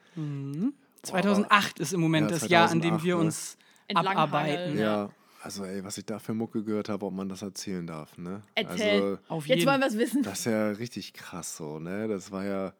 2008 1.03 1.79
ist 1.79 1.93
im 1.93 2.01
Moment 2.01 2.31
Ja, 2.31 2.37
das 2.37 2.49
Jahr, 2.49 2.69
an 2.69 2.81
dem 2.81 2.99
2008, 2.99 3.03
wir 3.03 3.15
ne? 3.15 3.21
uns 3.21 3.57
abarbeiten. 3.93 4.77
Ja. 4.77 5.09
Also 5.43 5.65
ey, 5.65 5.83
was 5.83 5.97
ich 5.97 6.05
da 6.05 6.19
für 6.19 6.33
Mucke 6.33 6.63
gehört 6.63 6.87
habe, 6.89 7.05
ob 7.05 7.13
man 7.13 7.27
das 7.27 7.41
erzählen 7.41 7.85
darf, 7.87 8.17
ne? 8.17 8.41
Erzähl. 8.55 9.01
Also, 9.01 9.19
Auf 9.27 9.47
Jetzt 9.47 9.59
jeden 9.59 9.69
wollen 9.69 9.79
wir 9.81 9.87
es 9.87 9.97
wissen. 9.97 10.21
das 10.23 10.39
ist 10.39 10.45
ja 10.45 10.69
richtig 10.71 11.13
krass 11.13 11.57
so, 11.57 11.79
ne? 11.79 12.07
Das 12.07 12.31
war 12.31 12.45
ja 12.45 12.73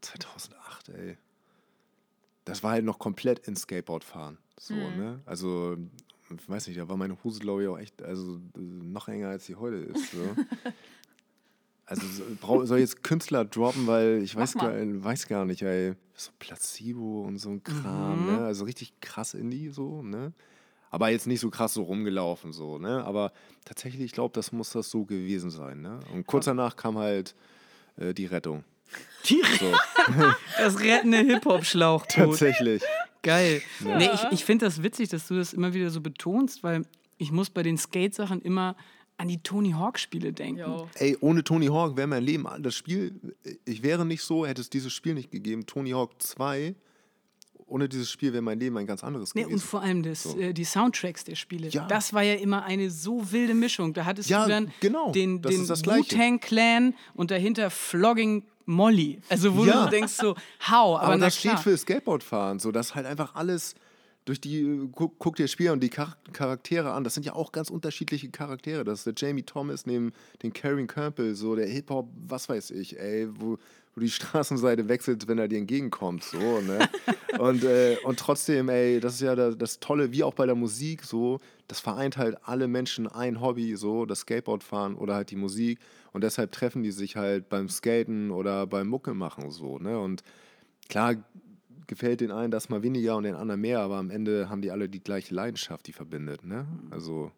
2008, 0.00 0.88
ey. 0.90 1.16
Das 2.46 2.62
war 2.62 2.70
halt 2.72 2.84
noch 2.84 2.98
komplett 2.98 3.40
in 3.48 3.56
Skateboard 3.56 4.04
fahren, 4.04 4.38
so, 4.58 4.74
Mhm. 4.74 4.96
ne? 4.96 5.20
Also, 5.26 5.76
ich 6.30 6.48
weiß 6.48 6.68
nicht, 6.68 6.78
da 6.80 6.88
war 6.88 6.96
meine 6.96 7.22
Hose, 7.22 7.38
glaube 7.40 7.62
ich, 7.64 7.68
auch 7.68 7.78
echt, 7.78 8.02
also 8.02 8.40
noch 8.56 9.08
enger 9.08 9.28
als 9.28 9.46
sie 9.46 9.56
heute 9.56 9.76
ist, 9.76 10.10
so. 10.12 10.18
Also 11.88 12.04
soll 12.66 12.78
ich 12.78 12.82
jetzt 12.82 13.04
Künstler 13.04 13.44
droppen, 13.44 13.86
weil 13.86 14.20
ich 14.20 14.34
weiß 14.34 14.54
gar, 14.54 14.72
weiß 14.74 15.28
gar 15.28 15.44
nicht, 15.44 15.62
ey. 15.62 15.94
So 16.14 16.32
Placebo 16.40 17.22
und 17.22 17.38
so 17.38 17.50
ein 17.50 17.62
Kram, 17.62 18.24
ne? 18.26 18.44
Also 18.44 18.64
richtig 18.64 18.98
krass 19.00 19.34
Indie 19.34 19.68
so, 19.68 20.02
ne? 20.02 20.32
Aber 20.90 21.10
jetzt 21.10 21.26
nicht 21.26 21.40
so 21.40 21.50
krass 21.50 21.74
so 21.74 21.82
rumgelaufen, 21.82 22.52
so, 22.52 22.78
ne? 22.78 23.04
Aber 23.04 23.32
tatsächlich, 23.64 24.02
ich 24.02 24.12
glaube, 24.12 24.32
das 24.34 24.52
muss 24.52 24.70
das 24.70 24.90
so 24.90 25.04
gewesen 25.04 25.50
sein, 25.50 25.80
ne? 25.80 26.00
Und 26.12 26.26
kurz 26.26 26.44
danach 26.46 26.76
kam 26.76 26.96
halt 26.98 27.34
äh, 27.96 28.14
die 28.14 28.26
Rettung. 28.26 28.64
Die, 29.28 29.42
So, 29.58 29.72
das 30.58 30.78
rettende 30.80 31.18
Hip-Hop-Schlauchboot. 31.18 32.14
tatsächlich. 32.14 32.82
Geil. 33.22 33.60
Nee, 33.80 34.08
ich, 34.14 34.24
ich 34.30 34.44
finde 34.44 34.66
das 34.66 34.82
witzig, 34.82 35.08
dass 35.08 35.26
du 35.26 35.34
das 35.34 35.52
immer 35.52 35.74
wieder 35.74 35.90
so 35.90 36.00
betonst, 36.00 36.62
weil 36.62 36.82
ich 37.18 37.32
muss 37.32 37.50
bei 37.50 37.64
den 37.64 37.76
Skate-Sachen 37.76 38.40
immer 38.42 38.76
an 39.16 39.28
die 39.28 39.42
Tony 39.42 39.72
Hawk-Spiele 39.72 40.32
denken. 40.32 40.60
Jo. 40.60 40.88
Ey, 40.94 41.16
ohne 41.20 41.42
Tony 41.42 41.66
Hawk 41.66 41.96
wäre 41.96 42.06
mein 42.06 42.22
Leben, 42.22 42.46
das 42.60 42.74
Spiel, 42.74 43.18
ich 43.64 43.82
wäre 43.82 44.04
nicht 44.04 44.22
so, 44.22 44.46
hätte 44.46 44.60
es 44.60 44.70
dieses 44.70 44.92
Spiel 44.92 45.14
nicht 45.14 45.30
gegeben. 45.30 45.66
Tony 45.66 45.90
Hawk 45.90 46.12
2, 46.22 46.74
ohne 47.66 47.88
dieses 47.88 48.10
Spiel 48.10 48.32
wäre 48.32 48.42
mein 48.42 48.58
Leben 48.60 48.76
ein 48.78 48.86
ganz 48.86 49.02
anderes 49.02 49.34
Nee, 49.34 49.42
und 49.44 49.48
gewesen. 49.50 49.66
vor 49.66 49.82
allem 49.82 50.02
das, 50.02 50.22
So. 50.22 50.38
äh, 50.38 50.52
die 50.52 50.64
Soundtracks 50.64 51.24
der 51.24 51.34
Spiele. 51.34 51.68
Ja. 51.68 51.86
Das 51.86 52.12
war 52.12 52.22
ja 52.22 52.34
immer 52.34 52.64
eine 52.64 52.90
so 52.90 53.32
wilde 53.32 53.54
Mischung. 53.54 53.92
Da 53.92 54.04
hattest 54.04 54.30
Ja, 54.30 54.44
du 54.44 54.50
dann 54.50 54.72
genau. 54.80 55.10
den, 55.12 55.42
Das 55.42 55.52
den 55.52 55.62
ist 55.62 55.70
das 55.70 55.82
Gleiche. 55.82 56.14
Wu-Tang 56.14 56.40
Clan 56.40 56.94
und 57.14 57.30
dahinter 57.30 57.70
Flogging 57.70 58.44
Molly. 58.66 59.20
Also 59.28 59.56
wo 59.56 59.64
Ja. 59.64 59.84
du 59.84 59.90
denkst 59.90 60.12
so, 60.14 60.34
how, 60.68 60.98
aber, 60.98 61.02
Aber 61.02 61.18
das 61.18 61.36
steht 61.38 61.58
für 61.60 61.76
Skateboardfahren, 61.76 62.58
so 62.58 62.72
dass 62.72 62.94
halt 62.94 63.06
einfach 63.06 63.34
alles 63.34 63.74
durch 64.26 64.40
die, 64.40 64.60
äh, 64.60 64.88
guck, 64.92 65.18
guck 65.18 65.36
dir 65.36 65.48
Spiele 65.48 65.72
und 65.72 65.82
die 65.82 65.90
Char 65.90 66.16
Charaktere 66.32 66.92
an, 66.92 67.04
das 67.04 67.14
sind 67.14 67.24
ja 67.24 67.34
auch 67.34 67.52
ganz 67.52 67.70
unterschiedliche 67.70 68.28
Charaktere. 68.28 68.84
Das 68.84 68.98
ist 68.98 69.06
der 69.06 69.14
Jamie 69.16 69.44
Thomas 69.44 69.86
neben 69.86 70.12
den 70.42 70.52
Karen 70.52 70.86
Campbell, 70.86 71.34
so 71.34 71.56
der 71.56 71.66
Hip-Hop, 71.66 72.10
was 72.28 72.48
weiß 72.48 72.72
ich, 72.72 72.98
ey, 72.98 73.28
wo, 73.30 73.56
wo 73.94 74.00
die 74.00 74.10
Straßenseite 74.10 74.88
wechselt, 74.88 75.28
wenn 75.28 75.38
er 75.38 75.48
dir 75.48 75.58
entgegenkommt, 75.58 76.24
so, 76.24 76.60
ne? 76.60 76.88
und, 77.38 77.64
äh, 77.64 77.96
und 78.04 78.18
trotzdem, 78.18 78.68
ey, 78.68 79.00
das 79.00 79.14
ist 79.14 79.20
ja 79.20 79.36
das, 79.36 79.56
das 79.56 79.78
Tolle, 79.78 80.12
wie 80.12 80.24
auch 80.24 80.34
bei 80.34 80.44
der 80.44 80.56
Musik, 80.56 81.04
so, 81.04 81.38
das 81.68 81.78
vereint 81.78 82.16
halt 82.16 82.36
alle 82.42 82.66
Menschen 82.66 83.06
ein 83.06 83.40
Hobby, 83.40 83.76
so, 83.76 84.06
das 84.06 84.20
Skateboardfahren 84.20 84.96
oder 84.96 85.14
halt 85.14 85.30
die 85.30 85.36
Musik 85.36 85.78
und 86.12 86.24
deshalb 86.24 86.50
treffen 86.50 86.82
die 86.82 86.90
sich 86.90 87.14
halt 87.14 87.48
beim 87.48 87.68
Skaten 87.68 88.32
oder 88.32 88.66
beim 88.66 88.88
Mucke 88.88 89.14
machen, 89.14 89.52
so, 89.52 89.78
ne? 89.78 90.00
Und 90.00 90.24
klar 90.88 91.14
gefällt 91.86 92.20
den 92.20 92.30
einen 92.30 92.50
das 92.50 92.68
mal 92.68 92.82
weniger 92.82 93.16
und 93.16 93.24
den 93.24 93.34
anderen 93.34 93.60
mehr, 93.60 93.80
aber 93.80 93.96
am 93.96 94.10
Ende 94.10 94.48
haben 94.48 94.62
die 94.62 94.70
alle 94.70 94.88
die 94.88 95.00
gleiche 95.00 95.34
Leidenschaft, 95.34 95.86
die 95.86 95.92
verbindet. 95.92 96.44
Ne? 96.44 96.66
Also 96.90 97.32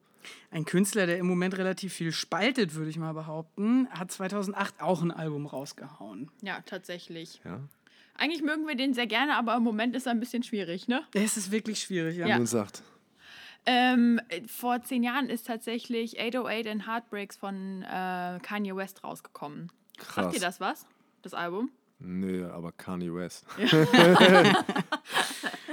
ein 0.50 0.64
Künstler, 0.64 1.06
der 1.06 1.18
im 1.18 1.26
Moment 1.26 1.56
relativ 1.58 1.92
viel 1.92 2.12
spaltet, 2.12 2.74
würde 2.74 2.90
ich 2.90 2.98
mal 2.98 3.12
behaupten, 3.12 3.88
hat 3.90 4.10
2008 4.10 4.80
auch 4.80 5.02
ein 5.02 5.10
Album 5.10 5.46
rausgehauen. 5.46 6.30
Ja, 6.42 6.60
tatsächlich. 6.64 7.40
Ja. 7.44 7.60
Eigentlich 8.14 8.42
mögen 8.42 8.66
wir 8.66 8.74
den 8.74 8.94
sehr 8.94 9.06
gerne, 9.06 9.36
aber 9.36 9.56
im 9.56 9.62
Moment 9.62 9.94
ist 9.94 10.06
er 10.06 10.12
ein 10.12 10.20
bisschen 10.20 10.42
schwierig, 10.42 10.88
ne? 10.88 11.02
Es 11.14 11.36
ist 11.36 11.50
wirklich 11.52 11.80
schwierig, 11.80 12.16
ja. 12.16 12.26
Ja. 12.26 12.36
Nun 12.36 12.46
sagt. 12.46 12.82
Ähm, 13.66 14.20
vor 14.46 14.82
zehn 14.82 15.02
Jahren 15.02 15.28
ist 15.28 15.46
tatsächlich 15.46 16.18
808 16.18 16.66
and 16.66 16.86
Heartbreaks 16.86 17.36
von 17.36 17.82
äh, 17.82 18.38
Kanye 18.42 18.74
West 18.74 19.04
rausgekommen. 19.04 19.70
Krass. 19.98 20.24
Sagt 20.24 20.34
ihr 20.34 20.40
das 20.40 20.60
was? 20.60 20.86
Das 21.22 21.34
Album? 21.34 21.70
Nö, 22.00 22.48
aber 22.50 22.72
Kanye 22.72 23.12
West. 23.14 23.44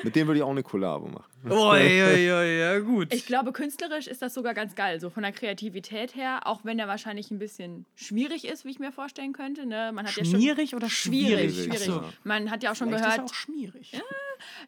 Mit 0.04 0.16
dem 0.16 0.28
würde 0.28 0.38
ich 0.40 0.44
auch 0.44 0.52
eine 0.52 0.62
Kollabo 0.64 1.08
machen. 1.08 1.26
Oh, 1.50 1.74
ja, 1.74 2.12
ja, 2.12 2.44
ja, 2.44 2.80
gut. 2.80 3.12
Ich 3.14 3.26
glaube, 3.26 3.52
künstlerisch 3.52 4.08
ist 4.08 4.22
das 4.22 4.34
sogar 4.34 4.54
ganz 4.54 4.76
geil, 4.76 5.00
so 5.00 5.10
von 5.10 5.24
der 5.24 5.32
Kreativität 5.32 6.16
her, 6.16 6.42
auch 6.46 6.62
wenn 6.64 6.78
er 6.78 6.88
wahrscheinlich 6.88 7.32
ein 7.32 7.40
bisschen 7.40 7.86
schwierig 7.96 8.46
ist, 8.46 8.66
wie 8.66 8.70
ich 8.70 8.80
mir 8.80 8.92
vorstellen 8.92 9.34
könnte. 9.34 9.66
Ne? 9.66 9.92
Man 9.94 10.06
hat 10.06 10.16
ja 10.16 10.26
schon 10.26 10.36
Schmierig 10.36 10.76
oder 10.76 10.90
schwierig, 10.90 11.54
schwierig? 11.54 11.80
schwierig. 11.80 11.86
So. 11.86 12.04
Man 12.24 12.52
hat 12.52 12.62
ja 12.64 12.72
auch 12.72 12.76
schon 12.76 12.90
Vielleicht 12.90 13.06
ist 13.06 13.12
er 13.12 13.16
gehört, 13.18 13.32
auch 13.32 13.36
schmierig. 13.36 13.92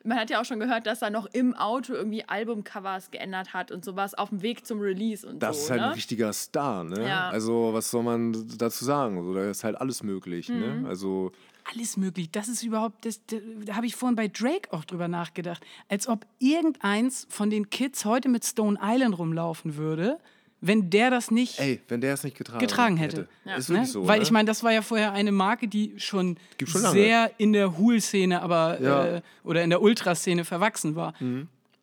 Man 0.03 0.18
hat 0.20 0.30
ja 0.30 0.39
auch 0.41 0.45
schon 0.45 0.59
gehört, 0.59 0.86
dass 0.88 1.01
er 1.01 1.09
noch 1.09 1.26
im 1.34 1.53
Auto 1.55 1.93
irgendwie 1.93 2.24
Albumcovers 2.28 3.11
geändert 3.11 3.53
hat 3.53 3.72
und 3.72 3.84
sowas 3.86 4.13
auf 4.13 4.30
dem 4.30 4.41
Weg 4.41 4.65
zum 4.65 4.80
Release 4.80 5.28
und 5.28 5.39
Das 5.43 5.57
so. 5.57 5.63
ist 5.63 5.70
halt 5.72 5.82
ne? 5.82 5.88
ein 5.88 5.93
richtiger 5.93 6.34
Star, 6.34 6.84
ne? 6.84 7.07
Ja. 7.07 7.30
Also, 7.30 7.70
was 7.74 7.91
soll 7.91 8.03
man 8.03 8.34
dazu 8.57 8.86
sagen? 8.86 9.24
So, 9.24 9.34
da 9.34 9.49
ist 9.49 9.63
halt 9.63 9.80
alles 9.80 10.03
möglich, 10.03 10.49
Mhm. 10.49 10.59
ne? 10.59 10.86
Also, 10.88 11.32
Alles 11.70 11.97
möglich. 11.97 12.32
Das 12.32 12.47
ist 12.47 12.63
überhaupt, 12.63 13.05
das, 13.05 13.20
da, 13.26 13.36
da 13.65 13.76
habe 13.76 13.86
ich 13.86 13.95
vorhin 13.95 14.15
bei 14.15 14.30
Drake 14.30 14.72
auch 14.72 14.86
drüber 14.86 15.09
nachgedacht. 15.09 15.61
Als 15.89 16.07
ob 16.07 16.26
irgendeins 16.39 17.28
von 17.30 17.49
den 17.49 17.70
Kids 17.70 18.05
heute 18.05 18.30
mit 18.30 18.45
Stone 18.45 18.80
Island 18.82 19.18
rumlaufen 19.18 19.76
würde, 19.76 20.18
wenn 20.59 20.89
der 20.89 21.09
das 21.11 21.29
nicht 21.31 21.59
ey, 21.59 21.81
wenn 21.87 22.01
der 22.01 22.13
es 22.13 22.23
nicht 22.23 22.37
getragen, 22.37 22.59
getragen 22.59 22.97
hätte. 22.97 23.27
Ist 23.57 23.69
Ne? 23.69 23.85
so. 23.85 24.07
Weil 24.07 24.17
ne? 24.17 24.23
ich 24.23 24.31
meine, 24.31 24.47
das 24.47 24.63
war 24.63 24.71
ja 24.71 24.81
vorher 24.81 25.13
eine 25.13 25.31
Marke, 25.31 25.67
die 25.67 25.93
schon, 25.97 26.37
schon 26.65 26.81
sehr 26.91 27.31
in 27.37 27.53
der 27.53 27.77
Hool-Szene, 27.77 28.41
aber 28.41 28.81
Ja. 28.81 29.03
Mhm. 29.03 29.15
äh, 29.17 29.21
oder 29.43 29.63
in 29.63 29.69
der 29.69 29.81
Ultraszene 29.81 30.45
verwachsen 30.45 30.95
war. 30.95 31.13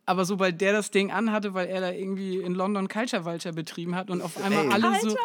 Aber 0.06 0.26
sobald 0.26 0.60
der 0.60 0.72
das 0.74 0.90
Ding 0.90 1.10
anhatte, 1.10 1.54
weil 1.54 1.66
er 1.68 1.80
da 1.80 1.90
irgendwie 1.90 2.36
in 2.36 2.54
London 2.54 2.88
Culture 2.88 3.24
Vulture 3.24 3.54
betrieben 3.54 3.94
hat 3.94 4.10
und 4.10 4.20
auf 4.20 4.36
einmal 4.42 4.66
Ey. 4.66 4.72
alle 4.72 5.00
so, 5.00 5.16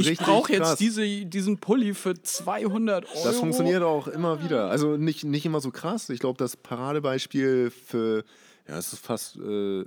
ich 0.00 0.18
brauche 0.18 0.52
jetzt 0.52 0.80
diese, 0.80 1.24
diesen 1.24 1.56
Pulli 1.58 1.94
für 1.94 2.20
200 2.20 3.06
Euro. 3.06 3.24
Das 3.24 3.36
funktioniert 3.38 3.82
auch 3.82 4.06
immer 4.06 4.42
wieder. 4.44 4.68
Also 4.68 4.98
nicht, 4.98 5.24
nicht 5.24 5.46
immer 5.46 5.60
so 5.60 5.70
krass. 5.70 6.10
Ich 6.10 6.20
glaube, 6.20 6.36
das 6.36 6.56
Paradebeispiel 6.58 7.70
für, 7.70 8.24
ja, 8.68 8.76
es 8.76 8.92
ist 8.92 8.98
fast 9.04 9.36
äh, 9.36 9.84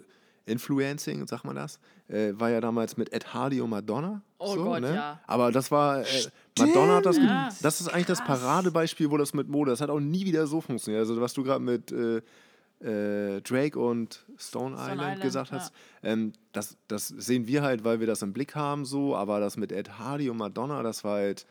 Influencing, 0.48 1.28
sagt 1.28 1.46
man 1.46 1.56
das, 1.56 1.80
äh, 2.12 2.40
war 2.40 2.50
ja 2.50 2.62
damals 2.62 2.98
mit 2.98 3.12
Ed 3.14 3.34
Hardy 3.34 3.62
und 3.62 3.70
Madonna. 3.70 4.22
Oh 4.38 4.56
so, 4.56 4.64
Gott, 4.64 4.82
ne? 4.82 4.96
ja. 4.96 5.20
Aber 5.28 5.52
das 5.52 5.72
war, 5.72 6.02
äh, 6.02 6.06
Madonna 6.60 6.98
hat 6.98 7.06
das, 7.06 7.18
Ja. 7.18 7.50
das 7.62 7.82
ist 7.82 7.88
eigentlich 7.88 8.08
das 8.08 8.24
Paradebeispiel, 8.24 9.10
wo 9.12 9.18
das 9.18 9.34
mit 9.34 9.48
Mode, 9.48 9.72
das 9.72 9.82
hat 9.82 9.90
auch 9.90 10.00
nie 10.00 10.26
wieder 10.26 10.48
so 10.48 10.62
funktioniert. 10.62 11.00
Also 11.02 11.20
was 11.22 11.34
du 11.34 11.44
gerade 11.44 11.64
mit 11.64 11.92
äh, 11.92 12.22
äh, 12.84 13.42
Drake 13.42 13.80
und 13.80 14.26
Stone, 14.38 14.76
Island, 14.76 15.02
Island, 15.02 15.22
gesagt 15.22 15.52
ja. 15.52 15.58
hast, 15.58 15.74
ähm, 16.04 16.34
das, 16.52 16.78
das 16.88 17.08
sehen 17.08 17.48
wir 17.48 17.62
halt, 17.62 17.84
weil 17.84 18.00
wir 18.00 18.08
das 18.08 18.22
im 18.24 18.34
Blick 18.34 18.56
haben 18.56 18.86
so, 18.86 19.16
aber 19.16 19.40
das 19.40 19.56
mit 19.58 19.72
Ed 19.72 20.00
Hardy 20.00 20.30
und 20.30 20.38
Madonna, 20.38 20.82
das 20.84 21.04
war 21.04 21.18
halt, 21.18 21.46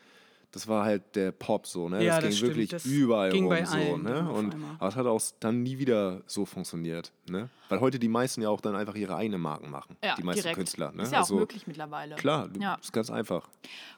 das 0.50 0.66
war 0.66 0.84
halt 0.84 1.14
der 1.14 1.30
Pop 1.30 1.66
so, 1.66 1.88
ne? 1.88 2.04
Ja, 2.04 2.16
das 2.16 2.22
ging 2.22 2.28
das 2.30 2.36
stimmt. 2.38 2.50
wirklich 2.50 2.70
Das 2.70 2.84
überall 2.84 3.30
ging 3.30 3.44
rum 3.44 3.50
bei 3.50 3.64
so, 3.64 3.76
allen 3.76 4.02
ne? 4.02 4.28
Und 4.30 4.56
aber 4.78 4.88
es 4.88 4.96
hat 4.96 5.06
auch 5.06 5.22
dann 5.38 5.62
nie 5.62 5.78
wieder 5.78 6.22
so 6.26 6.44
funktioniert, 6.44 7.12
ne? 7.28 7.48
Weil 7.70 7.80
heute 7.80 7.98
die 7.98 8.08
meisten 8.08 8.42
ja 8.42 8.50
auch 8.50 8.60
dann 8.60 8.76
einfach 8.76 8.94
ihre 8.94 9.16
eigenen 9.16 9.40
Marken 9.40 9.70
machen, 9.70 9.96
Ja, 10.04 10.14
die 10.16 10.22
meisten 10.22 10.42
direkt. 10.42 10.56
Künstler, 10.56 10.92
ne? 10.92 11.04
Ist 11.04 11.12
ja 11.12 11.20
also, 11.20 11.36
auch 11.36 11.38
möglich 11.40 11.66
mittlerweile. 11.66 12.16
Klar, 12.16 12.48
Ja. 12.58 12.74
ist 12.74 12.92
ganz 12.92 13.10
einfach. 13.10 13.48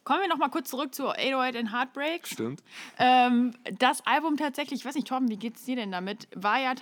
Kommen 0.05 0.20
wir 0.20 0.29
noch 0.29 0.39
mal 0.39 0.49
kurz 0.49 0.70
zurück 0.70 0.95
zu 0.95 1.09
808 1.09 1.57
and 1.57 1.73
Heartbreaks. 1.73 2.31
Stimmt. 2.31 2.62
Ähm, 2.99 3.55
das 3.79 4.05
Album 4.07 4.37
tatsächlich, 4.37 4.81
ich 4.81 4.87
weiß 4.87 4.95
nicht, 4.95 5.07
Torben, 5.09 5.29
wie 5.29 5.37
geht's 5.37 5.64
dir 5.64 5.77
denn 5.77 5.91
damit? 5.93 6.29
War 6.35 6.59
ja 6.61 6.75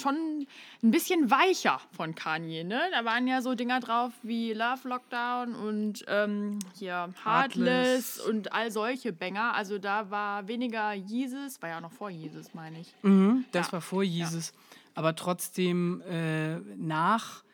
schon 0.00 0.46
ein 0.82 0.90
bisschen 0.90 1.30
weicher 1.30 1.80
von 1.92 2.14
Kanye, 2.14 2.64
ne? 2.64 2.80
Da 2.92 3.04
waren 3.04 3.26
ja 3.26 3.40
so 3.40 3.54
Dinger 3.54 3.80
drauf 3.80 4.12
wie 4.22 4.52
Love 4.52 4.88
Lockdown 4.88 5.54
und 5.54 6.04
ähm, 6.08 6.58
hier 6.78 7.08
Heartless, 7.24 8.18
Heartless. 8.18 8.20
und 8.20 8.52
all 8.52 8.70
solche 8.70 9.12
Banger. 9.12 9.54
Also 9.54 9.78
da 9.78 10.10
war 10.10 10.46
weniger 10.48 10.92
Jesus, 10.92 11.62
war 11.62 11.68
ja 11.70 11.80
noch 11.80 11.92
vor 11.92 12.10
Jesus, 12.10 12.52
meine 12.52 12.80
ich. 12.80 12.92
Mhm, 13.02 13.44
das 13.52 13.68
Ja. 13.68 13.72
war 13.74 13.80
vor 13.80 14.02
Jesus. 14.02 14.52
Aber 14.96 15.14
trotzdem 15.14 16.00
äh, 16.02 16.56
nach 16.76 17.44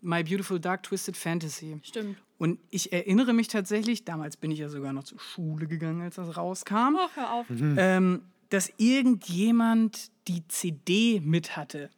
My 0.00 0.22
Beautiful 0.22 0.60
Dark 0.60 0.84
Twisted 0.84 1.16
Fantasy. 1.16 1.78
Stimmt. 1.82 2.16
Und 2.38 2.58
ich 2.70 2.92
erinnere 2.92 3.32
mich 3.32 3.48
tatsächlich, 3.48 4.04
damals 4.04 4.36
bin 4.36 4.50
ich 4.50 4.58
ja 4.58 4.68
sogar 4.68 4.92
noch 4.92 5.04
zur 5.04 5.18
Schule 5.18 5.66
gegangen, 5.66 6.02
als 6.02 6.16
das 6.16 6.36
rauskam, 6.36 6.96
Ach, 6.98 7.16
hör 7.16 7.32
auf. 7.32 7.46
ähm, 7.50 8.22
dass 8.50 8.70
irgendjemand 8.76 10.10
die 10.28 10.46
CD 10.48 11.20
mit 11.20 11.56
hatte. 11.56 11.90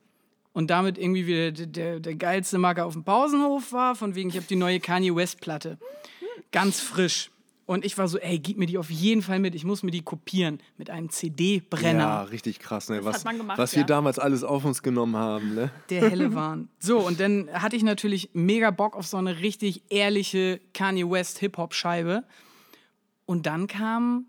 Und 0.52 0.70
damit 0.70 0.96
irgendwie 0.98 1.26
wieder 1.26 1.52
der, 1.52 1.66
der, 1.66 2.00
der 2.00 2.14
geilste 2.14 2.58
Marker 2.58 2.86
auf 2.86 2.94
dem 2.94 3.04
Pausenhof 3.04 3.72
war, 3.72 3.94
von 3.94 4.14
wegen, 4.14 4.30
ich 4.30 4.36
habe 4.36 4.46
die 4.46 4.56
neue 4.56 4.80
Kanye 4.80 5.14
West-Platte. 5.14 5.78
Ganz 6.52 6.80
frisch. 6.80 7.30
Und 7.66 7.84
ich 7.84 7.98
war 7.98 8.06
so, 8.06 8.18
ey, 8.18 8.38
gib 8.38 8.58
mir 8.58 8.66
die 8.66 8.78
auf 8.78 8.90
jeden 8.90 9.22
Fall 9.22 9.40
mit. 9.40 9.56
Ich 9.56 9.64
muss 9.64 9.82
mir 9.82 9.90
die 9.90 10.02
kopieren 10.02 10.60
mit 10.78 10.88
einem 10.88 11.10
CD-Brenner. 11.10 11.98
Ja, 11.98 12.22
richtig 12.22 12.60
krass, 12.60 12.88
ne? 12.88 13.04
Was, 13.04 13.24
gemacht, 13.24 13.58
was 13.58 13.72
wir 13.72 13.80
ja. 13.80 13.86
damals 13.86 14.20
alles 14.20 14.44
auf 14.44 14.64
uns 14.64 14.84
genommen 14.84 15.16
haben, 15.16 15.54
ne? 15.54 15.72
Der 15.90 16.08
helle 16.08 16.32
Wahn. 16.34 16.68
So, 16.78 17.00
und 17.00 17.18
dann 17.18 17.50
hatte 17.52 17.74
ich 17.74 17.82
natürlich 17.82 18.30
mega 18.34 18.70
Bock 18.70 18.94
auf 18.94 19.06
so 19.06 19.16
eine 19.16 19.40
richtig 19.40 19.82
ehrliche 19.90 20.60
Kanye 20.74 21.10
West 21.10 21.38
Hip-Hop-Scheibe. 21.40 22.22
Und 23.24 23.46
dann 23.46 23.66
kam, 23.66 24.26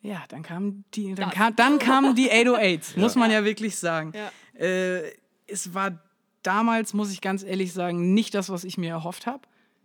ja, 0.00 0.22
dann 0.28 0.42
kam 0.42 0.84
die, 0.94 1.14
dann, 1.14 1.26
Das. 1.28 1.34
kam, 1.34 1.54
dann 1.56 1.78
kamen 1.78 2.14
die 2.14 2.32
808s, 2.32 2.96
muss 2.98 3.16
man 3.16 3.30
ja 3.30 3.44
wirklich 3.44 3.76
sagen. 3.76 4.14
Ja. 4.14 4.30
Äh, 4.58 5.12
es 5.46 5.74
war 5.74 6.00
damals, 6.42 6.94
muss 6.94 7.12
ich 7.12 7.20
ganz 7.20 7.42
ehrlich 7.42 7.74
sagen, 7.74 8.14
nicht 8.14 8.34
das, 8.34 8.48
was 8.48 8.64
ich 8.64 8.78
mir 8.78 8.88
erhofft 8.88 9.26
habe. 9.26 9.42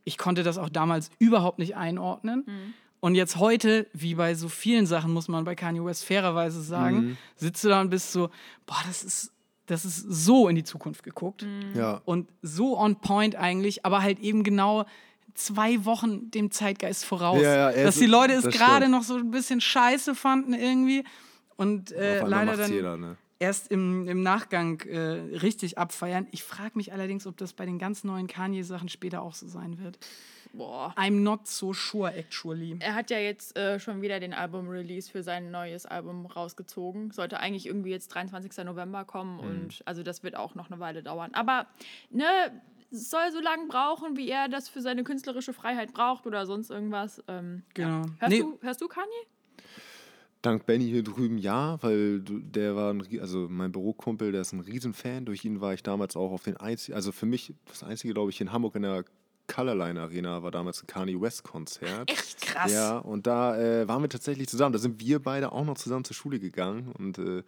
Ich 0.08 0.18
konnte 0.18 0.44
das 0.44 0.58
auch 0.58 0.70
damals 0.70 1.10
überhaupt 1.20 1.60
nicht 1.60 1.76
einordnen. 1.76 2.46
Und 3.00 3.16
jetzt 3.16 3.36
heute, 3.36 3.88
wie 3.94 4.16
bei 4.16 4.34
so 4.34 4.50
vielen 4.50 4.88
Sachen, 4.88 5.14
muss 5.14 5.28
man 5.28 5.44
bei 5.44 5.54
Kanye 5.54 5.84
West 5.86 6.06
fairerweise 6.06 6.62
sagen, 6.64 7.18
sitzt 7.36 7.64
du 7.64 7.68
da 7.70 7.82
und 7.82 7.90
bist 7.90 8.12
so, 8.12 8.30
boah, 8.66 8.82
das 8.88 9.04
ist, 9.04 9.32
das 9.68 9.86
ist 9.86 9.98
so 10.00 10.48
in 10.48 10.56
die 10.56 10.64
Zukunft 10.64 11.04
geguckt 11.04 11.46
Ja. 11.76 12.02
und 12.06 12.30
so 12.42 12.78
on 12.80 12.96
point 13.02 13.36
eigentlich, 13.36 13.86
aber 13.86 14.02
halt 14.02 14.20
eben 14.20 14.44
genau 14.44 14.86
zwei 15.36 15.86
Wochen 15.86 16.32
dem 16.32 16.50
Zeitgeist 16.50 17.06
voraus. 17.06 17.42
Ja, 17.42 17.54
ja, 17.56 17.70
er 17.70 17.86
dass 17.86 17.98
die 17.98 18.08
Leute 18.08 18.34
es 18.34 18.46
gerade 18.46 18.90
noch 18.90 19.04
so 19.04 19.18
ein 19.18 19.30
bisschen 19.30 19.62
scheiße 19.62 20.16
fanden 20.16 20.54
irgendwie 20.54 21.04
und 21.58 21.92
äh, 21.92 22.26
leider 22.26 22.58
dann 22.58 22.72
jeder, 22.72 22.98
ne? 22.98 23.18
Erst 23.40 23.70
im, 23.72 24.08
im 24.08 24.22
Nachgang 24.24 24.82
äh, 24.82 24.98
richtig 25.38 25.78
abfeiern. 25.78 26.28
Ich 26.32 26.44
frage 26.44 26.72
mich 26.76 26.92
allerdings, 26.94 27.28
ob 27.28 27.38
das 27.38 27.54
bei 27.54 27.66
den 27.66 27.80
ganz 27.80 28.04
neuen 28.04 28.28
Kanye-Sachen 28.28 28.90
später 28.90 29.22
auch 29.22 29.34
so 29.36 29.48
sein 29.48 29.80
wird. 29.80 29.98
Boah. 30.54 30.94
I'm 30.98 31.22
not 31.22 31.46
so 31.46 31.74
sure, 31.74 32.12
actually. 32.14 32.78
Er 32.80 32.96
hat 32.96 33.12
ja 33.12 33.20
jetzt 33.20 33.56
äh, 33.58 33.80
schon 33.80 34.02
wieder 34.02 34.20
den 34.20 34.34
Album-Release 34.34 35.12
für 35.12 35.22
sein 35.22 35.52
neues 35.52 35.86
Album 35.86 36.26
rausgezogen. 36.26 37.12
Sollte 37.12 37.40
eigentlich 37.40 37.66
irgendwie 37.68 37.92
jetzt 37.92 38.08
23. 38.10 38.66
November 38.66 39.06
kommen 39.06 39.40
und 39.40 39.82
also 39.86 40.04
das 40.04 40.24
wird 40.24 40.36
auch 40.36 40.56
noch 40.56 40.72
eine 40.72 40.80
Weile 40.80 41.04
dauern. 41.04 41.32
Aber 41.34 41.68
ne, 42.10 42.26
es 42.90 43.10
soll 43.10 43.32
so 43.34 43.42
lange 43.42 43.68
brauchen, 43.68 44.16
wie 44.16 44.30
er 44.30 44.48
das 44.48 44.70
für 44.70 44.82
seine 44.82 45.04
künstlerische 45.04 45.52
Freiheit 45.54 45.94
braucht 45.94 46.26
oder 46.26 46.46
sonst 46.46 46.72
irgendwas. 46.72 47.22
Ähm, 47.28 47.64
Genau. 47.74 47.90
Ja. 48.04 48.06
Hörst, 48.20 48.30
Nee. 48.32 48.40
du, 48.40 48.58
hörst 48.62 48.82
du 48.82 48.88
Kanye? 48.88 49.08
Dank 50.42 50.66
Benny 50.66 50.86
hier 50.86 51.04
drüben 51.04 51.38
ja, 51.38 51.82
weil 51.82 52.22
der 52.22 52.76
war 52.76 52.94
ein, 52.94 53.04
also 53.20 53.48
mein 53.50 53.72
Bürokumpel, 53.72 54.32
der 54.32 54.42
ist 54.42 54.54
ein 54.54 54.60
Riesenfan. 54.60 55.26
Durch 55.26 55.44
ihn 55.44 55.62
war 55.62 55.74
ich 55.74 55.84
damals 55.84 56.16
auch 56.16 56.32
auf 56.32 56.44
den 56.44 56.58
einzigen, 56.58 56.96
also 56.96 57.12
für 57.12 57.26
mich 57.26 57.54
das 57.66 57.84
einzige, 57.84 58.14
glaube 58.14 58.30
ich, 58.30 58.40
in 58.40 58.52
Hamburg 58.52 58.76
in 58.76 58.84
der 58.84 59.04
Colorline 59.48 60.00
Arena 60.02 60.44
war 60.44 60.52
damals 60.52 60.84
ein 60.84 60.88
Kanye 60.88 61.20
West 61.20 61.44
Konzert. 61.44 62.12
Echt 62.12 62.42
krass. 62.42 62.72
Ja, 62.72 62.98
und 62.98 63.28
da 63.28 63.58
äh, 63.58 63.88
waren 63.88 64.02
wir 64.02 64.10
tatsächlich 64.10 64.48
zusammen. 64.48 64.74
Da 64.74 64.80
sind 64.80 65.00
wir 65.00 65.20
beide 65.20 65.52
auch 65.52 65.66
noch 65.66 65.78
zusammen 65.78 66.04
zur 66.04 66.16
Schule 66.16 66.40
gegangen 66.40 66.92
und 66.98 67.18
äh, 67.18 67.44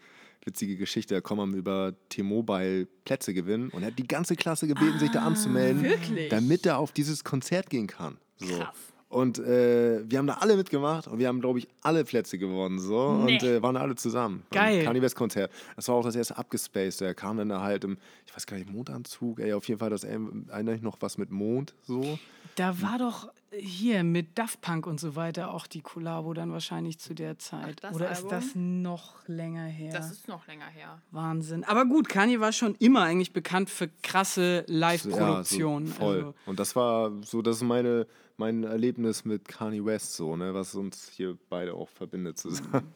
witzige 0.46 0.78
Geschichte, 0.78 1.14
da 1.14 1.22
kommen 1.22 1.52
wir 1.52 1.60
über 1.60 1.94
T-Mobile 2.10 2.88
Plätze 3.06 3.34
gewinnen 3.34 3.70
und 3.70 3.84
er 3.84 3.88
hat 3.88 4.00
die 4.00 4.08
ganze 4.08 4.36
Klasse 4.36 4.68
gebeten, 4.68 4.98
sich 4.98 5.12
da 5.12 5.24
anzumelden, 5.24 5.84
wirklich? 5.84 6.30
damit 6.30 6.66
er 6.66 6.78
auf 6.78 6.92
dieses 6.94 7.24
Konzert 7.24 7.70
gehen 7.70 7.88
kann. 7.88 8.18
So. 8.38 8.58
Krass. 8.58 8.76
Und 9.10 9.40
äh, 9.40 10.08
wir 10.08 10.20
haben 10.20 10.28
da 10.28 10.36
alle 10.36 10.56
mitgemacht 10.56 11.08
und 11.08 11.18
wir 11.18 11.28
haben, 11.28 11.42
glaube 11.42 11.58
ich, 11.58 11.68
alle 11.82 12.04
Plätze 12.06 12.38
gewonnen. 12.38 12.78
So. 12.78 13.14
Nee. 13.14 13.34
Und 13.34 13.44
äh, 13.44 13.62
waren 13.62 13.76
alle 13.76 13.96
zusammen. 13.96 14.44
Geil. 14.52 14.84
Kanye 14.84 15.02
West 15.02 15.16
Konzert. 15.16 15.52
Das 15.76 15.88
war 15.88 15.96
auch 15.96 16.04
das 16.04 16.16
erste 16.16 16.38
Abgespaced. 16.38 17.02
Er 17.02 17.16
kam 17.16 17.38
dann 17.38 17.50
da 17.50 17.62
halt 17.62 17.84
im, 17.84 17.98
ich 18.28 18.36
weiß 18.36 18.46
gar 18.46 18.58
nicht, 18.58 18.72
Mondanzug. 18.72 19.40
Ey, 19.40 19.54
auf 19.54 19.68
jeden 19.68 19.80
Fall, 19.80 19.90
das 19.90 20.04
erinnere 20.04 20.76
ich 20.76 20.84
noch 20.84 20.98
was 21.00 21.18
mit 21.18 21.32
Mond. 21.32 21.74
So. 21.82 22.20
Da 22.56 22.82
war 22.84 23.00
doch 23.00 23.30
hier 23.52 24.04
mit 24.04 24.38
Daft 24.38 24.62
Punk 24.62 24.86
und 24.86 25.00
so 25.00 25.16
weiter 25.16 25.54
auch 25.54 25.68
die 25.68 25.82
Kollabo 25.82 26.34
dann 26.34 26.52
wahrscheinlich 26.52 27.00
zu 27.00 27.14
der 27.14 27.40
Zeit. 27.40 27.84
das 27.84 27.96
Oder 27.96 28.12
ist 28.12 28.18
Album? 28.26 28.32
das 28.32 28.46
noch 28.56 29.28
länger 29.28 29.64
her? 29.66 29.92
Das 29.94 30.12
ist 30.12 30.28
noch 30.28 30.46
länger 30.48 30.68
her. 30.68 31.02
Wahnsinn. 31.12 31.64
Aber 31.64 31.86
gut, 31.86 32.10
Kanye 32.10 32.40
war 32.40 32.52
schon 32.52 32.76
immer 32.76 33.04
eigentlich 33.04 33.34
bekannt 33.34 33.70
für 33.70 33.90
krasse 34.04 34.64
Live-Produktionen. 34.68 35.88
Ja, 35.88 35.94
so 35.94 36.00
voll. 36.00 36.16
Also, 36.18 36.34
Und 36.46 36.60
das 36.60 36.76
war 36.76 37.12
so, 37.24 37.42
das 37.42 37.58
ist 37.58 37.64
meine, 37.64 38.08
mein 38.38 38.64
Erlebnis 38.64 39.26
mit 39.26 39.48
Kanye 39.48 39.84
West, 39.84 40.16
so, 40.16 40.36
ne, 40.36 40.54
was 40.54 40.76
uns 40.76 41.10
hier 41.10 41.38
beide 41.50 41.74
auch 41.74 41.90
verbindet 41.90 42.38
zusammen. 42.38 42.94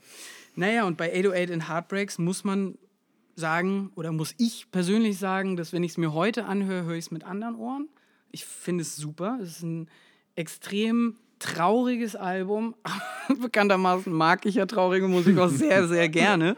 naja, 0.55 0.85
und 0.85 0.97
bei 0.97 1.11
808 1.11 1.49
in 1.49 1.67
Heartbreaks 1.67 2.17
muss 2.19 2.43
man 2.43 2.77
sagen, 3.35 3.91
oder 3.95 4.11
muss 4.11 4.35
ich 4.37 4.69
persönlich 4.71 5.17
sagen, 5.17 5.57
dass 5.57 5.73
wenn 5.73 5.83
ich 5.83 5.91
es 5.91 5.97
mir 5.97 6.13
heute 6.13 6.45
anhöre, 6.45 6.85
höre 6.85 6.95
ich 6.95 7.05
es 7.05 7.11
mit 7.11 7.23
anderen 7.23 7.55
Ohren. 7.55 7.89
Ich 8.31 8.45
finde 8.45 8.83
es 8.83 8.95
super. 8.95 9.39
Es 9.41 9.57
ist 9.57 9.63
ein 9.63 9.89
extrem 10.36 11.17
trauriges 11.39 12.15
Album. 12.15 12.75
Bekanntermaßen 13.41 14.11
mag 14.11 14.45
ich 14.45 14.55
ja 14.55 14.65
traurige 14.65 15.07
Musik 15.07 15.38
auch 15.38 15.49
sehr, 15.49 15.88
sehr 15.88 16.09
gerne. 16.09 16.55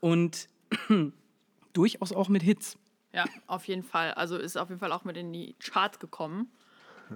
Und 0.00 0.48
durchaus 1.72 2.12
auch 2.12 2.28
mit 2.28 2.42
Hits. 2.42 2.76
Ja, 3.12 3.24
auf 3.46 3.64
jeden 3.66 3.82
Fall. 3.82 4.12
Also 4.12 4.36
ist 4.36 4.56
auf 4.56 4.68
jeden 4.68 4.80
Fall 4.80 4.92
auch 4.92 5.04
mit 5.04 5.16
in 5.16 5.32
die 5.32 5.54
Charts 5.58 5.98
gekommen. 5.98 6.50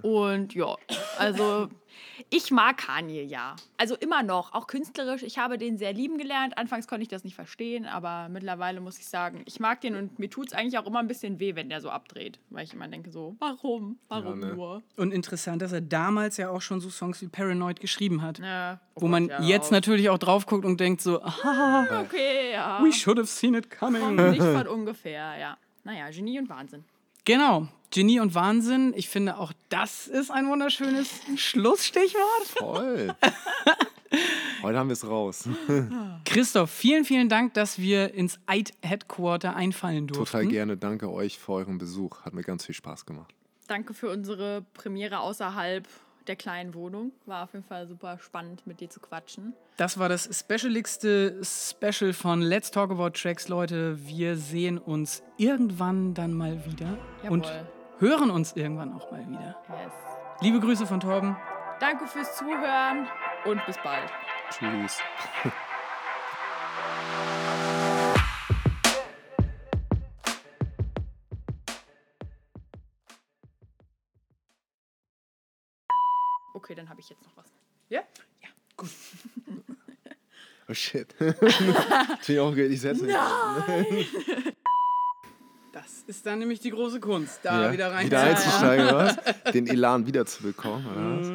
Und 0.02 0.54
ja, 0.54 0.76
also 1.18 1.68
ich 2.30 2.50
mag 2.50 2.78
Kanye 2.78 3.22
ja. 3.24 3.56
Also 3.76 3.94
immer 3.96 4.22
noch, 4.22 4.54
auch 4.54 4.66
künstlerisch. 4.66 5.22
Ich 5.22 5.38
habe 5.38 5.58
den 5.58 5.76
sehr 5.76 5.92
lieben 5.92 6.16
gelernt. 6.18 6.56
Anfangs 6.56 6.86
konnte 6.88 7.02
ich 7.02 7.08
das 7.08 7.24
nicht 7.24 7.34
verstehen, 7.34 7.84
aber 7.84 8.28
mittlerweile 8.30 8.80
muss 8.80 8.98
ich 8.98 9.06
sagen, 9.06 9.42
ich 9.44 9.60
mag 9.60 9.80
den 9.82 9.94
und 9.96 10.18
mir 10.18 10.30
tut 10.30 10.46
es 10.48 10.52
eigentlich 10.54 10.78
auch 10.78 10.86
immer 10.86 11.00
ein 11.00 11.08
bisschen 11.08 11.38
weh, 11.40 11.54
wenn 11.54 11.68
der 11.68 11.80
so 11.80 11.90
abdreht. 11.90 12.38
Weil 12.50 12.64
ich 12.64 12.72
immer 12.72 12.88
denke 12.88 13.10
so, 13.10 13.36
warum? 13.38 13.98
Warum 14.08 14.40
Ja, 14.40 14.46
ne. 14.48 14.54
nur? 14.54 14.82
Und 14.96 15.12
interessant, 15.12 15.60
dass 15.62 15.72
er 15.72 15.80
damals 15.82 16.36
ja 16.38 16.48
auch 16.50 16.62
schon 16.62 16.80
so 16.80 16.88
Songs 16.90 17.20
wie 17.20 17.28
Paranoid 17.28 17.80
geschrieben 17.80 18.22
hat. 18.22 18.38
Ja, 18.38 18.80
oh 18.94 19.02
Wo 19.02 19.08
man 19.08 19.28
Gott, 19.28 19.40
ja, 19.40 19.46
jetzt 19.46 19.66
auch. 19.66 19.72
natürlich 19.72 20.08
auch 20.08 20.18
drauf 20.18 20.46
guckt 20.46 20.64
und 20.64 20.80
denkt 20.80 21.02
so, 21.02 21.22
ah, 21.22 22.00
Okay, 22.02 22.52
ja. 22.52 22.80
we 22.82 22.92
should 22.92 23.18
have 23.18 23.26
seen 23.26 23.54
it 23.54 23.68
Kommt 23.70 23.98
coming. 24.00 24.30
nicht 24.30 24.42
von 24.42 24.66
ungefähr, 24.68 25.36
ja. 25.38 25.56
Naja, 25.84 26.08
Genie 26.10 26.38
und 26.38 26.48
Wahnsinn. 26.48 26.84
Genau, 27.24 27.68
Genie 27.90 28.18
und 28.18 28.34
Wahnsinn. 28.34 28.94
Ich 28.96 29.08
finde, 29.08 29.38
auch 29.38 29.52
das 29.68 30.08
ist 30.08 30.30
ein 30.30 30.48
wunderschönes 30.48 31.08
Schlussstichwort. 31.36 32.46
Voll. 32.46 33.14
Heute 34.62 34.78
haben 34.78 34.88
wir 34.88 34.94
es 34.94 35.06
raus. 35.06 35.48
Christoph, 36.24 36.70
vielen, 36.70 37.04
vielen 37.04 37.28
Dank, 37.28 37.54
dass 37.54 37.78
wir 37.78 38.14
ins 38.14 38.38
Eid 38.46 38.72
Headquarter 38.82 39.54
einfallen 39.54 40.06
durften. 40.08 40.24
Total 40.24 40.46
gerne. 40.46 40.76
Danke 40.76 41.12
euch 41.12 41.38
für 41.38 41.52
euren 41.52 41.78
Besuch. 41.78 42.22
Hat 42.22 42.34
mir 42.34 42.42
ganz 42.42 42.66
viel 42.66 42.74
Spaß 42.74 43.06
gemacht. 43.06 43.32
Danke 43.68 43.94
für 43.94 44.10
unsere 44.10 44.64
Premiere 44.74 45.20
außerhalb 45.20 45.86
der 46.28 46.36
kleinen 46.36 46.74
Wohnung. 46.74 47.12
War 47.26 47.44
auf 47.44 47.52
jeden 47.52 47.64
Fall 47.64 47.86
super 47.86 48.18
spannend, 48.18 48.66
mit 48.66 48.80
dir 48.80 48.88
zu 48.90 49.00
quatschen. 49.00 49.54
Das 49.76 49.98
war 49.98 50.08
das 50.08 50.28
specialigste 50.32 51.40
Special 51.42 52.12
von 52.12 52.40
Let's 52.42 52.70
Talk 52.70 52.90
About 52.90 53.10
Tracks, 53.10 53.48
Leute. 53.48 53.98
Wir 54.06 54.36
sehen 54.36 54.78
uns 54.78 55.22
irgendwann 55.36 56.14
dann 56.14 56.32
mal 56.34 56.64
wieder 56.66 56.98
und 57.28 57.46
Jawohl. 57.46 57.66
hören 57.98 58.30
uns 58.30 58.52
irgendwann 58.54 58.92
auch 58.92 59.10
mal 59.10 59.26
wieder. 59.28 59.56
Yes. 59.68 59.92
Liebe 60.40 60.60
Grüße 60.60 60.86
von 60.86 61.00
Torben. 61.00 61.36
Danke 61.80 62.06
fürs 62.06 62.36
Zuhören 62.36 63.06
und 63.44 63.64
bis 63.66 63.76
bald. 63.82 64.10
Tschüss. 64.50 65.00
Okay, 76.62 76.76
dann 76.76 76.88
habe 76.88 77.00
ich 77.00 77.08
jetzt 77.10 77.22
noch 77.24 77.36
was. 77.36 77.46
Ja? 77.88 78.02
Oh 80.68 80.74
shit. 80.74 81.12
Finde 81.18 81.36
ich 82.28 82.38
auch 82.38 82.50
gut. 82.50 82.58
Ich 82.58 82.80
setze 82.80 83.04
mich. 83.04 83.14
Das 85.72 86.04
ist 86.06 86.24
dann 86.24 86.38
nämlich 86.38 86.60
die 86.60 86.70
große 86.70 87.00
Kunst, 87.00 87.40
da 87.42 87.64
Ja, 87.64 87.72
wieder 87.72 87.90
rein. 87.90 88.06
wieder 88.06 88.20
einzusteigen, 88.22 88.86
oder 88.86 89.16
was? 89.24 89.52
Den 89.52 89.66
Elan 89.66 90.06
wiederzubekommen, 90.06 90.86
oder 90.86 91.20
was? 91.20 91.28